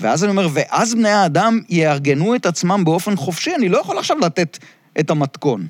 ואז 0.00 0.24
אני 0.24 0.30
אומר, 0.30 0.48
ואז 0.52 0.94
בני 0.94 1.10
האדם 1.10 1.60
יארגנו 1.68 2.34
את 2.34 2.46
עצמם 2.46 2.84
באופן 2.84 3.16
חופשי, 3.16 3.54
אני 3.54 3.68
לא 3.68 3.78
יכול 3.78 3.98
עכשיו 3.98 4.18
לתת 4.18 4.58
את 5.00 5.10
המתכון. 5.10 5.66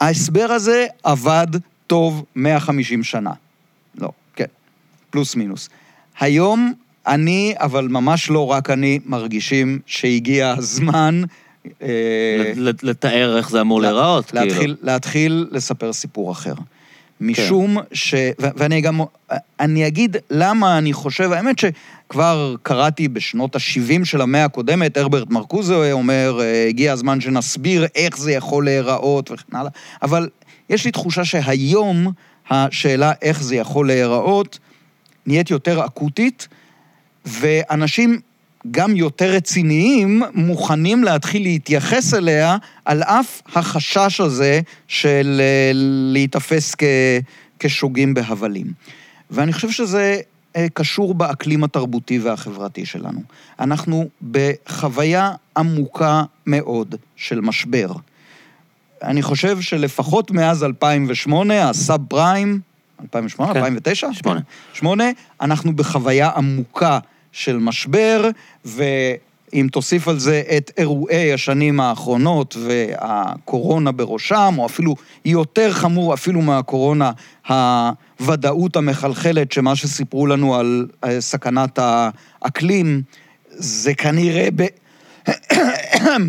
ההסבר 0.00 0.46
הזה 0.50 0.86
עבד 1.02 1.46
טוב 1.86 2.24
150 2.36 3.02
שנה. 3.02 3.32
לא, 3.94 4.08
כן, 4.36 4.44
פלוס 5.10 5.36
מינוס. 5.36 5.68
היום 6.20 6.72
אני, 7.06 7.54
אבל 7.56 7.88
ממש 7.88 8.30
לא 8.30 8.50
רק 8.50 8.70
אני, 8.70 9.00
מרגישים 9.06 9.78
שהגיע 9.86 10.54
הזמן... 10.58 11.22
אה, 11.82 11.88
לת- 12.56 12.82
לתאר 12.82 13.36
איך 13.36 13.50
זה 13.50 13.60
אמור 13.60 13.80
לה- 13.82 13.92
להיראות, 13.92 14.30
כאילו. 14.30 14.74
להתחיל, 14.82 15.46
לספר 15.50 15.92
סיפור 15.92 16.32
אחר. 16.32 16.54
משום 17.20 17.76
ש... 17.92 18.14
ו- 18.14 18.48
ואני 18.56 18.80
גם... 18.80 19.00
אני 19.60 19.86
אגיד 19.86 20.16
למה 20.30 20.78
אני 20.78 20.92
חושב, 20.92 21.32
האמת 21.32 21.56
שכבר 21.58 22.54
קראתי 22.62 23.08
בשנות 23.08 23.56
ה-70 23.56 24.04
של 24.04 24.20
המאה 24.20 24.44
הקודמת, 24.44 24.96
הרברט 24.96 25.30
מרקוזה 25.30 25.92
אומר, 25.92 26.38
אה, 26.40 26.66
הגיע 26.68 26.92
הזמן 26.92 27.20
שנסביר 27.20 27.86
איך 27.94 28.18
זה 28.18 28.32
יכול 28.32 28.64
להיראות 28.64 29.30
וכן 29.30 29.56
הלאה, 29.56 29.70
אבל 30.02 30.28
יש 30.70 30.84
לי 30.84 30.90
תחושה 30.90 31.24
שהיום 31.24 32.12
השאלה 32.50 33.12
איך 33.22 33.42
זה 33.42 33.56
יכול 33.56 33.86
להיראות 33.86 34.58
נהיית 35.26 35.50
יותר 35.50 35.84
אקוטית, 35.86 36.48
ואנשים 37.26 38.20
גם 38.70 38.96
יותר 38.96 39.30
רציניים 39.30 40.22
מוכנים 40.34 41.04
להתחיל 41.04 41.42
להתייחס 41.42 42.14
אליה 42.14 42.56
על 42.84 43.02
אף 43.02 43.42
החשש 43.54 44.20
הזה 44.20 44.60
של 44.88 45.40
אה, 45.40 45.70
להיתפס 46.12 46.74
כ, 46.78 46.84
כשוגים 47.58 48.14
בהבלים. 48.14 48.72
ואני 49.30 49.52
חושב 49.52 49.70
שזה 49.70 50.20
אה, 50.56 50.66
קשור 50.74 51.14
באקלים 51.14 51.64
התרבותי 51.64 52.18
והחברתי 52.18 52.86
שלנו. 52.86 53.20
אנחנו 53.60 54.08
בחוויה 54.30 55.32
עמוקה 55.56 56.22
מאוד 56.46 56.94
של 57.16 57.40
משבר. 57.40 57.92
אני 59.02 59.22
חושב 59.22 59.60
שלפחות 59.60 60.30
מאז 60.30 60.64
2008, 60.64 61.68
הסאב 61.68 62.00
פריים, 62.08 62.60
2008, 63.02 63.52
כן. 63.52 63.58
2009? 63.58 64.12
שמונה. 64.12 64.40
שמונה, 64.72 65.04
אנחנו 65.40 65.76
בחוויה 65.76 66.30
עמוקה 66.36 66.98
של 67.34 67.56
משבר, 67.56 68.30
ואם 68.64 69.66
תוסיף 69.72 70.08
על 70.08 70.18
זה 70.18 70.42
את 70.56 70.70
אירועי 70.76 71.32
השנים 71.32 71.80
האחרונות 71.80 72.56
והקורונה 72.60 73.92
בראשם, 73.92 74.54
או 74.58 74.66
אפילו 74.66 74.94
יותר 75.24 75.72
חמור 75.72 76.14
אפילו 76.14 76.42
מהקורונה, 76.42 77.10
הוודאות 77.48 78.76
המחלחלת, 78.76 79.52
שמה 79.52 79.76
שסיפרו 79.76 80.26
לנו 80.26 80.54
על 80.54 80.86
אה, 81.04 81.20
סכנת 81.20 81.78
האקלים, 81.78 83.02
זה 83.50 83.94
כנראה 83.94 84.48
ב... 84.56 84.66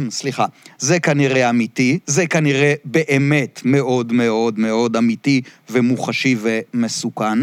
סליחה, 0.10 0.46
זה 0.78 1.00
כנראה 1.00 1.50
אמיתי, 1.50 2.00
זה 2.06 2.28
כנראה 2.28 2.74
באמת 2.86 3.62
מאוד 3.66 4.14
מאוד 4.14 4.60
מאוד 4.60 4.96
אמיתי 4.96 5.42
ומוחשי 5.70 6.36
ומסוכן. 6.42 7.40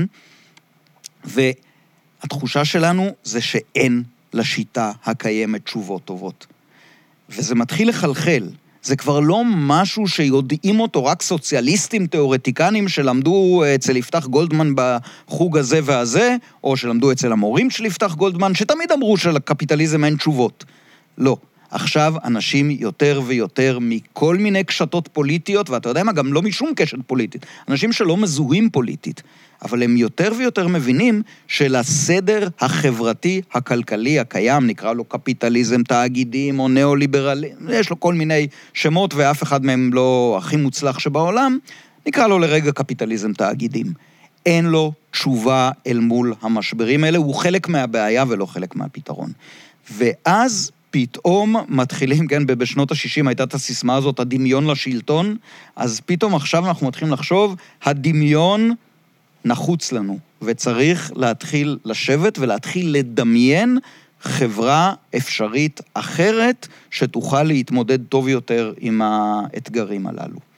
והתחושה 2.23 2.65
שלנו 2.65 3.11
זה 3.25 3.41
שאין 3.41 4.03
לשיטה 4.33 4.93
הקיימת 5.05 5.65
תשובות 5.65 6.05
טובות. 6.05 6.47
וזה 7.29 7.55
מתחיל 7.55 7.89
לחלחל. 7.89 8.49
זה 8.83 8.97
כבר 8.97 9.21
לא 9.21 9.43
משהו 9.47 10.09
שיודעים 10.09 10.81
אותו 10.81 11.05
רק 11.05 11.23
סוציאליסטים 11.23 12.07
תיאורטיקנים 12.07 12.89
שלמדו 12.89 13.63
אצל 13.75 13.97
יפתח 13.97 14.27
גולדמן 14.27 14.73
בחוג 14.75 15.59
הזה 15.59 15.81
והזה, 15.85 16.37
או 16.65 16.77
שלמדו 16.77 17.13
אצל 17.13 17.33
המורים 17.33 17.71
של 17.71 17.87
יפתח 17.87 18.15
גולדמן, 18.15 18.55
שתמיד 18.55 18.93
אמרו 18.93 19.17
שלקפיטליזם 19.17 20.05
אין 20.05 20.17
תשובות. 20.17 20.65
לא. 21.19 21.37
עכשיו 21.73 22.15
אנשים 22.25 22.71
יותר 22.71 23.21
ויותר 23.27 23.79
מכל 23.81 24.37
מיני 24.37 24.65
קשתות 24.65 25.09
פוליטיות, 25.13 25.71
ואתה 25.71 25.89
יודע 25.89 26.03
מה, 26.03 26.13
גם 26.13 26.33
לא 26.33 26.43
משום 26.43 26.73
קשת 26.77 26.99
פוליטית, 27.07 27.47
אנשים 27.69 27.93
שלא 27.93 28.17
מזוהים 28.17 28.71
פוליטית, 28.71 29.23
אבל 29.65 29.83
הם 29.83 29.97
יותר 29.97 30.33
ויותר 30.39 30.69
מבינים 30.69 31.23
שלסדר 31.47 32.49
החברתי 32.61 33.41
הכלכלי 33.53 34.19
הקיים, 34.19 34.67
נקרא 34.67 34.93
לו 34.93 35.05
קפיטליזם 35.05 35.83
תאגידים 35.83 36.61
או 36.61 36.69
ניאו-ליברליזם, 36.69 37.69
יש 37.71 37.91
לו 37.91 38.01
כל 38.01 38.15
מיני 38.15 38.47
שמות 38.75 39.15
ואף 39.15 39.43
אחד 39.43 39.65
מהם 39.65 39.91
לא 39.93 40.35
הכי 40.39 40.57
מוצלח 40.57 40.99
שבעולם, 40.99 41.59
נקרא 42.07 42.27
לו 42.27 42.39
לרגע 42.39 42.73
קפיטליזם 42.73 43.33
תאגידים. 43.33 43.87
אין 44.47 44.65
לו 44.65 44.93
תשובה 45.11 45.71
אל 45.87 45.99
מול 45.99 46.35
המשברים 46.43 47.05
האלה, 47.05 47.19
הוא 47.19 47.35
חלק 47.35 47.69
מהבעיה 47.69 48.25
ולא 48.29 48.47
חלק 48.47 48.77
מהפתרון. 48.77 49.31
ואז 49.91 50.71
פתאום 50.93 51.57
מתחילים, 51.69 52.27
כן, 52.27 52.47
בשנות 52.47 52.93
ה-60 52.93 53.29
הייתה 53.29 53.43
את 53.43 53.55
הסיסמה 53.55 53.97
הזאת, 53.97 54.21
הדמיון 54.21 54.67
לשלטון, 54.67 55.37
אז 55.77 56.01
פתאום 56.07 56.35
עכשיו 56.35 56.69
אנחנו 56.69 56.87
מתחילים 56.87 57.13
לחשוב, 57.13 57.57
הדמיון 57.83 58.75
נחוץ 59.45 59.93
לנו, 59.93 60.19
וצריך 60.43 61.13
להתחיל 61.17 61.79
לשבת 61.85 62.39
ולהתחיל 62.39 62.97
לדמיין 62.97 63.79
חברה 64.21 64.95
אפשרית 65.17 65.81
אחרת, 65.95 66.69
שתוכל 66.91 67.43
להתמודד 67.43 68.05
טוב 68.05 68.29
יותר 68.29 68.73
עם 68.81 69.03
האתגרים 69.03 70.07
הללו. 70.07 70.52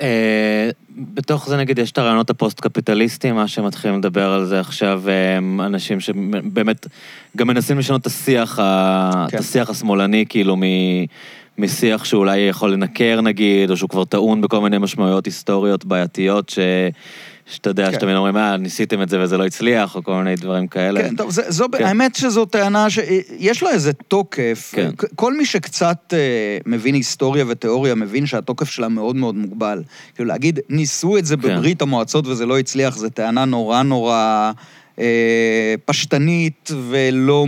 אה, 0.00 0.70
בתוך 0.96 1.48
זה 1.48 1.56
נגיד 1.56 1.78
יש 1.78 1.92
את 1.92 1.98
הרעיונות 1.98 2.30
הפוסט-קפיטליסטיים, 2.30 3.34
מה 3.34 3.48
שמתחילים 3.48 3.98
לדבר 3.98 4.32
על 4.32 4.44
זה 4.44 4.60
עכשיו, 4.60 5.02
הם 5.36 5.60
אנשים 5.60 6.00
שבאמת 6.00 6.86
גם 7.36 7.46
מנסים 7.46 7.78
לשנות 7.78 8.00
את 8.00 8.06
השיח, 8.06 8.56
כן. 8.56 8.62
את 9.36 9.40
השיח 9.40 9.70
השמאלני, 9.70 10.24
כאילו, 10.28 10.56
משיח 11.58 12.04
שאולי 12.04 12.38
יכול 12.38 12.72
לנכר 12.72 13.20
נגיד, 13.20 13.70
או 13.70 13.76
שהוא 13.76 13.90
כבר 13.90 14.04
טעון 14.04 14.40
בכל 14.40 14.60
מיני 14.60 14.78
משמעויות 14.78 15.26
היסטוריות 15.26 15.84
בעייתיות, 15.84 16.48
ש... 16.48 16.58
שאתה 17.46 17.70
יודע, 17.70 17.86
כן. 17.86 17.92
שאתם 17.92 18.08
אומרים, 18.08 18.36
אה, 18.36 18.56
ניסיתם 18.56 19.02
את 19.02 19.08
זה 19.08 19.20
וזה 19.20 19.38
לא 19.38 19.46
הצליח, 19.46 19.96
או 19.96 20.04
כל 20.04 20.14
מיני 20.14 20.36
דברים 20.36 20.68
כאלה. 20.68 21.02
כן, 21.02 21.16
טוב, 21.16 21.30
זה, 21.30 21.42
זו, 21.48 21.66
כן. 21.78 21.84
האמת 21.84 22.14
שזו 22.14 22.44
טענה 22.44 22.90
שיש 22.90 23.62
לה 23.62 23.70
איזה 23.70 23.92
תוקף. 23.92 24.72
כן. 24.74 24.90
כל 25.14 25.36
מי 25.36 25.46
שקצת 25.46 26.12
אה, 26.12 26.58
מבין 26.66 26.94
היסטוריה 26.94 27.44
ותיאוריה, 27.48 27.94
מבין 27.94 28.26
שהתוקף 28.26 28.70
שלה 28.70 28.88
מאוד 28.88 29.16
מאוד 29.16 29.34
מוגבל. 29.34 29.82
כאילו, 30.14 30.28
להגיד, 30.28 30.60
ניסו 30.68 31.18
את 31.18 31.26
זה 31.26 31.36
כן. 31.36 31.42
בברית 31.42 31.82
המועצות 31.82 32.26
וזה 32.26 32.46
לא 32.46 32.58
הצליח, 32.58 32.96
זו 32.96 33.08
טענה 33.08 33.44
נורא 33.44 33.82
נורא... 33.82 34.52
אה, 34.98 35.74
פשטנית 35.84 36.70
ולא, 36.90 37.46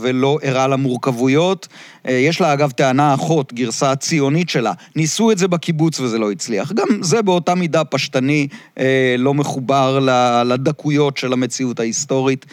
ולא 0.00 0.38
ערה 0.42 0.68
למורכבויות. 0.68 1.68
אה, 2.08 2.12
יש 2.12 2.40
לה 2.40 2.52
אגב 2.52 2.70
טענה 2.70 3.14
אחות, 3.14 3.52
גרסה 3.52 3.96
ציונית 3.96 4.48
שלה. 4.48 4.72
ניסו 4.96 5.30
את 5.30 5.38
זה 5.38 5.48
בקיבוץ 5.48 6.00
וזה 6.00 6.18
לא 6.18 6.30
הצליח. 6.30 6.72
גם 6.72 6.86
זה 7.00 7.22
באותה 7.22 7.54
מידה 7.54 7.84
פשטני, 7.84 8.46
אה, 8.78 9.14
לא 9.18 9.34
מחובר 9.34 9.98
לדקויות 10.44 11.16
של 11.16 11.32
המציאות 11.32 11.80
ההיסטורית. 11.80 12.46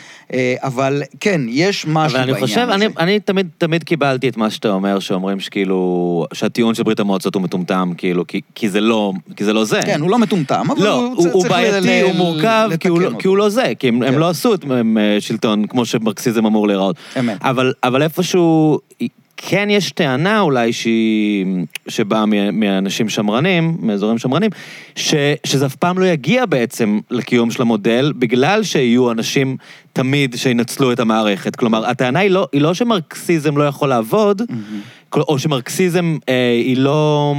אבל 0.63 1.03
כן, 1.19 1.41
יש 1.49 1.85
משהו 1.87 2.17
בעניין 2.17 2.35
הזה. 2.45 2.45
אבל 2.63 2.73
אני 2.73 2.89
חושב, 2.89 2.93
אני, 2.97 3.19
תמיד, 3.19 3.47
תמיד 3.57 3.83
קיבלתי 3.83 4.29
את 4.29 4.37
מה 4.37 4.49
שאתה 4.49 4.69
אומר, 4.69 4.99
שאומרים 4.99 5.39
שכאילו, 5.39 6.25
שהטיעון 6.33 6.75
של 6.75 6.83
ברית 6.83 6.99
המועצות 6.99 7.35
הוא 7.35 7.43
מטומטם, 7.43 7.91
כאילו, 7.97 8.27
כי, 8.27 8.41
כי, 8.55 8.69
זה, 8.69 8.81
לא, 8.81 9.13
כי 9.35 9.45
זה 9.45 9.53
לא 9.53 9.65
זה. 9.65 9.79
כן, 9.85 10.01
הוא 10.01 10.09
לא 10.09 10.19
מטומטם, 10.19 10.65
אבל 10.71 10.83
לא, 10.83 11.13
הוא, 11.17 11.27
הוא 11.31 11.47
בעייתי, 11.47 12.01
הוא 12.01 12.15
מורכב, 12.15 12.69
כי 12.79 12.87
הוא, 12.87 13.01
לא, 13.01 13.11
כי 13.19 13.27
הוא 13.27 13.37
לא 13.37 13.49
זה, 13.49 13.71
כי 13.79 13.87
הם, 13.87 13.99
כן. 13.99 14.07
הם 14.07 14.19
לא 14.19 14.29
עשו 14.29 14.53
את 14.53 14.65
שלטון 15.19 15.67
כמו 15.67 15.85
שמרקסיזם 15.85 16.45
אמור 16.45 16.67
להיראות. 16.67 16.95
אמת. 17.19 17.37
אבל, 17.41 17.73
אבל 17.83 18.01
איפשהו, 18.01 18.79
כן 19.37 19.69
יש 19.69 19.91
טענה 19.91 20.39
אולי 20.39 20.73
שהיא, 20.73 21.45
שבאה 21.87 22.25
מאנשים 22.53 23.09
שמרנים, 23.09 23.77
מאזורים 23.79 24.17
שמרנים, 24.17 24.51
ש, 24.95 25.15
שזה 25.43 25.65
אף 25.65 25.75
פעם 25.75 25.99
לא 25.99 26.05
יגיע 26.05 26.45
בעצם 26.45 26.99
לקיום 27.11 27.51
של 27.51 27.61
המודל, 27.61 28.13
בגלל 28.15 28.63
שיהיו 28.63 29.11
אנשים 29.11 29.57
תמיד 29.93 30.35
שינצלו 30.35 30.91
את 30.91 30.99
המערכת. 30.99 31.55
כלומר, 31.55 31.85
הטענה 31.85 32.19
היא 32.19 32.31
לא, 32.31 32.47
היא 32.51 32.61
לא 32.61 32.73
שמרקסיזם 32.73 33.57
לא 33.57 33.63
יכול 33.63 33.89
לעבוד, 33.89 34.41
mm-hmm. 34.41 35.17
או 35.17 35.39
שמרקסיזם 35.39 36.17
אה, 36.29 36.51
היא 36.51 36.77
לא... 36.77 37.35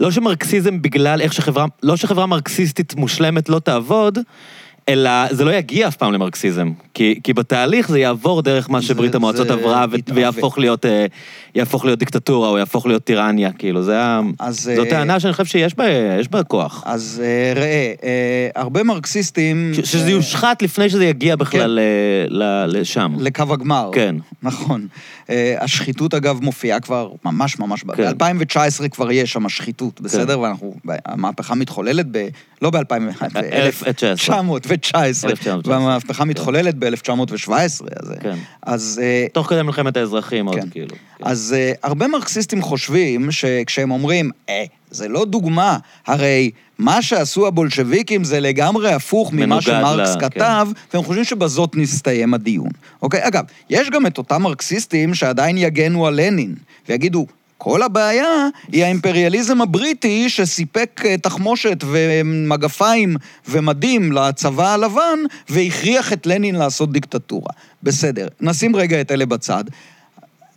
לא 0.00 0.10
שמרקסיזם 0.10 0.82
בגלל 0.82 1.20
איך 1.20 1.32
שחברה, 1.32 1.66
לא 1.82 1.96
שחברה 1.96 2.26
מרקסיסטית 2.26 2.94
מושלמת 2.94 3.48
לא 3.48 3.58
תעבוד, 3.58 4.18
אלא 4.88 5.10
זה 5.30 5.44
לא 5.44 5.54
יגיע 5.54 5.88
אף 5.88 5.96
פעם 5.96 6.12
למרקסיזם. 6.12 6.72
כי, 6.94 7.20
כי 7.24 7.32
בתהליך 7.32 7.88
זה 7.88 7.98
יעבור 7.98 8.42
דרך 8.42 8.70
מה 8.70 8.82
שברית 8.82 9.14
המועצות 9.14 9.46
זה 9.46 9.52
עברה, 9.52 9.86
ו- 9.90 10.14
ויהפוך 10.14 10.58
להיות, 10.58 10.86
אה, 10.86 11.06
יהפוך 11.54 11.84
להיות 11.84 11.98
דיקטטורה, 11.98 12.48
או 12.48 12.58
יהפוך 12.58 12.86
להיות 12.86 13.04
טירניה, 13.04 13.52
כאילו, 13.52 13.82
זה 13.82 14.00
ה... 14.00 14.20
אז... 14.38 14.70
זו 14.76 14.84
אה, 14.84 14.90
טענה 14.90 15.20
שאני 15.20 15.32
חושב 15.32 15.44
שיש 15.44 15.74
בה, 15.74 15.84
בה 16.30 16.42
כוח. 16.42 16.82
אז 16.86 17.22
אה, 17.24 17.60
ראה, 17.60 17.92
הרבה 18.54 18.82
מרקסיסטים... 18.82 19.72
ש- 19.74 19.92
שזה 19.92 20.10
יושחת 20.10 20.62
לפני 20.62 20.90
שזה 20.90 21.04
יגיע 21.04 21.36
בכלל 21.36 21.78
כן. 22.28 22.34
לשם. 22.68 23.14
לקו 23.18 23.42
הגמר. 23.50 23.90
כן. 23.92 24.16
נכון. 24.42 24.86
השחיתות, 25.60 26.14
אגב, 26.14 26.38
מופיעה 26.42 26.80
כבר 26.80 27.10
ממש 27.24 27.58
ממש... 27.58 27.84
כן. 27.96 28.12
ב-2019 28.18 28.88
כבר 28.88 29.10
יש 29.10 29.32
שם 29.32 29.48
שחיתות, 29.48 30.00
בסדר? 30.00 30.34
כן. 30.34 30.40
ואנחנו... 30.40 30.74
המהפכה 31.06 31.54
מתחוללת 31.54 32.06
ב... 32.10 32.28
לא 32.62 32.70
ב-2019, 32.70 34.32
ב-1919. 34.72 35.48
והמהפכה 35.64 36.24
מתחוללת 36.24 36.74
ב-1917, 36.78 37.50
אז... 37.52 37.82
כן. 38.20 38.36
אז... 38.62 39.00
אה, 39.02 39.26
תוך 39.32 39.48
כדי 39.48 39.62
מלחמת 39.62 39.96
האזרחים 39.96 40.46
עוד, 40.46 40.56
כן. 40.56 40.70
כאילו. 40.70 40.96
כן. 41.18 41.24
אז 41.24 41.54
uh, 41.56 41.78
הרבה 41.82 42.08
מרקסיסטים 42.08 42.62
חושבים 42.62 43.32
שכשהם 43.32 43.90
אומרים, 43.90 44.30
אה, 44.48 44.64
זה 44.90 45.08
לא 45.08 45.24
דוגמה, 45.24 45.78
הרי 46.06 46.50
מה 46.78 47.02
שעשו 47.02 47.46
הבולשביקים 47.46 48.24
זה 48.24 48.40
לגמרי 48.40 48.92
הפוך 48.92 49.32
ממה 49.32 49.62
שמרקס 49.62 50.14
לה, 50.14 50.20
כתב, 50.20 50.66
כן. 50.74 50.80
והם 50.94 51.04
חושבים 51.04 51.24
שבזאת 51.24 51.76
נסתיים 51.76 52.34
הדיון. 52.34 52.68
אוקיי? 53.02 53.20
אגב, 53.28 53.44
יש 53.70 53.90
גם 53.90 54.06
את 54.06 54.18
אותם 54.18 54.42
מרקסיסטים 54.42 55.14
שעדיין 55.14 55.58
יגנו 55.58 56.06
על 56.06 56.20
לנין, 56.20 56.54
ויגידו, 56.88 57.26
כל 57.62 57.82
הבעיה 57.82 58.48
היא 58.72 58.84
האימפריאליזם 58.84 59.60
הבריטי 59.60 60.28
שסיפק 60.28 61.02
אה, 61.04 61.16
תחמושת 61.18 61.84
ומגפיים 61.86 63.16
ומדים 63.48 64.12
לצבא 64.12 64.68
הלבן 64.68 65.18
והכריח 65.48 66.12
את 66.12 66.26
לנין 66.26 66.54
לעשות 66.54 66.92
דיקטטורה. 66.92 67.52
בסדר, 67.82 68.28
נשים 68.40 68.76
רגע 68.76 69.00
את 69.00 69.12
אלה 69.12 69.26
בצד. 69.26 69.64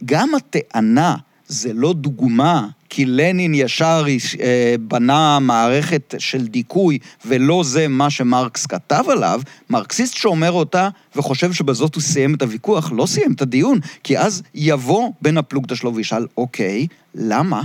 גם 0.06 0.36
הטענה 0.36 1.16
זה 1.48 1.74
לא 1.74 1.94
דוגמה, 1.94 2.68
כי 2.90 3.06
לנין 3.06 3.54
ישר 3.54 4.06
אה, 4.42 4.76
בנה 4.80 5.40
מערכת 5.40 6.16
של 6.18 6.48
דיכוי, 6.48 6.98
ולא 7.26 7.62
זה 7.66 7.88
מה 7.88 8.10
שמרקס 8.10 8.66
כתב 8.66 9.04
עליו, 9.08 9.42
מרקסיסט 9.70 10.16
שאומר 10.16 10.52
אותה 10.52 10.90
וחושב 11.16 11.54
שבזאת 11.54 11.96
הוא 11.96 12.02
סיים 12.04 12.36
את 12.36 12.42
הוויכוח, 12.42 12.92
לא 12.92 13.06
סיים 13.06 13.32
את 13.34 13.42
הדיון, 13.42 13.80
כי 14.04 14.20
אז 14.20 14.44
יבוא 14.56 15.12
בן 15.22 15.38
הפלוגתא 15.38 15.76
שלו 15.76 15.96
וישאל, 15.96 16.28
אוקיי, 16.38 16.88
למה? 17.16 17.62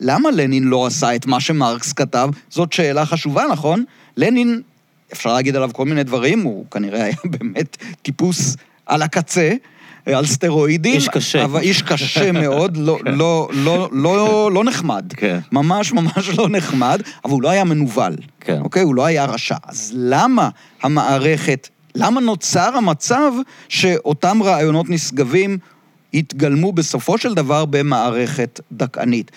למה 0.00 0.30
לנין 0.30 0.64
לא 0.64 0.86
עשה 0.86 1.16
את 1.16 1.26
מה 1.26 1.40
שמרקס 1.40 1.92
כתב? 1.92 2.28
זאת 2.50 2.72
שאלה 2.72 3.06
חשובה, 3.06 3.44
נכון? 3.52 3.84
לנין, 4.16 4.62
אפשר 5.12 5.32
להגיד 5.32 5.56
עליו 5.56 5.70
כל 5.72 5.84
מיני 5.84 6.04
דברים, 6.04 6.42
הוא 6.42 6.64
כנראה 6.70 7.04
היה 7.04 7.16
באמת 7.38 7.76
טיפוס 8.02 8.56
על 8.86 9.02
הקצה. 9.02 9.52
על 10.14 10.26
סטרואידים. 10.26 10.94
איש 10.94 11.08
קשה. 11.08 11.44
אבל 11.44 11.60
איש 11.60 11.82
קשה 11.82 12.32
מאוד, 12.32 12.76
לא, 12.76 12.98
לא, 13.06 13.48
לא, 13.52 13.88
לא, 13.92 14.50
לא 14.52 14.64
נחמד. 14.64 15.12
כן. 15.16 15.38
ממש 15.52 15.92
ממש 15.92 16.30
לא 16.38 16.48
נחמד, 16.48 17.02
אבל 17.24 17.32
הוא 17.32 17.42
לא 17.42 17.48
היה 17.48 17.64
מנוול. 17.64 18.16
כן. 18.40 18.60
אוקיי? 18.60 18.82
הוא 18.82 18.94
לא 18.94 19.06
היה 19.06 19.24
רשע. 19.24 19.56
אז 19.66 19.92
למה 19.96 20.48
המערכת, 20.82 21.68
למה 21.94 22.20
נוצר 22.20 22.76
המצב 22.76 23.32
שאותם 23.68 24.42
רעיונות 24.42 24.90
נשגבים 24.90 25.58
התגלמו 26.14 26.72
בסופו 26.72 27.18
של 27.18 27.34
דבר 27.34 27.64
במערכת 27.64 28.60
דכאנית? 28.72 29.30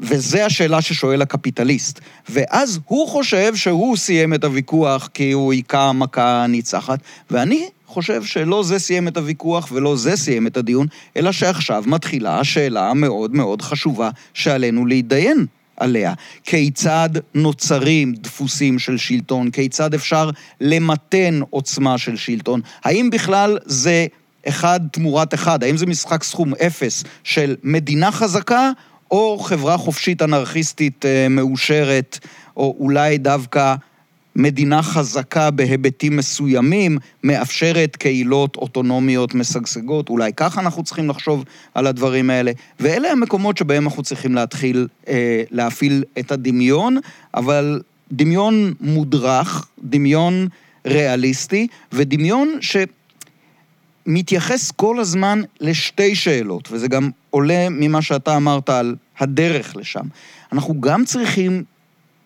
וזה 0.00 0.46
השאלה 0.46 0.80
ששואל 0.80 1.22
הקפיטליסט. 1.22 2.00
ואז 2.28 2.80
הוא 2.86 3.08
חושב 3.08 3.56
שהוא 3.56 3.96
סיים 3.96 4.34
את 4.34 4.44
הוויכוח 4.44 5.08
כי 5.14 5.32
הוא 5.32 5.52
היכה 5.52 5.92
מכה 5.92 6.46
ניצחת, 6.48 6.98
ואני 7.30 7.68
חושב 7.90 8.24
שלא 8.24 8.62
זה 8.62 8.78
סיים 8.78 9.08
את 9.08 9.16
הוויכוח 9.16 9.68
ולא 9.72 9.96
זה 9.96 10.16
סיים 10.16 10.46
את 10.46 10.56
הדיון, 10.56 10.86
אלא 11.16 11.32
שעכשיו 11.32 11.84
מתחילה 11.86 12.40
השאלה 12.40 12.90
המאוד 12.90 13.34
מאוד 13.34 13.62
חשובה 13.62 14.10
שעלינו 14.34 14.86
להתדיין 14.86 15.46
עליה. 15.76 16.14
כיצד 16.44 17.10
נוצרים 17.34 18.14
דפוסים 18.14 18.78
של 18.78 18.96
שלטון? 18.96 19.50
כיצד 19.50 19.94
אפשר 19.94 20.30
למתן 20.60 21.40
עוצמה 21.50 21.98
של 21.98 22.16
שלטון? 22.16 22.60
האם 22.84 23.10
בכלל 23.10 23.58
זה 23.64 24.06
אחד 24.48 24.80
תמורת 24.92 25.34
אחד? 25.34 25.64
האם 25.64 25.76
זה 25.76 25.86
משחק 25.86 26.22
סכום 26.22 26.54
אפס 26.54 27.04
של 27.24 27.56
מדינה 27.62 28.12
חזקה 28.12 28.70
או 29.10 29.38
חברה 29.38 29.76
חופשית 29.76 30.22
אנרכיסטית 30.22 31.04
אה, 31.06 31.28
מאושרת, 31.28 32.18
או 32.56 32.76
אולי 32.80 33.18
דווקא 33.18 33.74
מדינה 34.42 34.82
חזקה 34.82 35.50
בהיבטים 35.50 36.16
מסוימים, 36.16 36.98
מאפשרת 37.24 37.96
קהילות 37.96 38.56
אוטונומיות 38.56 39.34
משגשגות, 39.34 40.08
אולי 40.08 40.32
ככה 40.36 40.60
אנחנו 40.60 40.84
צריכים 40.84 41.08
לחשוב 41.08 41.44
על 41.74 41.86
הדברים 41.86 42.30
האלה. 42.30 42.52
ואלה 42.80 43.10
המקומות 43.10 43.56
שבהם 43.56 43.84
אנחנו 43.84 44.02
צריכים 44.02 44.34
להתחיל 44.34 44.88
אה, 45.08 45.42
להפעיל 45.50 46.04
את 46.18 46.32
הדמיון, 46.32 46.96
אבל 47.34 47.80
דמיון 48.12 48.74
מודרך, 48.80 49.68
דמיון 49.84 50.48
ריאליסטי, 50.86 51.66
ודמיון 51.92 52.58
ש... 52.60 52.76
מתייחס 54.06 54.70
כל 54.70 55.00
הזמן 55.00 55.40
לשתי 55.60 56.14
שאלות, 56.14 56.68
וזה 56.72 56.88
גם 56.88 57.10
עולה 57.30 57.68
ממה 57.70 58.02
שאתה 58.02 58.36
אמרת 58.36 58.70
על 58.70 58.96
הדרך 59.18 59.76
לשם. 59.76 60.04
אנחנו 60.52 60.80
גם 60.80 61.04
צריכים 61.04 61.64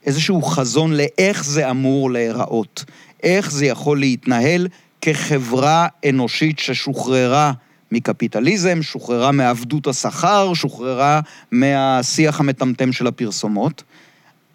איזשהו 0.07 0.43
חזון 0.43 0.93
לאיך 0.93 1.45
זה 1.45 1.71
אמור 1.71 2.11
להיראות, 2.11 2.85
איך 3.23 3.51
זה 3.51 3.67
יכול 3.67 3.99
להתנהל 3.99 4.69
כחברה 5.01 5.87
אנושית 6.09 6.59
ששוחררה 6.59 7.53
מקפיטליזם, 7.93 8.83
שוחררה 8.83 9.33
מעבדות 9.33 9.87
השכר, 9.87 10.55
שוחררה 10.55 11.21
מהשיח 11.51 12.41
המטמטם 12.41 12.93
של 12.93 13.07
הפרסומות, 13.07 13.83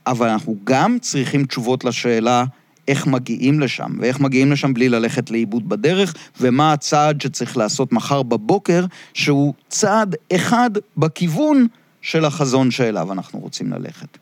אבל 0.08 0.30
אנחנו 0.30 0.56
גם 0.64 0.98
צריכים 1.02 1.46
תשובות 1.46 1.86
לשאלה 1.86 2.44
איך 2.88 3.08
מגיעים 3.08 3.60
לשם, 3.60 3.92
ואיך 4.00 4.20
מגיעים 4.20 4.52
לשם 4.52 4.74
בלי 4.74 4.90
ללכת 4.90 5.32
לאיבוד 5.32 5.70
בדרך, 5.70 6.14
ומה 6.42 6.74
הצעד 6.74 7.22
שצריך 7.22 7.58
לעשות 7.58 7.92
מחר 7.92 8.24
בבוקר, 8.24 8.86
שהוא 9.14 9.54
צעד 9.70 10.16
אחד 10.36 10.70
בכיוון 10.98 11.68
של 12.02 12.26
החזון 12.26 12.72
שאליו 12.72 13.12
אנחנו 13.12 13.40
רוצים 13.40 13.74
ללכת. 13.74 14.18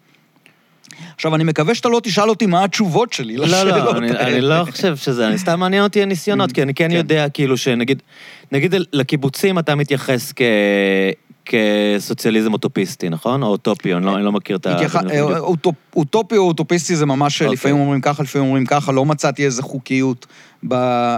עכשיו, 1.16 1.36
אני 1.36 1.44
מקווה 1.44 1.76
שאתה 1.76 1.90
לא 1.90 2.00
תשאל 2.04 2.30
אותי 2.30 2.46
מה 2.46 2.64
התשובות 2.64 3.14
שלי 3.14 3.38
לשאלות 3.38 3.74
האלה. 3.74 3.86
לא, 3.86 3.94
לא, 3.94 3.98
אני, 3.98 4.12
אני 4.12 4.42
לא 4.42 4.66
חושב 4.72 4.96
שזה, 4.96 5.28
אני 5.28 5.38
סתם 5.38 5.60
מעניין 5.60 5.84
אותי 5.84 6.02
הניסיונות, 6.02 6.52
כי 6.52 6.62
אני 6.62 6.74
כן, 6.74 6.88
כן 6.90 6.96
יודע, 6.96 7.30
כאילו, 7.30 7.58
שנגיד, 7.58 8.02
נגיד 8.52 8.76
לקיבוצים 8.94 9.60
אתה 9.60 9.76
מתייחס 9.76 10.34
כ... 10.36 10.42
כסוציאליזם 11.48 12.54
אוטופיסטי, 12.54 13.10
נכון? 13.10 13.44
או 13.44 13.48
אוטופי, 13.48 13.94
אני 13.94 14.06
לא, 14.06 14.16
אני 14.16 14.24
לא 14.24 14.32
מכיר 14.32 14.56
את 14.56 14.66
ה... 14.66 14.78
אה, 15.12 15.40
אוטופי 15.96 16.38
או 16.38 16.48
אוטופיסטי 16.48 16.96
זה 16.96 17.06
ממש, 17.06 17.42
אוקיי. 17.42 17.54
לפעמים 17.54 17.78
אומרים 17.78 18.02
ככה, 18.02 18.24
לפעמים 18.24 18.48
אומרים 18.48 18.66
ככה, 18.66 18.92
לא 18.92 19.06
מצאתי 19.06 19.46
איזה 19.46 19.64
חוקיות 19.64 20.26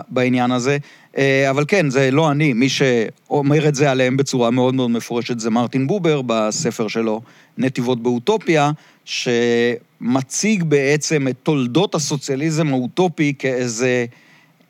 בעניין 0.09 0.51
הזה. 0.51 0.77
אה, 1.17 1.49
אבל 1.49 1.65
כן, 1.67 1.89
זה 1.89 2.11
לא 2.11 2.31
אני, 2.31 2.53
מי 2.53 2.69
שאומר 2.69 3.67
את 3.67 3.75
זה 3.75 3.91
עליהם 3.91 4.17
בצורה 4.17 4.51
מאוד 4.51 4.75
מאוד 4.75 4.89
מפורשת 4.91 5.39
זה 5.39 5.49
מרטין 5.49 5.87
בובר 5.87 6.21
בספר 6.25 6.87
שלו, 6.87 7.21
נתיבות 7.57 8.03
באוטופיה, 8.03 8.71
שמציג 9.09 10.63
בעצם 10.63 11.27
את 11.27 11.35
תולדות 11.43 11.95
הסוציאליזם 11.95 12.67
האוטופי 12.67 13.33
כאיזה 13.39 14.05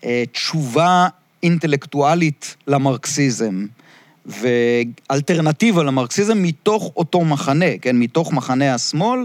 אה, 0.06 0.24
תשובה 0.32 1.08
אינטלקטואלית 1.44 2.56
למרקסיזם. 2.68 3.66
ואלטרנטיבה 4.26 5.84
למרקסיזם 5.84 6.44
מתוך 6.44 6.92
אותו 6.96 7.22
מחנה, 7.22 7.78
כן, 7.82 7.96
מתוך 8.00 8.34
מחנה 8.34 8.74
השמאל, 8.74 9.20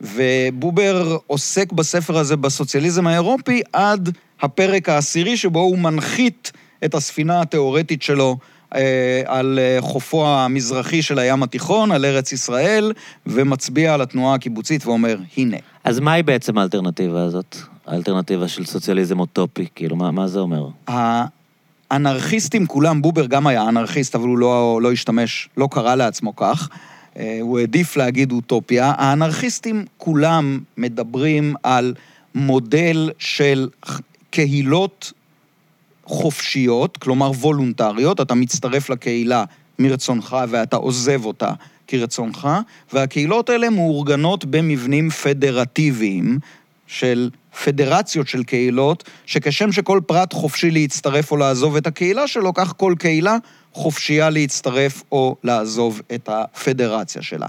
ובובר 0.00 1.16
עוסק 1.26 1.72
בספר 1.72 2.18
הזה 2.18 2.36
בסוציאליזם 2.36 3.06
האירופי 3.06 3.62
עד 3.72 4.16
הפרק 4.42 4.88
העשירי 4.88 5.36
שבו 5.36 5.60
הוא 5.60 5.78
מנחית 5.78 6.52
את 6.84 6.94
הספינה 6.94 7.40
התיאורטית 7.40 8.02
שלו 8.02 8.36
על 9.26 9.58
אה, 9.58 9.80
חופו 9.80 10.26
המזרחי 10.26 11.02
של 11.02 11.18
הים 11.18 11.42
התיכון, 11.42 11.92
על 11.92 12.04
ארץ 12.04 12.32
ישראל, 12.32 12.92
ומצביע 13.26 13.94
על 13.94 14.00
התנועה 14.00 14.34
הקיבוצית 14.34 14.86
ואומר, 14.86 15.16
הנה. 15.36 15.56
אז 15.84 16.00
מהי 16.00 16.22
בעצם 16.22 16.58
האלטרנטיבה 16.58 17.24
הזאת? 17.24 17.56
האלטרנטיבה 17.86 18.48
של 18.48 18.64
סוציאליזם 18.64 19.20
אוטופי, 19.20 19.66
כאילו, 19.74 19.96
מה, 19.96 20.10
מה 20.10 20.28
זה 20.28 20.38
אומר? 20.38 20.68
האנרכיסטים 21.90 22.66
כולם, 22.66 23.02
בובר 23.02 23.26
גם 23.26 23.46
היה 23.46 23.68
אנרכיסט, 23.68 24.14
אבל 24.14 24.28
הוא 24.28 24.38
לא, 24.38 24.78
לא 24.82 24.92
השתמש, 24.92 25.48
לא 25.56 25.68
קרא 25.70 25.94
לעצמו 25.94 26.36
כך. 26.36 26.68
אה, 27.18 27.38
הוא 27.40 27.58
העדיף 27.58 27.96
להגיד 27.96 28.32
אוטופיה. 28.32 28.92
האנרכיסטים 28.96 29.84
כולם 29.98 30.60
מדברים 30.76 31.54
על 31.62 31.94
מודל 32.34 33.10
של 33.18 33.68
קהילות 34.30 35.12
חופשיות, 36.06 36.96
כלומר 36.96 37.30
וולונטריות, 37.30 38.20
אתה 38.20 38.34
מצטרף 38.34 38.90
לקהילה 38.90 39.44
מרצונך 39.78 40.36
ואתה 40.48 40.76
עוזב 40.76 41.24
אותה 41.24 41.52
כרצונך, 41.86 42.48
והקהילות 42.92 43.50
האלה 43.50 43.70
מאורגנות 43.70 44.44
במבנים 44.44 45.10
פדרטיביים 45.10 46.38
של 46.86 47.30
פדרציות 47.64 48.28
של 48.28 48.44
קהילות, 48.44 49.04
שכשם 49.26 49.72
שכל 49.72 50.00
פרט 50.06 50.32
חופשי 50.32 50.70
להצטרף 50.70 51.30
או 51.30 51.36
לעזוב 51.36 51.76
את 51.76 51.86
הקהילה 51.86 52.26
שלו, 52.26 52.54
כך 52.54 52.74
כל 52.76 52.94
קהילה 52.98 53.36
חופשייה 53.72 54.30
להצטרף 54.30 55.02
או 55.12 55.36
לעזוב 55.44 56.00
את 56.14 56.28
הפדרציה 56.32 57.22
שלה. 57.22 57.48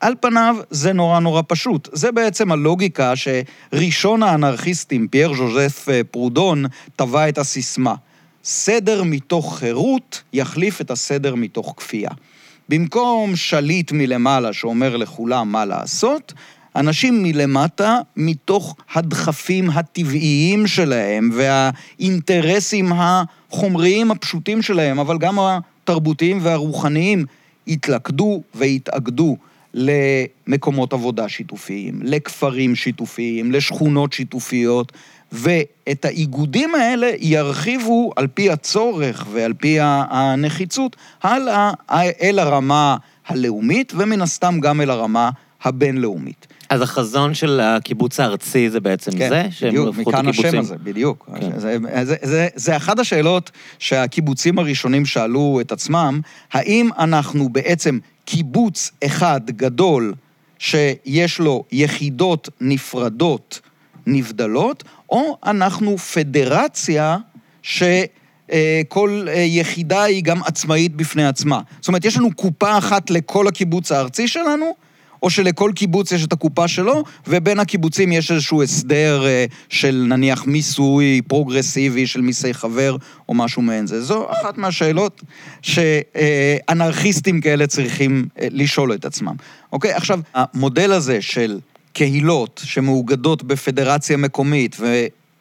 על 0.00 0.14
פניו 0.20 0.56
זה 0.70 0.92
נורא 0.92 1.20
נורא 1.20 1.42
פשוט. 1.48 1.88
זה 1.92 2.12
בעצם 2.12 2.52
הלוגיקה 2.52 3.12
שראשון 3.16 4.22
האנרכיסטים, 4.22 5.08
פייר 5.08 5.34
ז'וזף 5.34 5.88
אה, 5.88 6.00
פרודון, 6.10 6.64
טבע 6.96 7.28
את 7.28 7.38
הסיסמה. 7.38 7.94
סדר 8.44 9.02
מתוך 9.04 9.58
חירות 9.58 10.22
יחליף 10.32 10.80
את 10.80 10.90
הסדר 10.90 11.34
מתוך 11.34 11.74
כפייה. 11.76 12.10
במקום 12.68 13.36
שליט 13.36 13.92
מלמעלה 13.92 14.52
שאומר 14.52 14.96
לכולם 14.96 15.52
מה 15.52 15.64
לעשות, 15.64 16.32
אנשים 16.76 17.22
מלמטה, 17.22 17.98
מתוך 18.16 18.76
הדחפים 18.94 19.70
הטבעיים 19.70 20.66
שלהם 20.66 21.30
והאינטרסים 21.32 22.92
החומריים 22.94 24.10
הפשוטים 24.10 24.62
שלהם, 24.62 24.98
אבל 24.98 25.18
גם 25.18 25.38
התרבותיים 25.38 26.38
והרוחניים, 26.42 27.24
התלכדו 27.68 28.42
והתאגדו 28.54 29.36
למקומות 29.74 30.92
עבודה 30.92 31.28
שיתופיים, 31.28 32.00
לכפרים 32.02 32.74
שיתופיים, 32.74 33.52
לשכונות 33.52 34.12
שיתופיות, 34.12 34.92
ואת 35.32 36.04
האיגודים 36.04 36.74
האלה 36.74 37.10
ירחיבו 37.18 38.12
על 38.16 38.26
פי 38.26 38.50
הצורך 38.50 39.26
ועל 39.32 39.52
פי 39.52 39.76
הנחיצות 39.80 40.96
הלאה 41.22 41.72
אל 42.22 42.38
הרמה 42.38 42.96
הלאומית, 43.26 43.92
ומן 43.96 44.22
הסתם 44.22 44.60
גם 44.60 44.80
אל 44.80 44.90
הרמה 44.90 45.30
הבינלאומית. 45.62 46.46
אז 46.70 46.82
החזון 46.82 47.34
של 47.34 47.60
הקיבוץ 47.60 48.20
הארצי 48.20 48.70
זה 48.70 48.80
בעצם 48.80 49.10
כן, 49.18 49.28
זה? 49.28 49.46
כן, 49.58 49.68
בדיוק, 49.68 49.96
מכאן 49.96 50.28
השם 50.28 50.58
הזה, 50.58 50.76
בדיוק. 50.82 51.30
כן. 51.40 51.58
זה, 51.58 51.76
זה, 52.02 52.16
זה, 52.22 52.48
זה 52.54 52.76
אחת 52.76 52.98
השאלות 52.98 53.50
שהקיבוצים 53.78 54.58
הראשונים 54.58 55.06
שאלו 55.06 55.58
את 55.60 55.72
עצמם, 55.72 56.20
האם 56.52 56.90
אנחנו 56.98 57.48
בעצם 57.48 57.98
קיבוץ 58.30 58.90
אחד 59.04 59.40
גדול 59.46 60.14
שיש 60.58 61.38
לו 61.38 61.64
יחידות 61.72 62.48
נפרדות, 62.60 63.60
נבדלות, 64.06 64.84
או 65.10 65.38
אנחנו 65.44 65.98
פדרציה 65.98 67.16
ש... 67.62 67.82
כל 68.88 69.26
יחידה 69.46 70.02
היא 70.02 70.22
גם 70.22 70.42
עצמאית 70.42 70.96
בפני 70.96 71.26
עצמה. 71.26 71.60
זאת 71.80 71.88
אומרת, 71.88 72.04
יש 72.04 72.16
לנו 72.16 72.34
קופה 72.34 72.78
אחת 72.78 73.10
לכל 73.10 73.48
הקיבוץ 73.48 73.92
הארצי 73.92 74.28
שלנו, 74.28 74.74
או 75.22 75.30
שלכל 75.30 75.70
קיבוץ 75.74 76.12
יש 76.12 76.24
את 76.24 76.32
הקופה 76.32 76.68
שלו, 76.68 77.04
ובין 77.26 77.58
הקיבוצים 77.58 78.12
יש 78.12 78.30
איזשהו 78.30 78.62
הסדר 78.62 79.26
אה, 79.26 79.44
של 79.68 80.04
נניח 80.08 80.46
מיסוי 80.46 81.20
פרוגרסיבי 81.28 82.06
של 82.06 82.20
מיסי 82.20 82.54
חבר, 82.54 82.96
או 83.28 83.34
משהו 83.34 83.62
מעין 83.62 83.86
זה. 83.86 84.02
זו 84.02 84.26
אחת 84.32 84.58
מהשאלות 84.58 85.22
שאנרכיסטים 85.62 87.40
כאלה 87.40 87.66
צריכים 87.66 88.28
אה, 88.40 88.48
לשאול 88.50 88.94
את 88.94 89.04
עצמם. 89.04 89.34
אוקיי? 89.72 89.92
עכשיו, 89.92 90.20
המודל 90.34 90.92
הזה 90.92 91.22
של 91.22 91.58
קהילות 91.92 92.60
שמאוגדות 92.64 93.42
בפדרציה 93.42 94.16
מקומית. 94.16 94.76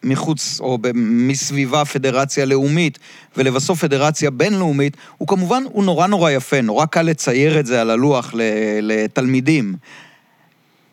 מחוץ 0.03 0.59
או 0.59 0.77
מסביבה 0.95 1.85
פדרציה 1.85 2.45
לאומית 2.45 2.99
ולבסוף 3.37 3.81
פדרציה 3.81 4.31
בינלאומית, 4.31 4.97
הוא 5.17 5.27
כמובן, 5.27 5.63
הוא 5.71 5.83
נורא 5.83 6.07
נורא 6.07 6.31
יפה, 6.31 6.61
נורא 6.61 6.85
קל 6.85 7.01
לצייר 7.01 7.59
את 7.59 7.65
זה 7.65 7.81
על 7.81 7.89
הלוח 7.89 8.33
לתלמידים. 8.81 9.75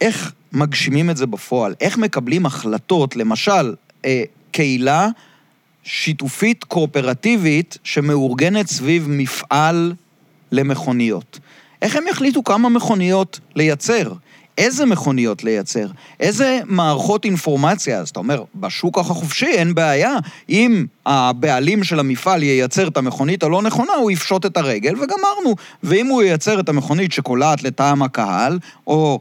איך 0.00 0.32
מגשימים 0.52 1.10
את 1.10 1.16
זה 1.16 1.26
בפועל? 1.26 1.74
איך 1.80 1.98
מקבלים 1.98 2.46
החלטות, 2.46 3.16
למשל, 3.16 3.74
אה, 4.04 4.22
קהילה 4.50 5.08
שיתופית 5.82 6.64
קואופרטיבית 6.64 7.78
שמאורגנת 7.84 8.66
סביב 8.66 9.06
מפעל 9.08 9.94
למכוניות. 10.52 11.38
איך 11.82 11.96
הם 11.96 12.04
יחליטו 12.10 12.44
כמה 12.44 12.68
מכוניות 12.68 13.40
לייצר? 13.54 14.12
איזה 14.58 14.86
מכוניות 14.86 15.44
לייצר? 15.44 15.86
איזה 16.20 16.60
מערכות 16.66 17.24
אינפורמציה? 17.24 17.98
אז 17.98 18.08
אתה 18.08 18.18
אומר, 18.18 18.44
בשוק 18.54 18.98
החופשי 18.98 19.46
אין 19.46 19.74
בעיה. 19.74 20.16
אם 20.48 20.86
הבעלים 21.06 21.84
של 21.84 22.00
המפעל 22.00 22.42
ייצר 22.42 22.88
את 22.88 22.96
המכונית 22.96 23.42
הלא 23.42 23.62
נכונה, 23.62 23.92
הוא 23.92 24.10
יפשוט 24.10 24.46
את 24.46 24.56
הרגל 24.56 24.94
וגמרנו. 24.94 25.56
ואם 25.82 26.06
הוא 26.06 26.22
ייצר 26.22 26.60
את 26.60 26.68
המכונית 26.68 27.12
שקולעת 27.12 27.62
לטעם 27.62 28.02
הקהל, 28.02 28.58
או 28.86 29.20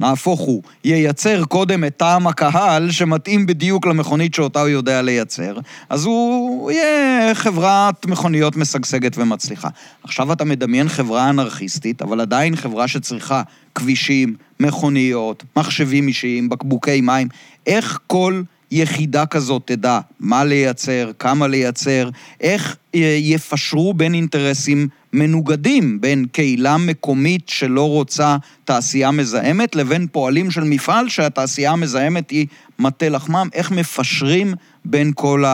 נהפוך 0.00 0.40
הוא, 0.40 0.62
ייצר 0.84 1.44
קודם 1.44 1.84
את 1.84 1.96
טעם 1.96 2.26
הקהל 2.26 2.90
שמתאים 2.90 3.46
בדיוק 3.46 3.86
למכונית 3.86 4.34
שאותה 4.34 4.60
הוא 4.60 4.68
יודע 4.68 5.02
לייצר, 5.02 5.58
אז 5.88 6.04
הוא 6.04 6.70
יהיה 6.70 7.34
חברת 7.34 8.06
מכוניות 8.06 8.56
משגשגת 8.56 9.18
ומצליחה. 9.18 9.68
עכשיו 10.02 10.32
אתה 10.32 10.44
מדמיין 10.44 10.88
חברה 10.88 11.30
אנרכיסטית, 11.30 12.02
אבל 12.02 12.20
עדיין 12.20 12.56
חברה 12.56 12.88
שצריכה 12.88 13.42
כבישים, 13.74 14.34
מכוניות, 14.60 15.44
מחשבים 15.56 16.08
אישיים, 16.08 16.48
בקבוקי 16.48 17.00
מים. 17.00 17.28
איך 17.66 17.98
כל 18.06 18.42
יחידה 18.70 19.26
כזאת 19.26 19.62
תדע 19.64 20.00
מה 20.20 20.44
לייצר, 20.44 21.10
כמה 21.18 21.48
לייצר, 21.48 22.10
איך 22.40 22.76
יפשרו 22.94 23.94
בין 23.94 24.14
אינטרסים 24.14 24.88
מנוגדים, 25.12 26.00
בין 26.00 26.26
קהילה 26.32 26.76
מקומית 26.76 27.48
שלא 27.48 27.88
רוצה 27.88 28.36
תעשייה 28.64 29.10
מזהמת, 29.10 29.74
לבין 29.74 30.06
פועלים 30.12 30.50
של 30.50 30.64
מפעל 30.64 31.08
שהתעשייה 31.08 31.72
המזהמת 31.72 32.30
היא 32.30 32.46
מטה 32.78 33.08
לחמם, 33.08 33.48
איך 33.52 33.70
מפשרים 33.70 34.54
בין 34.84 35.12
כל 35.14 35.44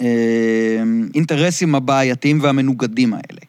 האינטרסים 0.00 1.74
הבעייתיים 1.74 2.38
והמנוגדים 2.42 3.14
האלה. 3.14 3.40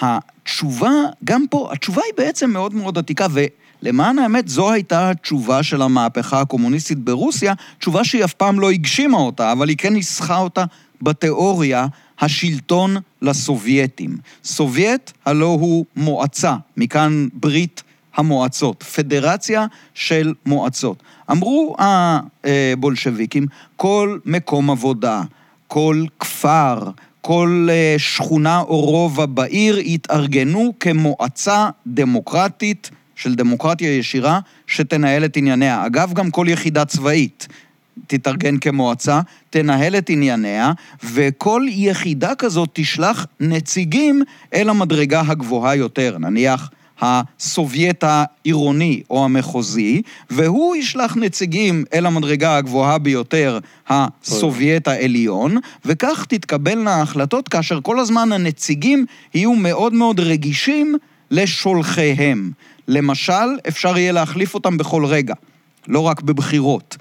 התשובה, 0.00 0.90
גם 1.24 1.44
פה, 1.50 1.68
התשובה 1.72 2.02
היא 2.04 2.12
בעצם 2.16 2.50
מאוד 2.50 2.74
מאוד 2.74 2.98
עתיקה, 2.98 3.26
ו... 3.30 3.44
למען 3.82 4.18
האמת, 4.18 4.48
זו 4.48 4.72
הייתה 4.72 5.10
התשובה 5.10 5.62
של 5.62 5.82
המהפכה 5.82 6.40
הקומוניסטית 6.40 6.98
ברוסיה, 6.98 7.54
תשובה 7.78 8.04
שהיא 8.04 8.24
אף 8.24 8.32
פעם 8.32 8.60
לא 8.60 8.70
הגשימה 8.70 9.18
אותה, 9.18 9.52
אבל 9.52 9.68
היא 9.68 9.76
כן 9.76 9.92
ניסחה 9.92 10.38
אותה 10.38 10.64
בתיאוריה, 11.02 11.86
השלטון 12.20 12.96
לסובייטים. 13.26 14.16
סובייט 14.44 15.10
הלא 15.24 15.46
הוא 15.60 15.84
מועצה, 15.96 16.56
מכאן 16.76 17.28
ברית 17.32 17.82
המועצות, 18.16 18.82
פדרציה 18.82 19.66
של 19.94 20.34
מועצות. 20.46 21.02
אמרו 21.30 21.76
הבולשביקים, 22.44 23.46
כל 23.76 24.18
מקום 24.24 24.70
עבודה, 24.70 25.22
כל 25.66 26.04
כפר, 26.20 26.90
כל 27.20 27.68
אה, 27.70 27.94
שכונה 27.98 28.60
או 28.60 28.80
רובע 28.80 29.26
בעיר 29.26 29.78
יתארגנו 29.78 30.72
כמועצה 30.80 31.68
דמוקרטית 31.86 32.90
של 33.16 33.34
דמוקרטיה 33.34 33.96
ישירה 33.96 34.40
שתנהל 34.66 35.24
את 35.24 35.36
ענייניה. 35.36 35.86
אגב, 35.86 36.12
גם 36.12 36.30
כל 36.30 36.46
יחידה 36.48 36.84
צבאית 36.84 37.48
תתארגן 38.06 38.58
כמועצה, 38.58 39.20
תנהל 39.50 39.96
את 39.96 40.10
ענייניה, 40.10 40.72
וכל 41.04 41.62
יחידה 41.68 42.34
כזאת 42.34 42.68
תשלח 42.72 43.26
נציגים 43.40 44.22
אל 44.54 44.68
המדרגה 44.68 45.22
הגבוהה 45.26 45.74
יותר. 45.76 46.16
נניח 46.18 46.70
הסובייט 47.00 48.04
העירוני 48.04 49.02
או 49.10 49.24
המחוזי, 49.24 50.02
והוא 50.30 50.76
ישלח 50.76 51.16
נציגים 51.16 51.84
אל 51.94 52.06
המדרגה 52.06 52.56
הגבוהה 52.56 52.98
ביותר, 52.98 53.58
הסובייט 53.88 54.88
העליון, 54.88 55.56
וכך 55.84 56.26
תתקבלנה 56.28 56.94
ההחלטות 56.94 57.48
כאשר 57.48 57.80
כל 57.82 58.00
הזמן 58.00 58.32
הנציגים 58.32 59.06
יהיו 59.34 59.52
מאוד 59.52 59.92
מאוד 59.92 60.20
רגישים 60.20 60.96
לשולחיהם. 61.30 62.50
למשל, 62.88 63.32
אפשר 63.68 63.98
יהיה 63.98 64.12
להחליף 64.12 64.54
אותם 64.54 64.76
בכל 64.76 65.04
רגע, 65.04 65.34
לא 65.88 66.00
רק 66.00 66.20
בבחירות. 66.22 66.96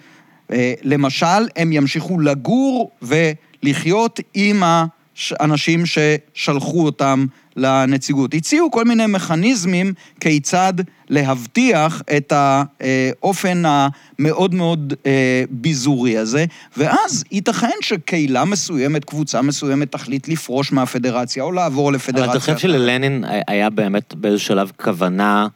אה, 0.52 0.74
למשל, 0.84 1.26
הם 1.56 1.74
ימשיכו 1.74 2.20
לגור 2.20 2.92
ולחיות 3.02 4.20
עם 4.34 4.64
האנשים 4.66 5.84
ששלחו 5.86 6.86
אותם 6.86 7.26
לנציגות. 7.56 8.34
הציעו 8.34 8.72
כל 8.72 8.86
מיני 8.86 9.06
מכניזמים 9.08 9.94
כיצד 10.20 10.74
להבטיח 11.10 12.02
את 12.18 12.34
האופן 12.36 13.64
המאוד 13.66 14.56
מאוד 14.56 14.94
אה, 15.06 15.44
ביזורי 15.50 16.18
הזה, 16.18 16.46
ואז 16.78 17.24
ייתכן 17.32 17.76
שקהילה 17.82 18.46
מסוימת, 18.46 19.06
קבוצה 19.06 19.42
מסוימת, 19.42 19.92
תחליט 19.92 20.28
לפרוש 20.28 20.72
מהפדרציה 20.72 21.44
או 21.44 21.52
לעבור 21.52 21.92
לפדרציה. 21.92 22.26
אבל 22.26 22.32
אתה 22.32 22.40
חושב 22.40 22.58
שללנין 22.58 23.24
היה 23.48 23.70
באמת 23.70 24.14
באיזשהו 24.14 24.48
שלב 24.48 24.72
כוונה... 24.84 25.48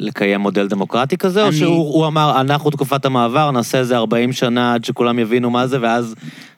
לקיים 0.00 0.40
מודל 0.40 0.68
דמוקרטי 0.68 1.16
כזה, 1.16 1.40
אני... 1.40 1.48
או 1.48 1.52
שהוא 1.52 2.06
אמר, 2.06 2.40
אנחנו 2.40 2.70
תקופת 2.70 3.04
המעבר, 3.04 3.50
נעשה 3.50 3.78
איזה 3.78 3.96
40 3.96 4.32
שנה 4.32 4.74
עד 4.74 4.84
שכולם 4.84 5.18
יבינו 5.18 5.50
מה 5.50 5.66
זה, 5.66 5.78
ואז 5.80 6.14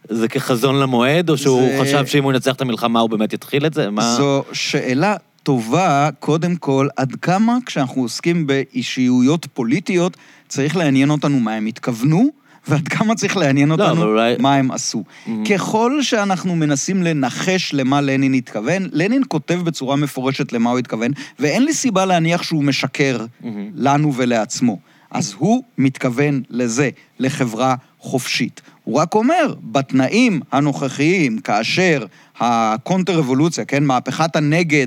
זה 0.09 0.29
כחזון 0.29 0.81
למועד, 0.81 1.31
או 1.31 1.37
שהוא 1.39 1.63
זה... 1.63 1.79
חשב 1.81 2.07
שאם 2.07 2.25
הוא 2.25 2.33
ינצח 2.33 2.55
את 2.55 2.61
המלחמה 2.61 3.01
הוא 3.01 3.11
באמת 3.11 3.33
יתחיל 3.33 3.67
את 3.67 3.75
זה? 3.75 3.91
מה... 3.91 4.15
זו 4.17 4.43
שאלה 4.53 5.17
טובה, 5.43 6.09
קודם 6.21 6.57
כל, 6.57 6.89
עד 6.97 7.13
כמה 7.23 7.57
כשאנחנו 7.67 8.03
עוסקים 8.03 8.47
באישיויות 8.47 9.47
פוליטיות, 9.55 10.17
צריך 10.49 10.77
לעניין 10.77 11.11
אותנו 11.11 11.41
מה 11.41 11.55
הם 11.55 11.67
התכוונו, 11.67 12.31
ועד 12.69 12.89
כמה 12.89 13.15
צריך 13.15 13.37
לעניין 13.37 13.69
לא, 13.69 13.75
אותנו 13.75 14.05
לא, 14.05 14.11
אולי... 14.11 14.35
מה 14.39 14.55
הם 14.55 14.71
עשו. 14.71 15.03
Mm-hmm. 15.07 15.31
ככל 15.49 16.03
שאנחנו 16.03 16.57
מנסים 16.57 17.03
לנחש 17.03 17.75
למה 17.75 18.01
לנין 18.01 18.35
התכוון, 18.35 18.89
לנין 18.93 19.23
כותב 19.29 19.61
בצורה 19.65 19.97
מפורשת 19.97 20.53
למה 20.53 20.71
הוא 20.71 20.79
התכוון, 20.79 21.11
ואין 21.39 21.65
לי 21.65 21.75
סיבה 21.75 22.05
להניח 22.05 22.43
שהוא 22.43 22.65
משקר 22.65 23.19
mm-hmm. 23.21 23.47
לנו 23.75 24.15
ולעצמו. 24.15 24.79
אז 25.11 25.35
הוא 25.39 25.63
מתכוון 25.79 26.43
לזה, 26.51 26.91
לחברה 27.19 27.75
חופשית. 27.99 28.61
הוא 28.85 28.99
רק 28.99 29.15
אומר, 29.15 29.55
בתנאים 29.63 30.41
הנוכחיים, 30.53 31.39
כאשר 31.39 32.07
הקונטר-רבולוציה, 32.41 33.65
כן, 33.65 33.85
מהפכת 33.85 34.37
הנגד, 34.37 34.87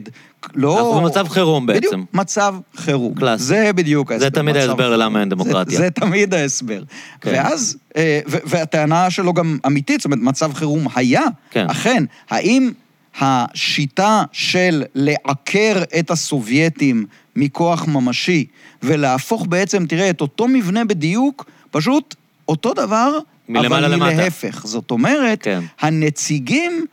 לא... 0.56 0.80
אנחנו 0.80 1.02
במצב 1.02 1.28
חירום 1.28 1.66
בעצם. 1.66 1.88
בדיוק, 1.88 2.14
מצב 2.14 2.56
חירום. 2.76 3.14
קלאס. 3.16 3.42
זה 3.42 3.72
בדיוק 3.76 4.12
ההסבר. 4.12 4.26
זה 4.26 4.32
תמיד 4.32 4.56
ההסבר 4.56 4.90
ללמה 4.90 5.20
אין 5.20 5.30
דמוקרטיה. 5.30 5.78
זה, 5.78 5.84
זה 5.84 5.92
תמיד 5.92 6.34
ההסבר. 6.34 6.84
כן. 7.22 7.32
ואז, 7.34 7.78
אה, 7.98 8.20
והטענה 8.26 9.10
שלו 9.10 9.34
גם 9.34 9.58
אמיתית, 9.66 10.00
זאת 10.00 10.06
אומרת, 10.06 10.20
מצב 10.22 10.54
חירום 10.54 10.88
היה, 10.96 11.24
כן. 11.52 11.70
אכן, 11.70 12.04
האם 12.30 12.72
השיטה 13.20 14.24
של 14.32 14.84
לעקר 14.96 15.84
את 16.00 16.12
הסובייטים 16.12 17.06
מכוח 17.36 17.88
ממשי 17.88 18.46
ולהפוך 18.84 19.46
בעצם, 19.50 19.86
תראה, 19.86 20.10
את 20.10 20.22
אותו 20.22 20.48
מבנה 20.48 20.86
בדיוק, 20.86 21.50
פשוט 21.72 22.16
אותו 22.48 22.74
דבר, 22.74 23.18
אבל 23.50 23.96
מלהפך. 23.96 24.62
זאת 24.66 24.92
אומרת, 24.92 25.40
כן. 25.42 25.60
הנציגים 25.82 26.86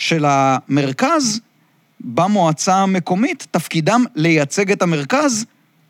של 0.00 0.24
המרכז 0.28 1.40
במועצה 2.00 2.74
המקומית, 2.76 3.46
תפקידם 3.50 4.04
לייצג 4.16 4.70
את 4.72 4.82
המרכז 4.82 5.44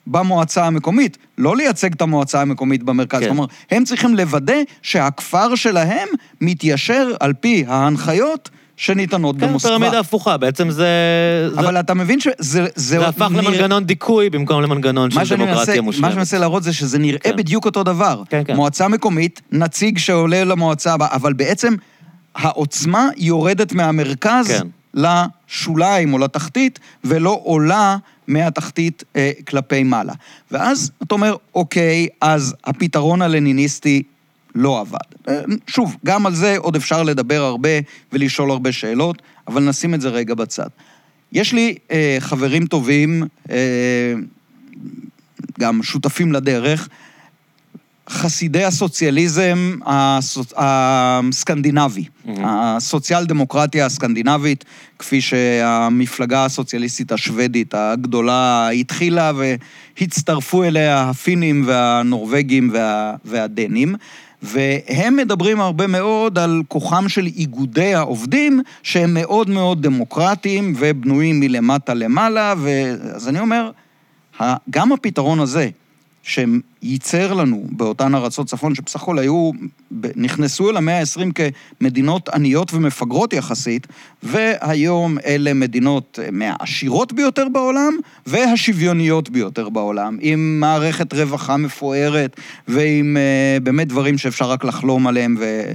במועצה 0.07 0.66
המקומית, 0.66 1.19
לא 1.39 1.57
לייצג 1.57 1.93
את 1.93 2.03
המועצה 2.03 2.41
המקומית 2.41 2.82
במרכז. 2.82 3.20
כן. 3.20 3.27
כלומר, 3.27 3.45
הם 3.70 3.85
צריכים 3.85 4.16
לוודא 4.16 4.55
שהכפר 4.82 5.55
שלהם 5.55 6.09
מתיישר 6.41 7.09
על 7.20 7.32
פי 7.32 7.65
ההנחיות 7.69 8.51
שניתנות 8.77 9.37
כן, 9.41 9.49
במוסקבה. 9.49 9.73
כן, 9.73 9.78
פירמידה 9.78 10.01
הפוכה, 10.01 10.37
בעצם 10.37 10.70
זה... 10.70 10.89
אבל 11.55 11.73
זה... 11.73 11.81
אתה 11.81 11.95
מבין 11.95 12.20
שזה... 12.20 12.32
זה, 12.39 12.66
זה 12.74 13.09
הפך 13.09 13.28
נרא... 13.31 13.43
למנגנון 13.43 13.85
דיכוי 13.85 14.31
במקום 14.31 14.62
למנגנון 14.62 15.11
של 15.11 15.37
דמוקרטיה 15.37 15.82
מושלמת. 15.82 16.03
מה 16.03 16.11
שאני 16.11 16.19
מנסה 16.19 16.39
להראות 16.39 16.62
זה 16.62 16.73
שזה 16.73 16.99
נראה 16.99 17.19
כן. 17.19 17.37
בדיוק 17.37 17.65
אותו 17.65 17.82
דבר. 17.82 18.23
כן, 18.28 18.43
כן. 18.45 18.57
מועצה 18.57 18.89
מקומית, 18.89 19.41
נציג 19.53 19.99
שעולה 19.99 20.45
למועצה 20.45 20.93
הבאה, 20.95 21.09
אבל 21.12 21.32
בעצם 21.32 21.74
העוצמה 22.35 23.09
יורדת 23.16 23.73
מהמרכז 23.73 24.47
כן. 24.47 24.66
לשוליים 24.94 26.12
או 26.12 26.19
לתחתית, 26.19 26.78
ולא 27.05 27.40
עולה 27.44 27.97
מהתחתית 28.27 29.05
אה, 29.16 29.31
כלפי 29.48 29.82
מעלה. 29.82 30.12
ואז 30.51 30.90
אתה 31.02 31.15
אומר, 31.15 31.36
אוקיי, 31.55 32.09
אז 32.20 32.55
הפתרון 32.65 33.23
הלניניסטי 33.23 34.02
לא 34.55 34.81
עבד. 34.81 34.98
אה, 35.28 35.43
שוב, 35.66 35.97
גם 36.05 36.27
על 36.27 36.35
זה 36.35 36.57
עוד 36.59 36.77
אפשר 36.77 37.02
לדבר 37.02 37.43
הרבה 37.43 37.69
ולשאול 38.12 38.51
הרבה 38.51 38.73
שאלות, 38.73 39.23
אבל 39.48 39.62
נשים 39.62 39.94
את 39.94 40.01
זה 40.01 40.09
רגע 40.09 40.35
בצד. 40.35 40.69
יש 41.32 41.52
לי 41.52 41.74
אה, 41.90 42.16
חברים 42.20 42.66
טובים, 42.66 43.23
אה, 43.51 44.15
גם 45.61 45.82
שותפים 45.82 46.32
לדרך, 46.32 46.89
חסידי 48.11 48.65
הסוציאליזם 48.65 49.78
הסוצ... 49.87 50.53
הסקנדינבי, 50.57 52.05
mm-hmm. 52.05 52.31
הסוציאל 52.45 53.24
דמוקרטיה 53.24 53.87
הסקנדינבית, 53.87 54.65
כפי 54.99 55.20
שהמפלגה 55.20 56.45
הסוציאליסטית 56.45 57.12
השוודית 57.12 57.74
הגדולה 57.74 58.69
התחילה 58.69 59.32
והצטרפו 59.99 60.65
אליה 60.65 61.03
הפינים 61.03 61.65
והנורבגים 61.66 62.70
וה... 62.73 63.15
והדנים. 63.24 63.95
והם 64.43 65.16
מדברים 65.16 65.61
הרבה 65.61 65.87
מאוד 65.87 66.39
על 66.39 66.62
כוחם 66.69 67.09
של 67.09 67.27
איגודי 67.27 67.95
העובדים, 67.95 68.62
שהם 68.82 69.15
מאוד 69.15 69.51
מאוד 69.51 69.82
דמוקרטיים 69.82 70.74
ובנויים 70.78 71.41
מלמטה 71.41 71.95
למעלה, 71.95 72.55
ו... 72.59 72.70
אז 73.15 73.28
אני 73.28 73.41
אומר, 73.41 73.70
גם 74.70 74.93
הפתרון 74.93 75.41
הזה, 75.41 75.69
שייצר 76.22 77.34
לנו 77.34 77.64
באותן 77.70 78.14
ארצות 78.14 78.47
צפון, 78.47 78.74
שבסך 78.74 79.02
הכל 79.02 79.18
היו, 79.18 79.51
נכנסו 80.16 80.70
אל 80.70 80.76
המאה 80.76 81.01
ה-20 81.01 81.42
כמדינות 81.80 82.28
עניות 82.28 82.74
ומפגרות 82.74 83.32
יחסית, 83.32 83.86
והיום 84.22 85.18
אלה 85.26 85.55
מדינות 85.55 86.18
מהעשירות 86.32 87.12
ביותר 87.12 87.48
בעולם 87.52 87.92
והשוויוניות 88.26 89.30
ביותר 89.30 89.68
בעולם, 89.68 90.16
עם 90.20 90.60
מערכת 90.60 91.14
רווחה 91.14 91.56
מפוארת 91.56 92.36
ועם 92.68 93.16
uh, 93.16 93.62
באמת 93.62 93.88
דברים 93.88 94.18
שאפשר 94.18 94.51
רק 94.51 94.64
לחלום 94.64 95.06
עליהם 95.06 95.36
ו, 95.38 95.72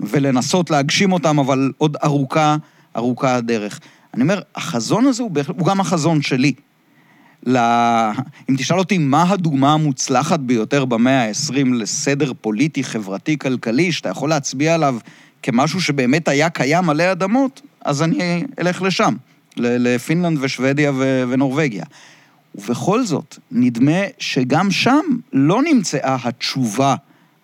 ולנסות 0.00 0.70
להגשים 0.70 1.12
אותם, 1.12 1.38
אבל 1.38 1.72
עוד 1.78 1.96
ארוכה, 2.04 2.56
ארוכה 2.96 3.34
הדרך. 3.34 3.80
אני 4.14 4.22
אומר, 4.22 4.40
החזון 4.54 5.06
הזה 5.06 5.22
הוא, 5.22 5.30
הוא 5.56 5.66
גם 5.66 5.80
החזון 5.80 6.22
שלי. 6.22 6.52
ל... 7.46 7.56
אם 8.50 8.56
תשאל 8.58 8.78
אותי 8.78 8.98
מה 8.98 9.22
הדוגמה 9.30 9.72
המוצלחת 9.72 10.40
ביותר 10.40 10.84
במאה 10.84 11.28
ה-20 11.28 11.74
לסדר 11.74 12.32
פוליטי, 12.40 12.84
חברתי, 12.84 13.38
כלכלי, 13.38 13.92
שאתה 13.92 14.08
יכול 14.08 14.28
להצביע 14.28 14.74
עליו 14.74 14.96
כמשהו 15.42 15.80
שבאמת 15.80 16.28
היה 16.28 16.50
קיים 16.50 16.90
עלי 16.90 17.12
אדמות, 17.12 17.60
אז 17.84 18.02
אני 18.02 18.44
אלך 18.58 18.82
לשם, 18.82 19.14
לפינלנד 19.56 20.38
ושוודיה 20.40 20.92
ונורבגיה. 21.28 21.84
ובכל 22.54 23.04
זאת, 23.04 23.38
נדמה 23.50 24.00
שגם 24.18 24.70
שם 24.70 25.02
לא 25.32 25.62
נמצאה 25.62 26.16
התשובה 26.24 26.94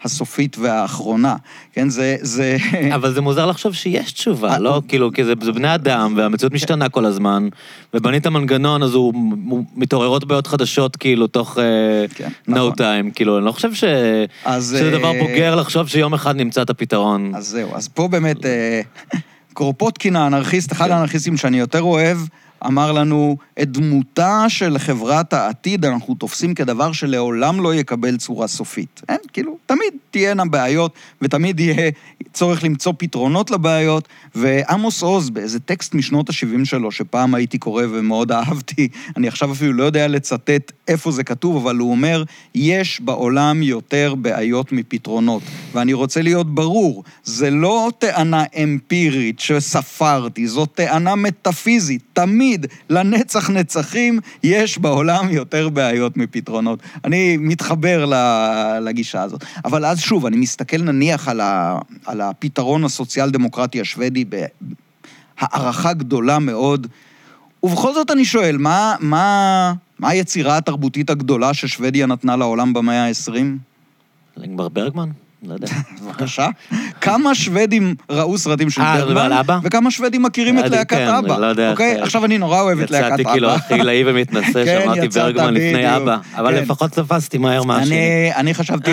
הסופית 0.05 0.57
והאחרונה, 0.59 1.37
כן, 1.73 1.89
זה... 1.89 2.17
זה... 2.21 2.57
אבל 2.95 3.15
זה 3.15 3.21
מוזר 3.21 3.47
לחשוב 3.47 3.75
שיש 3.75 4.13
תשובה, 4.13 4.53
אה, 4.53 4.59
לא? 4.59 4.83
כאילו, 4.89 5.13
כי 5.13 5.25
זה, 5.25 5.33
זה 5.43 5.53
בני 5.53 5.75
אדם, 5.75 6.15
והמציאות 6.17 6.53
משתנה 6.53 6.89
כל 6.89 7.05
הזמן, 7.05 7.49
ובנית 7.95 8.27
מנגנון, 8.27 8.83
אז 8.83 8.95
הוא, 8.95 9.15
הוא 9.49 9.65
מתעוררות 9.77 10.25
בעיות 10.25 10.47
חדשות, 10.47 10.97
כאילו, 10.97 11.27
תוך 11.27 11.59
uh, 11.59 12.15
כן, 12.15 12.29
no 12.49 12.53
נכון. 12.53 12.73
time, 12.73 13.15
כאילו, 13.15 13.39
אני 13.39 13.45
לא 13.47 13.53
חושב 13.53 13.75
ש... 13.75 13.85
אז, 14.45 14.77
שזה 14.79 14.91
דבר 14.91 15.15
אה, 15.15 15.21
בוגר 15.21 15.55
לחשוב 15.55 15.89
שיום 15.89 16.15
אחד 16.15 16.37
נמצא 16.37 16.63
את 16.63 16.71
הפתרון. 16.71 17.33
אז 17.35 17.47
זהו, 17.47 17.75
אז 17.75 17.89
פה 17.89 18.09
באמת, 18.09 18.37
קרופוטקין 19.55 20.17
האנרכיסט, 20.17 20.73
אחד. 20.73 20.91
האנרכיסטים 20.91 21.37
שאני 21.37 21.59
יותר 21.59 21.83
אוהב, 21.83 22.19
אמר 22.67 22.93
לנו, 22.93 23.37
את 23.63 23.73
דמותה 23.73 24.45
של 24.49 24.79
חברת 24.79 25.33
העתיד 25.33 25.85
אנחנו 25.85 26.15
תופסים 26.15 26.55
כדבר 26.55 26.93
שלעולם 26.93 27.61
לא 27.61 27.75
יקבל 27.75 28.17
צורה 28.17 28.47
סופית. 28.47 29.03
אין, 29.09 29.19
כאילו, 29.33 29.57
תמיד 29.67 29.95
תהיינה 30.11 30.45
בעיות, 30.45 30.93
ותמיד 31.23 31.61
יהיה 31.61 31.91
צורך 32.33 32.65
למצוא 32.65 32.93
פתרונות 32.99 33.51
לבעיות, 33.51 34.09
ועמוס 34.35 35.03
עוז, 35.03 35.31
באיזה 35.31 35.61
טקסט 35.61 35.95
משנות 35.95 36.31
ה-70 36.31 36.65
שלו, 36.65 36.93
שפעם 36.93 37.35
הייתי 37.35 37.59
קורא 37.59 37.83
ומאוד 37.91 38.33
אהבתי, 38.33 38.89
אני 39.17 39.29
עכשיו 39.29 39.53
אפילו 39.53 39.73
לא 39.73 39.85
יודע 39.85 40.09
לצטט 40.09 40.73
איפה 40.89 41.11
זה 41.11 41.25
כתוב, 41.25 41.57
אבל 41.57 41.77
הוא 41.77 41.91
אומר, 41.91 42.25
יש 42.55 43.01
בעולם 43.01 43.63
יותר 43.63 44.15
בעיות 44.15 44.73
מפתרונות. 44.73 45.43
ואני 45.73 45.93
רוצה 45.93 46.23
להיות 46.23 46.55
ברור, 46.55 47.05
זה 47.25 47.51
לא 47.51 47.91
טענה 47.99 48.45
אמפירית 48.63 49.41
שספרתי, 49.41 50.47
זאת 50.47 50.69
טענה 50.75 51.15
מטאפיזית. 51.15 52.03
תמיד, 52.13 52.48
לנצח 52.91 53.51
נצחים, 53.51 54.21
יש 54.43 54.79
בעולם 54.79 55.31
יותר 55.31 55.69
בעיות 55.69 56.17
מפתרונות. 56.17 56.79
אני 57.05 57.37
מתחבר 57.37 58.05
לגישה 58.81 59.23
הזאת. 59.23 59.45
אבל 59.65 59.85
אז 59.85 60.01
שוב, 60.01 60.27
אני 60.27 60.37
מסתכל 60.37 60.83
נניח 60.83 61.29
על, 61.29 61.41
ה, 61.41 61.79
על 62.07 62.21
הפתרון 62.21 62.85
הסוציאל-דמוקרטי 62.85 63.81
השוודי 63.81 64.25
בהערכה 64.25 65.93
גדולה 65.93 66.39
מאוד, 66.39 66.87
ובכל 67.63 67.95
זאת 67.95 68.11
אני 68.11 68.25
שואל, 68.25 68.57
מה, 68.59 68.95
מה, 69.01 69.73
מה 69.99 70.09
היצירה 70.09 70.57
התרבותית 70.57 71.11
הגדולה 71.11 71.55
ששוודיה 71.55 72.07
נתנה 72.07 72.37
לעולם 72.37 72.73
במאה 72.73 73.07
ה-20? 73.07 73.35
לינגבר 74.37 74.69
ברגמן? 74.69 75.09
לא 75.43 75.55
יודע. 75.55 75.67
בבקשה. 76.03 76.49
כמה 77.01 77.35
שוודים 77.35 77.95
ראו 78.11 78.39
סרטים 78.39 78.71
של? 78.71 78.81
אה, 78.81 79.41
אבא? 79.41 79.59
וכמה 79.63 79.91
שוודים 79.91 80.23
מכירים 80.23 80.59
את 80.59 80.65
להקת 80.71 80.97
כן, 80.97 81.09
אבא. 81.09 81.39
לא 81.39 81.47
יודע. 81.47 81.71
אוקיי? 81.71 82.01
עכשיו 82.01 82.25
אני 82.25 82.39
נורא 82.39 82.61
אוהב 82.61 82.81
את 82.81 82.91
להקת 82.91 83.05
אבא. 83.07 83.15
יצאתי 83.15 83.33
כאילו 83.33 83.51
הכי 83.51 83.75
עילאי 83.75 84.03
ומתנשא, 84.07 84.53
כן, 84.65 84.81
שאמרתי 84.83 85.09
ברגמן 85.09 85.55
לפני 85.55 85.97
אבא. 85.97 86.17
אבל 86.37 86.55
כן. 86.55 86.63
לפחות 86.63 86.91
תפסתי 86.91 87.39
מהר 87.39 87.63
משהו. 87.65 87.95
אני 88.37 88.55
חשבתי 88.55 88.91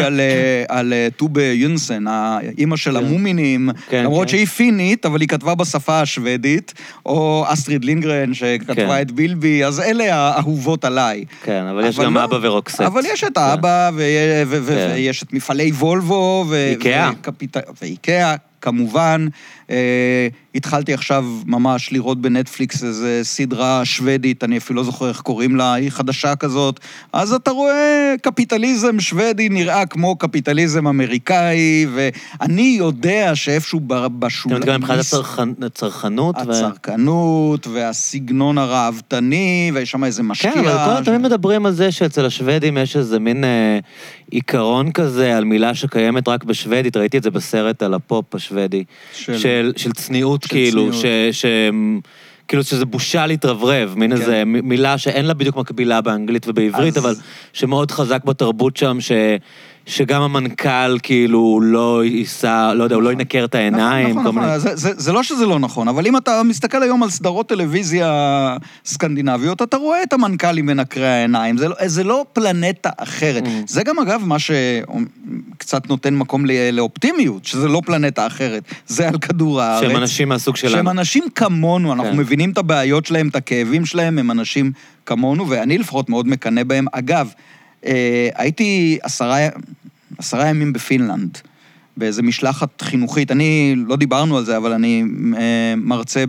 על 0.69 0.93
אה, 0.93 1.07
טובה 1.17 1.43
יונסן, 1.43 2.03
האימא 2.07 2.77
של 2.77 2.97
המומינים, 2.97 3.69
למרות 3.93 4.29
שהיא 4.29 4.45
פינית, 4.47 5.05
אבל 5.05 5.21
היא 5.21 5.27
כתבה 5.29 5.55
בשפה 5.55 6.01
השוודית, 6.01 6.73
או 7.05 7.45
אסטריד 7.47 7.85
לינגרן, 7.85 8.33
שכתבה 8.33 9.01
את 9.01 9.11
בילבי, 9.11 9.63
אז 9.65 9.79
אלה 9.79 10.15
האהובות 10.15 10.85
עליי. 10.85 11.25
כן, 11.43 11.63
אבל 11.71 11.85
יש 11.85 11.99
גם 11.99 12.13
לא- 12.17 12.23
אבא 12.23 12.37
ורוקסט. 12.41 12.81
אבל 12.81 13.01
יש 13.05 13.23
את 13.23 13.37
האבא, 13.37 13.91
ויש 13.93 15.23
את 15.23 15.33
מפעלי 15.33 15.71
וולבו, 15.71 16.34
איקאה. 16.43 17.11
ואיקאה, 17.81 18.35
כמובן. 18.61 19.27
אה, 19.69 20.27
התחלתי 20.55 20.93
עכשיו 20.93 21.25
ממש 21.45 21.91
לראות 21.91 22.21
בנטפליקס 22.21 22.83
איזה 22.83 23.19
סדרה 23.23 23.85
שוודית, 23.85 24.43
אני 24.43 24.57
אפילו 24.57 24.77
לא 24.77 24.83
זוכר 24.83 25.09
איך 25.09 25.21
קוראים 25.21 25.55
לה, 25.55 25.73
היא 25.73 25.89
חדשה 25.89 26.35
כזאת. 26.35 26.79
אז 27.13 27.33
אתה 27.33 27.51
רואה 27.51 28.13
קפיטליזם 28.21 28.99
שוודי 28.99 29.49
נראה 29.49 29.85
כמו 29.85 30.15
קפיטליזם 30.15 30.87
אמריקאי, 30.87 31.87
ואני 31.95 32.75
יודע 32.79 33.35
שאיפשהו 33.35 33.79
בשוליים... 34.19 34.63
אתה 34.63 34.77
מתכוון 34.77 34.81
מבחינת 34.81 34.99
הצרכנות? 34.99 36.35
הצרכנות 36.37 37.67
והסגנון 37.67 38.57
הראוותני, 38.57 39.71
ויש 39.73 39.91
שם 39.91 40.03
איזה 40.03 40.23
משקיע. 40.23 40.51
כן, 40.51 40.65
אבל 40.65 40.97
כל 40.97 41.05
תמיד 41.05 41.21
מדברים 41.21 41.65
על 41.65 41.71
זה 41.71 41.91
שאצל 41.91 42.25
השוודים 42.25 42.77
יש 42.77 42.95
איזה 42.95 43.19
מין 43.19 43.43
אה, 43.43 43.79
עיקרון 44.31 44.91
כזה 44.91 45.37
על 45.37 45.43
מילה 45.43 45.75
שקיימת 45.75 46.27
רק 46.27 46.43
בשוודית, 46.43 46.97
ראיתי 46.97 47.17
את 47.17 47.23
זה 47.23 47.31
בסרט 47.31 47.83
על 47.83 47.93
הפופ 47.93 48.35
השוודי. 48.35 48.83
של... 49.13 49.37
של, 49.61 49.71
של 49.75 49.91
צניעות, 49.91 50.43
של 50.43 50.49
כאילו, 50.49 50.91
צניעות. 50.91 51.33
ש, 51.33 51.41
ש, 51.41 51.45
כאילו 52.47 52.63
שזה 52.63 52.85
בושה 52.85 53.25
להתרברב, 53.27 53.93
מין 53.97 54.15
כן. 54.15 54.21
איזה 54.21 54.43
מילה 54.45 54.97
שאין 54.97 55.25
לה 55.25 55.33
בדיוק 55.33 55.55
מקבילה 55.55 56.01
באנגלית 56.01 56.47
ובעברית, 56.47 56.97
אז... 56.97 57.05
אבל 57.05 57.15
שמאוד 57.53 57.91
חזק 57.91 58.23
בתרבות 58.23 58.77
שם, 58.77 58.97
ש... 58.99 59.11
שגם 59.85 60.21
המנכ"ל 60.21 60.97
כאילו 61.03 61.59
לא 61.63 62.05
ייסע, 62.05 62.73
לא 62.73 62.83
יודע, 62.83 62.95
הוא 62.95 63.03
לא 63.03 63.09
נכון. 63.09 63.21
ינקר 63.21 63.45
את 63.45 63.55
העיניים. 63.55 64.09
נכון, 64.09 64.23
נכון, 64.23 64.43
נכון. 64.43 64.59
זה, 64.59 64.75
זה, 64.75 64.91
זה 64.97 65.13
לא 65.13 65.23
שזה 65.23 65.45
לא 65.45 65.59
נכון, 65.59 65.87
אבל 65.87 66.07
אם 66.07 66.17
אתה 66.17 66.43
מסתכל 66.43 66.83
היום 66.83 67.03
על 67.03 67.09
סדרות 67.09 67.49
טלוויזיה 67.49 68.57
סקנדינביות, 68.85 69.61
אתה 69.61 69.77
רואה 69.77 70.03
את 70.03 70.13
המנכ"לים 70.13 70.65
מנקרי 70.65 71.07
העיניים, 71.07 71.57
זה, 71.57 71.67
לא, 71.67 71.75
זה 71.85 72.03
לא 72.03 72.25
פלנטה 72.33 72.89
אחרת. 72.97 73.43
Mm. 73.43 73.49
זה 73.67 73.83
גם 73.83 73.99
אגב 73.99 74.21
מה 74.25 74.37
שקצת 74.39 75.89
נותן 75.89 76.15
מקום 76.15 76.45
לאופטימיות, 76.73 77.45
שזה 77.45 77.67
לא 77.67 77.81
פלנטה 77.85 78.27
אחרת, 78.27 78.63
זה 78.87 79.07
על 79.07 79.17
כדור 79.17 79.61
הארץ. 79.61 79.87
שהם 79.87 79.97
אנשים 79.97 80.29
מהסוג 80.29 80.55
שלנו. 80.55 80.73
שהם 80.73 80.89
אנשים 80.89 81.23
כמונו, 81.35 81.93
אנחנו 81.93 82.11
כן. 82.11 82.17
מבינים 82.17 82.51
את 82.51 82.57
הבעיות 82.57 83.05
שלהם, 83.05 83.27
את 83.27 83.35
הכאבים 83.35 83.85
שלהם, 83.85 84.19
הם 84.19 84.31
אנשים 84.31 84.71
כמונו, 85.05 85.49
ואני 85.49 85.77
לפחות 85.77 86.09
מאוד 86.09 86.27
מקנא 86.27 86.63
בהם. 86.63 86.85
אגב, 86.91 87.33
הייתי 88.35 88.97
עשרה, 89.03 89.37
עשרה 90.17 90.47
ימים 90.47 90.73
בפינלנד, 90.73 91.37
באיזה 91.97 92.21
משלחת 92.21 92.81
חינוכית. 92.81 93.31
אני, 93.31 93.75
לא 93.87 93.95
דיברנו 93.95 94.37
על 94.37 94.45
זה, 94.45 94.57
אבל 94.57 94.73
אני 94.73 95.03
אה, 95.37 95.73
מרצה 95.77 96.23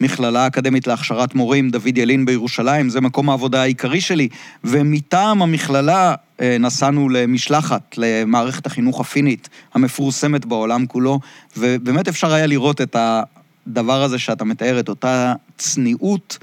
במכללה 0.00 0.44
האקדמית 0.44 0.86
להכשרת 0.86 1.34
מורים, 1.34 1.70
דוד 1.70 1.98
ילין 1.98 2.26
בירושלים, 2.26 2.88
זה 2.88 3.00
מקום 3.00 3.30
העבודה 3.30 3.62
העיקרי 3.62 4.00
שלי, 4.00 4.28
ומטעם 4.64 5.42
המכללה 5.42 6.14
אה, 6.40 6.56
נסענו 6.60 7.08
למשלחת 7.08 7.94
למערכת 7.96 8.66
החינוך 8.66 9.00
הפינית, 9.00 9.48
המפורסמת 9.74 10.44
בעולם 10.44 10.86
כולו, 10.86 11.20
ובאמת 11.56 12.08
אפשר 12.08 12.32
היה 12.32 12.46
לראות 12.46 12.80
את 12.80 12.96
הדבר 12.98 14.02
הזה 14.02 14.18
שאתה 14.18 14.44
מתאר, 14.44 14.80
את 14.80 14.88
אותה 14.88 15.34
צניעות. 15.58 16.38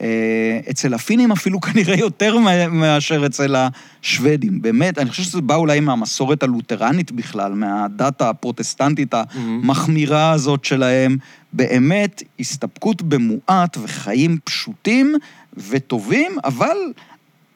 אה, 0.00 0.60
אצל 0.70 0.94
הפינים 0.94 1.32
אפילו 1.32 1.60
כנראה 1.60 1.96
יותר 1.96 2.36
מאשר 2.70 3.26
אצל 3.26 3.56
השוודים. 3.56 4.62
באמת, 4.62 4.98
אני 4.98 5.10
חושב 5.10 5.22
שזה 5.22 5.40
בא 5.40 5.54
אולי 5.54 5.80
מהמסורת 5.80 6.42
הלותרנית 6.42 7.12
בכלל, 7.12 7.52
מהדת 7.52 8.22
הפרוטסטנטית 8.22 9.14
המחמירה 9.14 10.30
הזאת 10.30 10.64
שלהם. 10.64 11.16
באמת, 11.52 12.22
הסתפקות 12.40 13.02
במועט 13.02 13.76
וחיים 13.82 14.38
פשוטים 14.44 15.14
וטובים, 15.56 16.32
אבל 16.44 16.76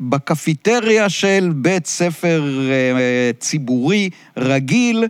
בקפיטריה 0.01 1.09
של 1.09 1.53
בית 1.57 1.87
ספר 1.87 2.45
אה, 2.71 3.31
ציבורי 3.39 4.11
רגיל, 4.37 5.05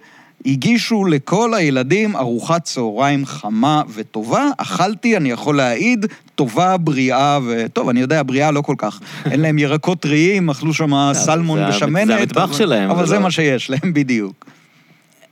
הגישו 0.46 1.04
לכל 1.04 1.54
הילדים 1.54 2.16
ארוחת 2.16 2.64
צהריים 2.64 3.26
חמה 3.26 3.82
וטובה. 3.94 4.50
אכלתי, 4.58 5.16
אני 5.16 5.30
יכול 5.30 5.56
להעיד, 5.56 6.06
טובה, 6.34 6.76
בריאה, 6.76 7.38
וטוב, 7.46 7.88
אני 7.88 8.00
יודע, 8.00 8.22
בריאה 8.22 8.50
לא 8.50 8.60
כל 8.62 8.74
כך. 8.78 9.00
אין 9.24 9.40
להם 9.40 9.58
ירקות 9.58 10.00
טריים, 10.00 10.50
אכלו 10.50 10.74
שם 10.74 10.92
סלמון 11.24 11.58
בשמנת. 11.68 12.06
זה 12.06 12.16
המטבח 12.16 12.52
שלהם. 12.52 12.90
אבל 12.90 13.06
זה 13.06 13.14
לא- 13.14 13.20
מה 13.22 13.30
שיש 13.30 13.70
להם 13.70 13.92
בדיוק. 13.92 14.46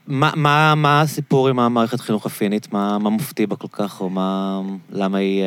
מה, 0.07 0.31
מה, 0.35 0.75
מה 0.75 1.01
הסיפור 1.01 1.49
עם 1.49 1.59
המערכת 1.59 1.99
חינוך 1.99 2.25
הפינית? 2.25 2.73
מה, 2.73 2.97
מה 2.97 3.09
מופתי 3.09 3.45
בה 3.45 3.55
כל 3.55 3.67
כך, 3.71 4.01
או 4.01 4.09
מה... 4.09 4.61
למה 4.91 5.17
היא... 5.17 5.43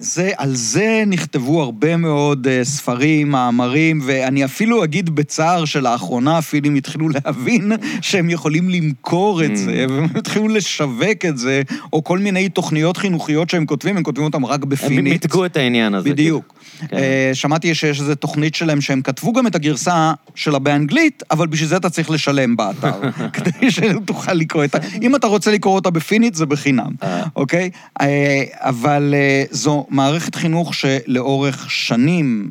זה, 0.00 0.30
על 0.36 0.54
זה 0.54 1.04
נכתבו 1.06 1.62
הרבה 1.62 1.96
מאוד 1.96 2.46
uh, 2.46 2.64
ספרים, 2.64 3.30
מאמרים, 3.30 4.00
ואני 4.06 4.44
אפילו 4.44 4.84
אגיד 4.84 5.10
בצער 5.10 5.64
שלאחרונה 5.64 6.38
אפילו 6.38 6.66
הם 6.66 6.74
התחילו 6.74 7.08
להבין 7.14 7.72
שהם 8.00 8.30
יכולים 8.30 8.68
למכור 8.68 9.44
את 9.44 9.56
זה, 9.56 9.84
Mm. 9.88 9.90
והם 9.90 10.04
התחילו 10.14 10.48
לשווק 10.48 11.24
את 11.28 11.38
זה, 11.38 11.62
או 11.92 12.04
כל 12.04 12.18
מיני 12.18 12.48
תוכניות 12.48 12.96
חינוכיות 12.96 13.50
שהם 13.50 13.66
כותבים, 13.66 13.96
הם 13.96 14.02
כותבים 14.02 14.24
אותם 14.24 14.46
רק 14.46 14.62
הם 14.62 14.68
בפינית. 14.68 15.12
מיתגו 15.12 15.44
את 15.46 15.56
העניין 15.56 15.94
הזה. 15.94 16.10
בדיוק. 16.10 16.57
כן. 16.88 16.96
אה, 16.96 17.30
שמעתי 17.34 17.74
שיש 17.74 18.00
איזו 18.00 18.14
תוכנית 18.14 18.54
שלהם 18.54 18.80
שהם 18.80 19.02
כתבו 19.02 19.32
גם 19.32 19.46
את 19.46 19.54
הגרסה 19.54 20.12
שלה 20.34 20.58
באנגלית, 20.58 21.22
אבל 21.30 21.46
בשביל 21.46 21.68
זה 21.68 21.76
אתה 21.76 21.90
צריך 21.90 22.10
לשלם 22.10 22.56
באתר, 22.56 23.00
כדי 23.34 23.70
שתוכל 23.70 24.32
לקרוא 24.32 24.64
את 24.64 24.74
ה... 24.74 24.78
אם 25.02 25.16
אתה 25.16 25.26
רוצה 25.26 25.50
לקרוא 25.52 25.74
אותה 25.74 25.90
בפינית, 25.90 26.34
זה 26.34 26.46
בחינם, 26.46 26.90
אה. 27.02 27.24
אוקיי? 27.36 27.70
אה, 28.00 28.44
אבל 28.54 29.14
זו 29.50 29.86
מערכת 29.90 30.34
חינוך 30.34 30.74
שלאורך 30.74 31.70
שנים, 31.70 32.50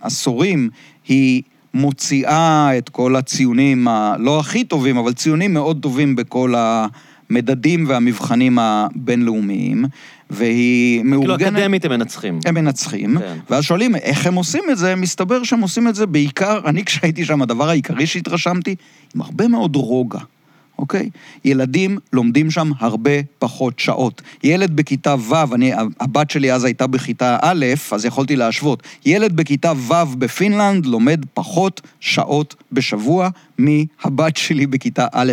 עשורים, 0.00 0.68
היא... 1.08 1.42
מוציאה 1.74 2.78
את 2.78 2.88
כל 2.88 3.16
הציונים, 3.16 3.88
הלא 3.88 4.40
הכי 4.40 4.64
טובים, 4.64 4.96
אבל 4.96 5.12
ציונים 5.12 5.54
מאוד 5.54 5.78
טובים 5.82 6.16
בכל 6.16 6.54
המדדים 6.56 7.84
והמבחנים 7.88 8.58
הבינלאומיים, 8.58 9.84
והיא 10.32 11.00
כאילו 11.02 11.20
מאורגנת... 11.22 11.52
אקדמית 11.52 11.84
הם 11.84 11.90
מנצחים. 11.90 12.38
הם 12.44 12.54
מנצחים, 12.54 13.18
כן. 13.18 13.38
ואז 13.50 13.64
שואלים 13.64 13.96
איך 13.96 14.26
הם 14.26 14.34
עושים 14.34 14.62
את 14.70 14.78
זה, 14.78 14.96
מסתבר 14.96 15.42
שהם 15.42 15.60
עושים 15.60 15.88
את 15.88 15.94
זה 15.94 16.06
בעיקר, 16.06 16.60
אני 16.64 16.84
כשהייתי 16.84 17.24
שם, 17.24 17.42
הדבר 17.42 17.68
העיקרי 17.68 18.06
שהתרשמתי, 18.06 18.74
עם 19.14 19.20
הרבה 19.20 19.48
מאוד 19.48 19.76
רוגע, 19.76 20.18
אוקיי? 20.78 21.10
ילדים 21.44 21.98
לומדים 22.12 22.50
שם 22.50 22.70
הרבה 22.78 23.10
פחות 23.38 23.78
שעות. 23.78 24.22
ילד 24.44 24.76
בכיתה 24.76 25.14
ו', 25.18 25.54
אני, 25.54 25.72
הבת 26.00 26.30
שלי 26.30 26.52
אז 26.52 26.64
הייתה 26.64 26.86
בכיתה 26.86 27.36
א', 27.42 27.66
אז 27.92 28.04
יכולתי 28.04 28.36
להשוות. 28.36 28.82
ילד 29.06 29.36
בכיתה 29.36 29.72
ו' 29.76 30.16
בפינלנד 30.18 30.86
לומד 30.86 31.24
פחות 31.34 31.80
שעות 32.00 32.54
בשבוע 32.72 33.28
מהבת 33.58 34.36
שלי 34.36 34.66
בכיתה 34.66 35.06
א'. 35.12 35.32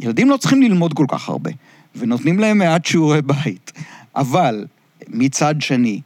ילדים 0.00 0.30
לא 0.30 0.36
צריכים 0.36 0.62
ללמוד 0.62 0.94
כל 0.94 1.06
כך 1.08 1.28
הרבה, 1.28 1.50
ונותנים 1.96 2.38
להם 2.38 2.58
מעט 2.58 2.84
שיעורי 2.86 3.22
בית. 3.22 3.72
אבל 4.16 4.64
מצד 5.08 5.54
שני, 5.60 6.00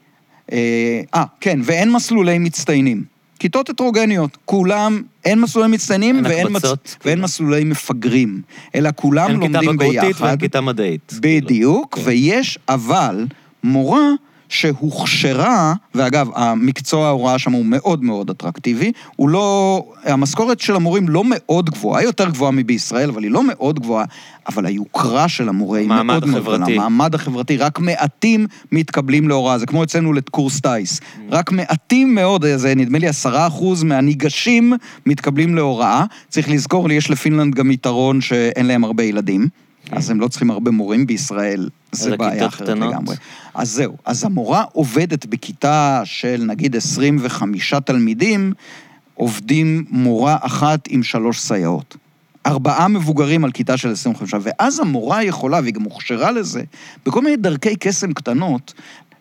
אה, 0.52 1.00
אה, 1.14 1.24
כן, 1.40 1.60
ואין 1.62 1.92
מסלולי 1.92 2.38
מצטיינים. 2.38 3.04
כיתות 3.38 3.70
הטרוגניות, 3.70 4.38
כולם, 4.44 5.02
אין 5.24 5.40
מסלולי 5.40 5.68
מצטיינים 5.68 6.16
אין 6.16 6.26
ואין, 6.26 6.46
הקבצות, 6.46 6.96
ואין 7.04 7.14
כאילו. 7.14 7.24
מסלולי 7.24 7.64
מפגרים, 7.64 8.42
אלא 8.74 8.90
כולם 8.96 9.30
אין 9.30 9.40
כיתה 9.40 9.60
לומדים 9.60 9.76
בגרותית 9.76 10.00
ביחד. 10.00 10.24
ואין 10.24 10.36
כיתה 10.38 10.60
מדעית. 10.60 11.00
כאילו. 11.22 11.22
בדיוק, 11.22 11.94
כן. 11.98 12.02
ויש 12.04 12.58
אבל 12.68 13.26
מורה 13.64 14.08
שהוכשרה, 14.48 15.74
ואגב, 15.94 16.28
המקצוע 16.34 17.06
ההוראה 17.06 17.38
שם 17.38 17.52
הוא 17.52 17.66
מאוד 17.66 18.04
מאוד 18.04 18.30
אטרקטיבי, 18.30 18.92
הוא 19.16 19.28
לא, 19.28 19.84
המשכורת 20.04 20.60
של 20.60 20.76
המורים 20.76 21.08
לא 21.08 21.22
מאוד 21.26 21.70
גבוהה, 21.70 22.00
היא 22.00 22.06
יותר 22.08 22.30
גבוהה 22.30 22.50
מבישראל, 22.50 23.10
אבל 23.10 23.22
היא 23.22 23.30
לא 23.30 23.42
מאוד 23.44 23.80
גבוהה, 23.80 24.04
אבל 24.48 24.66
היוקרה 24.66 25.28
של 25.28 25.48
המורה 25.48 25.78
היא 25.78 25.88
מאוד 25.88 26.04
מאוד 26.06 26.24
גדולה. 26.24 26.38
החברתי. 26.38 26.74
המעמד 26.74 27.14
החברתי, 27.14 27.56
רק 27.56 27.78
מעטים 27.78 28.46
מתקבלים 28.72 29.28
להוראה, 29.28 29.58
זה 29.58 29.66
כמו 29.66 29.84
אצלנו 29.84 30.12
לקורס 30.12 30.60
טיס. 30.60 31.00
Mm. 31.00 31.20
רק 31.30 31.52
מעטים 31.52 32.14
מאוד, 32.14 32.44
זה 32.56 32.74
נדמה 32.74 32.98
לי 32.98 33.08
עשרה 33.08 33.46
אחוז 33.46 33.82
מהניגשים 33.82 34.72
מתקבלים 35.06 35.54
להוראה. 35.54 36.04
צריך 36.28 36.48
לזכור, 36.48 36.92
יש 36.92 37.10
לפינלנד 37.10 37.54
גם 37.54 37.70
יתרון 37.70 38.20
שאין 38.20 38.66
להם 38.66 38.84
הרבה 38.84 39.02
ילדים. 39.02 39.48
אז 39.90 40.10
הם 40.10 40.20
לא 40.20 40.28
צריכים 40.28 40.50
הרבה 40.50 40.70
מורים 40.70 41.06
בישראל, 41.06 41.68
זה 41.92 42.16
בעיה 42.16 42.46
אחרת 42.46 42.62
קטנות. 42.62 42.92
לגמרי. 42.92 43.16
אז 43.54 43.70
זהו, 43.70 43.96
אז 44.04 44.24
המורה 44.24 44.64
עובדת 44.72 45.26
בכיתה 45.26 46.00
של 46.04 46.44
נגיד 46.46 46.76
25 46.76 47.74
תלמידים, 47.74 48.52
עובדים 49.14 49.84
מורה 49.90 50.36
אחת 50.40 50.80
עם 50.88 51.02
שלוש 51.02 51.40
סייעות. 51.40 51.96
ארבעה 52.46 52.88
מבוגרים 52.88 53.44
על 53.44 53.52
כיתה 53.52 53.76
של 53.76 53.92
25, 53.92 54.34
ואז 54.42 54.80
המורה 54.80 55.24
יכולה, 55.24 55.60
והיא 55.60 55.74
גם 55.74 55.82
הוכשרה 55.82 56.30
לזה, 56.30 56.62
בכל 57.06 57.22
מיני 57.22 57.36
דרכי 57.36 57.76
קסם 57.76 58.12
קטנות, 58.12 58.74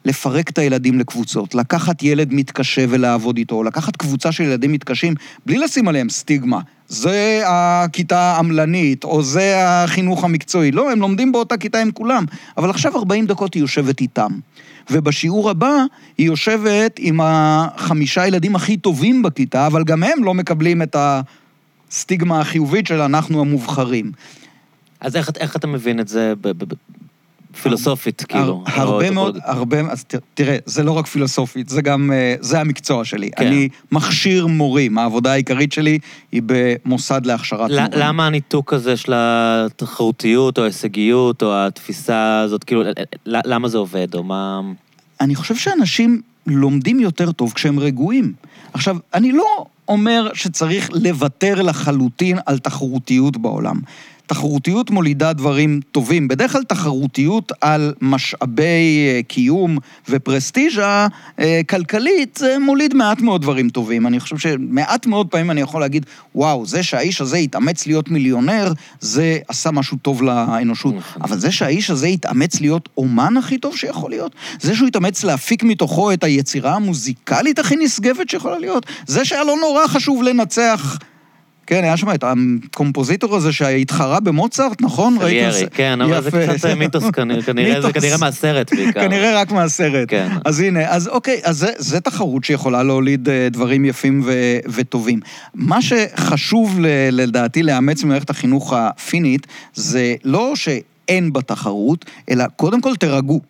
לפרק 0.06 0.50
את 0.50 0.58
הילדים 0.58 1.00
לקבוצות, 1.00 1.56
לקחת 1.56 2.04
ילד 2.04 2.34
מתקשה 2.34 2.86
ולעבוד 2.90 3.38
איתו, 3.38 3.64
לקחת 3.64 3.96
קבוצה 3.96 4.32
של 4.32 4.44
ילדים 4.44 4.72
מתקשים, 4.72 5.14
בלי 5.46 5.58
לשים 5.58 5.88
עליהם 5.88 6.10
סטיגמה. 6.10 6.60
זה 6.88 7.42
הכיתה 7.46 8.20
העמלנית, 8.20 9.04
או 9.04 9.24
זה 9.24 9.54
החינוך 9.58 10.24
המקצועי. 10.24 10.72
לא, 10.72 10.92
הם 10.92 11.00
לומדים 11.00 11.32
באותה 11.32 11.58
כיתה 11.58 11.82
עם 11.82 11.92
כולם, 11.92 12.26
אבל 12.58 12.70
עכשיו 12.70 12.98
40 12.98 13.26
דקות 13.26 13.54
היא 13.54 13.62
יושבת 13.62 14.02
איתם. 14.02 14.32
ובשיעור 14.92 15.50
הבא 15.50 15.76
היא 16.18 16.28
יושבת 16.28 16.96
עם 17.00 17.20
החמישה 17.24 18.28
ילדים 18.28 18.56
הכי 18.56 18.78
טובים 18.78 19.22
בכיתה, 19.22 19.68
אבל 19.68 19.84
גם 19.84 20.04
הם 20.04 20.24
לא 20.24 20.34
מקבלים 20.34 20.82
את 20.82 20.96
הסטיגמה 21.00 22.40
החיובית 22.42 22.88
של 22.88 23.02
אנחנו 23.02 23.42
המובחרים. 23.42 24.12
אז 25.00 25.16
איך, 25.16 25.30
איך 25.40 25.56
אתה 25.56 25.68
מבין 25.68 26.00
את 26.00 26.08
זה 26.08 26.34
פילוסופית, 27.62 28.24
כאילו? 28.28 28.64
הר, 28.66 28.82
הרבה 28.82 29.10
או- 29.10 29.14
מאוד, 29.14 29.38
הרבה, 29.44 29.82
אז 29.92 30.06
תראה, 30.34 30.58
זה 30.66 30.84
לא 30.84 30.92
רק 30.92 31.08
פילוסופית, 31.08 31.70
זה 31.70 31.82
גם, 31.82 32.12
אה, 32.14 32.36
זה 32.40 32.60
המקצוע 32.60 33.06
שלי. 33.06 33.32
כן. 33.36 33.48
אני 33.48 33.70
מכשיר 33.92 34.48
מורים, 34.48 34.98
העבודה 34.98 35.32
העיקרית 35.32 35.72
שלי 35.72 36.00
היא 36.32 36.42
במוסד 36.46 37.26
להכשרת 37.26 37.60
מורים. 37.60 37.86
למה 37.92 38.28
הניתוק 38.28 38.74
הזה 38.74 38.98
של 38.98 39.14
התחרותיות 39.16 40.58
או 40.58 40.64
ההישגיות 40.64 41.44
או 41.44 41.54
התפיסה 41.54 42.40
הזאת, 42.40 42.64
כאילו, 42.64 42.84
למה 43.26 43.68
זה 43.68 43.78
עובד, 43.78 44.16
או 44.16 44.24
מה... 44.24 44.62
אני 45.22 45.36
חושב 45.36 45.56
שאנשים 45.56 46.22
לומדים 46.48 47.00
יותר 47.00 47.32
טוב 47.32 47.54
כשהם 47.54 47.80
רגועים. 47.80 48.34
עכשיו, 48.74 48.98
אני 49.14 49.32
לא 49.32 49.66
אומר 49.88 50.30
שצריך 50.34 50.90
לוותר 50.94 51.62
לחלוטין 51.62 52.38
על 52.46 52.60
תחרותיות 52.60 53.38
בעולם. 53.38 53.80
תחרותיות 54.34 54.92
מולידה 54.92 55.34
דברים 55.34 55.80
טובים. 55.92 56.28
בדרך 56.28 56.52
כלל 56.52 56.64
תחרותיות 56.64 57.52
על 57.62 57.94
משאבי 58.02 59.08
אה, 59.08 59.22
קיום 59.28 59.78
ופרסטיז'ה 60.10 61.08
אה, 61.40 61.62
כלכלית, 61.70 62.38
זה 62.38 62.56
מוליד 62.60 62.94
מעט 62.94 63.22
מאוד 63.22 63.42
דברים 63.42 63.70
טובים. 63.70 64.08
אני 64.08 64.20
חושב 64.20 64.38
שמעט 64.38 65.06
מאוד 65.06 65.28
פעמים 65.28 65.52
אני 65.52 65.62
יכול 65.62 65.82
להגיד, 65.82 66.06
וואו, 66.36 66.66
זה 66.66 66.84
שהאיש 66.84 67.22
הזה 67.22 67.38
התאמץ 67.38 67.88
להיות 67.88 68.10
מיליונר, 68.10 68.74
זה 69.00 69.38
עשה 69.48 69.72
משהו 69.72 69.98
טוב 70.02 70.24
לאנושות. 70.24 70.96
נכון. 70.96 71.22
אבל 71.22 71.40
זה 71.40 71.52
שהאיש 71.52 71.90
הזה 71.90 72.08
התאמץ 72.08 72.62
להיות 72.62 72.90
אומן 72.98 73.38
הכי 73.38 73.58
טוב 73.58 73.78
שיכול 73.78 74.12
להיות, 74.12 74.32
זה 74.60 74.76
שהוא 74.76 74.88
התאמץ 74.88 75.24
להפיק 75.24 75.64
מתוכו 75.64 76.14
את 76.14 76.24
היצירה 76.24 76.76
המוזיקלית 76.76 77.60
הכי 77.60 77.76
נשגבת 77.76 78.30
שיכולה 78.30 78.60
להיות, 78.60 78.86
זה 79.08 79.26
שהיה 79.26 79.44
לו 79.44 79.56
נורא 79.56 79.88
חשוב 79.88 80.24
לנצח... 80.24 80.98
כן, 81.68 81.84
היה 81.84 81.98
שם 81.98 82.11
את 82.11 82.23
הקומפוזיטור 82.23 83.35
הזה 83.35 83.53
שהתחרה 83.53 84.19
במוצרט, 84.19 84.81
נכון? 84.81 85.18
סליארי, 85.19 85.65
כן, 85.73 86.02
אבל 86.02 86.22
זה. 86.22 86.48
קצת 86.57 86.69
מיתוס 86.69 87.03
כנראה, 87.45 87.81
זה. 87.81 87.94
כנראה 87.94 88.18
מהסרט 88.18 88.73
בעיקר. 88.73 89.02
כנראה 89.02 89.41
רק 89.41 89.52
מהסרט. 89.52 90.10
כן. 90.10 90.27
אז 90.45 90.60
הנה, 90.60 90.90
אז 90.90 91.07
אוקיי, 91.07 91.41
אז 91.44 91.68
זה, 91.77 91.99
תחרות 91.99 92.44
שיכולה 92.44 92.84
להוליד 92.84 93.30
אה, 93.30 93.48
דברים 93.52 93.85
יפים 93.85 94.22
ו, 94.26 94.34
וטובים. 94.68 95.19
מה 95.56 95.81
שחשוב 95.81 96.80
ל, 96.80 96.88
לדעתי 97.11 97.64
לאמץ 97.64 98.03
ממערכת 98.03 98.30
החינוך 98.30 98.73
הפינית, 98.73 99.48
זה 99.73 100.15
לא 100.23 100.53
שאין 100.56 101.34
בה 101.34 101.41
תחרות, 101.41 102.06
אלא 102.30 102.45
קודם 102.56 102.81
כל 102.81 102.95
תירגעו. 102.95 103.41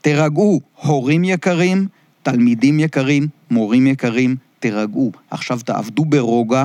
תירגעו, 0.00 0.60
הורים 0.82 1.24
יקרים, 1.24 1.86
תלמידים 2.22 2.80
יקרים, 2.80 3.26
מורים 3.50 3.86
יקרים, 3.86 4.36
תירגעו. 4.58 5.12
עכשיו 5.30 5.58
תעבדו 5.64 6.04
ברוגע, 6.04 6.64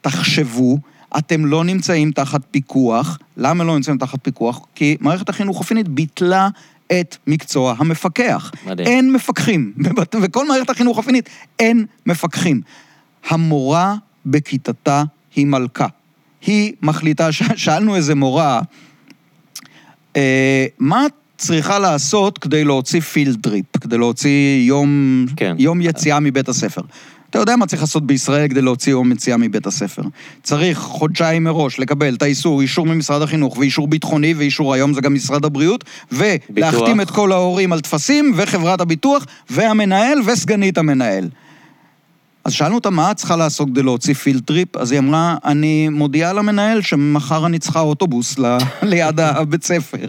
תחשבו, 0.00 0.78
אתם 1.18 1.46
לא 1.46 1.64
נמצאים 1.64 2.12
תחת 2.12 2.40
פיקוח. 2.50 3.18
למה 3.36 3.64
לא 3.64 3.74
נמצאים 3.74 3.98
תחת 3.98 4.18
פיקוח? 4.22 4.60
כי 4.74 4.96
מערכת 5.00 5.28
החינוך 5.28 5.60
הפינית 5.60 5.88
ביטלה 5.88 6.48
את 6.92 7.16
מקצוע 7.26 7.74
המפקח. 7.78 8.52
מדהים. 8.66 8.88
אין 8.88 9.12
מפקחים. 9.12 9.72
בכל 10.22 10.48
מערכת 10.48 10.70
החינוך 10.70 10.98
הפינית 10.98 11.28
אין 11.58 11.86
מפקחים. 12.06 12.60
המורה 13.28 13.94
בכיתתה 14.26 15.02
היא 15.36 15.46
מלכה. 15.46 15.86
היא 16.46 16.72
מחליטה, 16.82 17.32
שאלנו 17.32 17.96
איזה 17.96 18.14
מורה, 18.14 18.60
אה, 20.16 20.66
מה 20.78 21.06
את 21.06 21.12
צריכה 21.36 21.78
לעשות 21.78 22.38
כדי 22.38 22.64
להוציא 22.64 23.00
field 23.00 23.42
trip, 23.42 23.76
כדי 23.80 23.98
להוציא 23.98 24.62
יום, 24.66 25.26
כן. 25.36 25.56
יום 25.58 25.80
יציאה 25.80 26.20
מבית 26.20 26.48
הספר? 26.48 26.82
אתה 27.30 27.38
יודע 27.38 27.56
מה 27.56 27.66
צריך 27.66 27.82
לעשות 27.82 28.06
בישראל 28.06 28.48
כדי 28.48 28.62
להוציא 28.62 28.92
יום 28.92 29.12
יציאה 29.12 29.36
מבית 29.36 29.66
הספר. 29.66 30.02
צריך 30.42 30.78
חודשיים 30.78 31.44
מראש 31.44 31.78
לקבל 31.78 32.14
את 32.14 32.22
האיסור, 32.22 32.60
אישור 32.60 32.86
ממשרד 32.86 33.22
החינוך, 33.22 33.58
ואישור 33.58 33.88
ביטחוני, 33.88 34.34
ואישור 34.34 34.74
היום 34.74 34.94
זה 34.94 35.00
גם 35.00 35.14
משרד 35.14 35.44
הבריאות, 35.44 35.84
ולהחתים. 36.12 37.00
את 37.00 37.10
כל 37.10 37.32
ההורים 37.32 37.72
על 37.72 37.80
טפסים, 37.80 38.32
וחברת 38.36 38.80
הביטוח, 38.80 39.26
והמנהל 39.50 40.18
וסגנית 40.26 40.78
המנהל. 40.78 41.28
אז 42.44 42.52
שאלנו 42.52 42.74
אותה, 42.74 42.90
מה 42.90 43.10
את 43.10 43.16
צריכה 43.16 43.36
לעשות 43.36 43.68
כדי 43.68 43.82
להוציא 43.82 44.14
field 44.14 44.42
trip? 44.44 44.76
אז 44.76 44.92
היא 44.92 44.98
אמרה, 44.98 45.36
אני 45.44 45.88
מודיעה 45.88 46.32
למנהל 46.32 46.82
שמחר 46.82 47.46
אני 47.46 47.58
צריכה 47.58 47.80
אוטובוס 47.80 48.38
ל... 48.38 48.56
ליד 48.82 49.20
הבית 49.20 49.64
ספר. 49.64 50.08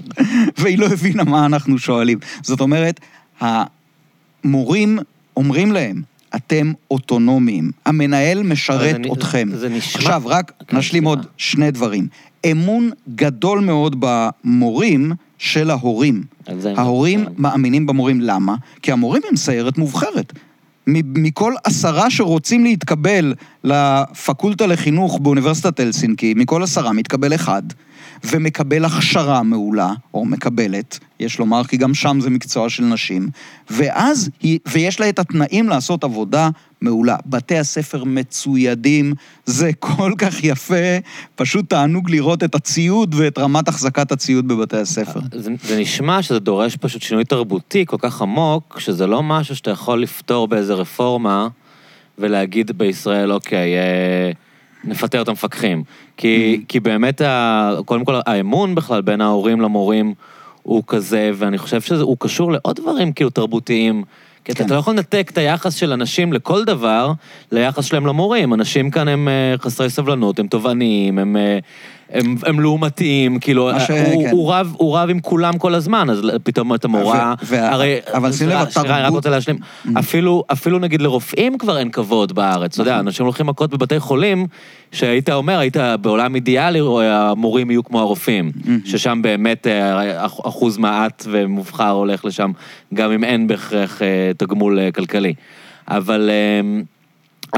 והיא 0.57 0.77
לא 0.79 0.85
הבינה 0.85 1.23
מה 1.23 1.45
אנחנו 1.45 1.77
שואלים. 1.77 2.19
זאת 2.41 2.59
אומרת, 2.59 2.99
המורים 3.39 4.99
אומרים 5.37 5.71
להם, 5.71 6.01
אתם 6.35 6.71
אוטונומיים. 6.91 7.71
המנהל 7.85 8.43
משרת 8.43 8.95
אני- 8.95 9.13
אתכם. 9.13 9.49
זה 9.55 9.69
נשמע- 9.69 9.99
עכשיו, 10.01 10.21
רק 10.25 10.51
כן, 10.67 10.77
נשלים 10.77 11.03
סליחה. 11.03 11.09
עוד 11.09 11.25
שני 11.37 11.71
דברים. 11.71 12.07
אמון 12.51 12.89
גדול 13.15 13.59
מאוד 13.59 13.95
במורים 13.99 15.11
של 15.37 15.69
ההורים. 15.69 16.23
זה 16.59 16.73
ההורים. 16.77 17.25
מאמינים 17.37 17.85
במורים. 17.85 18.21
למה? 18.21 18.55
כי 18.81 18.91
המורים 18.91 19.21
הם 19.29 19.35
סיירת 19.35 19.77
מובחרת. 19.77 20.33
מכל 20.87 21.53
עשרה 21.63 22.09
שרוצים 22.09 22.63
להתקבל 22.63 23.33
לפקולטה 23.63 24.67
לחינוך 24.67 25.19
באוניברסיטת 25.21 25.79
הלסינקי, 25.79 26.33
מכל 26.37 26.63
עשרה 26.63 26.93
מתקבל 26.93 27.35
אחד, 27.35 27.63
ומקבל 28.23 28.85
הכשרה 28.85 29.43
מעולה, 29.43 29.93
או 30.13 30.25
מקבלת, 30.25 30.99
יש 31.19 31.39
לומר, 31.39 31.63
כי 31.63 31.77
גם 31.77 31.93
שם 31.93 32.19
זה 32.21 32.29
מקצוע 32.29 32.69
של 32.69 32.83
נשים, 32.83 33.29
ואז, 33.69 34.29
היא, 34.41 34.59
ויש 34.71 34.99
לה 34.99 35.09
את 35.09 35.19
התנאים 35.19 35.69
לעשות 35.69 36.03
עבודה 36.03 36.49
מעולה. 36.81 37.15
בתי 37.25 37.57
הספר 37.57 38.03
מצוידים, 38.03 39.13
זה 39.45 39.71
כל 39.79 40.13
כך 40.17 40.43
יפה, 40.43 40.97
פשוט 41.35 41.69
תענוג 41.69 42.09
לראות 42.09 42.43
את 42.43 42.55
הציוד 42.55 43.15
ואת 43.17 43.37
רמת 43.37 43.67
החזקת 43.67 44.11
הציוד 44.11 44.47
בבתי 44.47 44.77
הספר. 44.77 45.19
זה, 45.33 45.51
זה 45.63 45.79
נשמע 45.79 46.21
שזה 46.21 46.39
דורש 46.39 46.75
פשוט 46.75 47.01
שינוי 47.01 47.25
תרבותי 47.25 47.85
כל 47.85 47.97
כך 47.99 48.21
עמוק, 48.21 48.79
שזה 48.79 49.07
לא 49.07 49.23
משהו 49.23 49.55
שאתה 49.55 49.71
יכול 49.71 50.01
לפתור 50.01 50.47
באיזה 50.47 50.73
רפורמה 50.73 51.47
ולהגיד 52.17 52.71
בישראל, 52.77 53.31
אוקיי, 53.31 53.77
אה, 53.77 54.31
נפטר 54.83 55.21
את 55.21 55.27
המפקחים. 55.27 55.83
כי, 56.17 56.57
Mm-hmm. 56.59 56.65
כי 56.67 56.79
באמת, 56.79 57.21
ה, 57.21 57.71
קודם 57.85 58.05
כל, 58.05 58.19
האמון 58.25 58.75
בכלל 58.75 59.01
בין 59.01 59.21
ההורים 59.21 59.61
למורים 59.61 60.13
הוא 60.63 60.83
כזה, 60.87 61.31
ואני 61.35 61.57
חושב 61.57 61.81
שהוא 61.81 62.17
קשור 62.19 62.51
לעוד 62.51 62.75
דברים 62.75 63.13
כאילו 63.13 63.29
תרבותיים. 63.29 64.03
כי 64.45 64.51
אתה, 64.51 64.59
כן. 64.59 64.65
אתה 64.65 64.73
לא 64.73 64.79
יכול 64.79 64.93
לנתק 64.93 65.29
את 65.33 65.37
היחס 65.37 65.75
של 65.75 65.91
אנשים 65.93 66.33
לכל 66.33 66.65
דבר 66.65 67.11
ליחס 67.51 67.85
שלהם 67.85 68.07
למורים. 68.07 68.53
אנשים 68.53 68.91
כאן 68.91 69.07
הם 69.07 69.27
אה, 69.27 69.55
חסרי 69.57 69.89
סבלנות, 69.89 70.39
הם 70.39 70.47
תובעניים, 70.47 71.19
הם, 71.19 71.37
אה, 71.37 71.59
הם, 72.13 72.35
הם 72.45 72.59
לעומתיים, 72.59 73.39
כאילו, 73.39 73.71
ש- 73.79 73.89
הוא, 73.91 74.23
כן. 74.23 74.29
הוא, 74.31 74.53
רב, 74.53 74.73
הוא 74.77 74.97
רב 74.97 75.09
עם 75.09 75.19
כולם 75.19 75.57
כל 75.57 75.75
הזמן, 75.75 76.09
אז 76.09 76.21
פתאום 76.43 76.73
אתה 76.75 76.87
מורה, 76.87 77.33
ו- 77.43 77.55
וה- 77.55 77.73
אבל 78.13 78.31
שים 78.31 78.49
לב, 78.49 78.55
סליחה, 78.63 78.71
שנייה, 78.71 78.85
אני 78.87 79.01
רק 79.01 79.05
התרבות- 79.05 79.15
רוצה 79.15 79.29
להשלים. 79.29 79.57
אפילו, 79.99 80.43
אפילו 80.51 80.79
נגיד 80.79 81.01
לרופאים 81.01 81.57
כבר 81.57 81.77
אין 81.77 81.89
כבוד 81.91 82.33
בארץ, 82.35 82.73
אתה 82.73 82.81
יודע, 82.81 82.93
נכון. 82.93 83.07
אנשים 83.07 83.25
הולכים 83.25 83.45
מכות 83.47 83.69
בבתי 83.71 83.99
חולים, 83.99 84.45
שהיית 84.91 85.29
אומר, 85.29 85.59
היית 85.59 85.77
בעולם 86.01 86.35
אידיאלי, 86.35 86.79
המורים 87.03 87.71
יהיו 87.71 87.83
כמו 87.83 87.99
הרופאים, 87.99 88.51
ששם 88.85 89.19
באמת 89.21 89.67
אה, 89.67 90.25
אח- 90.25 90.39
אחוז 90.47 90.77
מעט 90.77 91.25
ומובחר 91.29 91.89
הולך 91.89 92.25
לשם, 92.25 92.51
גם 92.93 93.11
אם 93.11 93.23
אין 93.23 93.47
בהכרח 93.47 94.01
אה, 94.01 94.07
תגמול 94.37 94.79
אה, 94.79 94.91
כלכלי. 94.91 95.33
אבל, 95.87 96.29
אה, 96.29 96.81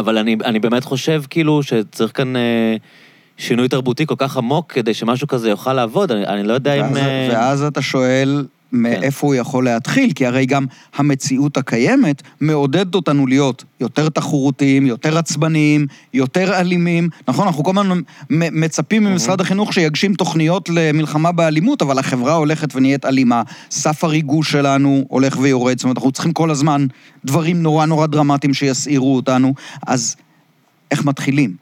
אבל 0.01 0.17
אני, 0.17 0.37
אני 0.45 0.59
באמת 0.59 0.83
חושב 0.83 1.23
כאילו 1.29 1.63
שצריך 1.63 2.11
כאן... 2.13 2.33
שינוי 3.37 3.67
תרבותי 3.67 4.05
כל 4.05 4.15
כך 4.17 4.37
עמוק 4.37 4.71
כדי 4.71 4.93
שמשהו 4.93 5.27
כזה 5.27 5.49
יוכל 5.49 5.73
לעבוד, 5.73 6.11
אני, 6.11 6.27
אני 6.27 6.43
לא 6.43 6.53
יודע 6.53 6.73
אם... 6.73 6.93
ואז, 6.93 6.97
אה, 6.97 7.29
ואז 7.31 7.63
אתה 7.63 7.81
שואל 7.81 8.45
מאיפה 8.73 9.27
הוא 9.27 9.35
יכול 9.35 9.65
להתחיל, 9.65 10.11
כי 10.15 10.25
הרי 10.25 10.45
גם 10.45 10.65
המציאות 10.95 11.57
הקיימת 11.57 12.21
מעודדת 12.41 12.95
אותנו 12.95 13.27
להיות 13.27 13.63
יותר 13.79 14.09
תחרותיים, 14.09 14.85
יותר 14.85 15.17
עצבניים, 15.17 15.87
יותר 16.13 16.59
אלימים. 16.59 17.09
נכון, 17.27 17.47
אנחנו 17.47 17.63
כל 17.63 17.71
הזמן 17.71 17.99
מצפים 18.29 19.03
ממשרד 19.03 19.41
החינוך 19.41 19.73
שיגשים 19.73 20.13
תוכניות 20.13 20.69
למלחמה 20.69 21.31
באלימות, 21.31 21.81
אבל 21.81 21.99
החברה 21.99 22.33
הולכת 22.33 22.75
ונהיית 22.75 23.05
אלימה. 23.05 23.41
סף 23.71 24.03
הריגוש 24.03 24.51
שלנו 24.51 25.05
הולך 25.09 25.37
ויורד, 25.39 25.77
זאת 25.77 25.83
אומרת, 25.83 25.97
אנחנו 25.97 26.11
צריכים 26.11 26.33
כל 26.33 26.51
הזמן 26.51 26.87
דברים 27.25 27.63
נורא 27.63 27.85
נורא 27.85 28.07
דרמטיים 28.07 28.53
שיסעירו 28.53 29.15
אותנו. 29.15 29.53
אז 29.87 30.15
איך 30.91 31.05
מתחילים? 31.05 31.55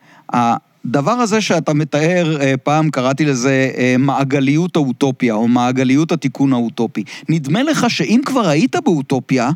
הדבר 0.86 1.12
הזה 1.12 1.42
שאתה 1.42 1.74
מתאר, 1.74 2.38
אה, 2.42 2.58
פעם 2.64 2.90
קראתי 2.90 3.26
לזה 3.26 3.72
אה, 3.78 3.96
מעגליות 4.00 4.76
האוטופיה, 4.76 5.34
או 5.34 5.48
מעגליות 5.48 6.12
התיקון 6.12 6.54
האוטופי. 6.54 7.04
נדמה 7.30 7.64
לך 7.64 7.90
שאם 7.90 8.22
כבר 8.26 8.48
היית 8.48 8.76
באוטופיה, 8.86 9.50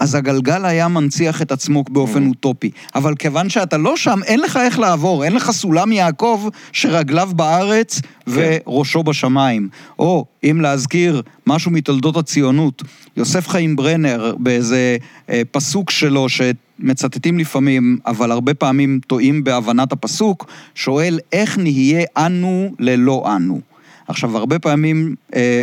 אז 0.00 0.14
הגלגל 0.14 0.64
היה 0.64 0.88
מנציח 0.88 1.42
את 1.42 1.52
עצמו 1.52 1.84
באופן 1.88 2.26
אוטופי. 2.26 2.70
אבל 2.94 3.14
כיוון 3.14 3.48
שאתה 3.48 3.76
לא 3.76 3.96
שם, 3.96 4.20
אין 4.24 4.40
לך 4.40 4.56
איך 4.56 4.78
לעבור, 4.78 5.24
אין 5.24 5.32
לך 5.32 5.50
סולם 5.50 5.92
יעקב 5.92 6.48
שרגליו 6.72 7.30
בארץ 7.36 8.00
וראשו 8.26 9.02
בשמיים. 9.02 9.68
או, 9.98 10.24
אם 10.44 10.60
להזכיר 10.60 11.22
משהו 11.46 11.70
מתולדות 11.70 12.16
הציונות, 12.16 12.82
יוסף 13.16 13.48
חיים 13.48 13.76
ברנר, 13.76 14.34
באיזה 14.38 14.96
אה, 15.30 15.42
פסוק 15.50 15.90
שלו, 15.90 16.26
שמצטטים 16.28 17.38
לפעמים, 17.38 17.98
אבל 18.06 18.30
הרבה 18.30 18.54
פעמים 18.54 19.00
טועים 19.06 19.44
בהבנת 19.44 19.92
הפסוק, 19.92 20.46
שואל, 20.74 21.18
איך 21.32 21.58
נהיה 21.58 22.04
אנו 22.16 22.74
ללא 22.78 23.36
אנו? 23.36 23.60
עכשיו, 24.08 24.36
הרבה 24.36 24.58
פעמים 24.58 25.14
אה, 25.34 25.62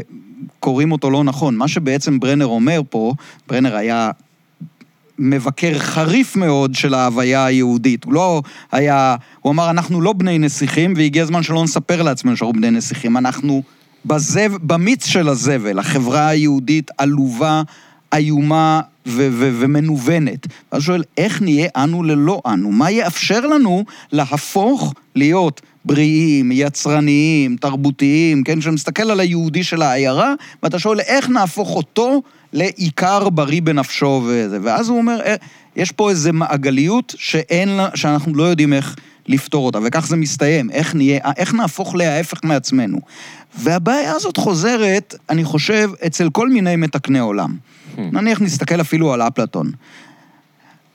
קוראים 0.59 0.91
אותו 0.91 1.09
לא 1.09 1.23
נכון. 1.23 1.55
מה 1.55 1.68
שבעצם 1.68 2.19
ברנר 2.19 2.45
אומר 2.45 2.81
פה, 2.89 3.14
ברנר 3.47 3.76
היה 3.76 4.11
מבקר 5.19 5.80
חריף 5.80 6.35
מאוד 6.35 6.76
של 6.76 6.94
ההוויה 6.94 7.45
היהודית. 7.45 8.03
הוא 8.03 8.14
לא 8.14 8.41
היה... 8.72 9.15
הוא 9.41 9.52
אמר, 9.52 9.69
אנחנו 9.69 10.02
לא 10.02 10.14
בני 10.14 10.39
נסיכים, 10.39 10.94
והגיע 10.98 11.23
הזמן 11.23 11.44
שלא 11.44 11.64
נספר 11.64 12.02
לעצמנו 12.02 12.38
שאנחנו 12.38 12.53
בני 12.53 12.72
נסיכים. 12.72 13.18
אנחנו 13.18 13.64
בזב, 14.06 14.52
במיץ 14.61 15.06
של 15.06 15.30
הזבל. 15.30 15.80
החברה 15.80 16.27
היהודית 16.27 16.91
עלובה, 16.98 17.61
איומה 18.14 18.81
ו- 19.06 19.30
ו- 19.31 19.56
ומנוונת. 19.60 20.48
ואז 20.72 20.84
שואל, 20.84 21.03
איך 21.18 21.41
נהיה 21.41 21.69
אנו 21.76 22.03
ללא 22.03 22.41
אנו? 22.45 22.72
מה 22.72 22.91
יאפשר 22.91 23.39
לנו 23.39 23.85
להפוך 24.11 24.94
להיות 25.15 25.61
בריאים, 25.85 26.52
יצרניים, 26.53 27.56
תרבותיים, 27.56 28.44
כן? 28.44 28.60
כשאתה 28.60 28.76
מסתכל 28.76 29.11
על 29.11 29.19
היהודי 29.19 29.64
של 29.64 29.81
העיירה, 29.81 30.34
ואתה 30.64 30.80
שואל, 30.80 30.99
איך 30.99 31.30
נהפוך 31.30 31.76
אותו 31.76 32.22
לעיקר 32.57 33.29
בריא 33.29 33.61
בנפשו 33.61 34.23
וזה. 34.27 34.59
ואז 34.61 34.89
הוא 34.89 34.97
אומר, 34.97 35.19
"אה, 35.25 35.35
יש 35.75 35.91
פה 35.91 36.09
איזו 36.09 36.34
מעגליות 36.34 37.15
שאין 37.17 37.69
לה, 37.69 37.89
שאנחנו 37.95 38.35
לא 38.35 38.43
יודעים 38.43 38.73
איך 38.73 38.95
לפתור 39.27 39.65
אותה, 39.65 39.79
וכך 39.84 40.07
זה 40.07 40.15
מסתיים, 40.15 40.69
איך 40.71 40.95
נהיה, 40.95 41.19
איך 41.38 41.53
נהפוך 41.53 41.95
להפך 41.95 42.39
מעצמנו. 42.43 42.99
והבעיה 43.57 44.11
הזאת 44.11 44.38
חוזרת, 44.38 45.15
אני 45.29 45.43
חושב, 45.43 45.89
אצל 46.05 46.29
כל 46.29 46.49
מיני 46.49 46.75
מתקני 46.75 47.19
עולם. 47.19 47.55
נניח 47.97 48.41
נסתכל 48.41 48.81
אפילו 48.81 49.13
על 49.13 49.21
אפלטון. 49.21 49.71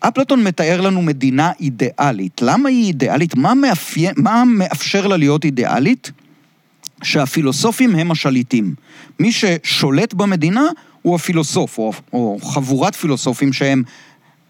אפלטון 0.01 0.45
מתאר 0.45 0.81
לנו 0.81 1.03
מדינה 1.03 1.51
אידיאלית. 1.61 2.41
למה 2.43 2.69
היא 2.69 2.87
אידיאלית? 2.87 3.37
מה, 3.37 3.55
מאפיין, 3.55 4.15
מה 4.17 4.45
מאפשר 4.47 5.07
לה 5.07 5.17
להיות 5.17 5.45
אידיאלית? 5.45 6.11
שהפילוסופים 7.03 7.95
הם 7.95 8.11
השליטים. 8.11 8.75
מי 9.21 9.33
ששולט 9.33 10.15
במדינה 10.15 10.63
הוא 11.03 11.15
הפילוסוף, 11.15 11.79
או, 11.79 11.93
או 12.13 12.39
חבורת 12.43 12.95
פילוסופים 12.95 13.53
שהם, 13.53 13.83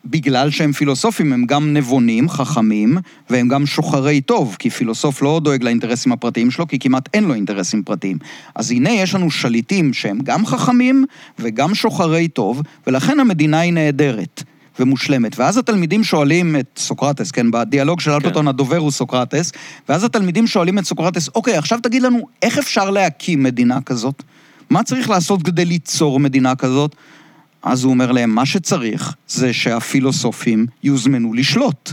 בגלל 0.04 0.50
שהם 0.50 0.72
פילוסופים, 0.72 1.32
הם 1.32 1.46
גם 1.46 1.72
נבונים, 1.72 2.28
חכמים, 2.28 2.98
והם 3.30 3.48
גם 3.48 3.66
שוחרי 3.66 4.20
טוב, 4.20 4.56
כי 4.58 4.70
פילוסוף 4.70 5.22
לא 5.22 5.40
דואג 5.44 5.62
לאינטרסים 5.62 6.12
הפרטיים 6.12 6.50
שלו, 6.50 6.68
כי 6.68 6.78
כמעט 6.78 7.08
אין 7.14 7.24
לו 7.24 7.34
אינטרסים 7.34 7.82
פרטיים. 7.82 8.18
אז 8.54 8.70
הנה 8.70 8.90
יש 8.90 9.14
לנו 9.14 9.30
שליטים 9.30 9.92
שהם 9.92 10.18
גם 10.22 10.46
חכמים 10.46 11.04
וגם 11.38 11.74
שוחרי 11.74 12.28
טוב, 12.28 12.62
ולכן 12.86 13.20
המדינה 13.20 13.60
היא 13.60 13.72
נהדרת. 13.72 14.42
ומושלמת. 14.78 15.38
ואז 15.38 15.58
התלמידים 15.58 16.04
שואלים 16.04 16.56
את 16.56 16.66
סוקרטס, 16.76 17.30
כן, 17.30 17.50
בדיאלוג 17.50 18.00
של 18.00 18.10
אפלטון 18.10 18.48
הדובר 18.48 18.76
הוא 18.76 18.90
סוקרטס, 18.90 19.52
ואז 19.88 20.04
התלמידים 20.04 20.46
שואלים 20.46 20.78
את 20.78 20.84
סוקרטס, 20.84 21.28
אוקיי, 21.34 21.56
עכשיו 21.56 21.78
תגיד 21.82 22.02
לנו, 22.02 22.26
איך 22.42 22.58
אפשר 22.58 22.90
להקים 22.90 23.42
מדינה 23.42 23.80
כזאת? 23.80 24.22
מה 24.70 24.82
צריך 24.82 25.10
לעשות 25.10 25.42
כדי 25.42 25.64
ליצור 25.64 26.20
מדינה 26.20 26.54
כזאת? 26.54 26.96
אז 27.62 27.84
הוא 27.84 27.90
אומר 27.90 28.12
להם, 28.12 28.30
מה 28.30 28.46
שצריך 28.46 29.14
זה 29.28 29.52
שהפילוסופים 29.52 30.66
יוזמנו 30.82 31.34
לשלוט. 31.34 31.92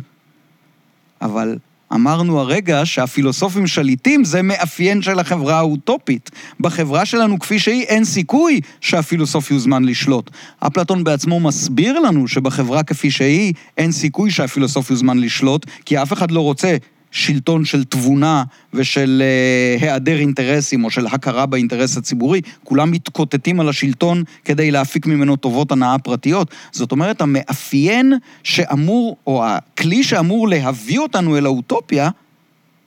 אבל 1.22 1.58
אמרנו 1.94 2.40
הרגע 2.40 2.82
שהפילוסופים 2.86 3.68
שליטים 3.68 4.24
זה 4.24 4.42
מאפיין 4.42 5.02
של 5.02 5.20
החברה 5.20 5.58
האוטופית. 5.58 6.32
בחברה 6.60 7.06
שלנו 7.06 7.40
כפי 7.40 7.60
שהיא 7.60 7.84
אין 7.84 8.06
סיכוי 8.06 8.62
שהפילוסוף 8.82 9.52
יוזמן 9.52 9.84
לשלוט. 9.84 10.30
אפלטון 10.60 11.04
בעצמו 11.04 11.40
מסביר 11.40 12.00
לנו 12.00 12.28
שבחברה 12.28 12.84
כפי 12.84 13.12
שהיא 13.12 13.54
אין 13.78 13.92
סיכוי 13.92 14.32
שהפילוסוף 14.32 14.92
יוזמן 14.92 15.18
לשלוט, 15.18 15.66
כי 15.86 16.02
אף 16.02 16.14
אחד 16.14 16.32
לא 16.32 16.42
רוצה 16.42 16.78
שלטון 17.12 17.66
של 17.66 17.84
תבונה 17.84 18.44
ושל 18.74 19.24
אה, 19.26 19.86
היעדר 19.86 20.20
אינטרסים 20.20 20.84
או 20.84 20.90
של 20.90 21.08
הכרה 21.08 21.46
באינטרס 21.46 21.98
הציבורי, 21.98 22.42
כולם 22.64 22.92
מתקוטטים 22.92 23.60
על 23.60 23.70
השלטון 23.70 24.24
כדי 24.46 24.72
להפיק 24.72 25.06
ממנו 25.06 25.36
טובות 25.36 25.72
הנאה 25.72 25.98
פרטיות. 25.98 26.52
זאת 26.72 26.92
אומרת, 26.92 27.22
המאפיין 27.22 28.14
שאמור, 28.44 29.18
או 29.28 29.46
הכלי 29.46 30.04
שאמור 30.04 30.48
להביא 30.50 31.00
אותנו 31.00 31.38
אל 31.38 31.46
האוטופיה, 31.46 32.10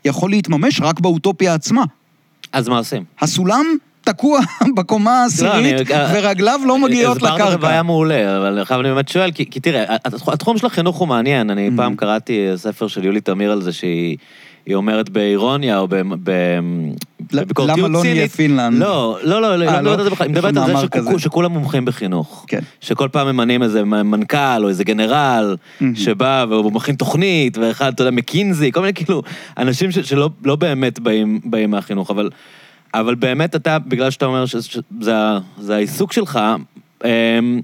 יכול 0.05 0.31
להתממש 0.31 0.81
רק 0.81 1.01
באוטופיה 1.01 1.55
עצמה. 1.55 1.85
אז 2.53 2.69
מה 2.69 2.79
עושים? 2.79 3.05
הסולם 3.21 3.65
תקוע 4.05 4.41
בקומה 4.77 5.23
העשירית, 5.23 5.91
אני- 5.91 6.01
ורגליו 6.15 6.61
לא 6.67 6.79
מגיעות 6.79 7.17
הסברת 7.17 7.31
את 7.33 7.39
לקרקע. 7.39 7.55
הבעיה 7.55 7.83
מעולה, 7.83 8.37
אבל 8.39 8.59
עכשיו 8.59 8.81
אני 8.81 8.89
באמת 8.89 9.09
שואל, 9.09 9.31
כי, 9.33 9.51
כי 9.51 9.61
תראה, 9.61 9.85
התחום 10.27 10.59
של 10.59 10.67
החינוך 10.67 10.97
הוא 10.97 11.09
מעניין. 11.09 11.51
אני 11.51 11.69
Mm-hmm. 11.69 11.77
פעם 11.77 11.97
קראתי 11.97 12.49
ספר 12.57 12.89
של 12.89 13.05
יולי 13.05 13.21
תמיר 13.21 13.53
על 13.53 13.63
זה 13.63 13.73
שהיא... 13.73 14.17
היא 14.67 14.75
אומרת 14.75 15.09
באירוניה 15.11 15.79
או 15.79 15.89
בביקורתיות 17.33 17.79
למה 17.79 17.89
לא 17.89 18.01
נהיה 18.03 18.15
צינית. 18.15 18.31
פינלנד? 18.31 18.79
לא, 18.79 19.19
לא, 19.23 19.41
לא, 19.43 19.63
היא 19.63 19.71
אה, 19.71 19.83
לא 19.83 19.91
מדברת 19.91 19.97
לא? 19.97 20.03
על 20.03 20.05
זה 20.05 20.11
בכלל, 20.11 20.27
היא 20.27 20.35
מדברת 20.35 20.57
על 20.97 21.03
זה. 21.03 21.19
שכולם 21.19 21.53
מומחים 21.53 21.85
בחינוך. 21.85 22.45
כן. 22.49 22.61
שכל 22.81 23.09
פעם 23.13 23.27
ממנים 23.27 23.63
איזה 23.63 23.85
מנכ"ל 23.85 24.37
או 24.63 24.69
איזה 24.69 24.85
גנרל 24.85 25.57
שבא 25.95 26.45
והוא 26.49 26.73
מכין 26.73 26.95
תוכנית, 26.95 27.59
ואחד, 27.59 27.93
אתה 27.93 28.03
יודע, 28.03 28.11
מקינזי, 28.11 28.73
כל 28.73 28.81
מיני 28.81 28.95
כאילו 28.95 29.23
אנשים 29.59 29.91
שלא 29.93 30.31
לא 30.45 30.57
באמת 30.57 30.99
באים 31.45 31.71
מהחינוך, 31.71 32.11
אבל... 32.11 32.31
אבל 32.95 33.15
באמת 33.15 33.57
אתה, 33.57 33.79
בגלל 33.79 34.11
שאתה 34.11 34.27
אומר 34.27 34.45
שזה 34.47 35.75
העיסוק 35.75 36.13
שלך, 36.13 36.41
אמ, 37.05 37.61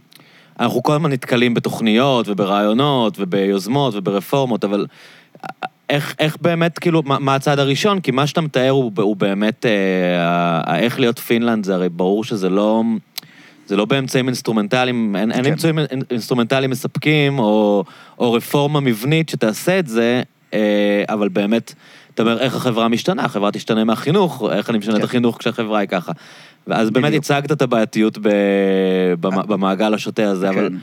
אנחנו 0.61 0.83
כל 0.83 0.93
הזמן 0.93 1.13
נתקלים 1.13 1.55
בתוכניות 1.55 2.29
וברעיונות 2.29 3.17
וביוזמות 3.21 3.95
וברפורמות, 3.95 4.65
אבל 4.65 4.87
איך, 5.91 6.15
איך 6.19 6.37
באמת, 6.41 6.79
כאילו, 6.79 7.03
מה, 7.07 7.19
מה 7.19 7.35
הצעד 7.35 7.59
הראשון? 7.59 8.01
כי 8.01 8.11
מה 8.11 8.27
שאתה 8.27 8.41
מתאר 8.41 8.71
הוא, 8.71 8.93
הוא 8.97 9.17
באמת, 9.17 9.67
אה, 9.67 10.79
איך 10.79 11.01
להיות 11.01 11.19
פינלנד, 11.19 11.65
זה 11.65 11.75
הרי 11.75 11.89
ברור 11.89 12.25
שזה 12.25 12.49
לא... 12.49 12.83
זה 13.67 13.77
לא 13.77 13.85
באמצעים 13.85 14.27
אינסטרומנטליים, 14.27 15.17
אין, 15.17 15.33
אין 15.33 15.45
כן. 15.45 15.51
אמצעים 15.51 15.79
אינ- 15.79 16.05
אינסטרומנטליים 16.11 16.71
מספקים, 16.71 17.39
או, 17.39 17.85
או 18.19 18.33
רפורמה 18.33 18.81
מבנית 18.81 19.29
שתעשה 19.29 19.79
את 19.79 19.87
זה, 19.87 20.23
אה, 20.55 21.05
אבל 21.09 21.29
באמת, 21.29 21.75
אתה 22.21 22.31
אומר, 22.31 22.39
איך 22.41 22.55
החברה 22.57 22.89
משתנה? 22.89 23.25
החברה 23.25 23.51
תשתנה 23.51 23.85
מהחינוך, 23.85 24.43
איך 24.53 24.71
אני 24.71 24.79
משנה 24.79 24.95
את 24.95 24.99
כן. 24.99 25.05
החינוך 25.05 25.39
כשהחברה 25.39 25.79
היא 25.79 25.89
ככה. 25.89 26.13
ואז 26.69 26.91
באמת. 26.91 27.13
הצגת 27.15 27.53
את 27.53 27.63
הבעייתיות 27.63 28.19
במ, 29.21 29.47
במעגל 29.49 29.95
השוטה 29.95 30.31
הזה, 30.31 30.49
אבל 30.49 30.69
כן. 30.69 30.77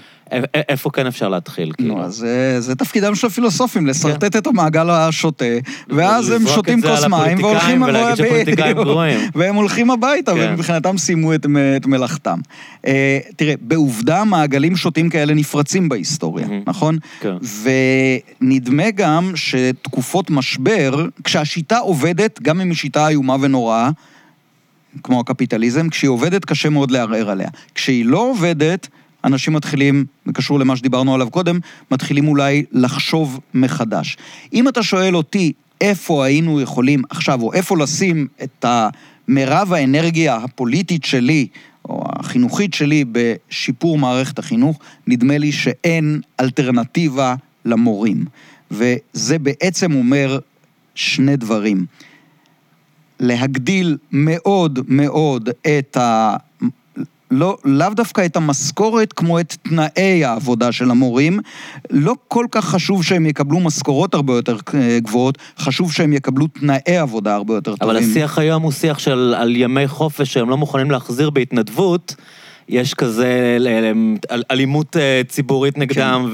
איפה 0.69 0.89
כן 0.89 1.07
אפשר 1.07 1.29
להתחיל? 1.29 1.71
כאילו? 1.77 1.95
נו, 1.95 2.03
אז 2.03 2.13
זה- 2.15 2.61
זה 2.61 2.75
תפקידם 2.75 3.15
של 3.15 3.27
הפילוסופים, 3.27 3.87
לשרטט 3.87 4.35
את 4.35 4.47
המעגל 4.47 4.89
השוטה, 4.89 5.45
ואז 5.89 6.29
הם 6.31 6.47
שותים 6.47 6.81
כוס 6.81 7.03
מים 7.03 7.37
והולכים... 7.43 7.81
ולהגיד 7.81 8.25
שפוליטיקאים. 8.25 8.75
גרועים. 8.83 9.19
והם 9.35 9.55
הולכים 9.55 9.91
הביתה, 9.91 10.33
כן. 10.33 10.47
ומבחינתם 10.49 10.97
סיימו 10.97 11.33
את 11.33 11.45
מלאכתם. 11.85 12.39
אה, 12.87 13.19
תראה, 13.35 13.53
בעובדה 13.61 14.23
מעגלים 14.23 14.75
שוטים 14.75 15.09
כאלה 15.09 15.33
נפרצים 15.33 15.89
בהיסטוריה. 15.89 16.47
נכון? 16.65 16.97
כן. 17.19 17.35
ונדמה 18.41 18.91
גם 18.91 19.31
שתקופות 19.35 20.29
משבר, 20.29 20.95
כשהשיטה 21.23 21.77
עובדת, 21.77 22.39
גם 22.41 22.61
אם 22.61 22.67
היא 22.67 22.75
שיטה 22.75 23.07
איומה 23.07 23.35
ונוראה, 23.41 23.89
כמו 25.03 25.19
הקפיטליזם, 25.19 25.89
כשהיא 25.89 26.09
עובדת 26.09 26.45
קשה 26.45 26.69
מאוד 26.69 26.91
לערער 26.91 27.30
עליה. 27.30 27.47
כשהיא 27.76 28.05
לא 28.05 28.30
עובדת, 28.30 28.88
אנשים 29.23 29.53
מתחילים, 29.53 30.05
זה 30.26 30.34
קשור 30.34 30.59
למה 30.59 30.77
שדיברנו 30.77 31.15
עליו 31.15 31.30
קודם, 31.30 31.59
מתחילים 31.91 32.27
אולי 32.27 32.65
לחשוב 32.72 33.39
מחדש. 33.53 34.17
אם 34.53 34.67
אתה 34.67 34.84
שואל 34.84 35.15
אותי 35.15 35.53
איפה 35.81 36.26
היינו 36.26 36.61
יכולים 36.61 37.03
עכשיו, 37.09 37.41
או 37.41 37.53
איפה 37.53 37.77
לשים 37.77 38.27
את 38.43 38.65
מרב 39.27 39.73
האנרגיה 39.73 40.35
הפוליטית 40.35 41.05
שלי, 41.05 41.47
או 41.89 42.03
החינוכית 42.07 42.73
שלי, 42.73 43.05
בשיפור 43.11 43.97
מערכת 43.97 44.39
החינוך, 44.39 44.80
נדמה 45.07 45.38
לי 45.38 45.51
שאין 45.51 46.22
אלטרנטיבה 46.39 47.35
למורים. 47.65 48.26
וזה 48.72 49.39
בעצם 49.39 49.95
אומר 49.95 50.39
שני 50.95 51.38
דברים. 51.38 51.85
להגדיל 53.19 53.97
מאוד 54.11 54.79
מאוד 54.87 55.49
את 55.67 55.97
ה... 55.97 56.35
לא, 57.31 57.57
לאו 57.65 57.89
דווקא 57.89 58.25
את 58.25 58.35
המשכורת 58.35 59.13
כמו 59.13 59.39
את 59.39 59.55
תנאי 59.61 60.25
העבודה 60.25 60.71
של 60.71 60.91
המורים. 60.91 61.39
לא 61.89 62.15
כל 62.27 62.45
כך 62.51 62.65
חשוב 62.65 63.03
שהם 63.03 63.25
יקבלו 63.25 63.59
משכורות 63.59 64.13
הרבה 64.13 64.33
יותר 64.33 64.57
אה, 64.73 64.99
גבוהות, 64.99 65.37
חשוב 65.59 65.91
שהם 65.91 66.13
יקבלו 66.13 66.47
תנאי 66.47 66.97
עבודה 66.97 67.35
הרבה 67.35 67.55
יותר 67.55 67.75
טובים. 67.75 67.95
אבל 67.95 68.03
השיח 68.03 68.37
היום 68.37 68.63
הוא 68.63 68.71
שיח 68.71 68.99
של 68.99 69.35
על 69.37 69.55
ימי 69.55 69.87
חופש 69.87 70.33
שהם 70.33 70.49
לא 70.49 70.57
מוכנים 70.57 70.91
להחזיר 70.91 71.29
בהתנדבות. 71.29 72.15
יש 72.69 72.93
כזה 72.93 73.57
אלימות 74.51 74.97
אה, 74.97 75.21
ציבורית 75.27 75.77
נגדם, 75.77 76.29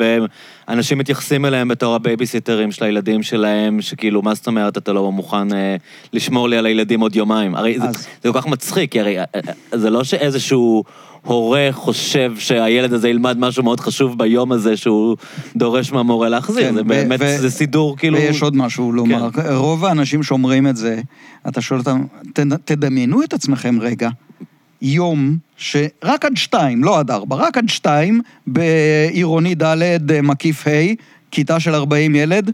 ואנשים 0.67 0.97
מתייחסים 0.97 1.45
אליהם 1.45 1.67
בתור 1.67 1.95
הבייביסיטרים 1.95 2.71
של 2.71 2.83
הילדים 2.85 3.23
שלהם, 3.23 3.81
שכאילו, 3.81 4.21
מה 4.21 4.33
זאת 4.33 4.47
אומרת, 4.47 4.77
אתה 4.77 4.93
לא 4.93 5.11
מוכן 5.11 5.53
אה, 5.53 5.75
לשמור 6.13 6.49
לי 6.49 6.57
על 6.57 6.65
הילדים 6.65 6.99
עוד 6.99 7.15
יומיים? 7.15 7.55
הרי 7.55 7.79
זה, 7.79 7.85
אז- 7.85 7.95
זה 8.23 8.31
כל 8.31 8.41
כך 8.41 8.47
מצחיק, 8.47 8.91
כי 8.91 8.99
הרי 8.99 9.19
אה, 9.19 9.25
זה 9.73 9.89
לא 9.89 10.03
שאיזשהו 10.03 10.83
הורה 11.25 11.67
חושב 11.71 12.33
שהילד 12.37 12.93
הזה 12.93 13.09
ילמד 13.09 13.37
משהו 13.39 13.63
מאוד 13.63 13.79
חשוב 13.79 14.17
ביום 14.17 14.51
הזה 14.51 14.77
שהוא 14.77 15.17
דורש 15.55 15.91
מהמורה 15.91 16.29
להחזיר, 16.29 16.63
כן, 16.67 16.73
זה 16.73 16.83
באמת, 16.83 17.19
זה 17.39 17.51
סידור 17.51 17.97
כאילו... 17.97 18.17
ויש 18.17 18.41
עוד 18.41 18.55
משהו 18.55 18.91
לומר. 18.91 19.29
רוב 19.51 19.85
האנשים 19.85 20.23
שאומרים 20.23 20.67
את 20.67 20.75
זה, 20.75 21.01
אתה 21.47 21.61
שואל 21.61 21.79
אותם, 21.79 22.03
"ת- 22.33 22.39
תדמיינו 22.65 23.23
את 23.23 23.33
עצמכם 23.33 23.77
רגע, 23.81 24.09
יום 24.81 25.37
שרק 25.57 26.25
עד 26.25 26.37
שתיים, 26.37 26.83
לא 26.83 26.99
עד 26.99 27.11
ארבע, 27.11 27.35
רק 27.35 27.57
עד 27.57 27.69
שתיים, 27.69 28.21
בעירוני 28.47 29.55
ד' 29.55 30.21
מקיף 30.23 30.67
ה', 30.67 30.71
כיתה 31.31 31.59
של 31.59 31.75
40 31.75 32.15
ילד. 32.15 32.51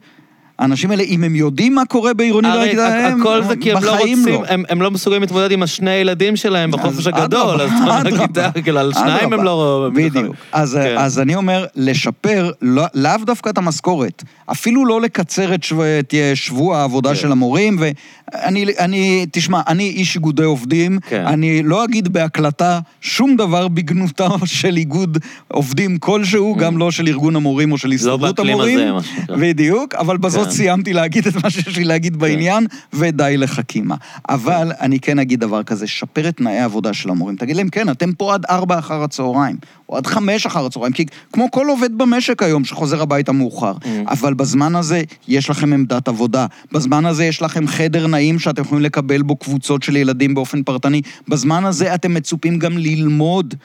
האנשים 0.60 0.92
האלה, 0.92 1.04
אם 1.04 1.24
הם 1.24 1.36
יודעים 1.36 1.76
מה 1.76 1.86
קורה 1.86 2.14
בעירוני 2.14 2.48
ד', 2.48 2.52
הרי 2.52 2.70
כיתה 2.70 2.88
הכ- 2.88 3.12
הם 3.12 3.22
הכל 3.22 3.44
זה 3.44 3.56
כי 3.56 3.72
הם 3.72 3.84
לא 3.84 3.96
רוצים, 3.98 4.26
הם, 4.48 4.64
הם 4.70 4.82
לא 4.82 4.92
מסוגלים 4.92 5.22
להתמודד 5.22 5.52
עם 5.52 5.64
השני 5.64 5.92
ילדים 5.94 6.36
שלהם 6.36 6.72
בחופש 6.72 7.08
הגדול, 7.08 7.62
אז 7.62 7.70
אומר 7.82 8.02
אדרבה, 8.02 8.10
לכיתה, 8.24 8.50
כאילו, 8.64 8.80
על 8.80 8.94
שניים. 8.94 9.34
הם 9.34 9.44
לא... 9.44 9.90
בדיוק. 9.94 10.36
אז, 10.52 10.80
כן. 10.84 10.96
אז 10.98 11.20
אני 11.20 11.36
אומר, 11.36 11.66
לשפר 11.76 12.52
לא, 12.62 12.84
לאו 12.94 13.12
דווקא 13.26 13.50
את 13.50 13.58
המשכורת, 13.58 14.24
אפילו 14.52 14.86
לא 14.86 15.02
לקצר 15.02 15.54
את, 15.56 15.64
שבוע, 15.64 15.86
את 16.00 16.14
שבוע 16.36 16.78
העבודה 16.78 17.10
כן. 17.10 17.16
של 17.16 17.32
המורים, 17.32 17.78
ואני, 17.80 18.66
אני, 18.80 19.26
תשמע, 19.32 19.62
אני 19.68 19.84
איש 19.90 20.16
איגודי 20.16 20.44
עובדים, 20.44 21.00
כן. 21.10 21.24
אני 21.26 21.64
לא 21.64 21.84
אגיד 21.84 22.14
בהקלטה 22.14 22.80
שום 23.02 23.36
דבר 23.36 23.68
בגנותו 23.68 24.30
של 24.46 24.78
איגוד 24.78 25.18
עובדים 25.48 25.98
כלשהו, 25.98 26.56
גם 26.56 26.78
לא 26.78 26.92
של 26.92 27.08
ארגון 27.08 27.36
המורים 27.36 27.72
או 27.72 27.78
של 27.78 27.92
הסתדרות 27.92 28.18
Mm. 28.22 28.24
באקלים 28.28 28.54
המורים. 28.54 28.96
הזה. 28.96 29.08
בדיוק, 29.30 29.96
אבל 29.96 30.18
בזאת 30.18 30.47
כן. 30.50 30.56
סיימתי 30.56 30.94
להגיד 30.94 31.28
את 31.28 31.44
מה 31.44 31.50
שיש 31.50 31.78
לי 31.78 31.84
להגיד 31.84 32.18
בעניין, 32.18 32.68
ודי 32.94 33.38
לחכימה. 33.38 33.96
אבל 34.30 34.72
אני 34.82 35.00
כן 35.00 35.20
אגיד 35.20 35.40
דבר 35.40 35.64
כזה, 35.64 35.88
שפר 35.88 36.30
את 36.30 36.38
תנאי 36.38 36.58
העבודה 36.58 36.94
של 36.94 37.10
המורים. 37.10 37.36
תגיד 37.36 37.56
להם, 37.56 37.70
כן, 37.70 37.90
אתם 37.90 38.14
פה 38.14 38.34
עד 38.34 38.46
ארבע 38.50 38.80
אחר 38.80 39.04
הצהריים, 39.04 39.56
או 39.90 39.98
עד 39.98 40.08
חמש 40.08 40.46
אחר 40.46 40.66
הצהריים, 40.66 40.94
כי 40.94 41.06
כמו 41.34 41.52
כל 41.52 41.68
עובד 41.70 41.98
במשק 41.98 42.44
היום 42.44 42.66
שחוזר 42.66 43.02
הביתה 43.02 43.32
מאוחר. 43.32 43.74
אבל 44.08 44.34
בזמן 44.34 44.76
הזה 44.76 45.04
יש 45.28 45.50
לכם 45.50 45.74
עמדת 45.74 46.08
עבודה, 46.08 46.46
בזמן 46.72 47.06
הזה 47.06 47.26
יש 47.26 47.42
לכם 47.42 47.68
חדר 47.68 48.08
נעים 48.08 48.40
שאתם 48.40 48.62
יכולים 48.62 48.84
לקבל 48.84 49.22
בו 49.22 49.36
קבוצות 49.36 49.84
של 49.84 49.96
ילדים 49.96 50.34
באופן 50.34 50.64
פרטני, 50.64 51.02
בזמן 51.28 51.66
הזה 51.66 51.96
אתם 51.96 52.14
מצופים 52.14 52.60
גם 52.60 52.78
ללמוד. 52.78 53.56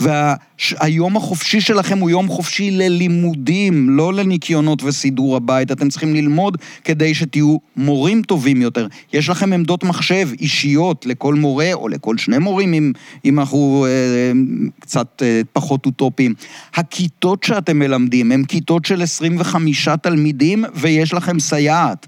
והיום 0.00 1.16
החופשי 1.16 1.60
שלכם 1.60 1.98
הוא 1.98 2.10
יום 2.10 2.28
חופשי 2.28 2.70
ללימודים, 2.70 3.90
לא 3.90 4.12
לניקיונות 4.12 4.82
וסידור 4.82 5.36
הבית. 5.36 5.72
אתם 5.72 5.88
צריכים 5.88 6.14
ללמוד 6.14 6.56
כדי 6.84 7.14
שתהיו 7.14 7.56
מורים 7.76 8.22
טובים 8.22 8.62
יותר. 8.62 8.86
יש 9.12 9.28
לכם 9.28 9.52
עמדות 9.52 9.84
מחשב 9.84 10.28
אישיות 10.40 11.06
לכל 11.06 11.34
מורה, 11.34 11.70
או 11.72 11.88
לכל 11.88 12.18
שני 12.18 12.38
מורים, 12.38 12.74
אם, 12.74 12.92
אם 13.24 13.38
אנחנו 13.38 13.86
אה, 13.88 14.32
קצת 14.80 15.22
אה, 15.22 15.40
פחות 15.52 15.86
אוטופיים. 15.86 16.34
הכיתות 16.74 17.44
שאתם 17.44 17.78
מלמדים 17.78 18.32
הן 18.32 18.44
כיתות 18.44 18.84
של 18.84 19.02
25 19.02 19.88
תלמידים, 19.88 20.64
ויש 20.74 21.14
לכם 21.14 21.40
סייעת. 21.40 22.06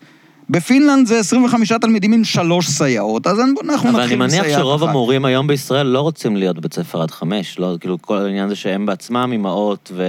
בפינלנד 0.51 1.07
זה 1.07 1.19
25 1.19 1.73
תלמידים 1.73 2.13
עם 2.13 2.25
שלוש 2.25 2.69
סייעות, 2.69 3.27
אז 3.27 3.41
אנחנו 3.41 3.91
אבל 3.91 3.99
אני 3.99 3.99
נתחיל 3.99 4.13
עם 4.13 4.19
מניח 4.19 4.45
סייעת 4.45 4.59
שרוב 4.59 4.83
אחת. 4.83 4.91
המורים 4.91 5.25
היום 5.25 5.47
בישראל 5.47 5.87
לא 5.87 6.01
רוצים 6.01 6.37
להיות 6.37 6.59
בית 6.59 6.75
ספר 6.75 7.03
עד 7.03 7.11
חמש, 7.11 7.59
לא, 7.59 7.77
כאילו, 7.81 8.03
כל 8.03 8.19
העניין 8.19 8.49
זה 8.49 8.57
שהם 8.57 8.87
בעצמם 8.87 9.29
אימהות 9.33 9.93
ו... 9.95 10.05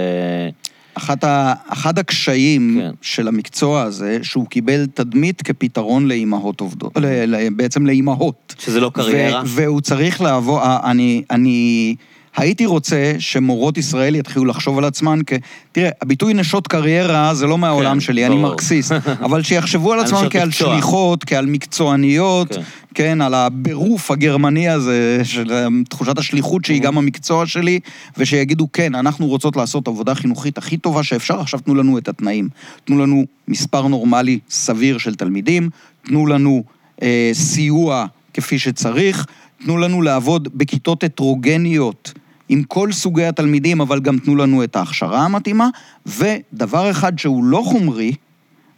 אחת 0.94 1.24
ה, 1.24 1.54
אחד 1.68 1.98
הקשיים 1.98 2.80
כן. 2.80 2.90
של 3.02 3.28
המקצוע 3.28 3.82
הזה, 3.82 4.18
שהוא 4.22 4.46
קיבל 4.46 4.86
תדמית 4.86 5.42
כפתרון 5.42 6.08
לאימהות 6.08 6.60
עובדות, 6.60 6.96
ל, 6.96 7.36
ל, 7.36 7.48
בעצם 7.50 7.86
לאימהות. 7.86 8.54
שזה 8.58 8.80
לא 8.80 8.90
קריירה. 8.94 9.42
ו, 9.46 9.48
והוא 9.48 9.80
צריך 9.80 10.20
לעבור, 10.20 10.60
אני, 10.84 11.22
אני, 11.30 11.94
הייתי 12.36 12.66
רוצה 12.66 13.14
שמורות 13.18 13.78
ישראל 13.78 14.14
יתחילו 14.14 14.44
לחשוב 14.44 14.78
על 14.78 14.84
עצמן 14.84 15.18
כ... 15.26 15.32
תראה, 15.72 15.90
הביטוי 16.02 16.34
נשות 16.34 16.68
קריירה 16.68 17.34
זה 17.34 17.46
לא 17.46 17.58
מהעולם 17.58 17.94
כן, 17.94 18.00
שלי, 18.00 18.26
אני 18.26 18.34
ברור. 18.34 18.48
מרקסיסט, 18.48 18.92
אבל 19.26 19.42
שיחשבו 19.42 19.92
על 19.92 20.02
נשות 20.02 20.32
כעל 20.32 20.48
מקצוע. 20.48 20.72
שליחות, 20.74 21.24
כעל 21.24 21.46
מקצועניות, 21.46 22.48
כן. 22.48 22.62
כן, 22.94 23.20
על 23.20 23.34
הבירוף 23.34 24.10
הגרמני 24.10 24.68
הזה, 24.68 25.20
של 25.24 25.52
אה, 25.52 25.66
תחושת 25.88 26.18
השליחות 26.18 26.64
שהיא 26.64 26.82
גם 26.82 26.98
המקצוע 26.98 27.46
שלי, 27.46 27.80
ושיגידו, 28.18 28.68
כן, 28.72 28.94
אנחנו 28.94 29.26
רוצות 29.26 29.56
לעשות 29.56 29.88
עבודה 29.88 30.14
חינוכית 30.14 30.58
הכי 30.58 30.76
טובה 30.76 31.02
שאפשר, 31.02 31.40
עכשיו 31.40 31.60
תנו 31.60 31.74
לנו 31.74 31.98
את 31.98 32.08
התנאים. 32.08 32.48
תנו 32.84 32.98
לנו 32.98 33.24
מספר 33.48 33.88
נורמלי 33.88 34.38
סביר 34.50 34.98
של 34.98 35.14
תלמידים, 35.14 35.70
תנו 36.06 36.26
לנו 36.26 36.62
אה, 37.02 37.30
סיוע 37.32 38.06
כפי 38.34 38.58
שצריך, 38.58 39.26
תנו 39.64 39.78
לנו 39.78 40.02
לעבוד 40.02 40.48
בכיתות 40.54 41.04
הטרוגניות 41.04 42.12
עם 42.52 42.62
כל 42.62 42.92
סוגי 42.92 43.24
התלמידים, 43.24 43.80
אבל 43.80 44.00
גם 44.00 44.18
תנו 44.18 44.36
לנו 44.36 44.64
את 44.64 44.76
ההכשרה 44.76 45.24
המתאימה, 45.24 45.68
ודבר 46.06 46.90
אחד 46.90 47.18
שהוא 47.18 47.44
לא 47.44 47.62
חומרי, 47.64 48.12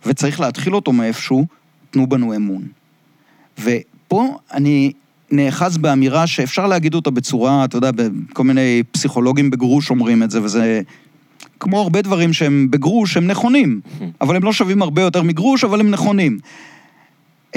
וצריך 0.06 0.40
להתחיל 0.40 0.74
אותו 0.74 0.92
מאיפשהו, 0.92 1.46
תנו 1.90 2.06
בנו 2.06 2.36
אמון. 2.36 2.62
ופה 3.58 4.38
אני 4.52 4.92
נאחז 5.30 5.76
באמירה 5.76 6.26
שאפשר 6.26 6.66
להגיד 6.66 6.94
אותה 6.94 7.10
בצורה, 7.10 7.64
אתה 7.64 7.76
יודע, 7.76 7.90
כל 8.32 8.44
מיני 8.44 8.82
פסיכולוגים 8.90 9.50
בגרוש 9.50 9.90
אומרים 9.90 10.22
את 10.22 10.30
זה, 10.30 10.42
וזה 10.42 10.80
כמו 11.60 11.80
הרבה 11.80 12.02
דברים 12.02 12.32
שהם 12.32 12.70
בגרוש, 12.70 13.16
הם 13.16 13.26
נכונים, 13.26 13.80
אבל 14.20 14.36
הם 14.36 14.42
לא 14.42 14.52
שווים 14.52 14.82
הרבה 14.82 15.02
יותר 15.02 15.22
מגרוש, 15.22 15.64
אבל 15.64 15.80
הם 15.80 15.90
נכונים. 15.90 16.38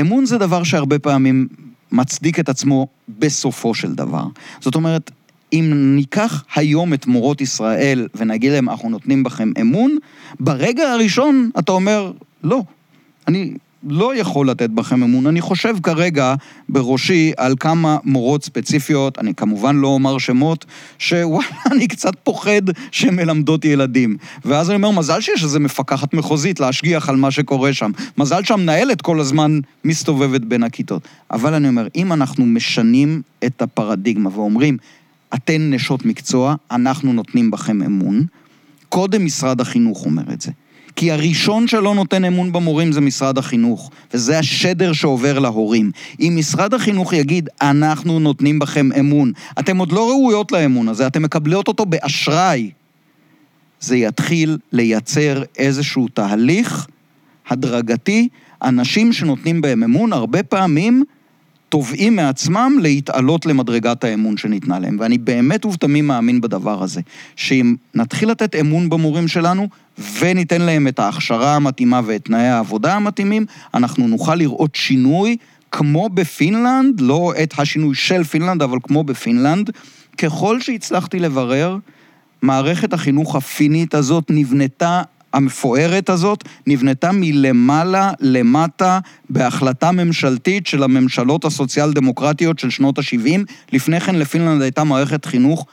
אמון 0.02 0.26
זה 0.26 0.38
דבר 0.38 0.64
שהרבה 0.64 0.99
פעמים 0.99 1.48
מצדיק 1.91 2.39
את 2.39 2.49
עצמו 2.49 2.88
בסופו 3.19 3.73
של 3.73 3.95
דבר. 3.95 4.23
זאת 4.60 4.76
אומרת, 4.76 5.11
אם 5.53 5.95
ניקח 5.95 6.44
היום 6.56 6.94
את 6.94 7.07
מורות 7.07 7.41
ישראל 7.41 8.07
ונגיד 8.15 8.52
להם, 8.52 8.69
אנחנו 8.69 8.90
נותנים 8.90 9.24
בכם 9.24 9.52
אמון, 9.61 9.98
ברגע 10.40 10.91
הראשון 10.91 11.49
אתה 11.60 11.72
אומר, 11.72 12.11
לא, 12.44 12.64
אני 13.28 13.53
לא 13.84 14.15
יכול 14.15 14.49
לתת 14.49 14.69
בכם 14.69 15.03
אמון. 15.03 15.28
אני 15.28 15.41
חושב 15.41 15.76
כרגע 15.84 16.36
בראשי 16.69 17.32
על 17.38 17.56
כמה 17.60 17.98
מורות 18.03 18.44
ספציפיות, 18.44 19.19
אני 19.19 19.34
כמובן 19.34 19.76
לא 19.76 19.88
אומר 19.88 20.18
שמות, 20.18 20.65
שוואלה, 20.98 21.48
אני 21.72 21.88
קצת 21.88 22.14
פוחד 22.24 22.61
שהן 22.91 23.15
מלמדות 23.15 23.65
ילדים. 23.65 24.18
ואז 24.45 24.69
אני 24.69 24.76
אומר, 24.76 24.91
מזל 24.91 25.22
שיש 25.22 25.44
איזו 25.44 25.60
מפקחת 25.60 26.14
מחוזית 26.14 26.60
להשגיח 26.60 27.10
על 27.10 27.15
מה 27.15 27.32
שקורה 27.32 27.74
שם. 27.74 27.91
מזל 28.18 28.44
שהמנהלת 28.44 29.02
כל 29.02 29.19
הזמן 29.19 29.60
מסתובבת 29.86 30.41
בין 30.41 30.64
הכיתות. 30.64 31.07
אבל 31.32 31.53
אני 31.53 31.68
אומר, 31.68 31.88
אם 31.95 32.14
אנחנו 32.14 32.45
משנים 32.45 33.22
את 33.45 33.61
הפרדיגמה 33.61 34.30
ואומרים, 34.34 34.78
אתן 35.34 35.74
נשות 35.74 36.06
מקצוע, 36.06 36.56
אנחנו 36.72 37.14
נותנים 37.14 37.52
בכם 37.52 37.82
אמון, 37.82 38.26
קודם 38.90 39.26
משרד 39.26 39.62
החינוך 39.62 40.06
אומר 40.06 40.24
את 40.34 40.41
זה. 40.41 40.52
כי 40.95 41.12
הראשון 41.12 41.68
שלא 41.68 41.95
נותן 41.95 42.26
אמון 42.26 42.52
במורים 42.52 42.91
זה 42.91 43.02
משרד 43.02 43.38
החינוך, 43.38 43.91
וזה 44.14 44.40
השדר 44.40 44.94
שעובר 44.94 45.40
להורים. 45.40 45.91
אם 46.20 46.34
משרד 46.40 46.74
החינוך 46.74 47.14
יגיד, 47.14 47.49
אנחנו 47.62 48.20
נותנים 48.20 48.60
בכם 48.60 48.90
אמון, 48.99 49.32
אתם 49.60 49.78
עוד 49.78 49.91
לא 49.91 50.10
ראויות 50.10 50.52
לאמון 50.52 50.90
הזה, 50.90 51.08
אתם 51.08 51.22
מקבלות 51.22 51.68
אותו 51.68 51.86
באשראי, 51.86 52.72
זה 53.80 53.98
יתחיל 53.98 54.58
לייצר 54.72 55.44
איזשהו 55.58 56.08
תהליך 56.08 56.88
הדרגתי. 57.49 58.28
אנשים 58.64 59.14
שנותנים 59.14 59.62
בהם 59.62 59.84
אמון, 59.84 60.14
הרבה 60.14 60.44
פעמים 60.44 61.04
תובעים 61.69 62.15
מעצמם 62.15 62.77
להתעלות 62.81 63.45
למדרגת 63.45 64.03
האמון 64.03 64.38
שניתנה 64.38 64.80
להם. 64.80 64.98
ואני 64.99 65.18
באמת 65.18 65.65
ובתמים 65.65 66.07
מאמין 66.07 66.41
בדבר 66.41 66.84
הזה, 66.84 67.02
שאם 67.35 67.76
נתחיל 67.95 68.31
לתת 68.31 68.56
אמון 68.56 68.89
במורים 68.89 69.27
שלנו, 69.27 69.68
וניתן 70.19 70.61
להם 70.61 70.88
את 70.88 70.99
ההכשרה 70.99 71.56
המתאימה 71.56 72.02
ואת 72.06 72.26
תנאי 72.26 72.48
העבודה 72.48 72.95
המתאימים, 72.95 73.45
אנחנו 73.73 74.07
נוכל 74.07 74.35
לראות 74.35 74.76
שינוי 74.76 75.38
כמו 75.72 76.10
בפינלנד, 76.10 77.02
לא 77.02 77.34
את 77.44 77.53
השינוי 77.57 77.95
של 77.95 78.23
פינלנד, 78.23 78.61
אבל 78.61 78.77
כמו 78.84 79.03
בפינלנד. 79.03 79.69
ככל 80.18 80.61
שהצלחתי 80.61 81.19
לברר, 81.19 81.77
מערכת 82.41 82.94
החינוך 82.94 83.35
הפינית 83.35 83.94
הזאת 83.94 84.23
נבנתה 84.30 85.02
המפוארת 85.34 86.10
הזאת 86.10 86.44
נבנתה 86.68 87.10
מלמעלה 87.14 88.12
למטה 88.20 88.99
בהחלטה 89.30 89.91
ממשלתית 89.91 90.68
של 90.68 90.84
הממשלות 90.84 91.45
הסוציאל 91.45 91.94
דמוקרטיות 91.94 92.60
של 92.60 92.70
שנות 92.70 92.98
ה-70. 92.98 93.40
לפני 93.74 93.99
כן 93.99 94.16
לפינלנד 94.16 94.62
הייתה 94.62 94.84
מערכת 94.84 95.26
חינוך 95.26 95.66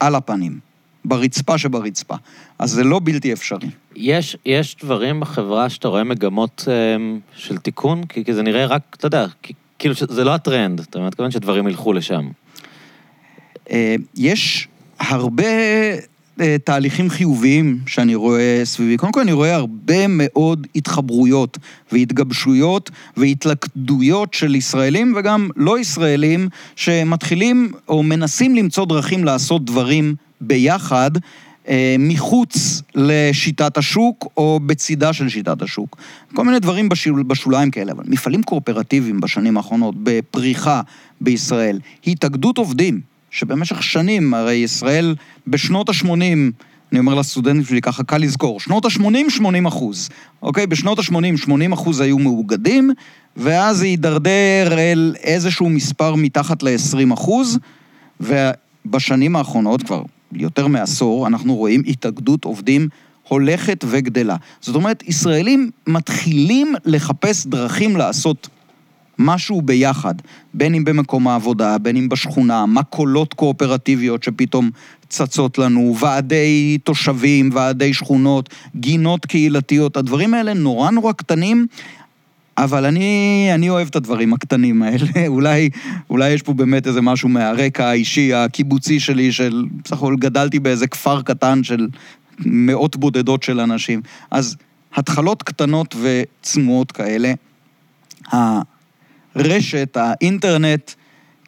על 0.00 0.14
הפנים, 0.14 0.58
ברצפה 1.04 1.58
שברצפה. 1.58 2.14
אז 2.58 2.70
זה 2.70 2.84
לא 2.84 3.00
בלתי 3.04 3.32
אפשרי. 3.32 3.68
יש, 3.96 4.36
יש 4.46 4.76
דברים 4.82 5.20
בחברה 5.20 5.68
שאתה 5.70 5.88
רואה 5.88 6.04
מגמות 6.04 6.64
אה, 6.68 6.96
של 7.36 7.58
תיקון? 7.58 8.04
כי, 8.04 8.24
כי 8.24 8.34
זה 8.34 8.42
נראה 8.42 8.66
רק, 8.66 8.82
אתה 8.98 9.06
יודע, 9.06 9.26
כי, 9.42 9.52
כאילו 9.78 9.94
זה 10.08 10.24
לא 10.24 10.34
הטרנד, 10.34 10.80
אתה 10.80 11.00
מתכוון 11.00 11.30
שדברים 11.30 11.68
ילכו 11.68 11.92
לשם. 11.92 12.28
אה, 13.70 13.94
יש 14.16 14.68
הרבה 15.00 15.44
תהליכים 16.64 17.10
חיוביים 17.10 17.78
שאני 17.86 18.14
רואה 18.14 18.60
סביבי. 18.64 18.96
קודם 18.96 19.12
כל 19.12 19.20
אני 19.20 19.32
רואה 19.32 19.54
הרבה 19.54 20.06
מאוד 20.08 20.66
התחברויות 20.76 21.58
והתגבשויות 21.92 22.90
והתלכדויות 23.16 24.34
של 24.34 24.54
ישראלים 24.54 25.14
וגם 25.16 25.48
לא 25.56 25.78
ישראלים 25.78 26.48
שמתחילים 26.76 27.72
או 27.88 28.02
מנסים 28.02 28.56
למצוא 28.56 28.86
דרכים 28.86 29.24
לעשות 29.24 29.64
דברים 29.64 30.14
ביחד. 30.40 31.10
אה, 31.68 31.96
מחוץ 31.98 32.82
לשיטת 32.94 33.78
השוק 33.78 34.26
או 34.36 34.60
בצידה 34.66 35.12
של 35.12 35.28
שיטת 35.28 35.62
השוק. 35.62 35.96
כל 36.34 36.44
מיני 36.44 36.58
דברים 36.58 36.88
בשול, 36.88 37.22
בשוליים 37.22 37.70
כאלה, 37.70 37.92
אבל 37.92 38.04
מפעלים 38.06 38.42
קואופרטיביים 38.42 39.20
בשנים 39.20 39.56
האחרונות 39.56 39.94
בפריחה 40.02 40.80
בישראל, 41.20 41.80
התאגדות 42.06 42.58
עובדים, 42.58 43.00
שבמשך 43.30 43.82
שנים, 43.82 44.34
הרי 44.34 44.54
ישראל 44.54 45.14
בשנות 45.46 45.88
ה-80, 45.88 46.10
אני 46.92 46.98
אומר 46.98 47.14
לסטודנטים 47.14 47.64
שלי 47.64 47.80
ככה 47.80 48.02
קל 48.02 48.18
לזכור, 48.18 48.60
שנות 48.60 48.84
ה-80, 48.84 49.30
80 49.30 49.66
אחוז, 49.66 50.08
אוקיי? 50.42 50.66
בשנות 50.66 50.98
ה-80, 50.98 51.36
80 51.36 51.72
אחוז 51.72 52.00
היו 52.00 52.18
מאוגדים, 52.18 52.90
ואז 53.36 53.76
זה 53.76 53.84
הידרדר 53.84 54.78
אל 54.78 55.14
איזשהו 55.22 55.68
מספר 55.68 56.14
מתחת 56.14 56.62
ל-20 56.62 57.14
אחוז, 57.14 57.58
ובשנים 58.20 59.36
האחרונות, 59.36 59.82
כבר 59.82 60.02
יותר 60.32 60.66
מעשור, 60.66 61.26
אנחנו 61.26 61.56
רואים 61.56 61.82
התאגדות 61.86 62.44
עובדים 62.44 62.88
הולכת 63.28 63.84
וגדלה. 63.88 64.36
זאת 64.60 64.76
אומרת, 64.76 65.02
ישראלים 65.06 65.70
מתחילים 65.86 66.74
לחפש 66.84 67.46
דרכים 67.46 67.96
לעשות 67.96 68.48
משהו 69.20 69.62
ביחד, 69.62 70.14
בין 70.54 70.74
אם 70.74 70.84
במקום 70.84 71.28
העבודה, 71.28 71.78
בין 71.78 71.96
אם 71.96 72.08
בשכונה, 72.08 72.66
מקולות 72.66 73.34
קואופרטיביות 73.34 74.22
שפתאום 74.22 74.70
צצות 75.08 75.58
לנו, 75.58 75.96
ועדי 76.00 76.78
תושבים, 76.84 77.50
ועדי 77.52 77.94
שכונות, 77.94 78.48
גינות 78.76 79.26
קהילתיות, 79.26 79.96
הדברים 79.96 80.34
האלה 80.34 80.54
נורא 80.54 80.90
נורא 80.90 81.12
קטנים, 81.12 81.66
אבל 82.58 82.84
אני, 82.84 83.50
אני 83.54 83.70
אוהב 83.70 83.88
את 83.88 83.96
הדברים 83.96 84.32
הקטנים 84.32 84.82
האלה. 84.82 85.06
אולי, 85.26 85.70
אולי 86.10 86.30
יש 86.30 86.42
פה 86.42 86.52
באמת 86.52 86.86
איזה 86.86 87.00
משהו 87.00 87.28
מהרקע 87.28 87.88
האישי, 87.88 88.34
הקיבוצי 88.34 89.00
שלי, 89.00 89.32
של 89.32 89.64
בסך 89.84 89.96
הכל 89.96 90.16
גדלתי 90.18 90.58
באיזה 90.58 90.86
כפר 90.86 91.22
קטן 91.22 91.64
של 91.64 91.88
מאות 92.38 92.96
בודדות 92.96 93.42
של 93.42 93.60
אנשים. 93.60 94.00
אז 94.30 94.56
התחלות 94.94 95.42
קטנות 95.42 95.96
וצנועות 96.02 96.92
כאלה. 96.92 97.32
הרשת, 99.40 99.96
האינטרנט, 99.96 100.90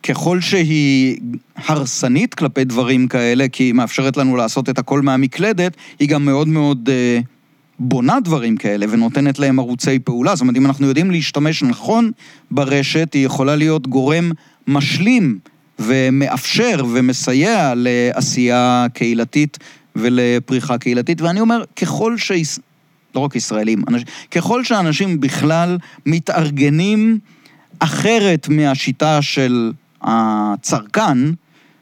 ככל 0.02 0.40
שהיא 0.40 1.16
הרסנית 1.56 2.35
כלפי 2.35 2.64
דברים 2.64 3.09
כאלה, 3.09 3.48
כי 3.48 3.62
היא 3.62 3.73
מאפשרת 3.73 4.16
לנו 4.16 4.36
לעשות 4.36 4.69
את 4.69 4.78
הכל 4.78 5.02
מהמקלדת, 5.02 5.77
היא 5.98 6.09
גם 6.09 6.24
מאוד 6.24 6.48
מאוד 6.48 6.89
אה, 6.93 7.20
בונה 7.78 8.20
דברים 8.20 8.56
כאלה 8.56 8.86
ונותנת 8.90 9.39
להם 9.39 9.59
ערוצי 9.59 9.98
פעולה. 9.98 10.35
זאת 10.35 10.40
אומרת, 10.40 10.56
אם 10.56 10.66
אנחנו 10.66 10.86
יודעים 10.86 11.10
להשתמש 11.10 11.62
נכון 11.62 12.10
ברשת, 12.51 13.14
היא 13.14 13.27
יכולה 13.27 13.56
להיות 13.56 13.86
גורם 13.86 14.32
משלים 14.66 15.39
ומאפשר 15.78 16.85
ומסייע 16.93 17.73
לעשייה 17.77 18.86
קהילתית 18.94 19.59
ולפריחה 19.97 20.78
קהילתית. 20.78 21.20
ואני 21.20 21.40
אומר, 21.40 21.64
ככל 21.77 22.19
ש... 22.19 22.32
לא 23.14 23.20
רק 23.20 23.36
ישראלים, 23.36 23.82
אנש... 23.89 24.02
ככל 24.31 24.64
שאנשים 24.64 25.20
בכלל 25.20 25.78
מתארגנים 26.06 27.19
אחרת 27.82 28.48
מהשיטה 28.48 29.22
של 29.22 29.72
הצרכן, 30.02 31.18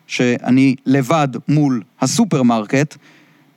שאני 0.06 0.74
לבד 0.86 1.28
מול 1.48 1.82
הסופרמרקט, 2.00 2.96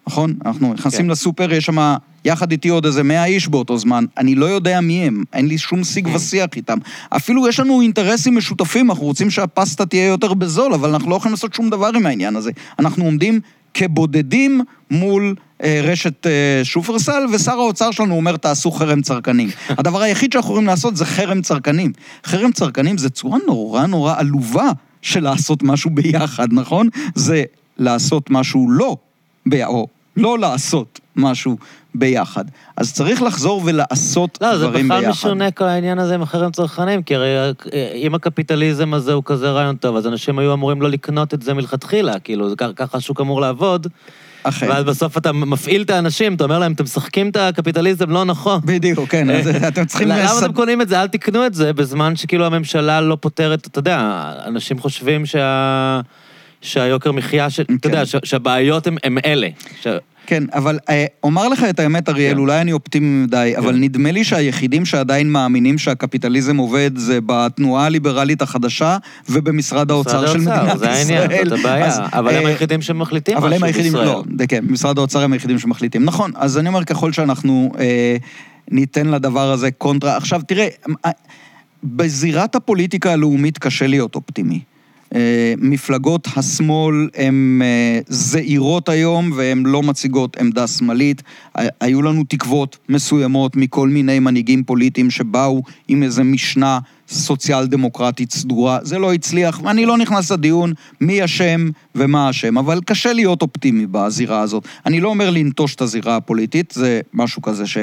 נכון? 0.07 0.33
אנחנו 0.45 0.73
נכנסים 0.73 1.05
כן. 1.05 1.11
לסופר, 1.11 1.53
יש 1.53 1.65
שם 1.65 1.95
יחד 2.25 2.51
איתי 2.51 2.69
עוד 2.69 2.85
איזה 2.85 3.03
100 3.03 3.25
איש 3.25 3.47
באותו 3.47 3.77
זמן, 3.77 4.05
אני 4.17 4.35
לא 4.35 4.45
יודע 4.45 4.81
מי 4.81 5.03
הם, 5.03 5.23
אין 5.33 5.47
לי 5.47 5.57
שום 5.57 5.83
שיג 5.83 6.07
ושיח 6.15 6.47
איתם. 6.55 6.77
אפילו 7.09 7.47
יש 7.47 7.59
לנו 7.59 7.81
אינטרסים 7.81 8.37
משותפים, 8.37 8.91
אנחנו 8.91 9.05
רוצים 9.05 9.29
שהפסטה 9.29 9.85
תהיה 9.85 10.05
יותר 10.07 10.33
בזול, 10.33 10.73
אבל 10.73 10.89
אנחנו 10.89 11.09
לא 11.09 11.15
יכולים 11.15 11.33
לעשות 11.33 11.53
שום 11.53 11.69
דבר 11.69 11.91
עם 11.95 12.05
העניין 12.05 12.35
הזה. 12.35 12.51
אנחנו 12.79 13.05
עומדים 13.05 13.39
כבודדים 13.73 14.61
מול 14.91 15.35
רשת 15.83 16.27
אה, 16.27 16.59
שופרסל, 16.63 17.23
ושר 17.33 17.51
האוצר 17.51 17.91
שלנו 17.91 18.15
אומר, 18.15 18.37
תעשו 18.37 18.71
חרם 18.71 19.01
צרכנים. 19.01 19.49
הדבר 19.69 20.01
היחיד 20.01 20.33
שאנחנו 20.33 20.49
יכולים 20.49 20.67
לעשות 20.67 20.95
זה 20.95 21.05
חרם 21.05 21.41
צרכנים. 21.41 21.91
חרם 22.25 22.51
צרכנים 22.51 22.97
זה 22.97 23.09
צורה 23.09 23.37
נורא 23.47 23.85
נורא 23.85 24.13
עלובה 24.17 24.71
של 25.01 25.23
לעשות 25.23 25.63
משהו 25.63 25.89
ביחד, 25.89 26.53
נכון? 26.53 26.89
זה 27.15 27.43
לעשות 27.77 28.29
משהו 28.29 28.69
לא, 28.69 28.97
ב... 29.49 29.63
או 29.63 29.87
לא 30.17 30.39
לעשות 30.39 30.99
משהו 31.15 31.57
ביחד. 31.95 32.45
אז 32.77 32.93
צריך 32.93 33.21
לחזור 33.21 33.61
ולעשות 33.65 34.37
לא, 34.41 34.57
זה 34.57 34.67
דברים 34.67 34.87
ביחד. 34.87 34.99
בכלל 34.99 35.11
משונה 35.11 35.51
כל 35.51 35.63
העניין 35.63 35.99
הזה 35.99 36.15
עם 36.15 36.21
החרם 36.21 36.51
צרכנים, 36.51 37.03
כי 37.03 37.15
הרי 37.15 37.27
אה, 37.73 37.91
אם 37.93 38.15
הקפיטליזם 38.15 38.93
הזה 38.93 39.13
הוא 39.13 39.23
כזה 39.25 39.51
רעיון 39.51 39.75
טוב, 39.75 39.95
אז 39.95 40.07
אנשים 40.07 40.39
היו 40.39 40.53
אמורים 40.53 40.81
לא 40.81 40.89
לקנות 40.89 41.33
את 41.33 41.41
זה 41.41 41.53
מלכתחילה, 41.53 42.19
כאילו, 42.19 42.49
זה 42.49 42.55
ככה 42.75 42.97
השוק 42.97 43.21
אמור 43.21 43.41
לעבוד, 43.41 43.87
אכן. 44.43 44.69
ואז 44.69 44.83
בסוף 44.83 45.17
אתה 45.17 45.31
מפעיל 45.31 45.81
את 45.81 45.89
האנשים, 45.89 46.33
אתה 46.33 46.43
אומר 46.43 46.59
להם, 46.59 46.71
אתם 46.71 46.83
משחקים 46.83 47.29
את 47.29 47.35
הקפיטליזם 47.35 48.09
לא 48.09 48.25
נכון. 48.25 48.61
בדיוק, 48.65 49.09
כן, 49.09 49.29
אז 49.29 49.47
אתם 49.67 49.85
צריכים... 49.85 50.07
למה 50.07 50.39
אתם 50.39 50.53
קונים 50.53 50.81
את 50.81 50.89
זה? 50.89 51.01
אל 51.01 51.07
תקנו 51.07 51.45
את 51.45 51.53
זה, 51.53 51.73
בזמן 51.73 52.15
שכאילו 52.15 52.45
הממשלה 52.45 53.01
לא 53.01 53.17
פותרת, 53.21 53.67
אתה 53.67 53.79
יודע, 53.79 54.31
אנשים 54.45 54.79
חושבים 54.79 55.25
שה... 55.25 56.01
שהיוקר 56.61 57.11
מחיה, 57.11 57.49
ש... 57.49 57.59
אתה 57.59 57.87
יודע, 57.87 58.05
ש... 58.05 58.15
שהבעיות 58.23 58.87
הם 59.03 59.17
אלה. 59.25 59.47
ש... 59.81 59.87
כן, 60.25 60.43
אבל 60.53 60.79
אה, 60.89 61.05
אומר 61.23 61.47
לך 61.47 61.63
את 61.63 61.79
האמת, 61.79 62.09
אריאל, 62.09 62.33
כן. 62.33 62.37
אולי 62.37 62.61
אני 62.61 62.71
אופטימי 62.71 63.23
מדי, 63.23 63.53
אבל 63.57 63.75
נדמה 63.75 64.11
לי 64.11 64.23
שהיחידים 64.23 64.85
שעדיין 64.85 65.31
מאמינים 65.31 65.77
שהקפיטליזם 65.77 66.57
עובד 66.57 66.91
זה 66.95 67.19
בתנועה 67.25 67.85
הליברלית 67.85 68.41
החדשה 68.41 68.97
ובמשרד 69.29 69.91
האוצר 69.91 70.27
של 70.27 70.39
מדינת 70.39 70.75
ישראל. 70.75 70.77
זה 70.77 70.89
העניין, 70.89 71.49
זאת 71.49 71.59
הבעיה. 71.59 71.87
אז, 71.87 71.99
אבל 72.13 72.35
הם 72.35 72.43
אה, 72.43 72.49
היחידים 72.49 72.81
שמחליטים 72.81 73.37
אבל. 73.37 73.53
הם 73.53 73.63
היחידים, 73.63 73.95
לא, 73.95 74.23
זה 74.39 74.47
כן, 74.47 74.65
משרד 74.69 74.97
האוצר 74.97 75.23
הם 75.23 75.33
היחידים 75.33 75.59
שמחליטים. 75.59 76.05
נכון, 76.05 76.31
אז 76.35 76.57
אני 76.57 76.67
אומר, 76.67 76.83
ככל 76.83 77.11
שאנחנו 77.11 77.71
אה, 77.79 78.17
ניתן 78.71 79.07
לדבר 79.07 79.51
הזה 79.51 79.71
קונטרה... 79.71 80.17
עכשיו, 80.17 80.41
תראה, 80.47 80.67
אה, 81.05 81.11
בזירת 81.83 82.55
הפוליטיקה 82.55 83.13
הלאומית 83.13 83.57
קשה 83.57 83.87
להיות 83.87 84.15
אופטימי. 84.15 84.59
אה, 85.15 85.53
מפלגות 85.57 86.27
השמאל 86.35 87.09
הן 87.15 87.61
אה, 87.63 87.99
זעירות 88.07 88.89
היום 88.89 89.31
והן 89.35 89.63
לא 89.65 89.83
מציגות 89.83 90.37
עמדה 90.37 90.67
שמאלית. 90.67 91.23
היו 91.81 92.01
לנו 92.01 92.23
תקוות 92.23 92.77
מסוימות 92.89 93.55
מכל 93.55 93.89
מיני 93.89 94.19
מנהיגים 94.19 94.63
פוליטיים 94.63 95.11
שבאו 95.11 95.63
עם 95.87 96.03
איזו 96.03 96.23
משנה 96.23 96.79
סוציאל 97.09 97.65
דמוקרטית 97.65 98.31
סדורה. 98.31 98.79
זה 98.81 98.99
לא 98.99 99.13
הצליח, 99.13 99.61
ואני 99.63 99.85
לא 99.85 99.97
נכנס 99.97 100.31
לדיון 100.31 100.73
מי 101.01 101.25
אשם 101.25 101.69
ומה 101.95 102.29
אשם, 102.29 102.57
אבל 102.57 102.79
קשה 102.85 103.13
להיות 103.13 103.41
אופטימי 103.41 103.85
בזירה 103.85 104.41
הזאת. 104.41 104.63
אני 104.85 104.99
לא 104.99 105.09
אומר 105.09 105.29
לנטוש 105.29 105.75
את 105.75 105.81
הזירה 105.81 106.15
הפוליטית, 106.15 106.73
זה 106.75 107.01
משהו 107.13 107.41
כזה 107.41 107.67
ש... 107.67 107.77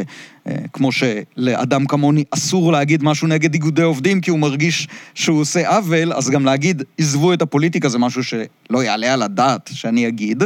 אה, 0.47 0.57
כמו 0.73 0.91
שלאדם 0.93 1.87
כמוני 1.87 2.25
אסור 2.31 2.73
להגיד 2.73 3.03
משהו 3.03 3.29
נגד 3.29 3.55
איגודי 3.55 3.83
עובדים 3.83 4.21
כי 4.21 4.31
הוא 4.31 4.39
מרגיש 4.39 4.89
שהוא 5.15 5.41
עושה 5.41 5.69
עוול, 5.69 6.13
אז 6.13 6.31
גם 6.31 6.45
להגיד, 6.45 6.83
עזבו 6.99 7.33
את 7.33 7.43
הפוליטיקה 7.43 7.89
זה 7.89 7.99
משהו 7.99 8.25
שלא 8.25 8.83
יעלה 8.83 9.13
על 9.13 9.23
הדעת 9.23 9.71
שאני 9.73 10.09
אגיד. 10.09 10.43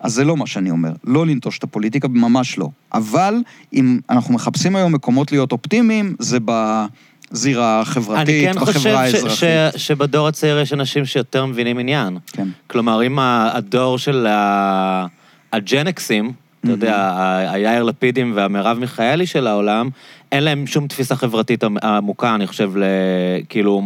אז 0.00 0.12
זה 0.12 0.24
לא 0.24 0.36
מה 0.36 0.46
שאני 0.46 0.70
אומר, 0.70 0.92
לא 1.04 1.26
לנטוש 1.26 1.58
את 1.58 1.64
הפוליטיקה, 1.64 2.08
ממש 2.08 2.58
לא. 2.58 2.68
אבל 2.94 3.34
אם 3.72 3.98
אנחנו 4.10 4.34
מחפשים 4.34 4.76
היום 4.76 4.92
מקומות 4.92 5.32
להיות 5.32 5.52
אופטימיים, 5.52 6.14
זה 6.18 6.40
בזירה 7.32 7.74
אני 7.74 7.82
החברתית, 7.82 8.44
כן 8.52 8.58
חושב 8.58 8.78
בחברה 8.78 9.00
האזרחית. 9.00 9.38
ש- 9.76 9.86
שבדור 9.86 10.28
הצעיר 10.28 10.58
יש 10.58 10.72
אנשים 10.72 11.04
שיותר 11.04 11.46
מבינים 11.46 11.78
עניין. 11.78 12.18
כן. 12.32 12.48
כלומר, 12.66 13.06
אם 13.06 13.18
הדור 13.18 13.98
של 13.98 14.26
ה 15.52 15.62
Gen 15.62 15.92
X 15.92 16.02
ים, 16.02 16.32
אתה 16.64 16.70
יודע, 16.70 17.14
היאיר 17.52 17.82
לפידים 17.82 18.32
והמרב 18.34 18.78
מיכאלי 18.78 19.26
של 19.26 19.46
העולם, 19.46 19.88
אין 20.32 20.44
להם 20.44 20.66
שום 20.66 20.86
תפיסה 20.86 21.16
חברתית 21.16 21.64
עמ- 21.64 21.84
עמוקה, 21.86 22.34
אני 22.34 22.46
חושב, 22.46 22.72
כאילו... 23.48 23.82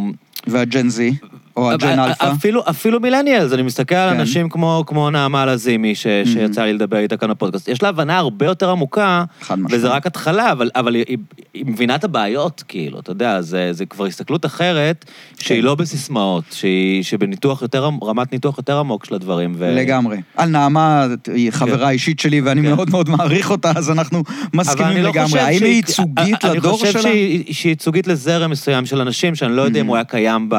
וה 0.47 0.63
Gen 0.63 0.89
Z, 0.89 1.13
או 1.57 1.71
ה 1.73 1.79
Gen 1.79 1.99
Alpha. 1.99 2.33
אפילו, 2.33 2.63
אפילו 2.71 3.01
millennials, 3.01 3.53
אני 3.53 3.63
מסתכל 3.63 3.95
על 3.95 4.15
כן. 4.15 4.21
אנשים 4.21 4.49
כמו, 4.49 4.85
כמו 4.87 5.11
נעמה 5.11 5.47
לזימי, 5.47 5.95
ש, 5.95 6.07
שיצא 6.25 6.63
לי 6.65 6.73
לדבר 6.73 6.99
איתה 6.99 7.17
כאן 7.17 7.31
בפודקאסט. 7.31 7.69
יש 7.69 7.83
לה 7.83 7.89
הבנה 7.89 8.17
הרבה 8.19 8.47
יותר 8.47 8.71
עמוקה. 8.71 9.25
וזה 9.71 9.89
רק 9.89 10.07
התחלה, 10.07 10.53
אבל, 10.53 10.71
אבל 10.77 10.95
היא, 10.95 11.05
היא, 11.09 11.19
היא 11.55 11.65
מבינה 11.67 11.95
את 11.95 12.05
הבעיות, 12.05 12.65
כאילו, 12.69 13.01
אתה 13.01 13.11
יודע, 13.11 13.41
זה, 13.41 13.73
זה 13.73 13.87
כבר 13.87 14.05
הסתכלות 14.07 14.47
אחרת, 14.47 15.05
שהיא 15.41 15.59
כן. 15.61 15.65
לא 15.67 15.75
בסיסמאות, 15.75 16.45
שהיא, 16.51 17.03
שבניתוח 17.03 17.63
יותר, 17.63 17.89
רמת 18.03 18.33
ניתוח 18.33 18.59
יותר 18.59 18.79
עמוק 18.79 19.05
של 19.05 19.15
הדברים. 19.15 19.53
ו... 19.59 19.75
לגמרי. 19.77 20.17
על 20.37 20.49
נעמה, 20.49 21.07
היא 21.35 21.51
חברה 21.51 21.91
אישית 21.91 22.21
שלי 22.21 22.41
ואני 22.41 22.63
כן. 22.63 22.69
מאוד 22.75 22.91
מאוד 22.91 23.09
מעריך 23.09 23.51
אותה, 23.51 23.73
אז 23.77 23.91
אנחנו 23.91 24.23
מסכימים 24.55 24.93
אני 24.93 25.03
לא 25.03 25.09
לגמרי. 25.09 25.27
חושב 25.27 25.39
האם 25.39 25.59
שהיא- 25.59 25.69
היא 25.69 25.77
ייצוגית 25.77 26.45
אני 26.45 26.57
לדור 26.57 26.73
חושב 26.79 26.93
שלה? 26.93 27.03
שהיא, 27.03 27.55
שהיא 27.55 27.71
ייצוגית 27.71 28.07
לזרם 28.07 28.51
מסוים 28.51 28.87
של 28.87 29.01
אנשים, 29.01 29.35
שאני 29.35 29.57
לא 29.57 29.63
יודע 29.63 29.79
Mm-hmm. 29.79 29.83
אם 29.83 29.87
הוא 29.87 29.97
היה 29.97 30.05
קיים 30.05 30.49
ב, 30.49 30.55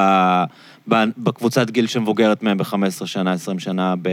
בקבוצת 1.17 1.69
גיל 1.69 1.87
שמבוגרת 1.87 2.43
מהם 2.43 2.57
ב-15 2.57 3.05
שנה, 3.05 3.31
20 3.31 3.59
שנה, 3.59 3.95
ב... 4.01 4.09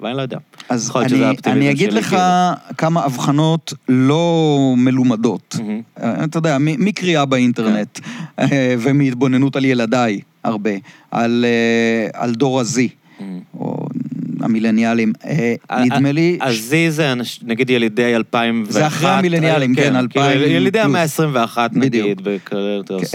אבל 0.00 0.08
אני 0.08 0.16
לא 0.16 0.22
יודע. 0.22 0.38
אז 0.68 0.92
אני, 0.96 1.36
אני 1.46 1.70
אגיד 1.70 1.92
לך 1.92 2.08
כאילו. 2.08 2.76
כמה 2.78 3.04
הבחנות 3.04 3.72
לא 3.88 4.74
מלומדות. 4.76 5.56
אה, 6.02 6.24
אתה 6.24 6.38
יודע, 6.38 6.56
מקריאה 6.60 7.24
באינטרנט 7.24 8.00
אה, 8.38 8.74
ומהתבוננות 8.78 9.56
על 9.56 9.64
ילדיי 9.64 10.20
הרבה, 10.44 10.70
על, 11.10 11.44
אה, 11.48 12.20
על 12.22 12.34
דור 12.34 12.60
ה-Z, 12.60 12.78
מהמם. 13.20 13.40
המילניאלים. 14.44 15.12
אה, 15.26 15.54
נדמה 15.84 16.12
לי... 16.12 16.38
אז 16.40 16.56
זי 16.56 16.90
זה 16.90 17.12
נגיד 17.42 17.70
ילידי 17.70 18.16
2001. 18.16 18.72
זה 18.72 18.86
אחרי 18.86 19.10
המילניאלים, 19.10 19.74
כן, 19.74 19.82
כאילו 19.82 19.98
2000 19.98 20.40
ילידי 20.50 20.78
פלוס. 20.82 21.20
המאה 21.20 21.42
ה-21 21.56 21.78
בדיוק. 21.78 22.06
נגיד. 22.20 22.20
כן, 22.46 22.56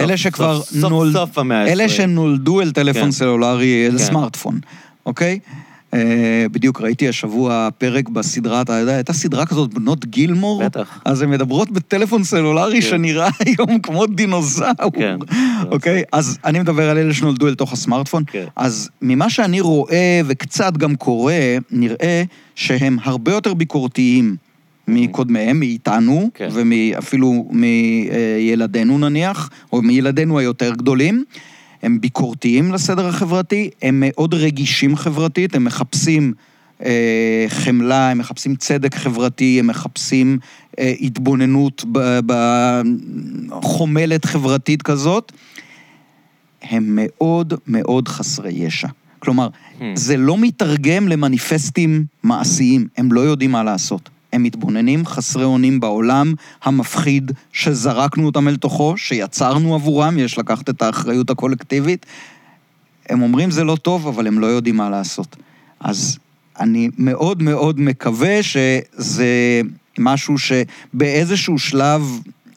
אלה 0.03 0.17
שכבר 0.17 0.57
סוף- 0.57 0.69
סוף- 0.69 0.89
נולד- 0.91 1.13
סוף 1.13 1.37
המאה 1.37 1.61
ה-20. 1.63 1.69
אלה 1.69 1.89
שנולדו 1.89 2.61
אל 2.61 2.71
טלפון 2.71 3.01
כן. 3.03 3.11
סלולרי, 3.11 3.85
אל 3.87 3.91
כן. 3.91 3.97
סמארטפון, 3.97 4.59
אוקיי? 5.05 5.39
אה, 5.93 6.45
בדיוק 6.51 6.81
ראיתי 6.81 7.09
השבוע 7.09 7.69
פרק 7.77 8.09
בסדרה, 8.09 8.61
אתה 8.61 8.73
יודע, 8.73 8.95
הייתה 8.95 9.13
סדרה 9.13 9.45
כזאת, 9.45 9.73
בנות 9.73 10.05
גילמור. 10.05 10.63
בטח. 10.63 11.01
אז 11.05 11.21
הן 11.21 11.29
מדברות 11.29 11.71
בטלפון 11.71 12.23
סלולרי 12.23 12.81
כן. 12.81 12.87
שנראה 12.87 13.29
היום 13.45 13.79
כמו 13.79 14.05
דינוזאור. 14.05 14.91
כן. 14.93 15.17
אוקיי? 15.71 16.03
אז 16.11 16.37
אני 16.45 16.59
מדבר 16.59 16.89
על 16.89 16.97
אלה 16.97 17.13
שנולדו 17.13 17.47
אל 17.47 17.55
תוך 17.55 17.73
הסמארטפון. 17.73 18.23
כן. 18.27 18.45
אז 18.55 18.89
ממה 19.01 19.29
שאני 19.29 19.61
רואה, 19.61 20.21
וקצת 20.25 20.77
גם 20.77 20.95
קורא, 20.95 21.33
נראה 21.71 22.23
שהם 22.55 22.97
הרבה 23.03 23.31
יותר 23.31 23.53
ביקורתיים 23.53 24.35
מקודמיהם, 24.89 25.59
מאיתנו, 25.59 26.29
כן. 26.33 26.49
ואפילו 26.51 27.49
מילדינו 27.51 28.97
נניח, 28.97 29.49
או 29.73 29.81
מילדינו 29.81 30.39
היותר 30.39 30.73
גדולים. 30.73 31.23
הם 31.83 32.01
ביקורתיים 32.01 32.73
לסדר 32.73 33.07
החברתי, 33.07 33.69
הם 33.81 34.03
מאוד 34.05 34.33
רגישים 34.33 34.95
חברתית, 34.95 35.55
הם 35.55 35.63
מחפשים 35.63 36.33
אה, 36.85 37.45
חמלה, 37.49 38.11
הם 38.11 38.17
מחפשים 38.17 38.55
צדק 38.55 38.95
חברתי, 38.95 39.59
הם 39.59 39.67
מחפשים 39.67 40.39
אה, 40.79 40.93
התבוננות 41.01 41.85
בחומלת 43.49 44.25
חברתית 44.25 44.81
כזאת. 44.81 45.31
הם 46.61 46.83
מאוד 46.87 47.53
מאוד 47.67 48.07
חסרי 48.07 48.51
ישע. 48.53 48.87
כלומר, 49.19 49.47
Hmm. 49.79 49.83
זה 49.95 50.17
לא 50.17 50.37
מתרגם 50.37 51.07
למניפסטים 51.07 52.05
מעשיים, 52.23 52.87
הם 52.97 53.11
לא 53.11 53.21
יודעים 53.21 53.51
מה 53.51 53.63
לעשות. 53.63 54.09
הם 54.33 54.43
מתבוננים 54.43 55.05
חסרי 55.05 55.43
אונים 55.43 55.79
בעולם 55.79 56.33
המפחיד 56.63 57.31
שזרקנו 57.53 58.25
אותם 58.25 58.47
אל 58.47 58.55
תוכו, 58.55 58.97
שיצרנו 58.97 59.75
עבורם, 59.75 60.17
יש 60.17 60.37
לקחת 60.37 60.69
את 60.69 60.81
האחריות 60.81 61.29
הקולקטיבית. 61.29 62.05
הם 63.09 63.21
אומרים 63.21 63.51
זה 63.51 63.63
לא 63.63 63.75
טוב, 63.75 64.07
אבל 64.07 64.27
הם 64.27 64.39
לא 64.39 64.45
יודעים 64.45 64.77
מה 64.77 64.89
לעשות. 64.89 65.35
אז 65.79 66.17
אני 66.59 66.89
מאוד 66.97 67.43
מאוד 67.43 67.79
מקווה 67.79 68.43
שזה 68.43 69.61
משהו 69.99 70.35
שבאיזשהו 70.37 71.59
שלב 71.59 72.01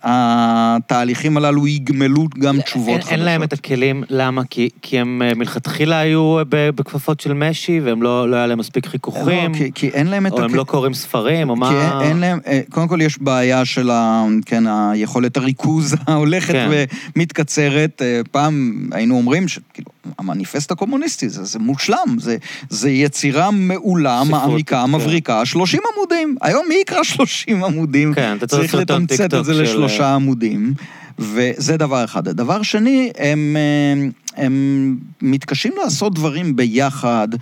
התהליכים 0.05 1.37
הללו 1.37 1.67
יגמלו 1.67 2.27
גם 2.39 2.61
תשובות 2.61 2.89
אין, 2.89 3.01
חדשות. 3.01 3.13
אין 3.13 3.21
להם 3.21 3.43
את 3.43 3.53
הכלים, 3.53 4.05
למה? 4.11 4.43
כי, 4.51 4.69
כי 4.83 4.99
הם 4.99 5.23
אה, 5.23 5.35
מלכתחילה 5.35 5.99
היו 5.99 6.39
אה, 6.39 6.45
בכפפות 6.73 7.21
של 7.21 7.33
משי, 7.33 7.81
והם 7.81 8.03
לא, 8.03 8.29
לא 8.29 8.37
היה 8.37 8.47
להם 8.47 8.59
מספיק 8.59 8.87
חיכוכים, 8.87 9.53
לא, 9.53 9.59
כי, 9.59 9.71
כי 9.75 9.89
אין 9.89 10.07
להם 10.07 10.27
את 10.27 10.33
או 10.33 10.39
הכ... 10.39 10.45
הם 10.45 10.55
לא 10.55 10.65
קוראים 10.65 10.95
ספרים, 10.95 11.51
או 11.51 11.57
מה... 11.57 11.69
כי 11.69 11.75
אין, 11.75 12.09
אין 12.09 12.17
להם... 12.17 12.39
אה, 12.47 12.61
קודם 12.71 12.89
כל 12.89 13.01
יש 13.01 13.19
בעיה 13.19 13.65
של 13.65 13.91
ה, 13.91 14.25
כן, 14.47 14.65
היכולת 14.67 15.37
הריכוז 15.37 15.97
ההולכת 16.07 16.53
כן. 16.53 16.71
ומתקצרת. 17.17 18.03
פעם 18.31 18.89
היינו 18.93 19.17
אומרים 19.17 19.49
שכאילו... 19.49 19.93
המניפסט 20.19 20.71
הקומוניסטי, 20.71 21.29
זה, 21.29 21.45
זה 21.45 21.59
מושלם, 21.59 22.17
זה, 22.19 22.37
זה 22.69 22.91
יצירה 22.91 23.51
מעולה, 23.51 24.23
מעמיקה, 24.25 24.85
כן. 24.87 24.91
מבריקה, 24.91 25.47
30 25.47 25.81
עמודים. 25.95 26.37
היום 26.41 26.65
מי 26.69 26.75
יקרא 26.75 27.03
30 27.03 27.65
עמודים? 27.65 28.15
כן, 28.15 28.37
אתה 28.37 28.47
צריך 28.47 28.75
לתמצת 28.75 29.35
את 29.35 29.45
זה 29.45 29.55
ל-30 29.55 29.92
שלושה 29.93 30.15
עמודים, 30.15 30.75
וזה 31.19 31.77
דבר 31.77 32.05
אחד. 32.05 32.29
דבר 32.29 32.63
שני, 32.63 33.11
הם, 33.19 33.57
אה, 33.57 34.09
הם 34.45 34.97
מתקשים 35.23 35.73
לעשות 35.85 36.15
דברים 36.15 36.57
ביחד. 36.57 37.29
אה, 37.33 37.39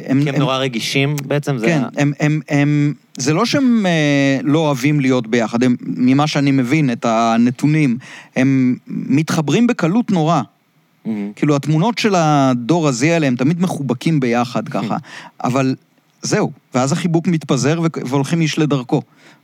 כי 0.00 0.06
הם, 0.08 0.28
הם 0.28 0.36
נורא 0.36 0.56
רגישים 0.56 1.16
בעצם? 1.26 1.58
כן, 1.58 1.80
זה... 1.94 2.02
הם, 2.02 2.12
הם, 2.20 2.40
הם, 2.48 2.94
זה 3.16 3.34
לא 3.34 3.44
שהם 3.44 3.86
אה, 3.86 4.40
לא 4.42 4.58
אוהבים 4.58 5.00
להיות 5.00 5.26
ביחד, 5.26 5.62
הם, 5.62 5.76
ממה 5.80 6.26
שאני 6.26 6.50
מבין, 6.50 6.90
את 6.92 7.04
הנתונים, 7.04 7.98
הם 8.36 8.76
מתחברים 8.86 9.66
בקלות 9.66 10.10
נורא. 10.10 10.40
Mm-hmm. 10.40 11.08
כאילו, 11.36 11.56
התמונות 11.56 11.98
של 11.98 12.14
הדור 12.14 12.88
הזה 12.88 13.14
האלה, 13.14 13.26
הם 13.26 13.36
תמיד 13.36 13.60
מחובקים 13.60 14.20
ביחד 14.20 14.68
ככה, 14.68 14.96
mm-hmm. 14.96 15.44
אבל 15.44 15.74
זהו, 16.22 16.52
ואז 16.74 16.92
החיבוק 16.92 17.26
מתפזר 17.26 17.80
והולכים 18.04 18.40
איש 18.40 18.58
לדרכו. 18.58 19.02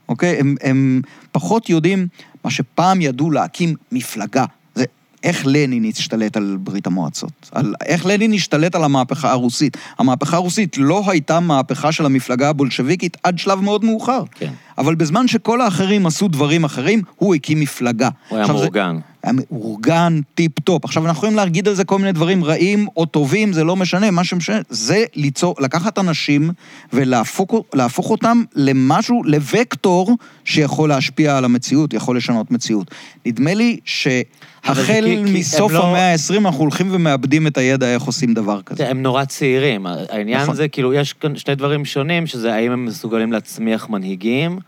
אוקיי? 0.09 0.41
הם, 0.41 0.55
הם 0.63 1.03
פחות 1.33 1.71
יודעים 1.71 2.07
מה 2.45 2.51
שפעם 2.51 3.01
ידעו 3.01 3.31
להקים 3.31 3.75
מפלגה. 3.93 4.45
זה 4.75 4.85
איך 5.23 5.43
לנין 5.47 5.85
השתלט 5.85 6.37
על 6.37 6.57
ברית 6.61 6.87
המועצות, 6.87 7.51
על 7.53 7.75
איך 7.87 8.07
לנין 8.07 8.33
השתלט 8.33 8.75
על 8.75 8.85
המהפכה 8.85 9.31
הרוסית. 9.31 9.77
המהפכה 9.99 10.37
הרוסית 10.37 10.77
לא 10.79 11.03
הייתה 11.07 11.41
מהפכה 11.41 11.93
של 11.93 12.07
המפלגה 12.07 12.49
הבולשביקית 12.49 13.17
עד 13.23 13.39
שלב 13.39 13.61
מאוד 13.61 13.85
מאוחר. 13.85 14.23
כן. 14.35 14.53
אבל 14.79 14.95
בזמן 14.95 15.29
שכל 15.29 15.61
האחרים 15.61 16.07
עשו 16.07 16.29
דברים 16.29 16.65
אחרים, 16.65 17.03
הוא 17.17 17.35
הקים 17.35 17.61
מפלגה. 17.61 18.09
הוא 18.29 18.39
היה 18.39 18.47
מאורגן. 18.47 18.97
היה 19.23 19.33
מאורגן, 19.51 20.21
טיפ-טופ. 20.35 20.85
עכשיו, 20.85 21.07
אנחנו 21.07 21.19
יכולים 21.19 21.37
להגיד 21.37 21.69
על 21.69 21.75
זה 21.75 21.85
כל 21.85 21.99
מיני 21.99 22.13
דברים 22.13 22.45
רעים 22.45 22.87
או 22.97 23.07
טובים, 23.07 23.53
זה 23.53 23.65
לא 23.65 23.77
משנה, 23.77 24.11
מה 24.11 24.25
שמשנה 24.25 24.59
זה 24.69 25.05
ליצור, 25.15 25.55
לקחת 25.61 25.99
אנשים 25.99 26.51
ולהפוך 26.93 27.65
להפוך 27.75 28.11
אותם 28.11 28.43
למשהו, 28.55 29.23
לוקטור 29.25 30.17
שיכול 30.45 30.89
להשפיע 30.89 31.37
על 31.39 31.45
המציאות, 31.45 31.95
יכול 31.95 32.17
לשנות 32.17 32.51
מציאות. 32.51 32.91
נדמה 33.27 33.55
לי 33.55 33.79
שהחל 33.85 35.05
כי- 35.05 35.33
מסוף 35.39 35.73
לא- 35.73 35.87
המאה 35.87 36.13
ה-20 36.13 36.37
אנחנו 36.39 36.61
הולכים 36.61 36.89
ומאבדים 36.93 37.47
את 37.47 37.59
הידע 37.59 37.95
איך 37.95 38.03
עושים 38.03 38.35
דבר 38.35 38.63
כזה. 38.63 38.89
הם 38.91 39.03
נורא 39.03 39.25
צעירים. 39.25 39.87
העניין 39.87 40.43
נכון. 40.43 40.55
זה, 40.55 40.69
כאילו, 40.69 40.95
יש 40.95 41.13
כאן 41.13 41.37
שני 41.37 41.55
דברים 41.55 41.85
שונים, 41.85 42.27
שזה 42.27 42.55
האם 42.55 42.73
הם 42.73 42.85
מסוגלים 42.85 43.33
להצמיח 43.33 43.89
מנהיגים, 43.89 44.59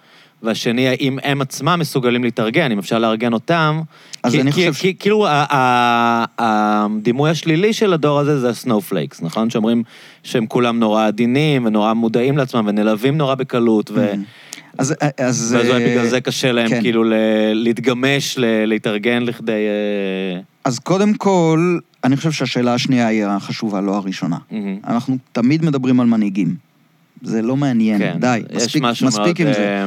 והשני, 0.43 0.89
האם 0.89 1.19
הם 1.23 1.41
עצמם 1.41 1.77
מסוגלים 1.81 2.25
להתארגן, 2.25 2.73
אם 2.73 2.79
אפשר 2.79 2.99
לארגן 2.99 3.33
אותם. 3.33 3.81
אז 4.23 4.33
כי, 4.33 4.41
אני 4.41 4.53
כי, 4.53 4.61
חושב 4.61 4.75
ש- 4.75 4.81
כי, 4.81 4.95
כאילו, 4.99 5.27
ה- 5.27 5.45
ה- 5.55 6.25
הדימוי 6.39 7.31
השלילי 7.31 7.73
של 7.73 7.93
הדור 7.93 8.19
הזה 8.19 8.41
זה 8.41 8.49
ה 8.49 8.55
snowflakes, 8.55 9.23
נכון? 9.23 9.51
שאומרים 9.51 9.83
שהם 10.23 10.47
כולם 10.47 10.79
נורא 10.79 11.07
עדינים 11.07 11.65
ונורא 11.65 11.93
מודעים 11.93 12.37
לעצמם 12.39 12.65
ונלהבים 12.67 13.17
נורא 13.19 13.35
בקלות, 13.35 13.91
ו... 13.95 14.13
אז... 14.79 14.95
אז 15.19 15.55
ואז 15.59 15.67
אולי 15.69 15.85
אה, 15.85 15.91
בגלל 15.91 16.07
זה 16.07 16.21
קשה 16.21 16.53
להם 16.53 16.69
כן. 16.69 16.81
כאילו 16.81 17.05
ל- 17.05 17.15
להתגמש, 17.53 18.39
ל- 18.39 18.65
להתארגן 18.65 19.23
לכדי... 19.23 19.53
אה, 19.53 20.41
אז 20.65 20.79
קודם 20.79 21.15
כל, 21.15 21.79
אני 22.05 22.17
חושב 22.17 22.31
שהשאלה 22.33 22.75
השנייה 22.75 23.07
היא 23.07 23.25
החשובה, 23.27 23.81
לא 23.81 23.95
הראשונה. 23.97 24.37
מהמם. 24.51 24.77
אנחנו 24.87 25.17
תמיד 25.33 25.65
מדברים 25.65 26.01
על 26.01 26.07
מנהיגים. 26.07 26.55
זה 27.23 27.43
לא 27.43 27.57
מעניין, 27.57 27.99
כן, 27.99 28.17
די, 28.21 28.43
מספיק, 28.55 28.83
מספיק 28.83 29.13
מאוד 29.41 29.41
עם 29.41 29.53
זה. 29.55 29.87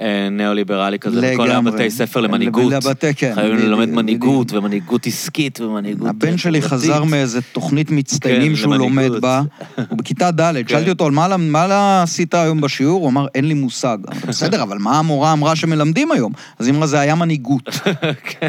אה, 0.00 0.28
ניאו-ליברלי 0.30 0.98
כזה, 0.98 1.20
לגמרי. 1.20 1.52
הבתי 1.52 1.90
ספר 1.90 2.20
למנהיגות. 2.20 2.72
לבתי, 2.72 3.14
כן. 3.14 3.32
חייבים 3.34 3.58
ללמד 3.58 3.88
מנהיגות, 3.88 4.46
בדיוק. 4.46 4.62
ומנהיגות 4.64 5.06
עסקית, 5.06 5.60
ומנהיגות 5.60 6.04
אה, 6.06 6.10
הבן 6.10 6.36
שלי. 6.36 6.62
חזר 6.62 7.04
מאיזה 7.04 7.42
תוכנית 7.42 7.90
מצטיינים 7.90 8.52
כן, 8.52 8.56
שהוא 8.56 8.74
לומד 8.74 8.92
למנהיגות. 8.92 9.20
בה, 9.20 9.42
הוא 9.88 9.98
בכיתה 9.98 10.30
ד', 10.30 10.68
שאלתי 10.68 10.90
אותו, 10.90 11.06
"על 11.06 11.12
מה 11.12 11.36
מה 11.36 12.02
עשית 12.02 12.34
היום 12.34 12.60
בשיעור? 12.60 13.00
הוא 13.02 13.10
אמר, 13.10 13.26
אין 13.34 13.44
לי 13.44 13.54
מושג. 13.54 13.98
בסדר, 14.28 14.62
אבל 14.62 14.78
מה 14.78 14.98
המורה 14.98 15.32
אמרה 15.32 15.56
שמלמדים 15.56 16.12
היום? 16.12 16.32
אז 16.58 16.66
היא 16.66 16.74
אמרה, 16.74 16.86
זה 16.86 17.00
היה 17.00 17.14
מנהיגות. 17.14 17.68
כן, 18.30 18.48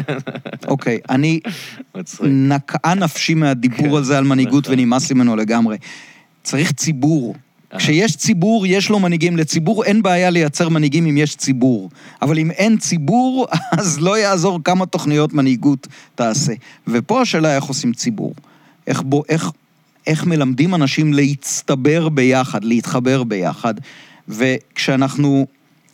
אוקיי, 0.68 0.98
אני. 1.10 1.40
נקעה 2.22 2.94
נפשי 2.94 3.34
מהדיבור 3.34 3.98
הזה 3.98 4.18
על 4.18 4.24
מנהיגות. 4.24 4.66
ונמאס 4.68 5.12
ממנו 5.12 5.36
לגמרי. 5.36 5.76
צריך 6.42 6.72
ציבור. 6.72 7.34
כשיש 7.78 8.16
ציבור, 8.16 8.66
יש 8.66 8.90
לו 8.90 8.98
מנהיגים. 8.98 9.36
לציבור 9.36 9.84
אין 9.84 10.02
בעיה 10.02 10.30
לייצר 10.30 10.68
מנהיגים 10.68 11.06
אם 11.06 11.16
יש 11.16 11.36
ציבור. 11.36 11.90
אבל 12.22 12.38
אם 12.38 12.50
אין 12.50 12.76
ציבור, 12.76 13.46
אז 13.78 14.00
לא 14.00 14.18
יעזור 14.18 14.60
כמה 14.64 14.86
תוכניות 14.86 15.32
מנהיגות 15.32 15.86
תעשה. 16.14 16.52
ופה 16.88 17.20
השאלה 17.20 17.56
איך 17.56 17.64
עושים 17.64 17.92
ציבור. 17.92 18.34
איך, 18.86 19.02
בו, 19.02 19.22
איך, 19.28 19.50
איך 20.06 20.24
מלמדים 20.24 20.74
אנשים 20.74 21.12
להצטבר 21.12 22.08
ביחד, 22.08 22.64
להתחבר 22.64 23.22
ביחד. 23.22 23.74
וכשאנחנו 24.28 25.46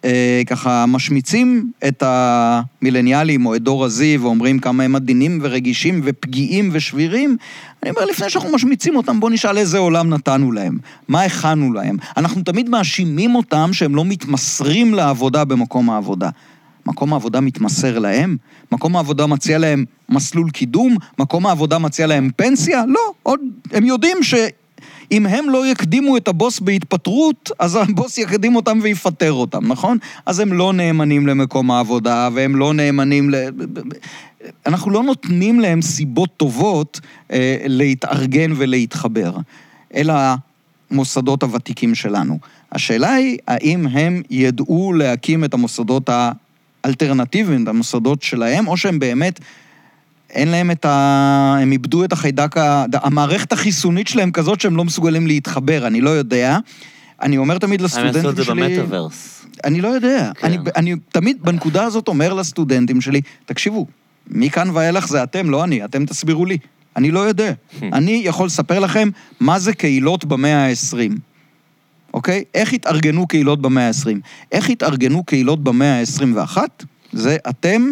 אה, 0.04 0.42
ככה 0.46 0.86
משמיצים 0.86 1.70
את 1.88 2.02
המילניאלים 2.06 3.46
או 3.46 3.54
את 3.54 3.62
דור 3.62 3.84
ה-Z 3.84 4.20
ואומרים 4.20 4.58
כמה 4.58 4.82
הם 4.82 4.96
עדינים 4.96 5.38
ורגישים 5.42 6.00
ופגיעים 6.04 6.70
ושבירים, 6.72 7.36
אני 7.82 7.90
אומר, 7.90 8.04
לפני 8.04 8.30
שאנחנו 8.30 8.52
משמיצים 8.54 8.96
אותם, 8.96 9.20
בואו 9.20 9.32
נשאל 9.32 9.58
איזה 9.58 9.78
עולם 9.78 10.08
נתנו 10.08 10.52
להם, 10.52 10.78
מה 11.08 11.22
הכנו 11.22 11.72
להם. 11.72 11.96
אנחנו 12.16 12.42
תמיד 12.42 12.68
מאשימים 12.68 13.34
אותם 13.34 13.70
שהם 13.72 13.94
לא 13.94 14.04
מתמסרים 14.04 14.94
לעבודה 14.94 15.44
במקום 15.44 15.90
העבודה. 15.90 16.30
מקום 16.86 17.12
העבודה 17.12 17.40
מתמסר 17.40 17.98
להם? 17.98 18.36
מקום 18.72 18.96
העבודה 18.96 19.26
מציע 19.26 19.58
להם 19.58 19.84
מסלול 20.08 20.50
קידום? 20.50 20.96
מקום 21.18 21.46
העבודה 21.46 21.78
מציע 21.78 22.06
להם 22.06 22.30
פנסיה? 22.36 22.84
לא, 22.88 23.00
עוד, 23.22 23.40
הם 23.72 23.84
יודעים 23.84 24.22
ש... 24.22 24.34
אם 25.12 25.26
הם 25.26 25.50
לא 25.50 25.66
יקדימו 25.66 26.16
את 26.16 26.28
הבוס 26.28 26.60
בהתפטרות, 26.60 27.50
אז 27.58 27.76
הבוס 27.76 28.18
יקדים 28.18 28.56
אותם 28.56 28.78
ויפטר 28.82 29.32
אותם, 29.32 29.72
נכון? 29.72 29.98
אז 30.26 30.40
הם 30.40 30.52
לא 30.52 30.72
נאמנים 30.72 31.26
למקום 31.26 31.70
העבודה, 31.70 32.28
והם 32.34 32.56
לא 32.56 32.74
נאמנים 32.74 33.30
ל... 33.30 33.34
אנחנו 34.66 34.90
לא 34.90 35.02
נותנים 35.02 35.60
להם 35.60 35.82
סיבות 35.82 36.30
טובות 36.36 37.00
אה, 37.32 37.56
להתארגן 37.64 38.52
ולהתחבר, 38.56 39.36
אלא 39.94 40.14
המוסדות 40.90 41.42
הוותיקים 41.42 41.94
שלנו. 41.94 42.38
השאלה 42.72 43.12
היא, 43.12 43.38
האם 43.48 43.86
הם 43.86 44.22
ידעו 44.30 44.92
להקים 44.92 45.44
את 45.44 45.54
המוסדות 45.54 46.10
האלטרנטיביים, 46.84 47.62
את 47.62 47.68
המוסדות 47.68 48.22
שלהם, 48.22 48.68
או 48.68 48.76
שהם 48.76 48.98
באמת... 48.98 49.40
אין 50.30 50.48
להם 50.48 50.70
את 50.70 50.84
ה... 50.84 51.56
הם 51.60 51.72
איבדו 51.72 52.04
את 52.04 52.12
החיידק, 52.12 52.56
ה... 52.56 52.84
המערכת 52.92 53.52
החיסונית 53.52 54.08
שלהם 54.08 54.30
כזאת 54.30 54.60
שהם 54.60 54.76
לא 54.76 54.84
מסוגלים 54.84 55.26
להתחבר, 55.26 55.86
אני 55.86 56.00
לא 56.00 56.10
יודע. 56.10 56.58
אני 57.22 57.38
אומר 57.38 57.58
תמיד 57.58 57.80
הם 57.80 57.84
יעשו 57.84 57.98
לסטודנטים 57.98 58.30
את 58.30 58.36
זה 58.36 58.44
שלי... 58.44 58.78
במטאוורס. 58.78 59.46
אני 59.64 59.80
לא 59.80 59.88
יודע. 59.88 60.30
כן. 60.34 60.46
אני, 60.46 60.58
אני 60.76 60.94
תמיד 61.12 61.36
בנקודה 61.42 61.84
הזאת 61.84 62.08
אומר 62.08 62.34
לסטודנטים 62.34 63.00
שלי, 63.00 63.20
תקשיבו, 63.46 63.86
מכאן 64.26 64.70
ואילך 64.70 65.08
זה 65.08 65.22
אתם, 65.22 65.50
לא 65.50 65.64
אני, 65.64 65.84
אתם 65.84 66.06
תסבירו 66.06 66.46
לי. 66.46 66.58
אני 66.96 67.10
לא 67.10 67.20
יודע. 67.20 67.52
אני 67.82 68.22
יכול 68.24 68.46
לספר 68.46 68.78
לכם 68.78 69.08
מה 69.40 69.58
זה 69.58 69.74
קהילות 69.74 70.24
במאה 70.24 70.66
ה-20. 70.66 71.18
אוקיי? 72.14 72.44
איך 72.54 72.72
התארגנו 72.72 73.26
קהילות 73.26 73.62
במאה 73.62 73.88
ה-20? 73.88 74.18
איך 74.52 74.70
התארגנו 74.70 75.24
קהילות 75.24 75.64
במאה 75.64 76.00
ה-21? 76.00 76.56
זה 77.12 77.36
אתם 77.48 77.90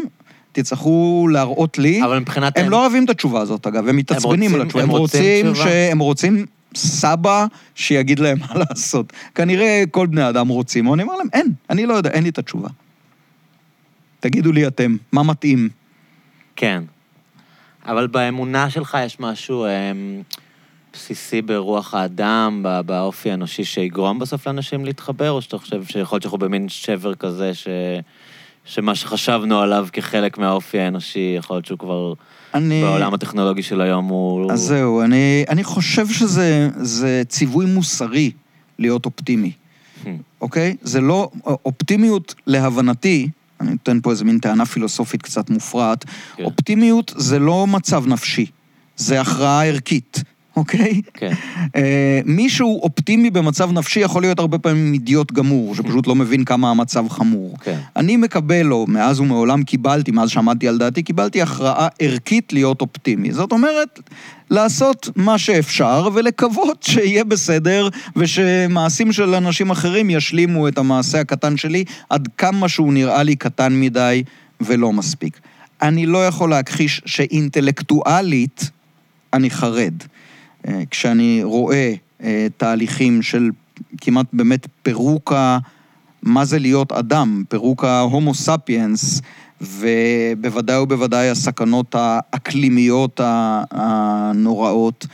תצטרכו 0.53 1.29
להראות 1.33 1.79
לי. 1.79 2.05
אבל 2.05 2.19
מבחינת... 2.19 2.59
הם 2.59 2.71
לא 2.71 2.81
אוהבים 2.81 3.05
את 3.05 3.11
התשובה 3.11 3.41
הזאת, 3.41 3.67
אגב, 3.67 3.89
הם 3.89 3.97
מתעצבנים 3.97 4.55
על 4.55 4.63
התשובה. 4.63 4.85
הם 4.85 4.91
הם 4.91 4.97
רוצים 4.97 5.53
תשובה? 5.53 5.69
שהם 5.69 5.99
רוצים 5.99 6.47
סבא 6.75 7.47
שיגיד 7.75 8.19
להם 8.19 8.39
מה 8.41 8.55
לעשות. 8.55 9.13
כנראה 9.35 9.85
כל 9.91 10.07
בני 10.07 10.29
אדם 10.29 10.49
רוצים, 10.49 10.87
או 10.87 10.95
אני 10.95 11.03
אומר 11.03 11.17
להם, 11.17 11.29
אין, 11.33 11.53
אני 11.71 11.87
לא 11.87 11.95
יודע, 11.95 12.11
אין 12.11 12.23
לי 12.23 12.29
את 12.29 12.39
התשובה. 12.39 12.69
תגידו 14.21 14.53
לי 14.53 14.67
אתם, 14.67 14.97
מה 15.13 15.23
מתאים? 15.23 15.69
כן. 16.57 16.83
אבל 17.87 18.07
באמונה 18.07 18.71
שלך 18.71 18.99
יש 19.05 19.21
משהו 19.21 19.67
אמ, 19.67 20.23
בסיסי 20.93 21.43
ברוח 21.43 21.95
האדם, 21.95 22.65
באופי 22.87 23.31
האנושי, 23.31 23.65
שיגרום 23.65 24.19
בסוף 24.19 24.47
לאנשים 24.47 24.85
להתחבר, 24.85 25.31
או 25.31 25.43
שאתה 25.43 25.59
חושב 25.59 25.85
שיכול 25.85 26.17
להיות 26.17 26.23
שאנחנו 26.23 26.39
במין 26.39 26.69
שבר 26.69 27.15
כזה, 27.15 27.55
ש... 27.55 27.69
שמה 28.69 28.95
שחשבנו 28.95 29.61
עליו 29.61 29.89
כחלק 29.93 30.39
מהאופי 30.39 30.79
האנושי, 30.79 31.35
יכול 31.39 31.57
להיות 31.57 31.67
שהוא 31.67 31.79
כבר 31.79 32.13
אני... 32.55 32.83
בעולם 32.83 33.15
הטכנולוגי 33.15 33.63
של 33.63 33.81
היום 33.81 34.05
הוא... 34.05 34.53
אז 34.53 34.61
זהו, 34.61 35.03
אני, 35.03 35.45
אני 35.49 35.65
חושב 35.65 36.09
שזה 36.09 36.69
זה 36.77 37.23
ציווי 37.29 37.67
מוסרי 37.67 38.31
להיות 38.79 39.07
אופטימי, 39.07 39.53
Hmm. 40.05 40.09
אוקיי? 40.41 40.77
זה 40.83 41.01
לא... 41.01 41.31
אופטימיות, 41.45 42.35
להבנתי, 42.47 43.29
אני 43.61 43.71
נותן 43.71 44.01
פה 44.01 44.11
איזה 44.11 44.25
מין 44.25 44.39
טענה 44.39 44.67
פילוסופית 44.67 45.23
קצת 45.23 45.51
מופרעת, 45.51 46.05
כן. 46.37 46.45
אופטימיות 46.45 47.13
זה 47.17 47.39
לא 47.39 47.67
מצב 47.67 48.07
נפשי, 48.07 48.47
זה 48.97 49.21
הכרעה 49.21 49.67
ערכית, 49.67 50.23
אוקיי? 50.59 51.03
כן. 51.15 51.33
אה, 51.77 52.21
מישהו 52.25 52.81
אופטימי 52.83 53.31
במצב 53.31 53.73
נפשי 53.73 54.01
יכול 54.01 54.23
להיות 54.23 54.39
הרבה 54.39 54.59
פעמים 54.59 54.93
אידיוט 54.93 55.33
גמור, 55.33 55.75
שפשוט 55.75 56.07
לא 56.07 56.15
מבין 56.15 56.45
כמה 56.45 56.71
המצב 56.71 57.09
חמור. 57.09 57.57
כן. 57.61 57.79
אני 57.97 58.17
מקבל, 58.17 58.73
או 58.73 58.87
מאז 58.89 59.21
ומעולם 59.21 59.63
קיבלתי, 59.63 60.11
מאז 60.11 60.31
שעמדתי 60.31 60.69
על 60.69 60.79
דעתי, 60.79 61.03
קיבלתי 61.03 61.43
הכרעה 61.43 61.89
ערכית 61.99 62.53
להיות 62.53 62.81
אופטימי. 62.81 63.33
זאת 63.33 63.53
אומרת, 63.53 64.01
לעשות 64.51 65.09
מה 65.17 65.39
שאפשר 65.39 66.09
ולקוות 66.15 66.83
שיהיה 66.83 67.25
בסדר, 67.25 67.89
ושמעשים 68.17 69.13
של 69.13 69.35
אנשים 69.35 69.71
אחרים 69.71 70.11
ישלימו 70.11 70.69
את 70.69 70.79
המעשה 70.79 71.21
הקטן 71.21 71.57
שלי 71.57 71.85
עד 72.11 72.29
כמה 72.39 72.69
שהוא 72.69 72.93
נראה 72.93 73.23
לי 73.23 73.37
קטן 73.37 73.81
מדי 73.81 74.23
ולא 74.61 74.93
מספיק. 74.93 75.41
אני 75.83 76.07
לא 76.07 76.27
יכול 76.27 76.51
להכחיש 76.51 77.03
שאינטלקטואלית 77.07 78.71
אני 79.33 79.51
חרד. 79.51 79.95
אה, 80.67 80.83
כשאני 80.91 81.41
רואה 81.43 81.93
אה, 82.23 82.47
תהליכים 82.57 83.23
של 83.23 83.51
כמעט 84.01 84.27
באמת 84.33 84.67
פירוק 84.83 85.33
ה... 85.33 85.59
מה 86.23 86.45
זה 86.45 86.59
להיות 86.59 86.93
אדם, 86.93 87.45
פירוק 87.49 87.85
ההומו 87.85 88.35
ספיאנס, 88.35 89.23
ובוודאי 89.61 90.79
ובוודאי 90.79 91.31
הסכנות 91.31 91.95
האקלימיות 91.99 93.21
הנוראות. 93.71 95.07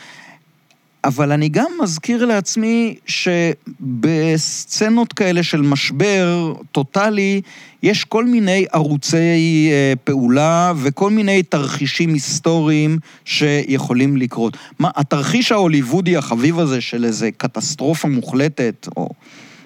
אבל 1.04 1.32
אני 1.32 1.48
גם 1.48 1.66
מזכיר 1.82 2.24
לעצמי 2.24 2.94
שבסצנות 3.06 5.12
כאלה 5.12 5.42
של 5.42 5.60
משבר 5.60 6.54
טוטאלי, 6.72 7.40
יש 7.82 8.04
כל 8.04 8.24
מיני 8.24 8.66
ערוצי 8.72 9.68
אה, 9.72 9.92
פעולה 10.04 10.72
וכל 10.76 11.10
מיני 11.10 11.42
תרחישים 11.42 12.14
היסטוריים 12.14 12.98
שיכולים 13.24 14.16
לקרות. 14.16 14.56
מה, 14.78 14.90
התרחיש 14.96 15.52
ההוליוודי 15.52 16.16
החביב 16.16 16.58
הזה 16.58 16.80
של 16.80 17.04
איזה 17.04 17.30
קטסטרופה 17.30 18.08
מוחלטת, 18.08 18.88
או... 18.96 19.08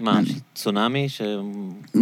מה, 0.00 0.20
צונאמי? 0.54 1.08
ש... 1.08 1.22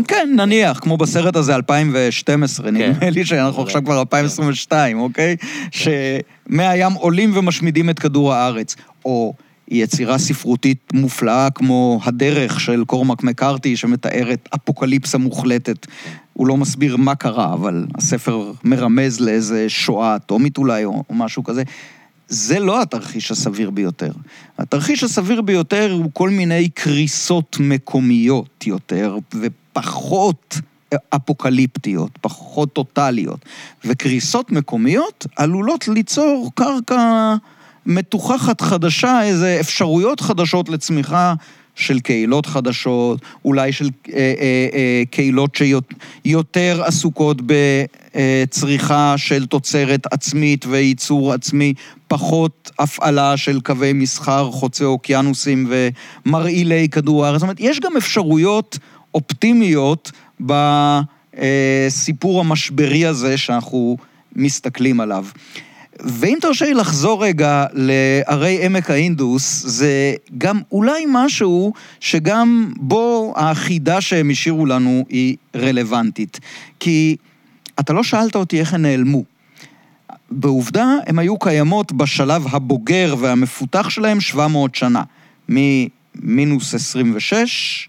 כן, 0.08 0.28
נניח, 0.36 0.78
כמו 0.78 0.96
בסרט 0.96 1.36
הזה 1.36 1.54
2012, 1.54 2.70
נדמה 2.70 3.10
לי 3.10 3.24
שאנחנו 3.24 3.62
עכשיו 3.62 3.84
כבר 3.84 4.00
2022, 4.00 4.98
אוקיי? 4.98 5.36
שמהים 5.70 6.92
עולים 6.92 7.36
ומשמידים 7.36 7.90
את 7.90 7.98
כדור 7.98 8.34
הארץ. 8.34 8.76
או 9.04 9.34
יצירה 9.68 10.18
ספרותית 10.18 10.92
מופלאה 10.92 11.50
כמו 11.50 12.00
הדרך 12.04 12.60
של 12.60 12.84
קורמק 12.84 13.22
מקארתי, 13.22 13.76
שמתארת 13.76 14.48
אפוקליפסה 14.54 15.18
מוחלטת. 15.18 15.86
הוא 16.32 16.46
לא 16.46 16.56
מסביר 16.56 16.96
מה 16.96 17.14
קרה, 17.14 17.52
אבל 17.52 17.86
הספר 17.94 18.52
מרמז 18.64 19.20
לאיזה 19.20 19.64
שואה 19.68 20.16
אטומית 20.16 20.58
אולי, 20.58 20.84
או, 20.84 21.02
או 21.10 21.14
משהו 21.14 21.44
כזה. 21.44 21.62
זה 22.28 22.58
לא 22.58 22.82
התרחיש 22.82 23.30
הסביר 23.30 23.70
ביותר. 23.70 24.12
התרחיש 24.58 25.04
הסביר 25.04 25.40
ביותר 25.40 25.92
הוא 25.92 26.10
כל 26.12 26.30
מיני 26.30 26.68
קריסות 26.68 27.56
מקומיות 27.60 28.66
יותר, 28.66 29.18
ופחות 29.34 30.58
אפוקליפטיות, 31.10 32.10
פחות 32.20 32.72
טוטליות. 32.72 33.44
וקריסות 33.84 34.52
מקומיות 34.52 35.26
עלולות 35.36 35.88
ליצור 35.88 36.50
קרקע 36.54 37.34
מתוכחת 37.86 38.60
חדשה, 38.60 39.22
איזה 39.22 39.56
אפשרויות 39.60 40.20
חדשות 40.20 40.68
לצמיחה 40.68 41.34
של 41.76 42.00
קהילות 42.00 42.46
חדשות, 42.46 43.20
אולי 43.44 43.72
של 43.72 43.90
אה, 44.08 44.14
אה, 44.14 44.68
אה, 44.74 45.02
קהילות 45.10 45.54
שיותר 45.54 46.82
עסוקות 46.84 47.36
בצריכה 47.46 49.14
של 49.16 49.46
תוצרת 49.46 50.12
עצמית 50.12 50.66
וייצור 50.66 51.32
עצמי, 51.32 51.74
פחות 52.08 52.70
הפעלה 52.78 53.36
של 53.36 53.60
קווי 53.60 53.92
מסחר 53.92 54.50
חוצי 54.50 54.84
אוקיינוסים 54.84 55.72
ומרעילי 56.26 56.88
כדור 56.88 57.26
הארץ. 57.26 57.38
זאת 57.38 57.42
אומרת, 57.42 57.60
יש 57.60 57.80
גם 57.80 57.96
אפשרויות 57.96 58.78
אופטימיות 59.14 60.12
בסיפור 60.40 62.40
המשברי 62.40 63.06
הזה 63.06 63.38
שאנחנו 63.38 63.96
מסתכלים 64.36 65.00
עליו. 65.00 65.26
ואם 66.04 66.38
תרשה 66.40 66.64
לי 66.64 66.74
לחזור 66.74 67.24
רגע 67.24 67.64
לערי 67.72 68.64
עמק 68.66 68.90
האינדוס, 68.90 69.62
זה 69.66 70.14
גם 70.38 70.60
אולי 70.72 71.04
משהו 71.08 71.72
שגם 72.00 72.72
בו 72.76 73.34
החידה 73.36 74.00
שהם 74.00 74.30
השאירו 74.30 74.66
לנו 74.66 75.04
היא 75.08 75.36
רלוונטית. 75.56 76.40
כי 76.80 77.16
אתה 77.80 77.92
לא 77.92 78.02
שאלת 78.02 78.36
אותי 78.36 78.60
איך 78.60 78.74
הן 78.74 78.82
נעלמו. 78.82 79.24
בעובדה, 80.30 80.86
הן 81.06 81.18
היו 81.18 81.38
קיימות 81.38 81.92
בשלב 81.92 82.46
הבוגר 82.50 83.14
והמפותח 83.18 83.88
שלהם 83.88 84.20
700 84.20 84.74
שנה. 84.74 85.02
ממינוס 85.48 86.74
26, 86.74 87.88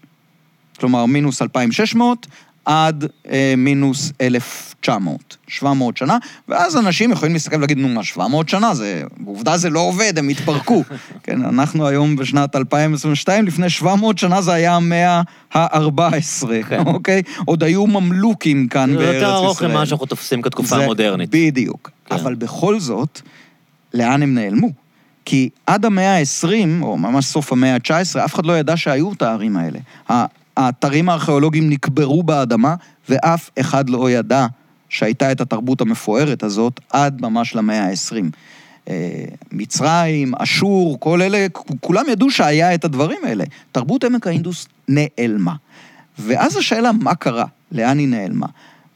כלומר 0.80 1.06
מינוס 1.06 1.42
2,600, 1.42 2.26
עד 2.68 3.04
אה, 3.30 3.54
מינוס 3.56 4.12
1,900, 4.20 5.36
700 5.48 5.96
שנה, 5.96 6.18
ואז 6.48 6.76
אנשים 6.76 7.12
יכולים 7.12 7.32
להסתכל 7.32 7.56
ולהגיד, 7.56 7.78
נו 7.78 7.88
מה, 7.88 8.04
700 8.04 8.48
שנה, 8.48 8.74
זה, 8.74 9.02
בעובדה 9.16 9.56
זה 9.56 9.70
לא 9.70 9.80
עובד, 9.80 10.18
הם 10.18 10.28
התפרקו. 10.28 10.84
כן, 11.24 11.44
אנחנו 11.44 11.86
היום 11.86 12.16
בשנת 12.16 12.56
2022, 12.56 13.46
לפני 13.46 13.70
700 13.70 14.18
שנה 14.18 14.42
זה 14.42 14.52
היה 14.52 14.76
המאה 14.76 15.22
ה-14, 15.54 16.46
כן. 16.68 16.82
אוקיי? 16.86 17.22
עוד 17.44 17.62
היו 17.62 17.86
ממלוכים 17.86 18.68
כאן 18.68 18.96
בארץ 18.96 19.00
ישראל. 19.00 19.20
זה 19.20 19.26
יותר 19.26 19.36
ארוך 19.36 19.62
ממה 19.62 19.86
שאנחנו 19.86 20.06
תופסים 20.06 20.42
כתקופה 20.42 20.76
זה, 20.76 20.84
המודרנית. 20.84 21.30
בדיוק. 21.32 21.90
כן. 22.06 22.14
אבל 22.14 22.34
בכל 22.34 22.80
זאת, 22.80 23.20
לאן 23.94 24.22
הם 24.22 24.34
נעלמו? 24.34 24.68
כי 25.24 25.48
עד 25.66 25.84
המאה 25.84 26.18
ה-20, 26.18 26.82
או 26.82 26.98
ממש 26.98 27.26
סוף 27.26 27.52
המאה 27.52 27.74
ה-19, 27.74 28.24
אף 28.24 28.34
אחד 28.34 28.46
לא 28.46 28.58
ידע 28.58 28.76
שהיו 28.76 29.12
את 29.12 29.22
הערים 29.22 29.56
האלה. 29.56 29.78
האתרים 30.58 31.08
הארכיאולוגיים 31.08 31.70
נקברו 31.70 32.22
באדמה, 32.22 32.74
ואף 33.08 33.50
אחד 33.60 33.90
לא 33.90 34.10
ידע 34.10 34.46
שהייתה 34.88 35.32
את 35.32 35.40
התרבות 35.40 35.80
המפוארת 35.80 36.42
הזאת 36.42 36.80
עד 36.92 37.20
ממש 37.20 37.54
למאה 37.54 37.84
ה-20. 37.84 38.24
אה, 38.88 39.24
מצרים, 39.52 40.34
אשור, 40.38 41.00
כל 41.00 41.22
אלה, 41.22 41.46
כולם 41.80 42.04
ידעו 42.10 42.30
שהיה 42.30 42.74
את 42.74 42.84
הדברים 42.84 43.18
האלה. 43.24 43.44
תרבות 43.72 44.04
עמק 44.04 44.26
האינדוס 44.26 44.66
נעלמה. 44.88 45.54
ואז 46.18 46.56
השאלה, 46.56 46.92
מה 46.92 47.14
קרה? 47.14 47.44
לאן 47.72 47.98
היא 47.98 48.08
נעלמה? 48.08 48.46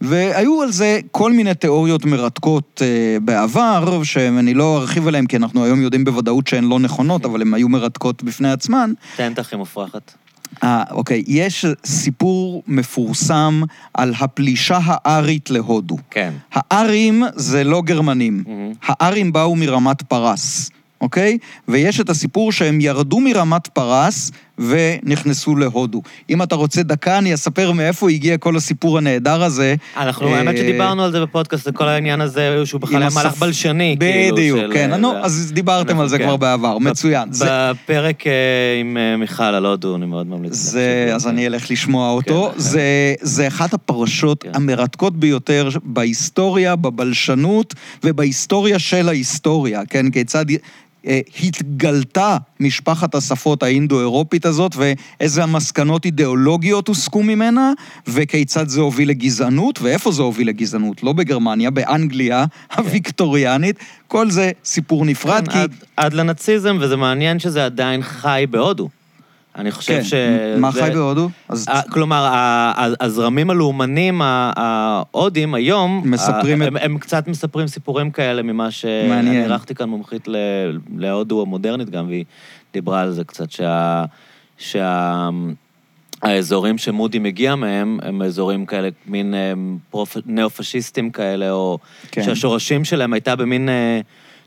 והיו 0.01 0.63
על 0.63 0.73
זה 0.73 1.01
כל 1.11 1.33
מיני 1.33 1.55
תיאוריות 1.55 2.05
מרתקות 2.05 2.83
אה, 2.85 3.17
בעבר, 3.21 4.03
שאני 4.03 4.55
לא 4.55 4.79
ארחיב 4.79 5.09
עליהן, 5.09 5.27
כי 5.27 5.37
אנחנו 5.37 5.65
היום 5.65 5.83
יודעים 5.83 6.05
בוודאות 6.05 6.47
שהן 6.47 6.65
לא 6.65 6.79
נכונות, 6.79 7.25
אבל 7.25 7.43
הן 7.43 7.55
היו 7.55 7.69
מרתקות 7.69 8.23
בפני 8.23 8.51
עצמן. 8.51 8.93
תן 9.17 9.33
את 9.33 9.39
הכי 9.39 9.57
מופרכת. 9.57 10.13
אה, 10.63 10.83
אוקיי. 10.91 11.23
יש 11.27 11.67
סיפור 11.85 12.63
מפורסם 12.67 13.63
על 13.95 14.15
הפלישה 14.19 14.79
הארית 14.83 15.51
להודו. 15.51 15.97
כן. 16.11 16.33
הארים 16.53 17.23
זה 17.35 17.65
לא 17.65 17.83
גרמנים. 17.83 18.45
Mm-hmm. 18.47 18.87
הארים 18.89 19.33
באו 19.33 19.57
מרמת 19.57 20.03
פרס. 20.03 20.71
אוקיי? 21.01 21.39
ויש 21.69 22.01
את 22.01 22.11
הסיפור 22.11 22.53
שהם 22.53 22.81
ירדו 22.81 23.21
מרמת 23.21 23.67
פרס 23.67 24.31
ונכנסו 24.59 25.57
להודו. 25.57 26.03
אם 26.31 26.43
אתה 26.43 26.55
רוצה 26.55 26.83
דקה, 26.83 27.19
אני 27.19 27.35
אספר 27.35 27.73
מאיפה 27.73 28.11
הגיע 28.11 28.39
כל 28.39 28.57
הסיפור 28.57 28.99
הנהדר 28.99 29.43
הזה. 29.43 29.75
אנחנו, 29.97 30.29
אה, 30.29 30.39
האמת 30.39 30.57
שדיברנו 30.57 31.05
על 31.05 31.13
זה 31.13 31.21
בפודקאסט, 31.21 31.69
כל 31.75 31.89
העניין 31.89 32.21
הזה, 32.21 32.63
שהוא 32.65 32.81
בכלל 32.81 33.03
היה 33.03 33.11
מהלך 33.15 33.39
בלשני, 33.39 33.97
כאילו, 34.01 34.37
בדיוק, 34.37 34.73
כן. 34.73 34.95
נו, 34.95 35.13
אז 35.23 35.53
דיברתם 35.55 36.01
על 36.01 36.09
זה 36.09 36.19
כבר 36.19 36.37
בעבר, 36.37 36.79
מצוין. 36.79 37.29
בפרק 37.47 38.27
אה, 38.27 38.33
עם 38.81 38.97
אה, 38.97 39.17
מיכל 39.17 39.43
על 39.43 39.67
הודו, 39.67 39.97
אני 39.97 40.07
מאוד 40.07 40.27
ממליץ. 40.27 40.75
אז 41.15 41.29
אני 41.29 41.47
אלך 41.47 41.71
לשמוע 41.71 42.11
אותו. 42.11 42.53
כן. 42.55 42.61
זה 43.21 43.49
אחת 43.49 43.75
הפרשות 43.75 44.43
כן. 44.43 44.51
המרתקות 44.55 45.17
ביותר 45.17 45.69
בהיסטוריה, 45.83 46.77
בבלשנות 46.77 47.75
ובהיסטוריה 48.05 48.79
של 48.79 49.09
ההיסטוריה, 49.09 49.83
כן? 49.89 50.11
כיצד... 50.11 50.47
אה, 51.07 51.21
התגלתה 51.43 52.37
משפחת 52.61 53.15
השפות 53.15 53.63
האינדו-אירופית 53.63 54.47
הזאת, 54.47 54.73
ואיזה 54.77 55.47
מסקנות 55.47 56.05
אידיאולוגיות 56.05 56.89
הוסקו 56.89 57.23
ממנה, 57.23 57.73
וכיצד 58.07 58.69
זה 58.69 58.81
הוביל 58.81 59.09
לגזענות, 59.09 59.83
ואיפה 59.83 60.13
זה 60.13 60.23
הוביל 60.23 60.49
לגזענות. 60.49 61.03
לא 61.03 61.13
בגרמניה, 61.13 61.71
באנגליה 61.71 62.45
כן. 62.47 62.83
הוויקטוריאנית. 62.83 63.77
כל 64.09 64.31
זה 64.31 64.51
סיפור 64.65 65.05
נפרד, 65.05 65.49
כן, 65.49 65.53
כי... 65.53 65.59
עד, 65.59 65.75
עד 65.97 66.13
לנאציזם, 66.13 66.77
וזה 66.81 66.97
מעניין 66.97 67.39
שזה 67.39 67.65
עדיין 67.65 68.03
חי 68.03 68.45
בהודו. 68.51 68.89
אני 69.57 69.71
חושב 69.71 69.93
כן. 69.93 70.05
ש... 70.05 70.15
מה 70.59 70.73
חי 70.73 70.91
בהודו? 70.95 71.29
אז... 71.49 71.69
כלומר, 71.91 72.29
הזרמים 73.01 73.51
הלאומנים 73.51 74.21
ההודים 74.25 75.55
היום... 75.55 76.03
מספרים 76.05 76.63
את... 76.63 76.67
הם, 76.67 76.77
הם 76.77 76.99
קצת 76.99 77.29
מספרים 77.29 77.67
סיפורים 77.67 78.11
כאלה 78.11 78.43
ממה 78.43 78.71
ש... 78.71 78.85
מעניין. 78.85 79.27
אני 79.27 79.43
אירחתי 79.43 79.75
כאן 79.75 79.89
מומחית 79.89 80.29
להודו 80.97 81.43
המודרנית 81.43 81.91
גם, 81.91 82.09
והיא 82.09 82.25
דיברה 82.73 83.01
על 83.01 83.13
זה 83.13 83.25
קצת, 83.25 83.51
שה... 83.51 84.05
שה... 84.59 85.29
האזורים 86.23 86.79
שמודי 86.79 87.19
מגיע 87.19 87.55
מהם, 87.55 87.99
הם 88.03 88.23
אזורים 88.23 88.67
כאלה, 88.67 88.89
מין 89.07 89.35
פרופ... 89.91 90.17
ניאו-פשיסטים 90.27 91.11
כאלה, 91.11 91.51
או 91.51 91.79
כן. 92.11 92.23
שהשורשים 92.23 92.85
שלהם 92.85 93.13
הייתה 93.13 93.37
במין... 93.37 93.69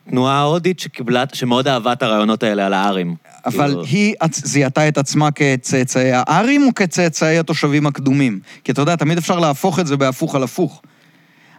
תנועה 0.10 0.42
הודית 0.42 0.80
שקיבלה, 0.80 1.24
שמאוד 1.34 1.68
אהבה 1.68 1.94
את 1.94 2.04
הרעיונות 2.04 2.44
האלה 2.44 2.66
על 2.66 2.74
הארים. 2.74 3.16
אבל 3.46 3.68
כאילו, 3.68 3.82
היא 3.82 4.16
זיהתה 4.34 4.88
את 4.88 4.98
עצמה 4.98 5.32
כצאצאי 5.32 6.12
הארים 6.14 6.68
או 6.68 6.76
כצאצאי 6.76 7.40
התושבים 7.40 7.88
הקדומים? 7.88 8.40
כי 8.64 8.72
אתה 8.72 8.82
יודע, 8.82 8.96
תמיד 8.96 9.18
אפשר 9.18 9.40
להפוך 9.40 9.80
את 9.80 9.88
זה 9.88 9.98
בהפוך 9.98 10.36
על 10.36 10.44
הפוך. 10.44 10.82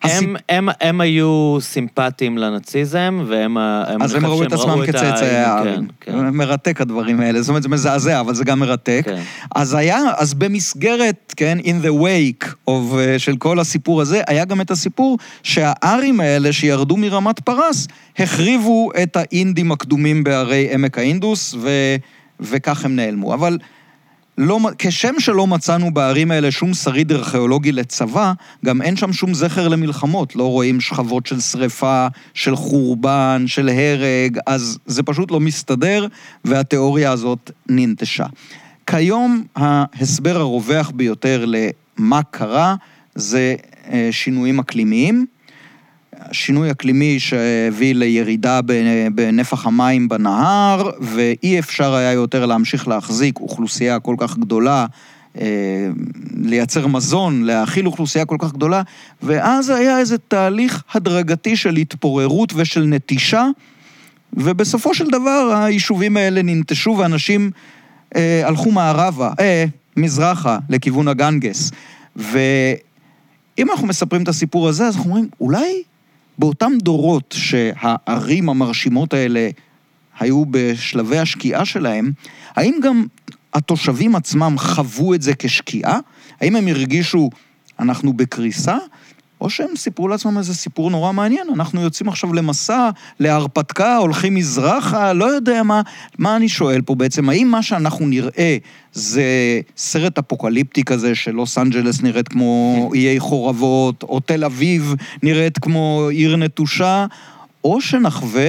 הסיפ- 0.05 0.23
הם, 0.23 0.37
הם, 0.49 0.69
הם 0.81 1.01
היו 1.01 1.59
סימפטיים 1.61 2.39
לנאציזם, 2.39 3.25
והם... 3.29 3.57
ה- 3.59 3.85
אז 4.01 4.15
הם 4.15 4.27
ראו 4.27 4.43
את 4.43 4.53
עצמם 4.53 4.87
כצאצאי 4.87 5.29
הארים. 5.37 5.89
כן, 6.01 6.13
כן. 6.13 6.29
מרתק 6.31 6.81
הדברים 6.81 7.21
האלה, 7.21 7.43
זאת 7.43 7.49
אומרת, 7.49 7.63
זה 7.63 7.69
מזעזע, 7.69 8.21
אבל 8.21 8.35
זה 8.35 8.45
גם 8.45 8.59
מרתק. 8.61 9.03
כן. 9.05 9.21
אז 9.55 9.75
היה, 9.75 9.99
אז 10.17 10.35
במסגרת, 10.35 11.35
כן, 11.37 11.59
in 11.63 11.85
the 11.87 12.03
wake 12.03 12.47
of, 12.71 12.73
uh, 12.93 13.19
של 13.19 13.37
כל 13.37 13.59
הסיפור 13.61 14.01
הזה, 14.01 14.23
היה 14.27 14.45
גם 14.45 14.61
את 14.61 14.71
הסיפור 14.71 15.19
שהארים 15.43 16.21
האלה 16.21 16.53
שירדו 16.53 16.97
מרמת 16.97 17.41
פרס, 17.41 17.89
החריבו 18.19 18.91
את 19.03 19.17
האינדים 19.17 19.73
הקדומים 19.73 20.25
בהרי 20.25 20.69
עמק 20.75 20.99
האינדוס, 20.99 21.55
ו, 21.59 21.71
וכך 22.41 22.85
הם 22.85 22.97
נעלמו. 22.97 23.35
אבל 23.35 23.59
לא, 24.39 24.59
כשם 24.79 25.15
שלא 25.19 25.47
מצאנו 25.47 25.95
בערים 25.95 26.31
האלה 26.31 26.51
שום 26.51 26.75
שריד 26.75 27.13
ארכיאולוגי 27.13 27.73
לצבא, 27.73 28.33
גם 28.65 28.83
אין 28.83 28.97
שם 28.97 29.13
שום 29.13 29.35
זכר 29.35 29.69
למלחמות. 29.69 30.37
לא 30.37 30.51
רואים 30.51 30.81
שכבות 30.81 31.27
של 31.27 31.41
שריפה, 31.41 32.07
של 32.35 32.57
חורבן, 32.57 33.45
של 33.47 33.69
הרג, 33.69 34.39
אז 34.47 34.79
זה 34.87 35.03
פשוט 35.03 35.31
לא 35.31 35.41
מסתדר, 35.41 36.07
והתיאוריה 36.45 37.11
הזאת 37.11 37.51
ננטשה. 37.69 38.27
כיום 38.87 39.45
ההסבר 39.57 40.41
הרווח 40.41 40.91
ביותר 40.91 41.45
למה 41.47 42.23
קרה 42.23 42.75
זה 43.15 43.55
אה, 43.93 44.09
שינויים 44.11 44.59
אקלימיים. 44.59 45.27
שינוי 46.33 46.71
אקלימי 46.71 47.21
שהביא 47.21 47.95
לירידה 47.95 48.61
בנפח 49.15 49.67
המים 49.67 50.09
בנהר, 50.09 50.91
ואי 51.01 51.59
אפשר 51.59 51.95
היה 51.95 52.13
יותר 52.13 52.47
להמשיך 52.47 52.89
להחזיק 52.89 53.41
אוכלוסייה 53.41 54.01
כל 54.01 54.15
כך 54.19 54.39
גדולה, 54.39 54.87
אה, 55.41 55.89
לייצר 56.37 56.87
מזון, 56.87 57.43
להאכיל 57.43 57.87
אוכלוסייה 57.87 58.25
כל 58.25 58.37
כך 58.39 58.53
גדולה, 58.53 58.83
ואז 59.23 59.71
היה 59.71 59.99
איזה 59.99 60.19
תהליך 60.19 60.83
הדרגתי 60.95 61.57
של 61.57 61.77
התפוררות 61.77 62.53
ושל 62.57 62.85
נטישה, 62.85 63.47
ובסופו 64.33 64.95
של 64.95 65.07
דבר 65.11 65.63
היישובים 65.65 66.17
האלה 66.17 66.43
ננטשו 66.43 66.97
ואנשים 66.99 67.51
אה, 68.17 68.43
הלכו 68.45 68.71
מערבה, 68.71 69.31
אה, 69.41 69.65
מזרחה, 69.97 70.59
לכיוון 70.69 71.09
הגנגס. 71.09 71.71
ואם 72.17 73.71
אנחנו 73.71 73.87
מספרים 73.87 74.23
את 74.23 74.29
הסיפור 74.29 74.69
הזה, 74.69 74.87
אז 74.87 74.97
אנחנו 74.97 75.11
אומרים, 75.11 75.29
אולי 75.41 75.83
באותם 76.39 76.73
דורות 76.83 77.35
שהערים 77.39 78.49
המרשימות 78.49 79.15
האלה 79.15 79.49
היו 80.19 80.45
בשלבי 80.51 81.19
השקיעה 81.19 81.65
שלהם, 81.65 82.13
האם 82.57 82.79
גם 82.83 83.07
התושבים 83.55 84.17
עצמם 84.17 84.55
חוו 84.59 85.15
את 85.15 85.23
זה 85.23 85.33
כשקיעה? 85.39 85.99
האם 86.41 86.57
הם 86.57 86.69
הרגישו, 86.69 87.31
אנחנו 87.79 88.13
בקריסה? 88.13 88.77
או 89.41 89.51
שהם 89.51 89.77
סיפרו 89.77 90.09
לעצמם 90.09 90.39
איזה 90.39 90.55
סיפור 90.55 90.91
נורא 90.91 91.13
מעניין, 91.13 91.47
אנחנו 91.55 91.81
יוצאים 91.81 92.09
עכשיו 92.09 92.35
למסע, 92.35 92.91
להרפתקה, 93.21 93.97
הולכים 93.97 94.35
מזרחה, 94.35 95.13
לא 95.13 95.25
יודע 95.25 95.63
מה, 95.63 95.83
מה 96.19 96.37
אני 96.37 96.49
שואל 96.49 96.83
פה 96.83 96.95
בעצם, 96.95 97.29
האם 97.29 97.49
מה 97.49 97.63
שאנחנו 97.63 98.07
נראה 98.07 98.57
זה 98.93 99.25
סרט 99.77 100.19
אפוקליפטי 100.19 100.85
כזה 100.85 101.15
שלוס 101.15 101.59
אנג'לס 101.59 102.03
נראית 102.03 102.29
כמו 102.29 102.91
איי 102.95 103.21
חורבות, 103.21 104.03
או 104.03 104.21
תל 104.21 104.45
אביב 104.45 104.95
נראית 105.23 105.59
כמו 105.59 106.09
עיר 106.11 106.37
נטושה, 106.37 107.07
או 107.65 107.81
שנחווה 107.81 108.43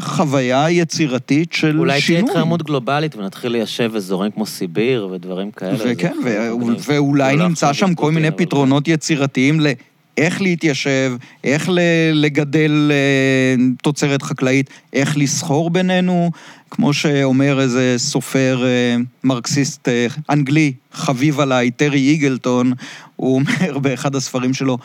חוויה 0.00 0.70
יצירתית 0.70 1.52
של 1.52 1.78
אולי 1.78 1.92
תהיה 1.92 2.00
שינוי. 2.00 2.30
התחממות 2.30 2.62
גלובלית 2.62 3.16
ונתחיל 3.16 3.52
ליישב 3.52 3.92
אזורים 3.96 4.30
כמו 4.30 4.46
סיביר 4.46 5.08
ודברים 5.12 5.50
כאלה. 5.50 5.76
וכן, 5.84 6.16
ו-. 6.24 6.50
ואולי 6.86 7.36
לא 7.36 7.48
נמצא 7.48 7.72
שם 7.72 7.94
כל 7.94 8.12
מיני 8.12 8.30
פתרונות 8.30 8.88
יצירתיים 8.88 9.60
לאיך 10.18 10.40
להתיישב, 10.42 11.12
איך 11.44 11.70
לגדל 12.12 12.90
אה, 12.92 13.64
תוצרת 13.82 14.22
חקלאית, 14.22 14.70
איך 14.92 15.16
לסחור 15.16 15.70
בינינו, 15.70 16.30
כמו 16.70 16.92
שאומר 16.92 17.60
איזה 17.60 17.94
סופר 17.98 18.64
אה, 18.66 18.96
מרקסיסט 19.24 19.88
אה, 19.88 20.06
אנגלי, 20.30 20.72
חביב 20.92 21.40
עליי, 21.40 21.70
טרי 21.70 21.98
איגלטון, 21.98 22.72
הוא 23.16 23.34
אומר 23.34 23.78
באחד 23.78 24.14
הספרים 24.16 24.54
שלו, 24.54 24.78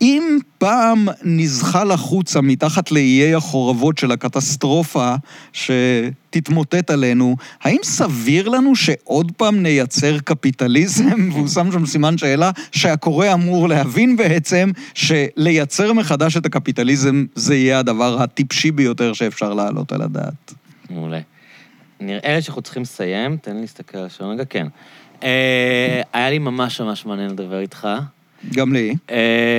אם 0.00 0.38
פעם 0.58 1.08
נזחל 1.22 1.90
החוצה 1.90 2.40
מתחת 2.40 2.90
לאיי 2.90 3.34
החורבות 3.34 3.98
של 3.98 4.12
הקטסטרופה 4.12 5.14
שתתמוטט 5.52 6.90
עלינו, 6.90 7.36
האם 7.62 7.78
סביר 7.82 8.48
לנו 8.48 8.76
שעוד 8.76 9.32
פעם 9.36 9.62
נייצר 9.62 10.18
קפיטליזם? 10.18 11.28
והוא 11.32 11.48
שם 11.48 11.72
שם 11.72 11.86
סימן 11.86 12.18
שאלה 12.18 12.50
שהקורא 12.72 13.32
אמור 13.32 13.68
להבין 13.68 14.16
בעצם 14.16 14.70
שלייצר 14.94 15.92
מחדש 15.92 16.36
את 16.36 16.46
הקפיטליזם 16.46 17.24
זה 17.34 17.56
יהיה 17.56 17.78
הדבר 17.78 18.22
הטיפשי 18.22 18.70
ביותר 18.70 19.12
שאפשר 19.12 19.54
להעלות 19.54 19.92
על 19.92 20.02
הדעת. 20.02 20.54
מעולה. 20.90 21.20
נראה 22.00 22.34
לי 22.36 22.42
שאנחנו 22.42 22.62
צריכים 22.62 22.82
לסיים, 22.82 23.36
תן 23.36 23.54
לי 23.54 23.60
להסתכל 23.60 23.98
על 23.98 24.06
השעון 24.06 24.30
רגע, 24.30 24.44
כן. 24.44 24.66
אה, 25.22 26.02
היה 26.12 26.30
לי 26.30 26.38
ממש 26.38 26.80
ממש 26.80 27.06
מעניין 27.06 27.30
לדבר 27.30 27.60
איתך. 27.60 27.88
גם 28.54 28.72
לי. 28.72 28.94
אה, 29.10 29.16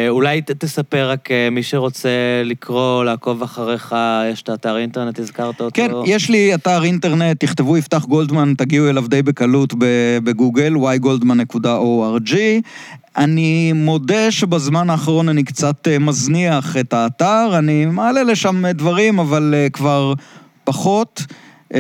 אולי 0.09 0.41
ת- 0.41 0.51
תספר 0.51 1.09
רק, 1.09 1.31
אה, 1.31 1.49
מי 1.51 1.64
שרוצה 1.64 2.09
לקרוא, 2.45 3.03
לעקוב 3.03 3.43
אחריך, 3.43 3.95
יש 4.31 4.41
את 4.41 4.49
האתר 4.49 4.77
אינטרנט, 4.77 5.19
הזכרת 5.19 5.61
אותו? 5.61 5.69
כן, 5.73 5.91
יש 6.05 6.30
לי 6.30 6.55
אתר 6.55 6.84
אינטרנט, 6.84 7.39
תכתבו 7.39 7.77
יפתח 7.77 8.05
גולדמן, 8.05 8.53
תגיעו 8.57 8.89
אליו 8.89 9.07
די 9.07 9.22
בקלות 9.22 9.73
בגוגל, 10.23 10.73
ygoldman.org. 10.76 12.35
אני 13.18 13.73
מודה 13.73 14.31
שבזמן 14.31 14.89
האחרון 14.89 15.30
אני 15.30 15.43
קצת 15.43 15.88
אה, 15.88 15.99
מזניח 15.99 16.77
את 16.77 16.93
האתר, 16.93 17.49
אני 17.57 17.85
מעלה 17.85 18.23
לשם 18.23 18.68
דברים, 18.72 19.19
אבל 19.19 19.53
כבר 19.73 20.14
פחות. 20.64 21.22
אה, 21.73 21.80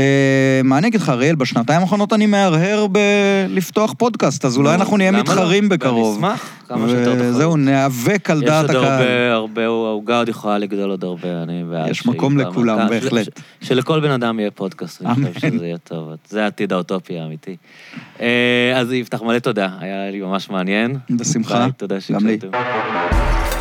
מה 0.63 0.77
אני 0.77 0.87
אגיד 0.87 1.01
לך, 1.01 1.09
אריאל, 1.09 1.35
בשנתיים 1.35 1.81
האחרונות 1.81 2.13
אני 2.13 2.25
מהרהר 2.25 2.87
בלפתוח 2.87 3.93
פודקאסט, 3.97 4.45
אז 4.45 4.57
אולי 4.57 4.69
נו, 4.69 4.75
אנחנו 4.75 4.97
נהיה 4.97 5.11
למה 5.11 5.21
מתחרים 5.21 5.63
לא? 5.63 5.69
בקרוב. 5.69 6.15
ואני 6.23 6.33
אשמח, 6.33 6.49
כמה 6.67 6.87
שיותר 6.89 7.03
תחרות. 7.15 7.17
וזהו, 7.35 7.57
ניאבק 7.57 8.29
על 8.29 8.37
יש 8.43 8.49
דעת 8.49 8.69
עוד 8.69 8.75
הקהל. 8.75 8.91
הרבה, 9.01 9.33
הרבה, 9.33 9.65
העוגה 9.65 10.17
עוד 10.17 10.29
יכולה 10.29 10.57
לגדול 10.57 10.89
עוד 10.89 11.03
הרבה, 11.03 11.43
אני 11.43 11.63
בעד. 11.71 11.89
יש 11.89 12.05
מקום 12.05 12.37
לכולם, 12.37 12.79
אחת- 12.79 12.89
בהחלט. 12.89 13.39
שלכל 13.61 13.99
בן 13.99 14.11
אדם 14.11 14.39
יהיה 14.39 14.51
פודקאסט, 14.51 15.01
אני. 15.05 15.33
חושב 15.33 15.49
שזה 15.51 15.65
יהיה 15.65 15.77
טוב. 15.77 16.09
זה 16.29 16.43
העתיד 16.43 16.73
האוטופי 16.73 17.19
האמיתי. 17.19 17.55
אה, 18.21 18.73
אז 18.75 18.91
יפתח 18.93 19.21
מלא 19.21 19.39
תודה, 19.39 19.69
היה 19.79 20.11
לי 20.11 20.21
ממש 20.21 20.49
מעניין. 20.49 20.97
בשמחה, 21.09 21.67
גם 22.13 22.27
לי. 22.27 22.37
שהקשבתם. 22.39 23.56